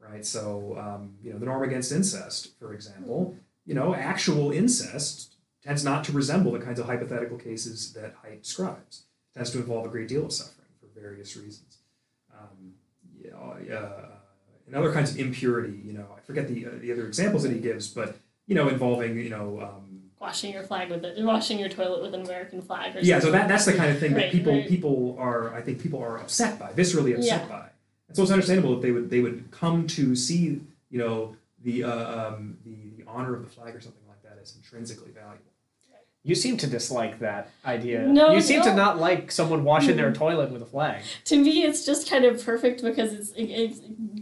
right? 0.00 0.24
So, 0.24 0.76
um, 0.78 1.14
you 1.22 1.32
know, 1.32 1.38
the 1.38 1.46
norm 1.46 1.62
against 1.62 1.92
incest, 1.92 2.58
for 2.58 2.72
example, 2.72 3.36
you 3.66 3.74
know, 3.74 3.94
actual 3.94 4.50
incest 4.50 5.34
tends 5.62 5.84
not 5.84 6.04
to 6.04 6.12
resemble 6.12 6.52
the 6.52 6.58
kinds 6.58 6.80
of 6.80 6.86
hypothetical 6.86 7.36
cases 7.36 7.92
that 7.92 8.16
Haidt 8.22 8.42
describes. 8.42 9.04
It 9.30 9.38
tends 9.38 9.50
to 9.50 9.58
involve 9.58 9.84
a 9.84 9.90
great 9.90 10.08
deal 10.08 10.24
of 10.24 10.32
suffering 10.32 10.72
for 10.80 10.88
various 10.98 11.36
reasons. 11.36 11.76
Um, 12.32 12.72
yeah, 13.22 13.76
uh, 13.76 14.06
and 14.66 14.74
other 14.74 14.92
kinds 14.92 15.10
of 15.10 15.18
impurity, 15.18 15.78
you 15.84 15.92
know, 15.92 16.06
I 16.16 16.20
forget 16.20 16.48
the, 16.48 16.64
uh, 16.66 16.70
the 16.80 16.92
other 16.92 17.06
examples 17.06 17.42
that 17.42 17.52
he 17.52 17.58
gives, 17.58 17.88
but, 17.88 18.16
you 18.46 18.54
know, 18.54 18.68
involving, 18.68 19.18
you 19.18 19.28
know, 19.28 19.60
um, 19.60 19.89
washing 20.20 20.52
your 20.52 20.62
flag 20.62 20.90
with 20.90 21.04
it, 21.04 21.22
washing 21.24 21.58
your 21.58 21.68
toilet 21.68 22.02
with 22.02 22.14
an 22.14 22.20
American 22.22 22.60
flag. 22.60 22.94
Or 22.96 23.00
yeah, 23.00 23.18
so 23.18 23.30
that, 23.32 23.48
that's 23.48 23.64
the 23.64 23.72
kind 23.72 23.90
of 23.90 23.98
thing 23.98 24.12
that 24.12 24.24
Right, 24.24 24.32
people 24.32 24.52
right. 24.52 24.68
people 24.68 25.16
are 25.18 25.54
I 25.54 25.62
think 25.62 25.80
people 25.80 26.00
are 26.02 26.18
upset 26.18 26.58
by, 26.58 26.72
viscerally 26.72 27.14
upset 27.16 27.42
Yeah. 27.42 27.48
by. 27.48 27.70
And 28.08 28.16
so 28.16 28.22
it's 28.22 28.30
understandable 28.32 28.74
that 28.74 28.82
they 28.82 28.90
would 28.90 29.10
they 29.10 29.20
would 29.20 29.50
come 29.50 29.86
to 29.88 30.14
see 30.14 30.60
you 30.90 30.98
know 30.98 31.36
the 31.62 31.84
uh, 31.84 32.28
um, 32.34 32.58
the 32.64 33.02
the 33.02 33.04
honor 33.08 33.34
of 33.34 33.42
the 33.42 33.50
flag 33.50 33.74
or 33.74 33.80
something 33.80 34.06
like 34.08 34.22
that 34.22 34.38
as 34.40 34.54
intrinsically 34.56 35.10
valuable. 35.12 35.44
You 36.22 36.34
seem 36.34 36.58
to 36.58 36.66
dislike 36.66 37.20
that 37.20 37.48
idea. 37.64 38.06
No, 38.06 38.32
you 38.32 38.42
seem 38.42 38.60
to 38.62 38.74
not 38.74 38.98
like 38.98 39.32
someone 39.32 39.64
washing 39.64 39.96
their 39.96 40.10
hmm. 40.10 40.18
toilet 40.18 40.50
with 40.50 40.60
a 40.60 40.66
flag. 40.66 41.02
to 41.24 41.38
me 41.38 41.62
it's 41.62 41.86
just 41.86 42.10
kind 42.10 42.26
of 42.26 42.44
perfect 42.44 42.82
because 42.82 43.14
it's 43.14 43.32
it's 43.36 43.78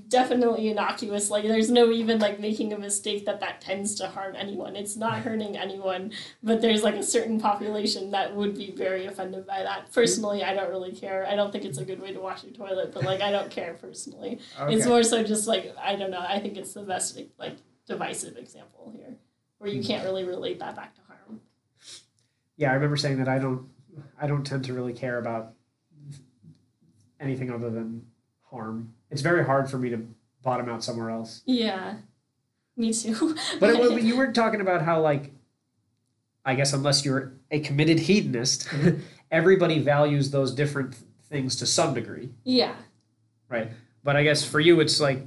definitely 0.06 0.68
innocuous. 0.68 1.28
Like 1.28 1.42
there's 1.42 1.70
no 1.72 1.90
even 1.90 2.20
like 2.20 2.38
making 2.38 2.72
a 2.72 2.78
mistake 2.78 3.26
that 3.26 3.40
that 3.40 3.60
tends 3.60 3.96
to 3.96 4.06
harm 4.06 4.36
anyone. 4.36 4.76
It's 4.76 4.94
not 4.96 5.18
hurting 5.24 5.56
anyone 5.56 6.12
but 6.40 6.62
there's 6.62 6.84
like 6.84 6.94
a 6.94 7.02
certain 7.02 7.40
population 7.40 8.12
that 8.12 8.34
would 8.34 8.54
be 8.54 8.70
very 8.70 9.06
offended 9.06 9.44
by 9.44 9.64
that. 9.64 9.92
Personally 9.92 10.44
i 10.44 10.54
don't 10.54 10.70
really 10.70 10.92
care. 10.92 11.26
I 11.26 11.34
don't 11.34 11.50
think 11.50 11.64
it's 11.64 11.78
a 11.78 11.84
good 11.84 12.00
way 12.00 12.12
to 12.12 12.20
wash 12.20 12.44
your 12.44 12.52
toilet 12.52 12.94
but 12.94 13.02
like 13.02 13.22
i 13.22 13.32
don't 13.32 13.50
care 13.50 13.74
personally. 13.74 14.38
Okay. 14.60 14.74
it's 14.76 14.86
more 14.86 15.02
so 15.02 15.24
just 15.24 15.48
like 15.48 15.74
i 15.82 15.96
don't 15.96 16.12
know. 16.12 16.24
I 16.26 16.38
think 16.38 16.56
it's 16.58 16.74
the 16.74 16.82
best 16.82 17.18
like 17.38 17.56
divisive 17.88 18.36
example 18.36 18.92
here 18.94 19.16
where 19.58 19.68
you 19.68 19.80
hmm. 19.80 19.86
can't 19.88 20.04
really 20.04 20.22
relate 20.22 20.60
that 20.60 20.76
back 20.76 20.94
to 20.94 21.00
Yeah, 22.58 22.70
I 22.70 22.74
remember 22.74 22.96
saying 22.96 23.18
that 23.18 23.28
I 23.28 23.38
don't 23.38 23.66
I 24.20 24.26
don't 24.26 24.44
tend 24.44 24.64
to 24.66 24.74
really 24.74 24.92
care 24.92 25.18
about 25.18 25.54
anything 27.20 27.50
other 27.50 27.70
than 27.70 28.04
harm. 28.50 28.92
It's 29.10 29.22
very 29.22 29.44
hard 29.44 29.70
for 29.70 29.78
me 29.78 29.88
to 29.90 30.06
bottom 30.42 30.68
out 30.68 30.84
somewhere 30.84 31.10
else. 31.10 31.42
yeah 31.46 31.96
me 32.76 32.92
too 32.92 33.34
But 33.60 33.70
it, 33.70 33.78
but 33.90 34.02
you 34.02 34.16
were 34.16 34.32
talking 34.32 34.60
about 34.60 34.82
how 34.82 35.00
like 35.00 35.32
I 36.44 36.54
guess 36.54 36.72
unless 36.72 37.04
you're 37.04 37.32
a 37.50 37.60
committed 37.60 37.98
hedonist, 38.00 38.68
everybody 39.30 39.80
values 39.80 40.30
those 40.30 40.54
different 40.54 40.96
things 41.28 41.56
to 41.56 41.66
some 41.66 41.94
degree. 41.94 42.30
yeah 42.44 42.74
Right. 43.48 43.70
But 44.04 44.16
I 44.16 44.22
guess 44.24 44.44
for 44.44 44.60
you 44.60 44.80
it's 44.80 45.00
like 45.00 45.22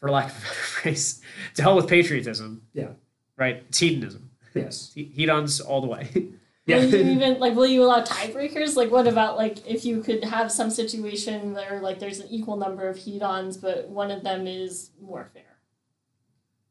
for 0.00 0.10
lack 0.10 0.26
of 0.26 0.36
a 0.36 0.40
better 0.40 0.52
phrase, 0.54 1.22
to 1.54 1.62
hell 1.62 1.76
with 1.76 1.88
patriotism. 1.88 2.62
Yeah. 2.72 2.90
Right? 3.36 3.64
It's 3.68 3.78
hedonism. 3.78 4.30
Yes. 4.54 4.92
He- 4.94 5.06
Hedons 5.16 5.60
all 5.66 5.80
the 5.80 5.86
way. 5.88 6.08
Yeah. 6.66 6.78
Will 6.78 6.84
you 6.86 6.96
even 7.12 7.40
like 7.40 7.54
will 7.54 7.66
you 7.66 7.84
allow 7.84 8.00
tiebreakers? 8.00 8.74
Like 8.74 8.90
what 8.90 9.06
about 9.06 9.36
like 9.36 9.66
if 9.68 9.84
you 9.84 10.00
could 10.02 10.24
have 10.24 10.50
some 10.50 10.70
situation 10.70 11.52
where 11.52 11.78
like 11.82 11.98
there's 11.98 12.20
an 12.20 12.28
equal 12.30 12.56
number 12.56 12.88
of 12.88 12.96
hedons 12.96 13.60
but 13.60 13.90
one 13.90 14.10
of 14.10 14.24
them 14.24 14.46
is 14.46 14.88
more 14.98 15.28
fair. 15.34 15.42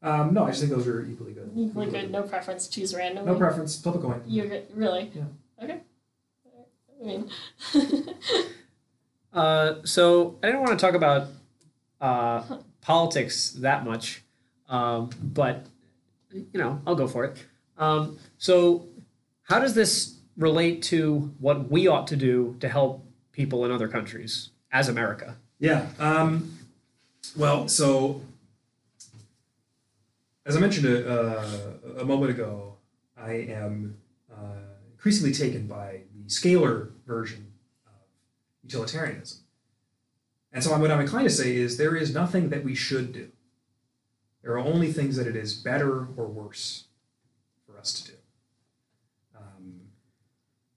Um, 0.02 0.34
no, 0.34 0.46
I 0.46 0.48
just 0.48 0.62
think 0.62 0.72
those 0.72 0.88
are 0.88 1.06
equally 1.06 1.32
good. 1.32 1.48
Equally 1.56 1.86
good, 1.86 2.10
no 2.10 2.22
preference, 2.24 2.66
choose 2.66 2.92
randomly. 2.92 3.30
No 3.30 3.38
preference. 3.38 3.80
Flip 3.80 3.94
a 3.94 3.98
coin. 3.98 4.20
You're 4.26 4.48
good 4.48 4.66
really? 4.74 5.12
Yeah. 5.14 5.22
Okay. 5.62 5.80
I 7.00 7.06
mean 7.06 7.30
Uh, 9.32 9.76
so 9.84 10.38
I 10.42 10.46
didn't 10.46 10.60
want 10.62 10.78
to 10.78 10.84
talk 10.84 10.94
about 10.94 11.28
uh, 12.00 12.42
politics 12.80 13.50
that 13.60 13.84
much, 13.84 14.22
um, 14.68 15.10
but 15.22 15.66
you 16.32 16.46
know 16.54 16.80
I'll 16.86 16.94
go 16.96 17.06
for 17.06 17.24
it. 17.24 17.44
Um, 17.78 18.18
so 18.38 18.86
how 19.44 19.58
does 19.58 19.74
this 19.74 20.18
relate 20.36 20.82
to 20.84 21.32
what 21.38 21.70
we 21.70 21.86
ought 21.86 22.06
to 22.08 22.16
do 22.16 22.56
to 22.60 22.68
help 22.68 23.04
people 23.32 23.64
in 23.64 23.70
other 23.70 23.88
countries 23.88 24.50
as 24.72 24.88
America? 24.88 25.36
Yeah. 25.58 25.86
Um, 25.98 26.58
well, 27.36 27.68
so 27.68 28.22
as 30.46 30.56
I 30.56 30.60
mentioned 30.60 30.86
a, 30.86 31.08
uh, 31.08 32.00
a 32.00 32.04
moment 32.04 32.30
ago, 32.30 32.74
I 33.16 33.32
am 33.32 33.96
uh, 34.30 34.58
increasingly 34.92 35.32
taken 35.32 35.66
by 35.66 36.00
the 36.14 36.28
scalar 36.28 36.90
version 37.06 37.52
of 37.86 37.92
utilitarianism. 38.62 39.38
And 40.52 40.62
so 40.62 40.76
what 40.78 40.90
I'm 40.90 41.00
inclined 41.00 41.28
to 41.28 41.34
say 41.34 41.56
is 41.56 41.76
there 41.76 41.96
is 41.96 42.14
nothing 42.14 42.50
that 42.50 42.62
we 42.62 42.74
should 42.74 43.12
do. 43.12 43.30
There 44.42 44.52
are 44.52 44.58
only 44.58 44.92
things 44.92 45.16
that 45.16 45.26
it 45.26 45.34
is 45.34 45.54
better 45.54 46.06
or 46.16 46.26
worse 46.26 46.83
us 47.84 47.92
to 48.00 48.12
do. 48.12 48.18
Um, 49.36 49.80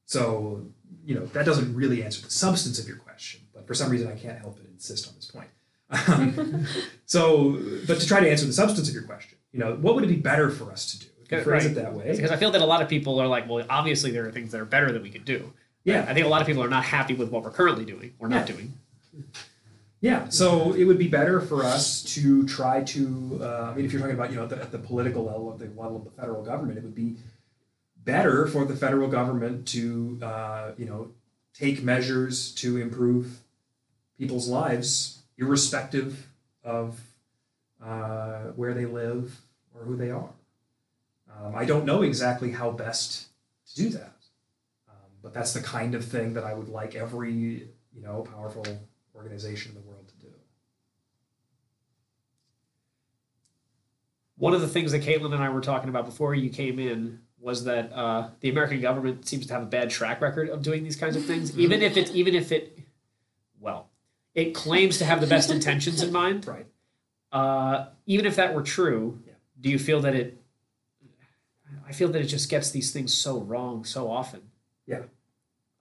so, 0.05 0.65
you 1.05 1.15
know, 1.15 1.25
that 1.27 1.45
doesn't 1.45 1.73
really 1.73 2.03
answer 2.03 2.21
the 2.21 2.29
substance 2.29 2.79
of 2.79 2.87
your 2.87 2.97
question, 2.97 3.41
but 3.53 3.65
for 3.65 3.73
some 3.73 3.89
reason 3.89 4.07
I 4.07 4.15
can't 4.15 4.37
help 4.39 4.57
but 4.57 4.65
insist 4.69 5.07
on 5.07 5.15
this 5.15 5.31
point. 5.31 5.49
Um, 5.89 6.67
so, 7.05 7.59
but 7.87 7.99
to 7.99 8.05
try 8.05 8.19
to 8.19 8.29
answer 8.29 8.45
the 8.45 8.53
substance 8.53 8.89
of 8.89 8.93
your 8.93 9.03
question, 9.03 9.37
you 9.53 9.59
know, 9.59 9.75
what 9.75 9.95
would 9.95 10.03
it 10.03 10.07
be 10.07 10.17
better 10.17 10.49
for 10.49 10.71
us 10.71 10.91
to 10.91 10.99
do? 10.99 11.07
If 11.29 11.43
phrase 11.43 11.63
right. 11.63 11.71
it 11.71 11.75
that 11.75 11.93
way. 11.93 12.11
Because 12.11 12.31
I 12.31 12.37
feel 12.37 12.51
that 12.51 12.61
a 12.61 12.65
lot 12.65 12.81
of 12.81 12.87
people 12.87 13.19
are 13.19 13.27
like, 13.27 13.49
well, 13.49 13.65
obviously 13.69 14.11
there 14.11 14.25
are 14.25 14.31
things 14.31 14.51
that 14.53 14.61
are 14.61 14.65
better 14.65 14.91
that 14.93 15.01
we 15.01 15.09
could 15.09 15.25
do. 15.25 15.51
Yeah. 15.83 16.05
I 16.07 16.13
think 16.13 16.25
a 16.25 16.29
lot 16.29 16.41
of 16.41 16.47
people 16.47 16.63
are 16.63 16.69
not 16.69 16.85
happy 16.85 17.13
with 17.13 17.29
what 17.31 17.43
we're 17.43 17.51
currently 17.51 17.85
doing 17.85 18.13
or 18.19 18.29
not 18.29 18.49
Yeah. 18.49 18.55
doing. 18.55 18.73
Yeah, 19.99 20.29
so 20.29 20.73
it 20.73 20.83
would 20.83 20.99
be 20.99 21.07
better 21.07 21.41
for 21.41 21.63
us 21.63 22.03
to 22.15 22.45
try 22.47 22.83
to. 22.83 23.39
Uh, 23.41 23.71
I 23.71 23.75
mean, 23.75 23.85
if 23.85 23.91
you're 23.91 24.01
talking 24.01 24.15
about 24.15 24.29
you 24.29 24.37
know 24.37 24.43
at 24.43 24.49
the, 24.49 24.61
at 24.61 24.71
the 24.71 24.77
political 24.77 25.23
level, 25.25 25.51
at 25.51 25.59
the 25.59 25.65
level 25.79 25.97
of 25.97 26.03
the 26.03 26.11
federal 26.11 26.43
government, 26.43 26.77
it 26.77 26.83
would 26.83 26.93
be 26.95 27.15
better 28.03 28.45
for 28.47 28.63
the 28.63 28.75
federal 28.75 29.07
government 29.07 29.67
to 29.69 30.19
uh, 30.21 30.71
you 30.77 30.85
know 30.85 31.11
take 31.53 31.81
measures 31.81 32.53
to 32.55 32.77
improve 32.77 33.39
people's 34.19 34.47
lives, 34.47 35.23
irrespective 35.37 36.27
of 36.63 37.01
uh, 37.83 38.51
where 38.55 38.75
they 38.75 38.85
live 38.85 39.39
or 39.73 39.83
who 39.83 39.95
they 39.95 40.11
are. 40.11 40.29
Um, 41.39 41.55
I 41.55 41.65
don't 41.65 41.85
know 41.85 42.03
exactly 42.03 42.51
how 42.51 42.69
best 42.69 43.29
to 43.69 43.75
do 43.75 43.89
that, 43.89 44.17
um, 44.89 45.09
but 45.23 45.33
that's 45.33 45.53
the 45.53 45.61
kind 45.61 45.95
of 45.95 46.05
thing 46.05 46.33
that 46.33 46.43
I 46.43 46.53
would 46.53 46.69
like 46.69 46.93
every 46.93 47.33
you 47.33 48.01
know 48.01 48.21
powerful 48.21 48.63
organization 49.17 49.75
in 49.75 49.81
the 49.81 49.87
world 49.87 50.07
to 50.07 50.27
do. 50.27 50.33
One 54.37 54.53
of 54.53 54.61
the 54.61 54.67
things 54.67 54.91
that 54.91 55.01
Caitlin 55.01 55.33
and 55.33 55.43
I 55.43 55.49
were 55.49 55.61
talking 55.61 55.89
about 55.89 56.05
before 56.05 56.35
you 56.35 56.49
came 56.49 56.79
in 56.79 57.19
was 57.39 57.63
that 57.65 57.91
uh, 57.93 58.29
the 58.39 58.49
American 58.49 58.81
government 58.81 59.27
seems 59.27 59.45
to 59.47 59.53
have 59.53 59.63
a 59.63 59.67
bad 59.67 59.89
track 59.89 60.21
record 60.21 60.49
of 60.49 60.61
doing 60.61 60.83
these 60.83 60.95
kinds 60.95 61.15
of 61.15 61.25
things, 61.25 61.57
even 61.57 61.81
if 61.81 61.97
it, 61.97 62.11
even 62.11 62.35
if 62.35 62.51
it, 62.51 62.77
well, 63.59 63.89
it 64.35 64.53
claims 64.53 64.97
to 64.99 65.05
have 65.05 65.21
the 65.21 65.27
best 65.27 65.49
intentions 65.49 66.01
in 66.01 66.11
mind. 66.11 66.45
Right. 66.57 66.65
Uh, 67.31 67.87
even 68.05 68.25
if 68.25 68.37
that 68.37 68.55
were 68.55 68.61
true, 68.61 69.19
Yeah. 69.27 69.33
do 69.59 69.69
you 69.69 69.77
feel 69.79 69.99
that 70.01 70.15
it? 70.15 70.37
I 71.87 71.91
feel 71.91 72.07
that 72.09 72.21
it 72.21 72.25
just 72.27 72.49
gets 72.49 72.71
these 72.71 72.91
things 72.91 73.13
so 73.13 73.39
wrong 73.39 73.83
so 73.85 74.09
often. 74.09 74.41
Yeah. 74.85 75.01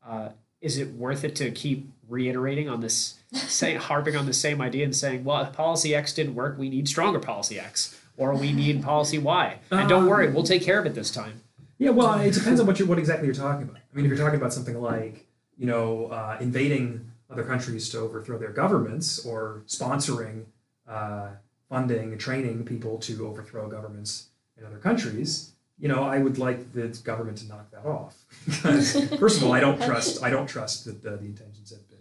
Uh, 0.04 0.30
is 0.60 0.78
it 0.78 0.92
worth 0.94 1.24
it 1.24 1.36
to 1.36 1.50
keep 1.52 1.90
reiterating 2.08 2.68
on 2.68 2.80
this, 2.80 3.18
say, 3.32 3.74
harping 3.74 4.16
on 4.16 4.26
the 4.26 4.32
same 4.32 4.60
idea 4.60 4.84
and 4.84 4.94
saying, 4.94 5.24
"Well, 5.24 5.42
if 5.42 5.52
policy 5.52 5.94
X 5.94 6.12
didn't 6.12 6.34
work, 6.34 6.58
we 6.58 6.68
need 6.68 6.88
stronger 6.88 7.18
policy 7.20 7.58
X, 7.60 7.98
or 8.16 8.34
we 8.34 8.52
need 8.52 8.82
policy 8.92 9.18
Y," 9.18 9.58
and 9.70 9.88
don't 9.88 10.04
Um, 10.04 10.08
worry, 10.08 10.30
we'll 10.30 10.44
take 10.44 10.62
care 10.62 10.78
of 10.78 10.86
it 10.86 10.94
this 10.94 11.10
time. 11.10 11.42
Yeah, 11.78 11.90
well, 11.90 12.18
it 12.20 12.32
depends 12.32 12.58
on 12.60 12.66
what 12.66 12.78
you 12.78 12.86
what 12.86 12.98
exactly 12.98 13.26
you're 13.26 13.34
talking 13.34 13.64
about. 13.64 13.76
I 13.92 13.96
mean, 13.96 14.06
if 14.06 14.10
you're 14.10 14.18
talking 14.18 14.38
about 14.40 14.52
something 14.52 14.80
like 14.80 15.26
you 15.58 15.66
know 15.66 16.06
uh, 16.06 16.36
invading 16.40 17.10
other 17.30 17.42
countries 17.44 17.88
to 17.90 17.98
overthrow 17.98 18.38
their 18.38 18.52
governments 18.52 19.24
or 19.26 19.62
sponsoring, 19.66 20.44
uh, 20.88 21.28
funding, 21.68 22.12
and 22.12 22.20
training 22.20 22.64
people 22.64 22.98
to 22.98 23.26
overthrow 23.26 23.68
governments 23.68 24.28
in 24.56 24.64
other 24.64 24.78
countries, 24.78 25.50
you 25.78 25.88
know, 25.88 26.04
I 26.04 26.18
would 26.18 26.38
like 26.38 26.72
the 26.72 26.88
government 27.04 27.38
to 27.38 27.48
knock 27.48 27.70
that 27.72 27.84
off. 27.84 28.14
first 29.18 29.38
of 29.38 29.44
all, 29.44 29.52
I 29.52 29.60
don't 29.60 29.82
trust 29.82 30.22
I 30.22 30.30
don't 30.30 30.46
trust 30.46 30.84
that 30.86 31.02
the, 31.02 31.10
the 31.10 31.26
intentions 31.26 31.70
have 31.70 31.86
been 31.90 31.98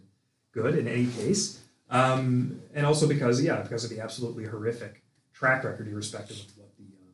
good 0.53 0.78
in 0.78 0.88
any 0.88 1.07
case, 1.07 1.59
um, 1.89 2.61
and 2.74 2.86
also 2.86 3.07
because 3.07 3.41
yeah, 3.43 3.61
because 3.61 3.84
of 3.84 3.89
the 3.89 3.99
absolutely 3.99 4.45
horrific 4.45 5.01
track 5.36 5.63
record, 5.63 5.88
irrespective 5.88 6.38
of 6.38 6.57
what 6.57 6.75
the 6.77 6.83
um, 6.83 7.13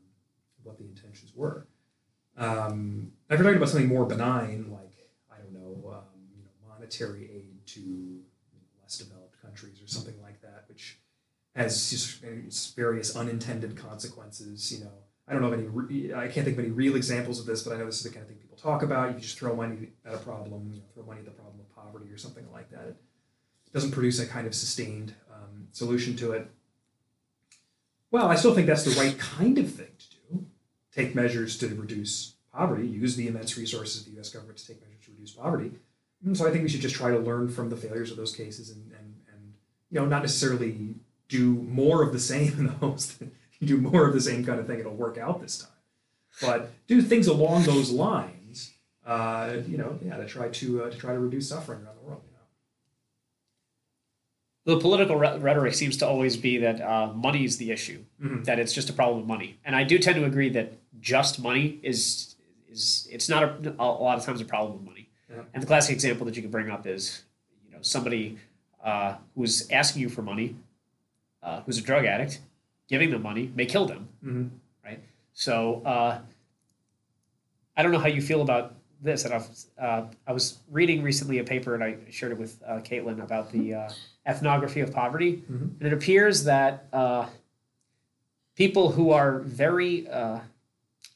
what 0.64 0.78
the 0.78 0.86
intentions 0.86 1.34
were. 1.36 1.68
Um, 2.38 3.12
if 3.30 3.38
you're 3.38 3.44
talking 3.44 3.58
about 3.58 3.70
something 3.70 3.90
more 3.90 4.06
benign, 4.06 4.70
like 4.72 4.94
I 5.32 5.42
don't 5.42 5.54
know, 5.54 5.92
um, 5.92 6.04
you 6.36 6.44
know, 6.44 6.74
monetary 6.74 7.30
aid 7.34 7.66
to 7.68 8.20
less 8.82 8.98
developed 8.98 9.42
countries 9.42 9.82
or 9.82 9.88
something 9.88 10.16
like 10.22 10.42
that, 10.42 10.66
which 10.70 11.00
has 11.56 12.22
various 12.76 13.16
unintended 13.16 13.76
consequences. 13.76 14.72
You 14.72 14.86
know, 14.86 14.92
I 15.28 15.34
don't 15.34 15.42
know 15.42 15.50
of 15.50 15.54
any. 15.54 15.68
Re- 15.68 16.14
I 16.14 16.28
can't 16.28 16.46
think 16.46 16.58
of 16.58 16.64
any 16.64 16.72
real 16.72 16.96
examples 16.96 17.40
of 17.40 17.46
this, 17.46 17.64
but 17.64 17.74
I 17.74 17.78
know 17.78 17.86
this 17.86 17.98
is 17.98 18.04
the 18.04 18.10
kind 18.10 18.22
of 18.22 18.30
thing 18.30 18.38
people 18.38 18.58
talk 18.58 18.84
about. 18.84 19.14
You 19.14 19.20
just 19.20 19.38
throw 19.38 19.56
money 19.56 19.90
at 20.06 20.14
a 20.14 20.18
problem, 20.18 20.72
you 20.74 20.80
know, 20.80 20.86
throw 20.94 21.04
money 21.04 21.20
at 21.20 21.26
the 21.26 21.32
problem 21.32 21.60
of 21.60 21.76
poverty 21.76 22.12
or 22.12 22.18
something 22.18 22.46
like 22.54 22.70
that. 22.70 22.86
It 22.86 22.96
doesn't 23.74 23.92
produce 23.92 24.20
a 24.20 24.28
kind 24.28 24.48
of 24.48 24.54
sustained 24.54 25.14
um, 25.34 25.68
solution 25.72 26.16
to 26.18 26.34
it. 26.34 26.50
Well, 28.12 28.28
I 28.28 28.36
still 28.36 28.54
think 28.54 28.68
that's 28.68 28.84
the 28.84 29.00
right 29.00 29.18
kind 29.18 29.58
of 29.58 29.72
thing 29.72 29.88
to 29.98 30.34
do. 30.34 30.46
Take 30.94 31.16
measures 31.16 31.58
to 31.60 31.68
reduce 31.68 32.36
poverty. 32.54 32.86
Use 32.88 33.16
the 33.16 33.28
immense 33.28 33.58
resources 33.58 34.02
of 34.02 34.08
the 34.08 34.16
U.S. 34.18 34.30
government 34.30 34.58
to 34.60 34.68
take 34.68 34.82
measures 34.82 35.06
to 35.06 35.12
reduce 35.12 35.32
poverty. 35.32 35.72
And 36.24 36.38
so 36.38 36.48
I 36.48 36.52
think 36.52 36.64
we 36.64 36.70
should 36.70 36.82
just 36.82 36.96
try 36.96 37.10
to 37.10 37.18
learn 37.18 37.50
from 37.50 37.70
the 37.70 37.78
failures 37.78 38.12
of 38.12 38.18
those 38.18 38.36
cases 38.36 38.70
and, 38.70 38.92
and, 38.92 39.16
and 39.34 39.54
you 39.90 40.00
know 40.00 40.06
not 40.06 40.22
necessarily 40.22 40.96
do 41.30 41.54
more 41.54 42.04
of 42.04 42.12
the 42.12 42.20
same 42.20 42.52
in 42.60 42.66
the 42.68 43.18
that 43.20 43.30
you 43.60 43.68
do 43.68 43.78
more 43.78 44.08
of 44.08 44.14
the 44.14 44.22
same 44.22 44.44
kind 44.44 44.60
of 44.60 44.68
thing, 44.68 44.80
it'll 44.80 44.94
work 44.94 45.18
out 45.18 45.42
this 45.42 45.60
time. 45.60 45.70
But 46.42 46.72
do 46.88 47.02
things 47.02 47.28
along 47.28 47.64
those 47.64 47.92
lines, 47.92 48.72
uh, 49.06 49.58
you 49.68 49.78
know, 49.78 50.00
yeah, 50.04 50.18
to 50.18 50.26
try 50.26 50.50
to 50.50 50.84
uh, 50.84 50.90
to 50.90 50.98
try 50.98 51.14
to 51.14 51.20
reduce 51.20 51.50
suffering 51.50 51.84
around 51.84 51.96
the 54.66 54.78
political 54.78 55.16
re- 55.16 55.38
rhetoric 55.40 55.74
seems 55.74 55.98
to 55.98 56.08
always 56.08 56.38
be 56.38 56.58
that 56.60 56.80
uh, 56.82 57.12
money 57.14 57.44
is 57.44 57.58
the 57.58 57.72
issue, 57.72 58.04
Mhm. 58.22 58.46
that 58.46 58.60
it's 58.60 58.74
just 58.74 58.90
a 58.90 58.94
problem 58.94 59.22
of 59.22 59.28
money, 59.28 59.58
and 59.66 59.76
I 59.76 59.84
do 59.84 59.98
tend 60.00 60.16
to 60.18 60.26
agree 60.26 60.50
that 60.50 60.74
just 61.00 61.42
money 61.42 61.80
is 61.84 62.36
is 62.70 63.08
it's 63.12 63.28
not 63.28 63.44
a, 63.44 63.76
a 63.80 63.84
lot 64.08 64.18
of 64.18 64.24
times 64.26 64.40
a 64.40 64.46
problem 64.46 64.80
of 64.80 64.86
money. 64.86 65.10
Yeah. 65.30 65.44
And 65.54 65.62
the 65.64 65.68
classic 65.68 65.94
example 65.94 66.26
that 66.26 66.36
you 66.36 66.42
can 66.42 66.52
bring 66.52 66.70
up 66.70 66.86
is, 66.88 67.24
you 67.66 67.72
know, 67.74 67.82
somebody 67.82 68.38
uh, 68.84 69.16
who's 69.36 69.70
asking 69.72 70.02
you 70.04 70.10
for 70.10 70.22
money, 70.22 70.56
uh, 71.44 71.62
who's 71.66 71.78
a 71.78 71.82
drug 71.82 72.06
addict, 72.06 72.40
giving 72.88 73.10
them 73.10 73.24
money 73.24 73.52
may 73.56 73.66
kill 73.66 73.86
them. 73.86 74.08
Mm-hmm. 74.24 74.48
So 75.34 75.82
uh, 75.86 76.20
I 77.76 77.82
don't 77.84 77.92
know 77.92 78.00
how 78.00 78.08
you 78.10 78.22
feel 78.22 78.42
about 78.42 78.76
this. 79.02 79.26
And 79.26 79.34
I've, 79.34 79.48
uh, 79.80 80.04
I 80.28 80.34
was 80.34 80.60
reading 80.70 81.02
recently 81.04 81.40
a 81.40 81.44
paper, 81.44 81.74
and 81.74 81.84
I 81.84 81.98
shared 82.10 82.32
it 82.34 82.38
with 82.38 82.62
uh, 82.68 82.80
Caitlin 82.80 83.22
about 83.24 83.52
the 83.52 83.74
uh, 83.74 83.90
ethnography 84.28 84.80
of 84.82 84.92
poverty, 84.94 85.44
Mhm. 85.52 85.80
and 85.80 85.82
it 85.82 85.94
appears 85.94 86.44
that 86.44 86.88
uh, 86.94 87.28
people 88.56 88.92
who 88.92 89.12
are 89.12 89.40
very 89.40 90.08
uh, 90.08 90.40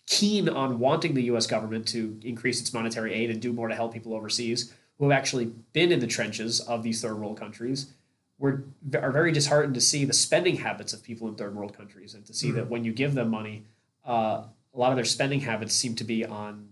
keen 0.08 0.48
on 0.50 0.80
wanting 0.80 1.14
the 1.14 1.24
U.S. 1.24 1.48
government 1.48 1.88
to 1.90 2.20
increase 2.24 2.60
its 2.62 2.74
monetary 2.74 3.14
aid 3.14 3.30
and 3.30 3.42
do 3.42 3.52
more 3.54 3.68
to 3.68 3.76
help 3.76 3.94
people 3.94 4.14
overseas, 4.14 4.74
who 4.98 5.10
have 5.10 5.18
actually 5.18 5.46
been 5.74 5.92
in 5.92 6.00
the 6.00 6.08
trenches 6.08 6.60
of 6.62 6.84
these 6.84 7.02
third 7.02 7.16
world 7.20 7.38
countries, 7.38 7.92
were 8.40 8.64
are 9.02 9.12
very 9.12 9.32
disheartened 9.32 9.74
to 9.76 9.82
see 9.82 10.06
the 10.06 10.14
spending 10.14 10.58
habits 10.58 10.94
of 10.94 11.04
people 11.04 11.28
in 11.28 11.36
third 11.36 11.56
world 11.56 11.76
countries, 11.76 12.14
and 12.14 12.26
to 12.26 12.34
see 12.34 12.52
that 12.52 12.70
when 12.70 12.84
you 12.84 12.92
give 12.92 13.14
them 13.14 13.30
money, 13.30 13.64
uh, 14.08 14.44
a 14.74 14.78
lot 14.78 14.92
of 14.92 14.96
their 14.96 15.06
spending 15.06 15.42
habits 15.42 15.74
seem 15.74 15.96
to 15.96 16.04
be 16.04 16.26
on 16.26 16.68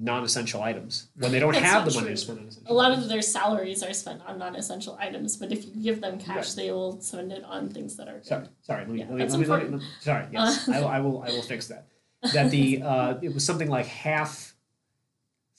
non-essential 0.00 0.62
items 0.62 1.08
when 1.16 1.32
they 1.32 1.40
don't 1.40 1.52
That's 1.54 1.64
have 1.64 1.84
the 1.84 1.92
money 1.94 2.10
to 2.10 2.16
spend 2.16 2.38
on 2.38 2.46
essential. 2.46 2.72
A 2.72 2.74
lot 2.74 2.92
of 2.92 3.08
their 3.08 3.22
salaries 3.22 3.82
are 3.82 3.92
spent 3.92 4.22
on 4.26 4.38
non-essential 4.38 4.96
items, 5.00 5.36
but 5.36 5.50
if 5.50 5.64
you 5.64 5.72
give 5.82 6.00
them 6.00 6.18
cash, 6.18 6.36
Right. 6.48 6.56
they 6.56 6.70
will 6.70 7.00
spend 7.00 7.32
it 7.32 7.42
on 7.44 7.68
things 7.68 7.96
that 7.96 8.08
are 8.08 8.14
good. 8.18 8.26
Sorry, 8.26 8.46
sorry. 8.62 8.80
Let 8.82 8.88
me, 8.90 8.98
Yeah, 9.00 9.06
let 9.10 9.14
me, 9.16 9.24
let 9.26 9.30
me, 9.40 9.46
let 9.46 9.62
me, 9.64 9.68
let 9.70 9.80
me- 9.80 9.86
sorry. 10.00 10.26
Yes, 10.32 10.68
I, 10.72 10.80
will- 10.80 10.88
I 10.88 11.00
will. 11.00 11.22
I 11.22 11.28
will 11.30 11.42
fix 11.42 11.66
that. 11.68 11.86
That 12.32 12.50
the 12.50 12.82
uh, 12.82 13.18
it 13.22 13.32
was 13.34 13.44
something 13.44 13.68
like 13.68 13.86
half, 13.86 14.54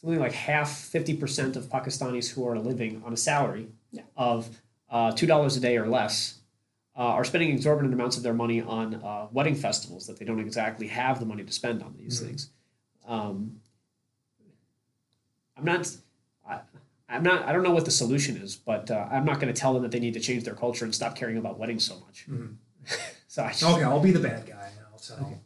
something 0.01 0.19
like 0.19 0.33
half, 0.33 0.71
fifty 0.77 1.15
percent 1.15 1.55
of 1.55 1.65
Pakistanis 1.69 2.29
who 2.31 2.47
are 2.47 2.57
living 2.59 3.01
on 3.05 3.13
a 3.13 3.17
salary 3.17 3.67
Yeah. 3.91 4.03
of 4.17 4.49
uh, 4.89 5.11
two 5.11 5.27
dollars 5.27 5.55
a 5.57 5.59
day 5.59 5.77
or 5.77 5.87
less 5.87 6.39
uh, 6.97 7.01
are 7.01 7.23
spending 7.23 7.51
exorbitant 7.51 7.93
amounts 7.93 8.17
of 8.17 8.23
their 8.23 8.33
money 8.33 8.61
on 8.61 8.95
uh, 8.95 9.27
wedding 9.31 9.55
festivals 9.55 10.07
that 10.07 10.17
they 10.17 10.25
don't 10.25 10.39
exactly 10.39 10.87
have 10.87 11.19
the 11.19 11.25
money 11.25 11.43
to 11.43 11.51
spend 11.51 11.81
on 11.83 11.95
these 11.97 12.19
Mhm. 12.21 12.25
things. 12.27 12.49
Um, 13.07 13.61
I'm 15.59 15.65
not. 15.65 15.95
I, 16.47 16.59
I'm 17.07 17.23
not. 17.23 17.45
I 17.45 17.51
don't 17.51 17.63
know 17.63 17.71
what 17.71 17.85
the 17.85 17.91
solution 17.91 18.37
is, 18.37 18.55
but 18.55 18.89
uh, 18.91 19.07
I'm 19.11 19.25
not 19.25 19.39
going 19.39 19.53
to 19.53 19.59
tell 19.59 19.73
them 19.73 19.83
that 19.83 19.91
they 19.91 19.99
need 19.99 20.13
to 20.13 20.19
change 20.19 20.43
their 20.43 20.55
culture 20.55 20.85
and 20.85 20.93
stop 20.95 21.15
caring 21.15 21.37
about 21.37 21.59
weddings 21.59 21.83
so 21.83 21.99
much. 21.99 22.25
Mhm. 22.29 22.55
So 23.27 23.43
I 23.43 23.49
just, 23.49 23.63
Okay, 23.63 23.83
I'll 23.83 23.99
be 23.99 24.09
the 24.11 24.19
bad 24.19 24.47
guy 24.47 24.53
and 24.75 24.85
I'll 24.91 24.97
tell 24.97 25.39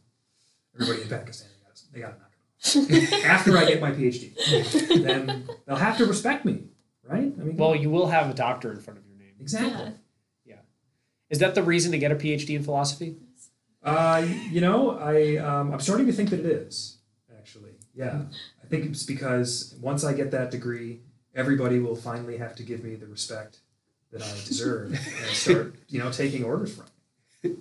everybody 0.74 1.02
in 1.02 1.08
Pakistan 1.10 1.50
they 1.92 2.00
got 2.00 2.12
to 2.14 2.18
knock 2.18 2.30
it 2.88 3.12
off. 3.12 3.24
After 3.26 3.58
I 3.58 3.66
get 3.66 3.80
my 3.82 3.90
PhD, 3.92 4.32
then 5.04 5.46
they'll 5.66 5.76
have 5.76 5.98
to 5.98 6.06
respect 6.06 6.46
me, 6.46 6.62
right? 7.06 7.30
I 7.38 7.42
mean, 7.44 7.56
well, 7.58 7.76
you 7.76 7.90
will 7.90 8.06
have 8.08 8.30
a 8.30 8.34
doctor 8.34 8.72
in 8.72 8.80
front 8.80 8.98
of 9.00 9.06
your 9.06 9.18
name. 9.18 9.34
exactly. 9.38 9.92
Yeah. 10.46 10.54
Is 11.28 11.40
that 11.40 11.54
the 11.54 11.62
reason 11.62 11.92
to 11.92 11.98
get 11.98 12.10
a 12.10 12.14
PhD 12.14 12.56
in 12.56 12.62
philosophy? 12.62 13.16
Uh, 13.82 14.26
you 14.50 14.62
know, 14.62 14.92
I 14.98 15.36
um, 15.36 15.74
I'm 15.74 15.80
starting 15.80 16.06
to 16.06 16.12
think 16.12 16.30
that 16.30 16.40
it 16.40 16.46
is 16.46 16.96
actually. 17.38 17.72
Yeah, 17.94 18.22
I 18.64 18.66
think 18.66 18.86
it's 18.86 19.02
because 19.02 19.74
once 19.80 20.04
I 20.04 20.14
get 20.14 20.30
that 20.30 20.50
degree, 20.50 21.00
everybody 21.34 21.80
will 21.80 21.96
finally 21.96 22.38
have 22.38 22.56
to 22.56 22.62
give 22.62 22.82
me 22.82 22.94
the 22.94 23.06
respect 23.06 23.58
that 24.10 24.22
I 24.22 24.30
deserve 24.46 24.92
and 24.92 24.98
start, 25.32 25.74
you 25.88 25.98
know, 25.98 26.10
taking 26.10 26.44
orders 26.44 26.74
from 26.74 26.86
me. 27.42 27.56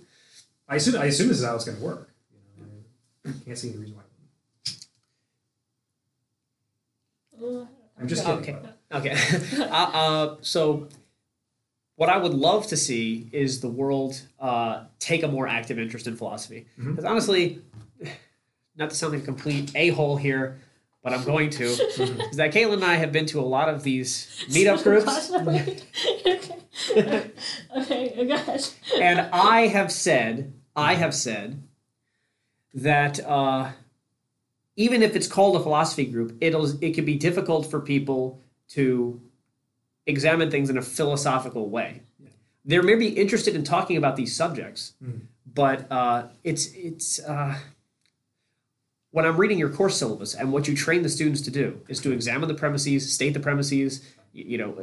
I 0.69 0.77
assume 0.77 1.01
I 1.01 1.05
assume 1.05 1.27
this 1.27 1.39
is 1.39 1.45
how 1.45 1.55
it's 1.55 1.65
going 1.65 1.77
to 1.77 1.83
work. 1.83 2.09
You 2.57 2.63
know, 2.63 3.31
I 3.41 3.45
can't 3.45 3.57
see 3.57 3.69
any 3.69 3.79
reason 3.79 3.97
why. 3.97 4.03
I'm 7.99 8.07
just 8.07 8.25
kidding. 8.25 8.39
okay. 8.39 8.57
Okay. 8.93 9.17
uh, 9.59 9.73
uh, 9.73 10.35
so, 10.41 10.87
what 11.97 12.07
I 12.07 12.17
would 12.17 12.33
love 12.33 12.67
to 12.67 12.77
see 12.77 13.27
is 13.33 13.59
the 13.59 13.67
world 13.67 14.21
uh, 14.39 14.85
take 14.99 15.23
a 15.23 15.27
more 15.27 15.47
active 15.47 15.77
interest 15.77 16.07
in 16.07 16.15
philosophy. 16.15 16.65
Because 16.77 17.03
honestly, 17.03 17.61
not 18.77 18.91
to 18.91 18.95
sound 18.95 19.13
like 19.13 19.23
a 19.23 19.25
complete 19.25 19.71
a 19.75 19.89
hole 19.89 20.15
here, 20.15 20.59
but 21.03 21.13
I'm 21.13 21.23
going 21.25 21.49
to. 21.51 21.63
is 21.65 22.37
that 22.37 22.53
Caitlin 22.53 22.75
and 22.75 22.85
I 22.85 22.95
have 22.95 23.11
been 23.11 23.25
to 23.27 23.39
a 23.39 23.43
lot 23.43 23.69
of 23.69 23.83
these 23.83 24.45
meetup 24.49 24.83
groups. 24.83 25.31
okay. 26.97 27.31
okay. 27.77 28.13
Oh 28.17 28.25
gosh. 28.27 28.71
and 28.99 29.19
I 29.33 29.67
have 29.67 29.91
said, 29.91 30.53
I 30.75 30.95
have 30.95 31.13
said 31.13 31.61
that 32.73 33.19
uh, 33.25 33.71
even 34.75 35.03
if 35.03 35.15
it's 35.15 35.27
called 35.27 35.55
a 35.55 35.59
philosophy 35.59 36.05
group, 36.05 36.37
it'll 36.41 36.65
it 36.83 36.95
can 36.95 37.05
be 37.05 37.15
difficult 37.15 37.69
for 37.69 37.79
people 37.79 38.41
to 38.69 39.21
examine 40.07 40.49
things 40.49 40.69
in 40.69 40.77
a 40.77 40.81
philosophical 40.81 41.69
way. 41.69 42.01
Yeah. 42.19 42.29
They're 42.65 42.83
maybe 42.83 43.07
interested 43.09 43.55
in 43.55 43.63
talking 43.63 43.97
about 43.97 44.15
these 44.15 44.35
subjects, 44.35 44.93
Mhm. 45.03 45.21
but 45.53 45.91
uh, 45.91 46.27
it's 46.43 46.67
it's. 46.73 47.19
Uh, 47.19 47.57
when 49.13 49.25
I'm 49.27 49.37
reading 49.37 49.59
your 49.59 49.69
course 49.69 49.95
syllabus 49.95 50.33
and 50.33 50.51
what 50.51 50.67
you 50.67 50.75
train 50.75 51.03
the 51.03 51.09
students 51.09 51.41
to 51.41 51.51
do 51.51 51.79
is 51.87 51.99
to 51.99 52.11
examine 52.11 52.47
the 52.47 52.55
premises, 52.55 53.13
state 53.13 53.35
the 53.35 53.39
premises, 53.39 54.01
you, 54.33 54.57
know, 54.57 54.75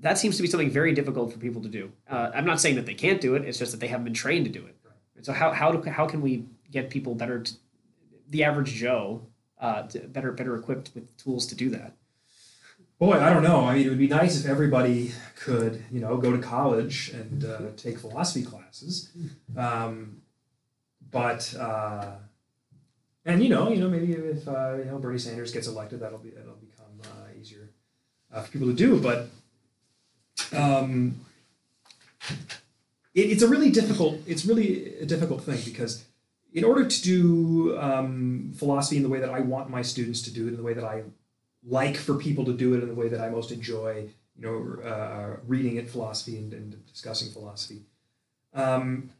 that 0.00 0.18
seems 0.18 0.36
to 0.38 0.42
be 0.42 0.48
something 0.48 0.68
very 0.68 0.92
difficult 0.92 1.32
for 1.32 1.38
people 1.38 1.62
to 1.62 1.68
do. 1.68 1.92
Uh, 2.10 2.32
I'm 2.34 2.44
not 2.44 2.60
saying 2.60 2.74
that 2.74 2.86
they 2.86 2.94
can't 2.94 3.20
do 3.20 3.36
it; 3.36 3.44
it's 3.44 3.56
just 3.56 3.70
that 3.70 3.78
they 3.78 3.86
haven't 3.86 4.04
been 4.04 4.12
trained 4.12 4.46
to 4.46 4.50
do 4.50 4.66
it. 4.66 4.74
And 5.14 5.24
so 5.24 5.32
how 5.32 5.52
how 5.52 5.70
do, 5.70 5.88
how 5.88 6.04
can 6.04 6.20
we 6.20 6.46
get 6.72 6.90
people 6.90 7.14
better, 7.14 7.40
to, 7.44 7.52
the 8.28 8.42
average 8.42 8.72
Joe, 8.72 9.22
uh, 9.60 9.82
to 9.82 10.00
better 10.00 10.32
better 10.32 10.56
equipped 10.56 10.90
with 10.96 11.16
tools 11.16 11.46
to 11.46 11.54
do 11.54 11.70
that? 11.70 11.92
Boy, 12.98 13.20
I 13.20 13.32
don't 13.32 13.44
know. 13.44 13.66
I 13.66 13.76
mean, 13.76 13.86
it 13.86 13.88
would 13.88 13.98
be 13.98 14.08
nice 14.08 14.40
if 14.40 14.46
everybody 14.46 15.12
could, 15.36 15.84
you 15.92 16.00
know, 16.00 16.16
go 16.16 16.32
to 16.32 16.42
college 16.42 17.10
and 17.10 17.44
uh, 17.44 17.60
take 17.76 18.00
philosophy 18.00 18.44
classes. 18.44 19.12
Um, 19.56 20.22
but 21.12 21.54
uh, 21.54 22.16
and 23.28 23.42
you 23.42 23.50
know, 23.50 23.68
you 23.68 23.76
know, 23.76 23.90
maybe 23.90 24.14
if 24.14 24.48
uh, 24.48 24.76
you 24.78 24.86
know 24.86 24.98
Bernie 24.98 25.18
Sanders 25.18 25.52
gets 25.52 25.66
elected, 25.66 26.00
that'll 26.00 26.18
be 26.18 26.30
that'll 26.30 26.54
become 26.54 27.00
uh, 27.04 27.38
easier 27.38 27.68
uh, 28.32 28.40
for 28.40 28.50
people 28.50 28.68
to 28.68 28.74
do. 28.74 28.98
But 28.98 29.28
um, 30.56 31.20
it, 33.14 33.30
it's 33.30 33.42
a 33.42 33.48
really 33.48 33.70
difficult. 33.70 34.20
It's 34.26 34.46
really 34.46 34.98
a 34.98 35.04
difficult 35.04 35.42
thing 35.42 35.60
because 35.66 36.04
in 36.54 36.64
order 36.64 36.86
to 36.86 37.02
do 37.02 37.78
um, 37.78 38.54
philosophy 38.56 38.96
in 38.96 39.02
the 39.02 39.10
way 39.10 39.20
that 39.20 39.30
I 39.30 39.40
want 39.40 39.68
my 39.68 39.82
students 39.82 40.22
to 40.22 40.32
do 40.32 40.46
it, 40.46 40.50
in 40.52 40.56
the 40.56 40.62
way 40.62 40.72
that 40.72 40.84
I 40.84 41.02
like 41.66 41.98
for 41.98 42.14
people 42.14 42.46
to 42.46 42.54
do 42.54 42.74
it 42.74 42.82
in 42.82 42.88
the 42.88 42.94
way 42.94 43.08
that 43.08 43.20
I 43.20 43.28
most 43.28 43.52
enjoy, 43.52 44.08
you 44.36 44.42
know, 44.42 44.82
uh, 44.82 45.36
reading 45.46 45.76
it 45.76 45.90
philosophy 45.90 46.38
and, 46.38 46.54
and 46.54 46.86
discussing 46.86 47.30
philosophy. 47.30 47.82
Um, 48.54 49.10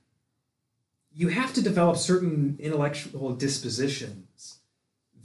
you 1.15 1.29
have 1.29 1.53
to 1.55 1.63
develop 1.63 1.97
certain 1.97 2.57
intellectual 2.61 3.35
dispositions 3.35 4.59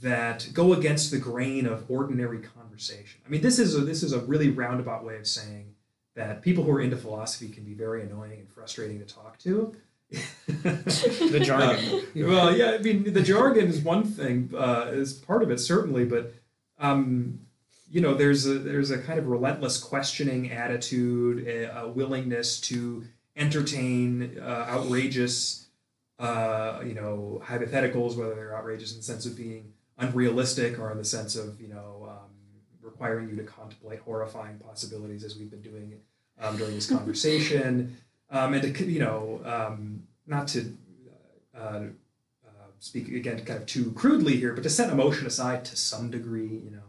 that 0.02 0.48
go 0.52 0.72
against 0.72 1.10
the 1.10 1.18
grain 1.18 1.66
of 1.66 1.90
ordinary 1.90 2.38
conversation. 2.38 3.20
I 3.26 3.30
mean, 3.30 3.40
this 3.40 3.58
is 3.58 3.76
a, 3.76 3.80
this 3.80 4.02
is 4.02 4.12
a 4.12 4.20
really 4.20 4.50
roundabout 4.50 5.04
way 5.04 5.16
of 5.16 5.26
saying 5.26 5.74
that 6.14 6.42
people 6.42 6.64
who 6.64 6.72
are 6.72 6.80
into 6.80 6.96
philosophy 6.96 7.48
can 7.48 7.64
be 7.64 7.74
very 7.74 8.02
annoying 8.02 8.40
and 8.40 8.48
frustrating 8.48 8.98
to 8.98 9.06
talk 9.06 9.38
to. 9.40 9.74
The 10.46 11.40
jargon. 11.42 12.02
well, 12.28 12.56
yeah, 12.56 12.72
I 12.72 12.78
mean, 12.78 13.12
the 13.12 13.22
jargon 13.22 13.66
is 13.66 13.80
one 13.80 14.04
thing, 14.04 14.50
uh, 14.56 14.90
is 14.92 15.14
part 15.14 15.42
of 15.42 15.50
it 15.50 15.58
certainly, 15.58 16.04
but 16.04 16.34
um, 16.78 17.40
you 17.90 18.00
know, 18.00 18.14
there's 18.14 18.46
a 18.46 18.58
there's 18.58 18.90
a 18.90 18.98
kind 18.98 19.18
of 19.18 19.26
relentless 19.26 19.78
questioning 19.78 20.50
attitude, 20.50 21.46
a, 21.46 21.82
a 21.82 21.88
willingness 21.88 22.60
to 22.62 23.04
entertain 23.36 24.38
uh, 24.40 24.66
outrageous, 24.68 25.63
uh, 26.18 26.80
you 26.84 26.94
know, 26.94 27.42
hypotheticals, 27.44 28.16
whether 28.16 28.34
they're 28.34 28.56
outrageous 28.56 28.92
in 28.92 28.98
the 28.98 29.02
sense 29.02 29.26
of 29.26 29.36
being 29.36 29.72
unrealistic 29.98 30.78
or 30.78 30.90
in 30.90 30.98
the 30.98 31.04
sense 31.04 31.36
of 31.36 31.60
you 31.60 31.68
know 31.68 32.08
um, 32.08 32.30
requiring 32.80 33.28
you 33.28 33.36
to 33.36 33.42
contemplate 33.42 34.00
horrifying 34.00 34.58
possibilities, 34.58 35.24
as 35.24 35.36
we've 35.36 35.50
been 35.50 35.62
doing 35.62 36.00
um, 36.40 36.56
during 36.56 36.74
this 36.74 36.88
conversation, 36.88 37.96
um, 38.30 38.54
and 38.54 38.62
to 38.62 38.84
you 38.84 39.00
know, 39.00 39.40
um, 39.44 40.02
not 40.26 40.48
to. 40.48 40.76
Uh, 41.56 41.84
uh, 42.44 42.66
speak 42.80 43.06
again 43.08 43.42
kind 43.44 43.60
of 43.60 43.66
too 43.66 43.92
crudely 43.92 44.36
here, 44.36 44.52
but 44.52 44.64
to 44.64 44.68
set 44.68 44.92
emotion 44.92 45.24
aside 45.24 45.64
to 45.64 45.76
some 45.76 46.10
degree, 46.10 46.48
you 46.48 46.70
know, 46.72 46.82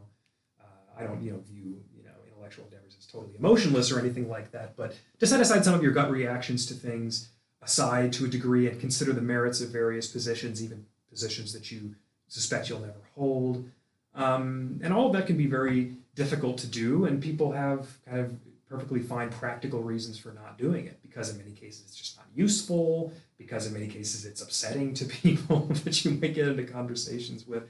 I 0.98 1.04
don't, 1.04 1.22
you 1.22 1.32
know, 1.32 1.40
view 1.40 1.82
you 1.96 2.04
know 2.04 2.12
intellectual 2.28 2.66
endeavors 2.66 2.96
as 3.00 3.06
totally 3.06 3.36
emotionless 3.38 3.92
or 3.92 4.00
anything 4.00 4.30
like 4.30 4.52
that. 4.52 4.76
But 4.76 4.96
to 5.20 5.28
set 5.28 5.40
aside 5.40 5.64
some 5.64 5.74
of 5.74 5.84
your 5.84 5.92
gut 5.92 6.10
reactions 6.10 6.66
to 6.68 6.74
things 6.74 7.30
aside 7.66 8.14
to 8.14 8.26
a 8.26 8.28
degree 8.28 8.70
and 8.70 8.80
consider 8.80 9.12
the 9.12 9.22
merits 9.22 9.60
of 9.60 9.70
various 9.70 10.08
positions, 10.08 10.64
even 10.64 10.86
positions 11.10 11.52
that 11.52 11.72
you 11.72 11.96
suspect 12.28 12.70
you'll 12.70 12.80
never 12.80 12.94
hold. 13.16 13.70
Um, 14.14 14.80
and 14.82 14.94
all 14.94 15.08
of 15.08 15.14
that 15.14 15.28
can 15.28 15.36
be 15.36 15.48
very 15.48 15.94
difficult 16.16 16.58
to 16.60 16.68
do, 16.68 17.06
and 17.06 17.22
people 17.22 17.52
have 17.52 17.98
kind 18.06 18.20
of 18.20 18.36
perfectly 18.70 19.02
fine 19.02 19.30
practical 19.30 19.82
reasons 19.82 20.18
for 20.18 20.32
not 20.32 20.58
doing 20.58 20.86
it 20.86 21.00
because 21.02 21.30
in 21.30 21.38
many 21.38 21.52
cases 21.52 21.84
it's 21.88 21.96
just 21.96 22.18
not 22.18 22.26
useful 22.34 23.14
because 23.38 23.68
in 23.68 23.74
many 23.74 23.88
cases 23.88 24.26
it's 24.26 24.42
upsetting 24.42 24.94
to 24.94 25.06
people 25.24 25.68
that 25.84 26.04
you 26.04 26.12
might 26.12 26.34
get 26.34 26.48
into 26.48 26.64
conversations 26.64 27.46
with 27.46 27.64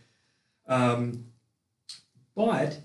um, 0.68 1.26
but 2.36 2.80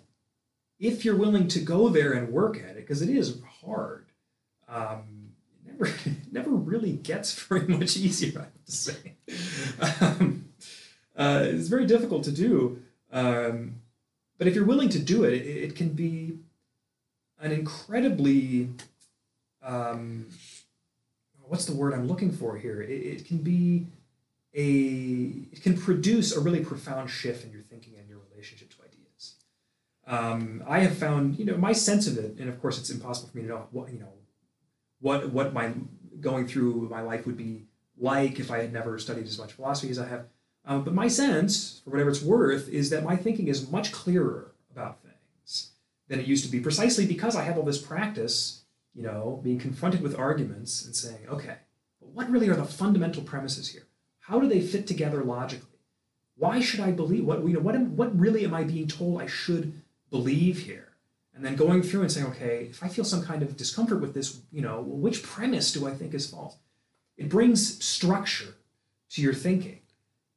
if 0.79 1.05
you're 1.05 1.17
willing 1.17 1.49
to 1.49 1.61
go 1.61 1.89
there 1.89 2.13
and 2.13 2.33
work 2.33 2.57
at 2.57 2.71
it, 2.71 2.77
because 2.77 3.03
it 3.03 3.11
is 3.11 3.41
hard, 3.63 4.07
um, 4.69 5.20
never, 5.81 5.93
never 6.33 6.51
really 6.51 6.93
gets 6.93 7.33
very 7.49 7.67
much 7.67 7.97
easier, 7.97 8.41
I 8.41 8.43
have 8.43 8.65
to 8.65 8.73
say. 8.73 9.15
Um, 10.01 10.45
uh, 11.17 11.43
it's 11.45 11.69
very 11.69 11.87
difficult 11.87 12.25
to 12.25 12.33
do. 12.33 12.83
Um, 13.13 13.77
but 14.39 14.47
if 14.47 14.55
you're 14.55 14.65
willing 14.65 14.89
to 14.91 14.99
do 14.99 15.25
it, 15.25 15.35
it, 15.35 15.47
it 15.47 15.77
can 15.77 15.91
be 15.91 16.39
an 17.41 17.53
incredibly, 17.53 18.71
um, 19.63 20.27
what's 21.43 21.65
the 21.65 21.75
word 21.75 21.93
I'm 21.93 22.07
looking 22.07 22.33
for 22.33 22.57
here? 22.57 22.81
It, 22.81 22.91
it 22.91 23.27
can 23.27 23.39
be 23.39 23.87
a, 24.55 25.47
it 25.53 25.63
can 25.63 25.77
produce 25.77 26.35
a 26.35 26.41
really 26.41 26.65
profound 26.65 27.11
shift 27.11 27.45
in 27.45 27.53
your 27.53 27.63
thinking 27.63 27.95
and 27.99 28.09
your 28.09 28.19
relationship 28.31 28.71
to 28.71 28.77
ideas. 28.83 29.35
um, 30.07 30.63
I 30.67 30.81
have 30.81 30.97
found, 30.97 31.39
you 31.39 31.45
know, 31.45 31.57
my 31.57 31.73
sense 31.73 32.07
of 32.07 32.17
it, 32.17 32.37
and 32.39 32.49
of 32.49 32.61
course, 32.61 32.79
it's 32.79 32.91
impossible 32.91 33.29
for 33.29 33.37
me 33.37 33.43
to 33.45 33.49
know 33.49 33.67
what, 33.71 33.93
you 33.93 34.01
know, 34.01 34.13
what 35.01 35.31
what 35.31 35.53
my 35.53 35.73
going 36.21 36.47
through 36.47 36.89
my 36.91 37.01
life 37.01 37.27
would 37.27 37.37
be 37.37 37.65
like 37.97 38.39
if 38.41 38.51
I 38.51 38.59
had 38.59 38.73
never 38.73 38.99
studied 38.99 39.27
as 39.27 39.39
much 39.39 39.53
philosophy 39.53 39.91
as 39.91 39.99
I 39.99 40.09
have. 40.09 40.27
Um, 40.65 40.85
but 40.85 40.95
my 40.95 41.09
sense, 41.09 41.81
for 41.85 41.91
whatever 41.91 42.11
it's 42.11 42.23
worth, 42.23 42.69
is 42.69 42.91
that 42.91 43.05
my 43.05 43.17
thinking 43.17 43.49
is 43.49 43.71
much 43.71 43.93
clearer 43.93 44.53
about 44.71 45.03
things 45.03 45.71
than 46.09 46.21
it 46.21 46.27
used 46.27 46.45
to 46.45 46.51
be, 46.51 46.61
precisely 46.61 47.07
because 47.07 47.35
I 47.37 47.43
have 47.43 47.57
all 47.57 47.65
this 47.65 47.81
practice, 47.81 48.63
you 48.95 49.03
know, 49.03 49.41
being 49.43 49.59
confronted 49.59 50.03
with 50.03 50.19
arguments 50.19 50.85
and 50.85 50.95
saying, 50.95 51.27
okay, 51.29 51.57
what 51.99 52.31
really 52.31 52.49
are 52.49 52.57
the 52.57 52.65
fundamental 52.65 53.23
premises 53.23 53.69
here? 53.69 53.87
How 54.21 54.39
do 54.39 54.49
they 54.49 54.61
fit 54.61 54.87
together 54.87 55.25
logically? 55.25 55.67
Why 56.37 56.61
should 56.61 56.81
I 56.81 56.91
believe 56.91 57.25
what 57.25 57.43
you 57.43 57.55
know? 57.55 57.61
What 57.61 57.75
am, 57.75 57.97
what 57.97 58.19
really 58.19 58.45
am 58.45 58.55
I 58.55 58.65
being 58.65 58.89
told 58.89 59.21
I 59.21 59.27
should 59.27 59.83
believe 60.11 60.61
here? 60.61 60.90
And 61.35 61.45
then 61.45 61.57
going 61.57 61.83
through 61.83 62.03
and 62.03 62.13
saying, 62.13 62.27
okay, 62.27 62.67
if 62.71 62.83
I 62.83 62.89
feel 62.89 63.05
some 63.05 63.23
kind 63.23 63.43
of 63.43 63.57
discomfort 63.57 64.01
with 64.01 64.15
this, 64.15 64.41
you 64.53 64.61
know, 64.61 64.81
which 64.81 65.23
premise 65.23 65.73
do 65.73 65.87
I 65.87 65.93
think 65.93 66.13
is 66.13 66.29
false? 66.29 66.57
It 67.17 67.29
brings 67.29 67.83
structure 67.83 68.55
to 69.11 69.23
your 69.23 69.35
thinking 69.35 69.81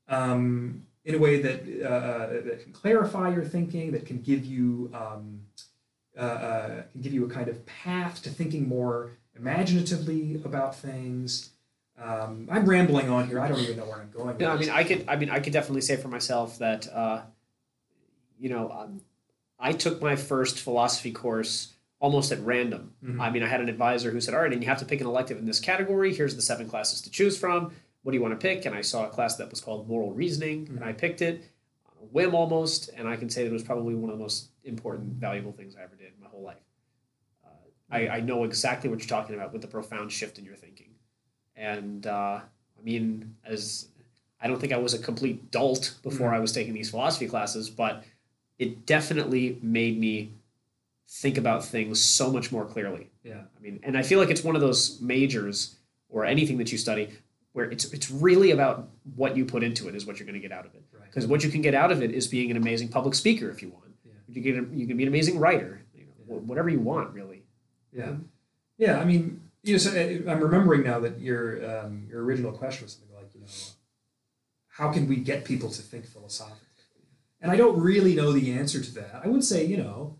um, 0.07 0.85
in 1.03 1.15
a 1.15 1.17
way 1.17 1.41
that, 1.41 1.61
uh, 1.61 2.27
that 2.47 2.61
can 2.63 2.71
clarify 2.71 3.33
your 3.33 3.43
thinking, 3.43 3.91
that 3.91 4.05
can 4.05 4.21
give 4.21 4.45
you 4.45 4.91
um, 4.93 5.41
uh, 6.15 6.21
uh, 6.21 6.83
can 6.91 7.01
give 7.01 7.11
you 7.11 7.25
a 7.25 7.29
kind 7.29 7.47
of 7.47 7.65
path 7.65 8.21
to 8.21 8.29
thinking 8.29 8.67
more 8.67 9.11
imaginatively 9.35 10.39
about 10.45 10.75
things. 10.75 11.49
Um, 11.99 12.47
I'm 12.51 12.65
rambling 12.65 13.09
on 13.09 13.27
here. 13.27 13.39
I 13.39 13.47
don't 13.47 13.59
even 13.59 13.77
know 13.77 13.85
where 13.85 13.99
I'm 13.99 14.11
going. 14.11 14.37
No, 14.37 14.51
I 14.51 14.57
mean, 14.57 14.69
I 14.69 14.83
could. 14.83 15.05
I 15.07 15.15
mean, 15.15 15.31
I 15.31 15.39
could 15.39 15.53
definitely 15.53 15.81
say 15.81 15.97
for 15.97 16.09
myself 16.09 16.59
that, 16.59 16.87
uh, 16.93 17.21
you 18.39 18.49
know, 18.49 18.69
um, 18.71 19.01
I 19.63 19.71
took 19.71 20.01
my 20.01 20.17
first 20.17 20.59
philosophy 20.59 21.13
course 21.13 21.73
almost 21.99 22.33
at 22.33 22.39
random. 22.41 22.91
Mm-hmm. 23.01 23.21
I 23.21 23.29
mean, 23.29 23.43
I 23.43 23.47
had 23.47 23.61
an 23.61 23.69
advisor 23.69 24.11
who 24.11 24.19
said, 24.19 24.33
"All 24.33 24.41
right, 24.41 24.51
and 24.51 24.61
you 24.61 24.67
have 24.67 24.79
to 24.79 24.85
pick 24.85 24.99
an 24.99 25.07
elective 25.07 25.37
in 25.37 25.45
this 25.45 25.61
category. 25.61 26.13
Here's 26.13 26.35
the 26.35 26.41
seven 26.41 26.67
classes 26.67 27.01
to 27.01 27.09
choose 27.09 27.37
from. 27.37 27.71
What 28.03 28.11
do 28.11 28.17
you 28.17 28.21
want 28.21 28.37
to 28.37 28.45
pick?" 28.45 28.65
And 28.65 28.75
I 28.75 28.81
saw 28.81 29.07
a 29.07 29.09
class 29.09 29.37
that 29.37 29.49
was 29.49 29.61
called 29.61 29.87
moral 29.87 30.11
reasoning, 30.11 30.65
mm-hmm. 30.65 30.75
and 30.75 30.85
I 30.85 30.91
picked 30.91 31.21
it 31.21 31.45
on 31.85 31.93
a 32.01 32.05
whim 32.07 32.35
almost. 32.35 32.89
And 32.89 33.07
I 33.07 33.15
can 33.15 33.29
say 33.29 33.43
that 33.43 33.49
it 33.49 33.53
was 33.53 33.63
probably 33.63 33.95
one 33.95 34.11
of 34.11 34.17
the 34.17 34.21
most 34.21 34.49
important, 34.65 35.13
valuable 35.13 35.53
things 35.53 35.77
I 35.77 35.83
ever 35.83 35.95
did 35.95 36.07
in 36.07 36.21
my 36.21 36.27
whole 36.27 36.43
life. 36.43 36.57
Uh, 37.45 37.49
I, 37.89 38.07
I, 38.17 38.19
know 38.19 38.43
exactly 38.43 38.89
what 38.89 38.99
you're 38.99 39.07
talking 39.07 39.35
about 39.35 39.53
with 39.53 39.61
the 39.61 39.67
profound 39.69 40.11
shift 40.11 40.37
in 40.37 40.43
your 40.43 40.55
thinking, 40.55 40.89
and 41.55 42.05
uh, 42.05 42.41
I 42.41 42.83
mean, 42.83 43.37
as 43.45 43.87
I 44.41 44.47
don't 44.47 44.59
think 44.59 44.73
I 44.73 44.77
was 44.77 44.93
a 44.93 44.99
complete 44.99 45.51
dolt 45.51 45.95
before 46.03 46.27
mm-hmm. 46.27 46.35
I 46.35 46.39
was 46.39 46.51
taking 46.51 46.73
these 46.73 46.89
philosophy 46.89 47.27
classes, 47.27 47.69
but 47.69 48.03
it 48.63 48.85
definitely 48.85 49.59
made 49.61 49.99
me 49.99 50.31
think 51.07 51.37
about 51.37 51.65
things 51.65 52.01
so 52.01 52.31
much 52.31 52.51
more 52.51 52.65
clearly. 52.65 53.09
Yeah. 53.23 53.41
I 53.57 53.59
mean, 53.61 53.79
and 53.83 53.97
I 53.97 54.03
feel 54.03 54.19
like 54.19 54.29
it's 54.29 54.43
one 54.43 54.55
of 54.55 54.61
those 54.61 55.01
majors 55.01 55.75
or 56.09 56.25
anything 56.25 56.57
that 56.59 56.71
you 56.71 56.77
study 56.77 57.09
where 57.51 57.69
it's 57.69 57.85
it's 57.93 58.09
really 58.09 58.51
about 58.51 58.89
what 59.15 59.37
you 59.37 59.45
put 59.45 59.63
into 59.63 59.87
it 59.87 59.95
is 59.95 60.05
what 60.05 60.17
you're 60.17 60.25
going 60.25 60.41
to 60.41 60.47
get 60.47 60.51
out 60.51 60.65
of 60.65 60.73
it. 60.73 60.83
Because 61.03 61.25
right. 61.25 61.31
what 61.31 61.43
you 61.43 61.51
can 61.51 61.61
get 61.61 61.75
out 61.75 61.91
of 61.91 62.01
it 62.01 62.11
is 62.11 62.27
being 62.27 62.49
an 62.49 62.57
amazing 62.57 62.87
public 62.87 63.13
speaker 63.13 63.49
if 63.49 63.61
you 63.61 63.69
want. 63.69 63.93
Yeah. 64.05 64.13
You 64.29 64.41
can 64.41 64.79
you 64.79 64.87
can 64.87 64.97
be 64.97 65.03
an 65.03 65.09
amazing 65.09 65.39
writer. 65.39 65.81
You 65.93 66.05
know, 66.05 66.11
yeah. 66.27 66.35
whatever 66.35 66.69
you 66.69 66.79
want, 66.79 67.13
really. 67.13 67.43
Yeah. 67.91 68.15
Yeah. 68.77 68.99
I 68.99 69.05
mean, 69.05 69.41
you 69.61 69.73
know, 69.73 69.77
so 69.77 69.91
uh, 69.91 70.31
I'm 70.31 70.39
remembering 70.39 70.83
now 70.83 70.99
that 71.01 71.19
your 71.19 71.43
um, 71.69 72.07
your 72.09 72.23
original 72.23 72.53
question 72.53 72.85
was 72.85 72.93
something 72.93 73.15
like, 73.15 73.35
you 73.35 73.41
know, 73.41 73.47
how 74.69 74.91
can 74.91 75.07
we 75.07 75.17
get 75.17 75.45
people 75.45 75.69
to 75.69 75.81
think 75.81 76.05
philosophically? 76.07 76.62
And 77.43 77.51
I 77.51 77.57
don't 77.57 77.77
really 77.79 78.15
know 78.15 78.31
the 78.31 78.53
answer 78.53 78.81
to 78.81 78.93
that. 78.95 79.21
I 79.21 79.27
would 79.27 79.43
say, 79.43 79.65
you 79.65 79.75
know, 79.75 80.15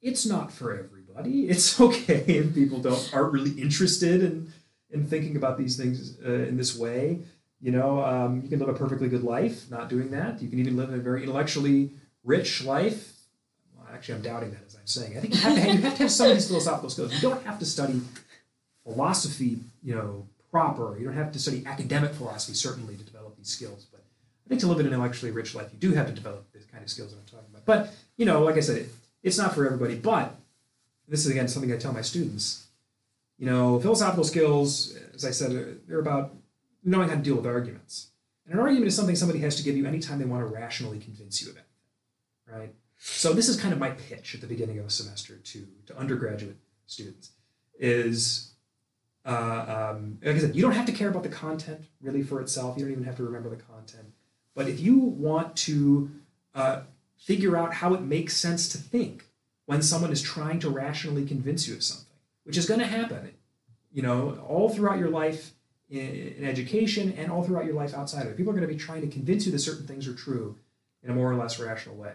it's 0.00 0.24
not 0.24 0.52
for 0.52 0.72
everybody. 0.72 0.96
It's 1.48 1.80
okay 1.80 2.24
if 2.26 2.54
people 2.54 2.78
don't 2.78 3.10
aren't 3.12 3.32
really 3.32 3.52
interested 3.60 4.22
in 4.22 4.52
in 4.90 5.04
thinking 5.04 5.34
about 5.36 5.58
these 5.58 5.76
things 5.76 6.18
uh, 6.24 6.30
in 6.48 6.56
this 6.56 6.76
way. 6.78 7.20
You 7.60 7.72
know, 7.72 8.04
um, 8.04 8.42
you 8.42 8.48
can 8.48 8.60
live 8.60 8.68
a 8.68 8.74
perfectly 8.74 9.08
good 9.08 9.24
life 9.24 9.68
not 9.70 9.88
doing 9.88 10.10
that. 10.10 10.40
You 10.40 10.48
can 10.48 10.60
even 10.60 10.76
live 10.76 10.92
a 10.92 10.98
very 10.98 11.22
intellectually 11.22 11.90
rich 12.22 12.62
life. 12.62 13.14
Well, 13.74 13.88
actually, 13.92 14.16
I'm 14.16 14.22
doubting 14.22 14.50
that 14.52 14.64
as 14.66 14.76
I'm 14.76 14.86
saying. 14.86 15.16
I 15.16 15.20
think 15.20 15.34
you 15.34 15.40
have 15.40 15.54
to 15.54 15.60
have, 15.60 15.80
have, 15.80 15.96
to 15.96 16.02
have 16.04 16.12
some 16.12 16.30
of 16.30 16.36
these 16.36 16.46
philosophical 16.46 16.90
skills. 16.90 17.14
You 17.14 17.20
don't 17.28 17.44
have 17.44 17.58
to 17.58 17.66
study 17.66 18.00
philosophy, 18.84 19.58
you 19.82 19.94
know, 19.94 20.28
proper. 20.50 20.96
You 20.98 21.06
don't 21.06 21.16
have 21.16 21.32
to 21.32 21.38
study 21.38 21.64
academic 21.66 22.12
philosophy 22.12 22.54
certainly 22.54 22.94
to 22.96 23.02
develop 23.02 23.36
these 23.36 23.48
skills. 23.48 23.86
But 23.90 24.04
I 24.46 24.48
think 24.48 24.60
to 24.60 24.68
live 24.68 24.78
an 24.78 24.86
intellectually 24.86 25.32
rich 25.32 25.54
life, 25.54 25.68
you 25.72 25.78
do 25.78 25.92
have 25.94 26.06
to 26.06 26.12
develop 26.12 26.50
the 26.52 26.60
kind 26.70 26.84
of 26.84 26.88
skills 26.88 27.10
that 27.10 27.18
I'm 27.18 27.24
talking 27.26 27.48
about. 27.50 27.66
But 27.66 27.94
you 28.16 28.24
know, 28.24 28.42
like 28.42 28.56
I 28.56 28.60
said, 28.60 28.78
it, 28.78 28.88
it's 29.22 29.38
not 29.38 29.54
for 29.54 29.66
everybody. 29.66 29.96
But 29.96 30.36
this 31.08 31.26
is 31.26 31.32
again 31.32 31.48
something 31.48 31.72
I 31.72 31.76
tell 31.76 31.92
my 31.92 32.02
students. 32.02 32.66
You 33.38 33.46
know, 33.46 33.78
philosophical 33.80 34.24
skills, 34.24 34.96
as 35.14 35.24
I 35.24 35.30
said, 35.30 35.80
they're 35.86 36.00
about 36.00 36.34
knowing 36.84 37.08
how 37.08 37.16
to 37.16 37.20
deal 37.20 37.34
with 37.34 37.46
arguments. 37.46 38.08
And 38.46 38.54
an 38.54 38.60
argument 38.60 38.86
is 38.86 38.96
something 38.96 39.16
somebody 39.16 39.40
has 39.40 39.56
to 39.56 39.64
give 39.64 39.76
you 39.76 39.86
anytime 39.86 40.18
they 40.18 40.24
want 40.24 40.48
to 40.48 40.54
rationally 40.54 41.00
convince 41.00 41.42
you 41.42 41.50
of 41.50 41.56
anything, 41.56 42.60
right? 42.60 42.74
So 42.98 43.32
this 43.32 43.48
is 43.48 43.60
kind 43.60 43.74
of 43.74 43.80
my 43.80 43.90
pitch 43.90 44.34
at 44.34 44.40
the 44.40 44.46
beginning 44.46 44.78
of 44.78 44.86
a 44.86 44.90
semester 44.90 45.36
to 45.36 45.66
to 45.86 45.98
undergraduate 45.98 46.56
students 46.86 47.32
is 47.78 48.52
uh, 49.26 49.94
um, 49.96 50.18
like 50.22 50.36
I 50.36 50.38
said, 50.38 50.54
you 50.54 50.62
don't 50.62 50.72
have 50.72 50.86
to 50.86 50.92
care 50.92 51.08
about 51.08 51.24
the 51.24 51.28
content 51.28 51.84
really 52.00 52.22
for 52.22 52.40
itself. 52.40 52.78
You 52.78 52.84
don't 52.84 52.92
even 52.92 53.04
have 53.04 53.16
to 53.16 53.24
remember 53.24 53.50
the 53.50 53.56
content. 53.56 54.06
But 54.56 54.68
if 54.68 54.80
you 54.80 54.98
want 54.98 55.54
to 55.56 56.10
uh, 56.54 56.80
figure 57.18 57.56
out 57.56 57.74
how 57.74 57.94
it 57.94 58.00
makes 58.00 58.36
sense 58.36 58.68
to 58.70 58.78
think 58.78 59.26
when 59.66 59.82
someone 59.82 60.10
is 60.10 60.22
trying 60.22 60.58
to 60.60 60.70
rationally 60.70 61.26
convince 61.26 61.68
you 61.68 61.74
of 61.74 61.84
something, 61.84 62.06
which 62.44 62.56
is 62.56 62.66
going 62.66 62.80
to 62.80 62.86
happen, 62.86 63.32
you 63.92 64.02
know, 64.02 64.42
all 64.48 64.70
throughout 64.70 64.98
your 64.98 65.10
life 65.10 65.52
in, 65.90 66.00
in, 66.38 66.44
education 66.44 67.12
and 67.18 67.30
all 67.30 67.42
throughout 67.42 67.66
your 67.66 67.74
life 67.74 67.92
outside 67.92 68.22
of 68.22 68.32
it, 68.32 68.36
people 68.36 68.50
are 68.50 68.56
going 68.56 68.66
to 68.66 68.72
be 68.72 68.80
trying 68.80 69.02
to 69.02 69.08
convince 69.08 69.44
you 69.44 69.52
that 69.52 69.58
certain 69.58 69.86
things 69.86 70.08
are 70.08 70.14
true 70.14 70.56
in 71.02 71.10
a 71.10 71.14
more 71.14 71.30
or 71.30 71.36
less 71.36 71.60
rational 71.60 71.94
way. 71.94 72.14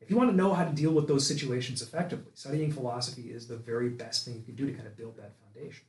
If 0.00 0.10
you 0.10 0.16
want 0.16 0.30
to 0.30 0.36
know 0.36 0.54
how 0.54 0.64
to 0.64 0.72
deal 0.72 0.92
with 0.92 1.08
those 1.08 1.26
situations 1.26 1.82
effectively, 1.82 2.32
studying 2.34 2.72
philosophy 2.72 3.32
is 3.32 3.48
the 3.48 3.56
very 3.56 3.88
best 3.88 4.24
thing 4.24 4.36
you 4.36 4.42
can 4.42 4.54
do 4.54 4.66
to 4.66 4.72
kind 4.72 4.86
of 4.86 4.96
build 4.96 5.16
that 5.16 5.32
foundation. 5.44 5.84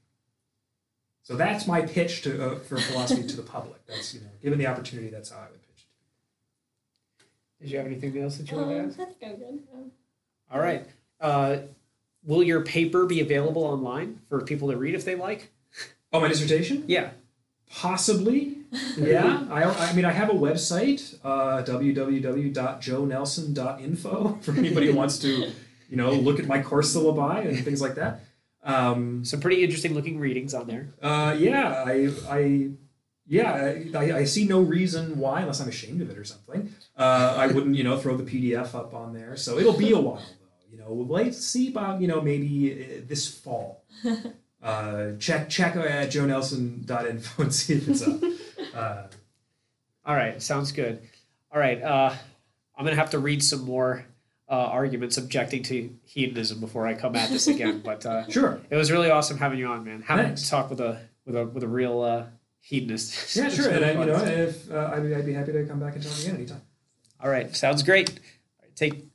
So 1.24 1.36
that's 1.36 1.68
my 1.68 1.82
pitch 1.82 2.24
to 2.24 2.54
uh, 2.54 2.60
for 2.60 2.78
philosophy 2.80 3.26
to 3.28 3.36
the 3.36 3.44
public. 3.44 3.86
That's 3.86 4.16
you 4.16 4.22
know, 4.22 4.28
given 4.42 4.58
the 4.58 4.66
opportunity, 4.66 5.10
that's 5.10 5.30
how 5.30 5.38
I 5.38 5.52
would 5.52 5.62
pitch. 5.62 5.71
Did 7.62 7.72
you 7.72 7.78
have 7.78 7.88
anything 7.88 8.18
else 8.22 8.38
that 8.38 8.50
you 8.52 8.58
want 8.58 8.70
to 8.70 8.80
Um, 8.80 8.86
ask? 8.88 8.98
think 8.98 9.10
I'm 9.24 9.36
good. 9.38 9.60
Um, 9.74 9.92
All 10.52 10.60
right. 10.60 10.86
Uh, 11.20 11.58
will 12.26 12.44
your 12.44 12.62
paper 12.62 13.06
be 13.06 13.20
available 13.22 13.64
online 13.64 14.20
for 14.30 14.42
people 14.42 14.70
to 14.72 14.78
read 14.78 14.96
if 14.96 15.06
they 15.06 15.16
like? 15.16 15.52
Oh, 16.14 16.20
my 16.20 16.28
dissertation? 16.28 16.84
Yeah. 16.88 17.12
Possibly. 17.70 18.58
Yeah. 18.98 19.46
I, 19.52 19.64
I 19.66 19.92
mean, 19.94 20.06
I 20.06 20.12
have 20.14 20.30
a 20.30 20.34
website, 20.34 21.18
uh, 21.26 21.62
www.joenelson.info 21.64 24.38
for 24.42 24.52
anybody 24.54 24.88
who 24.88 24.94
wants 24.96 25.20
to, 25.20 25.52
you 25.90 25.98
know, 25.98 26.12
look 26.12 26.40
at 26.40 26.48
my 26.48 26.62
course 26.62 26.96
syllabi 26.96 27.46
and 27.48 27.64
things 27.66 27.82
like 27.82 27.96
that. 27.96 28.22
Um, 28.64 29.26
Some 29.26 29.42
pretty 29.42 29.62
interesting 29.64 29.94
looking 29.94 30.20
readings 30.20 30.54
on 30.54 30.68
there. 30.68 30.88
uh, 31.02 31.36
yeah, 31.38 31.84
I, 31.86 32.10
I, 32.30 32.70
yeah, 33.28 33.74
I, 33.96 34.14
I 34.18 34.24
see 34.26 34.46
no 34.46 34.60
reason 34.62 35.18
why, 35.18 35.42
unless 35.42 35.62
I'm 35.62 35.70
ashamed 35.70 36.02
of 36.02 36.10
it 36.10 36.18
or 36.18 36.24
something, 36.24 36.74
uh, 36.98 37.36
I 37.38 37.48
wouldn't, 37.48 37.76
you 37.76 37.84
know, 37.84 37.98
throw 37.98 38.18
the 38.18 38.24
PDF 38.24 38.76
up 38.76 38.94
on 38.94 39.14
there. 39.14 39.36
So 39.38 39.58
it'll 39.58 39.78
be 39.78 39.92
a 39.92 40.00
while, 40.00 40.18
though. 40.18 40.72
You 40.72 40.78
know, 40.78 40.94
let's 40.94 41.46
see 41.46 41.70
about, 41.70 42.02
you 42.02 42.08
know, 42.08 42.22
maybe 42.22 42.74
uh, 42.74 43.02
this 43.08 43.28
fall. 43.28 43.84
Uh, 44.64 45.14
check 45.18 45.50
check 45.50 45.76
at 45.76 46.12
joenelson.info 46.12 47.42
and 47.42 47.52
see 47.52 47.74
if 47.74 47.88
it's 47.88 48.04
up. 48.08 48.22
Uh, 48.76 49.08
All 50.06 50.16
right. 50.16 50.40
Sounds 50.42 50.72
good. 50.72 51.02
All 51.52 51.60
right. 51.60 51.82
Uh, 51.82 52.14
I'm 52.78 52.86
going 52.86 52.96
to 52.96 53.02
have 53.02 53.10
to 53.10 53.20
read 53.20 53.44
some 53.44 53.62
more 53.62 54.06
uh, 54.48 54.54
arguments 54.54 55.18
objecting 55.18 55.64
to 55.64 55.90
hedonism 56.04 56.60
before 56.60 56.86
I 56.86 56.94
come 56.94 57.16
at 57.16 57.30
this 57.32 57.48
again. 57.48 57.82
but 57.84 58.06
uh, 58.06 58.28
sure. 58.30 58.62
it 58.70 58.76
was 58.76 58.92
really 58.92 59.10
awesome 59.10 59.40
having 59.40 59.58
you 59.60 59.66
on, 59.66 59.84
man. 59.84 60.04
Having 60.04 60.26
Thanks. 60.26 60.44
to 60.44 60.50
talk 60.52 60.70
with 60.70 60.80
a 60.80 61.02
with 61.26 61.36
a 61.36 61.46
with 61.48 61.64
a 61.64 61.68
real 61.68 62.02
uh, 62.02 62.26
hedonist. 62.62 63.36
Yeah, 63.36 63.50
sure. 63.50 63.70
And 63.70 63.86
I, 63.86 63.92
you 63.92 64.06
know, 64.06 64.24
if 64.24 64.72
uh, 64.72 64.92
I'd, 64.94 65.04
be, 65.04 65.16
I'd 65.16 65.26
be 65.26 65.34
happy 65.34 65.52
to 65.52 65.66
come 65.66 65.80
back 65.80 65.96
and 65.96 66.04
talk 66.04 66.18
again 66.20 66.36
anytime. 66.36 66.62
All 67.20 67.30
right. 67.30 67.56
Sounds 67.56 67.84
great. 67.84 68.10
All 68.10 68.16
right, 68.64 68.76
take 68.76 68.94
see 68.94 68.98
you 68.98 69.02
later. 69.02 69.11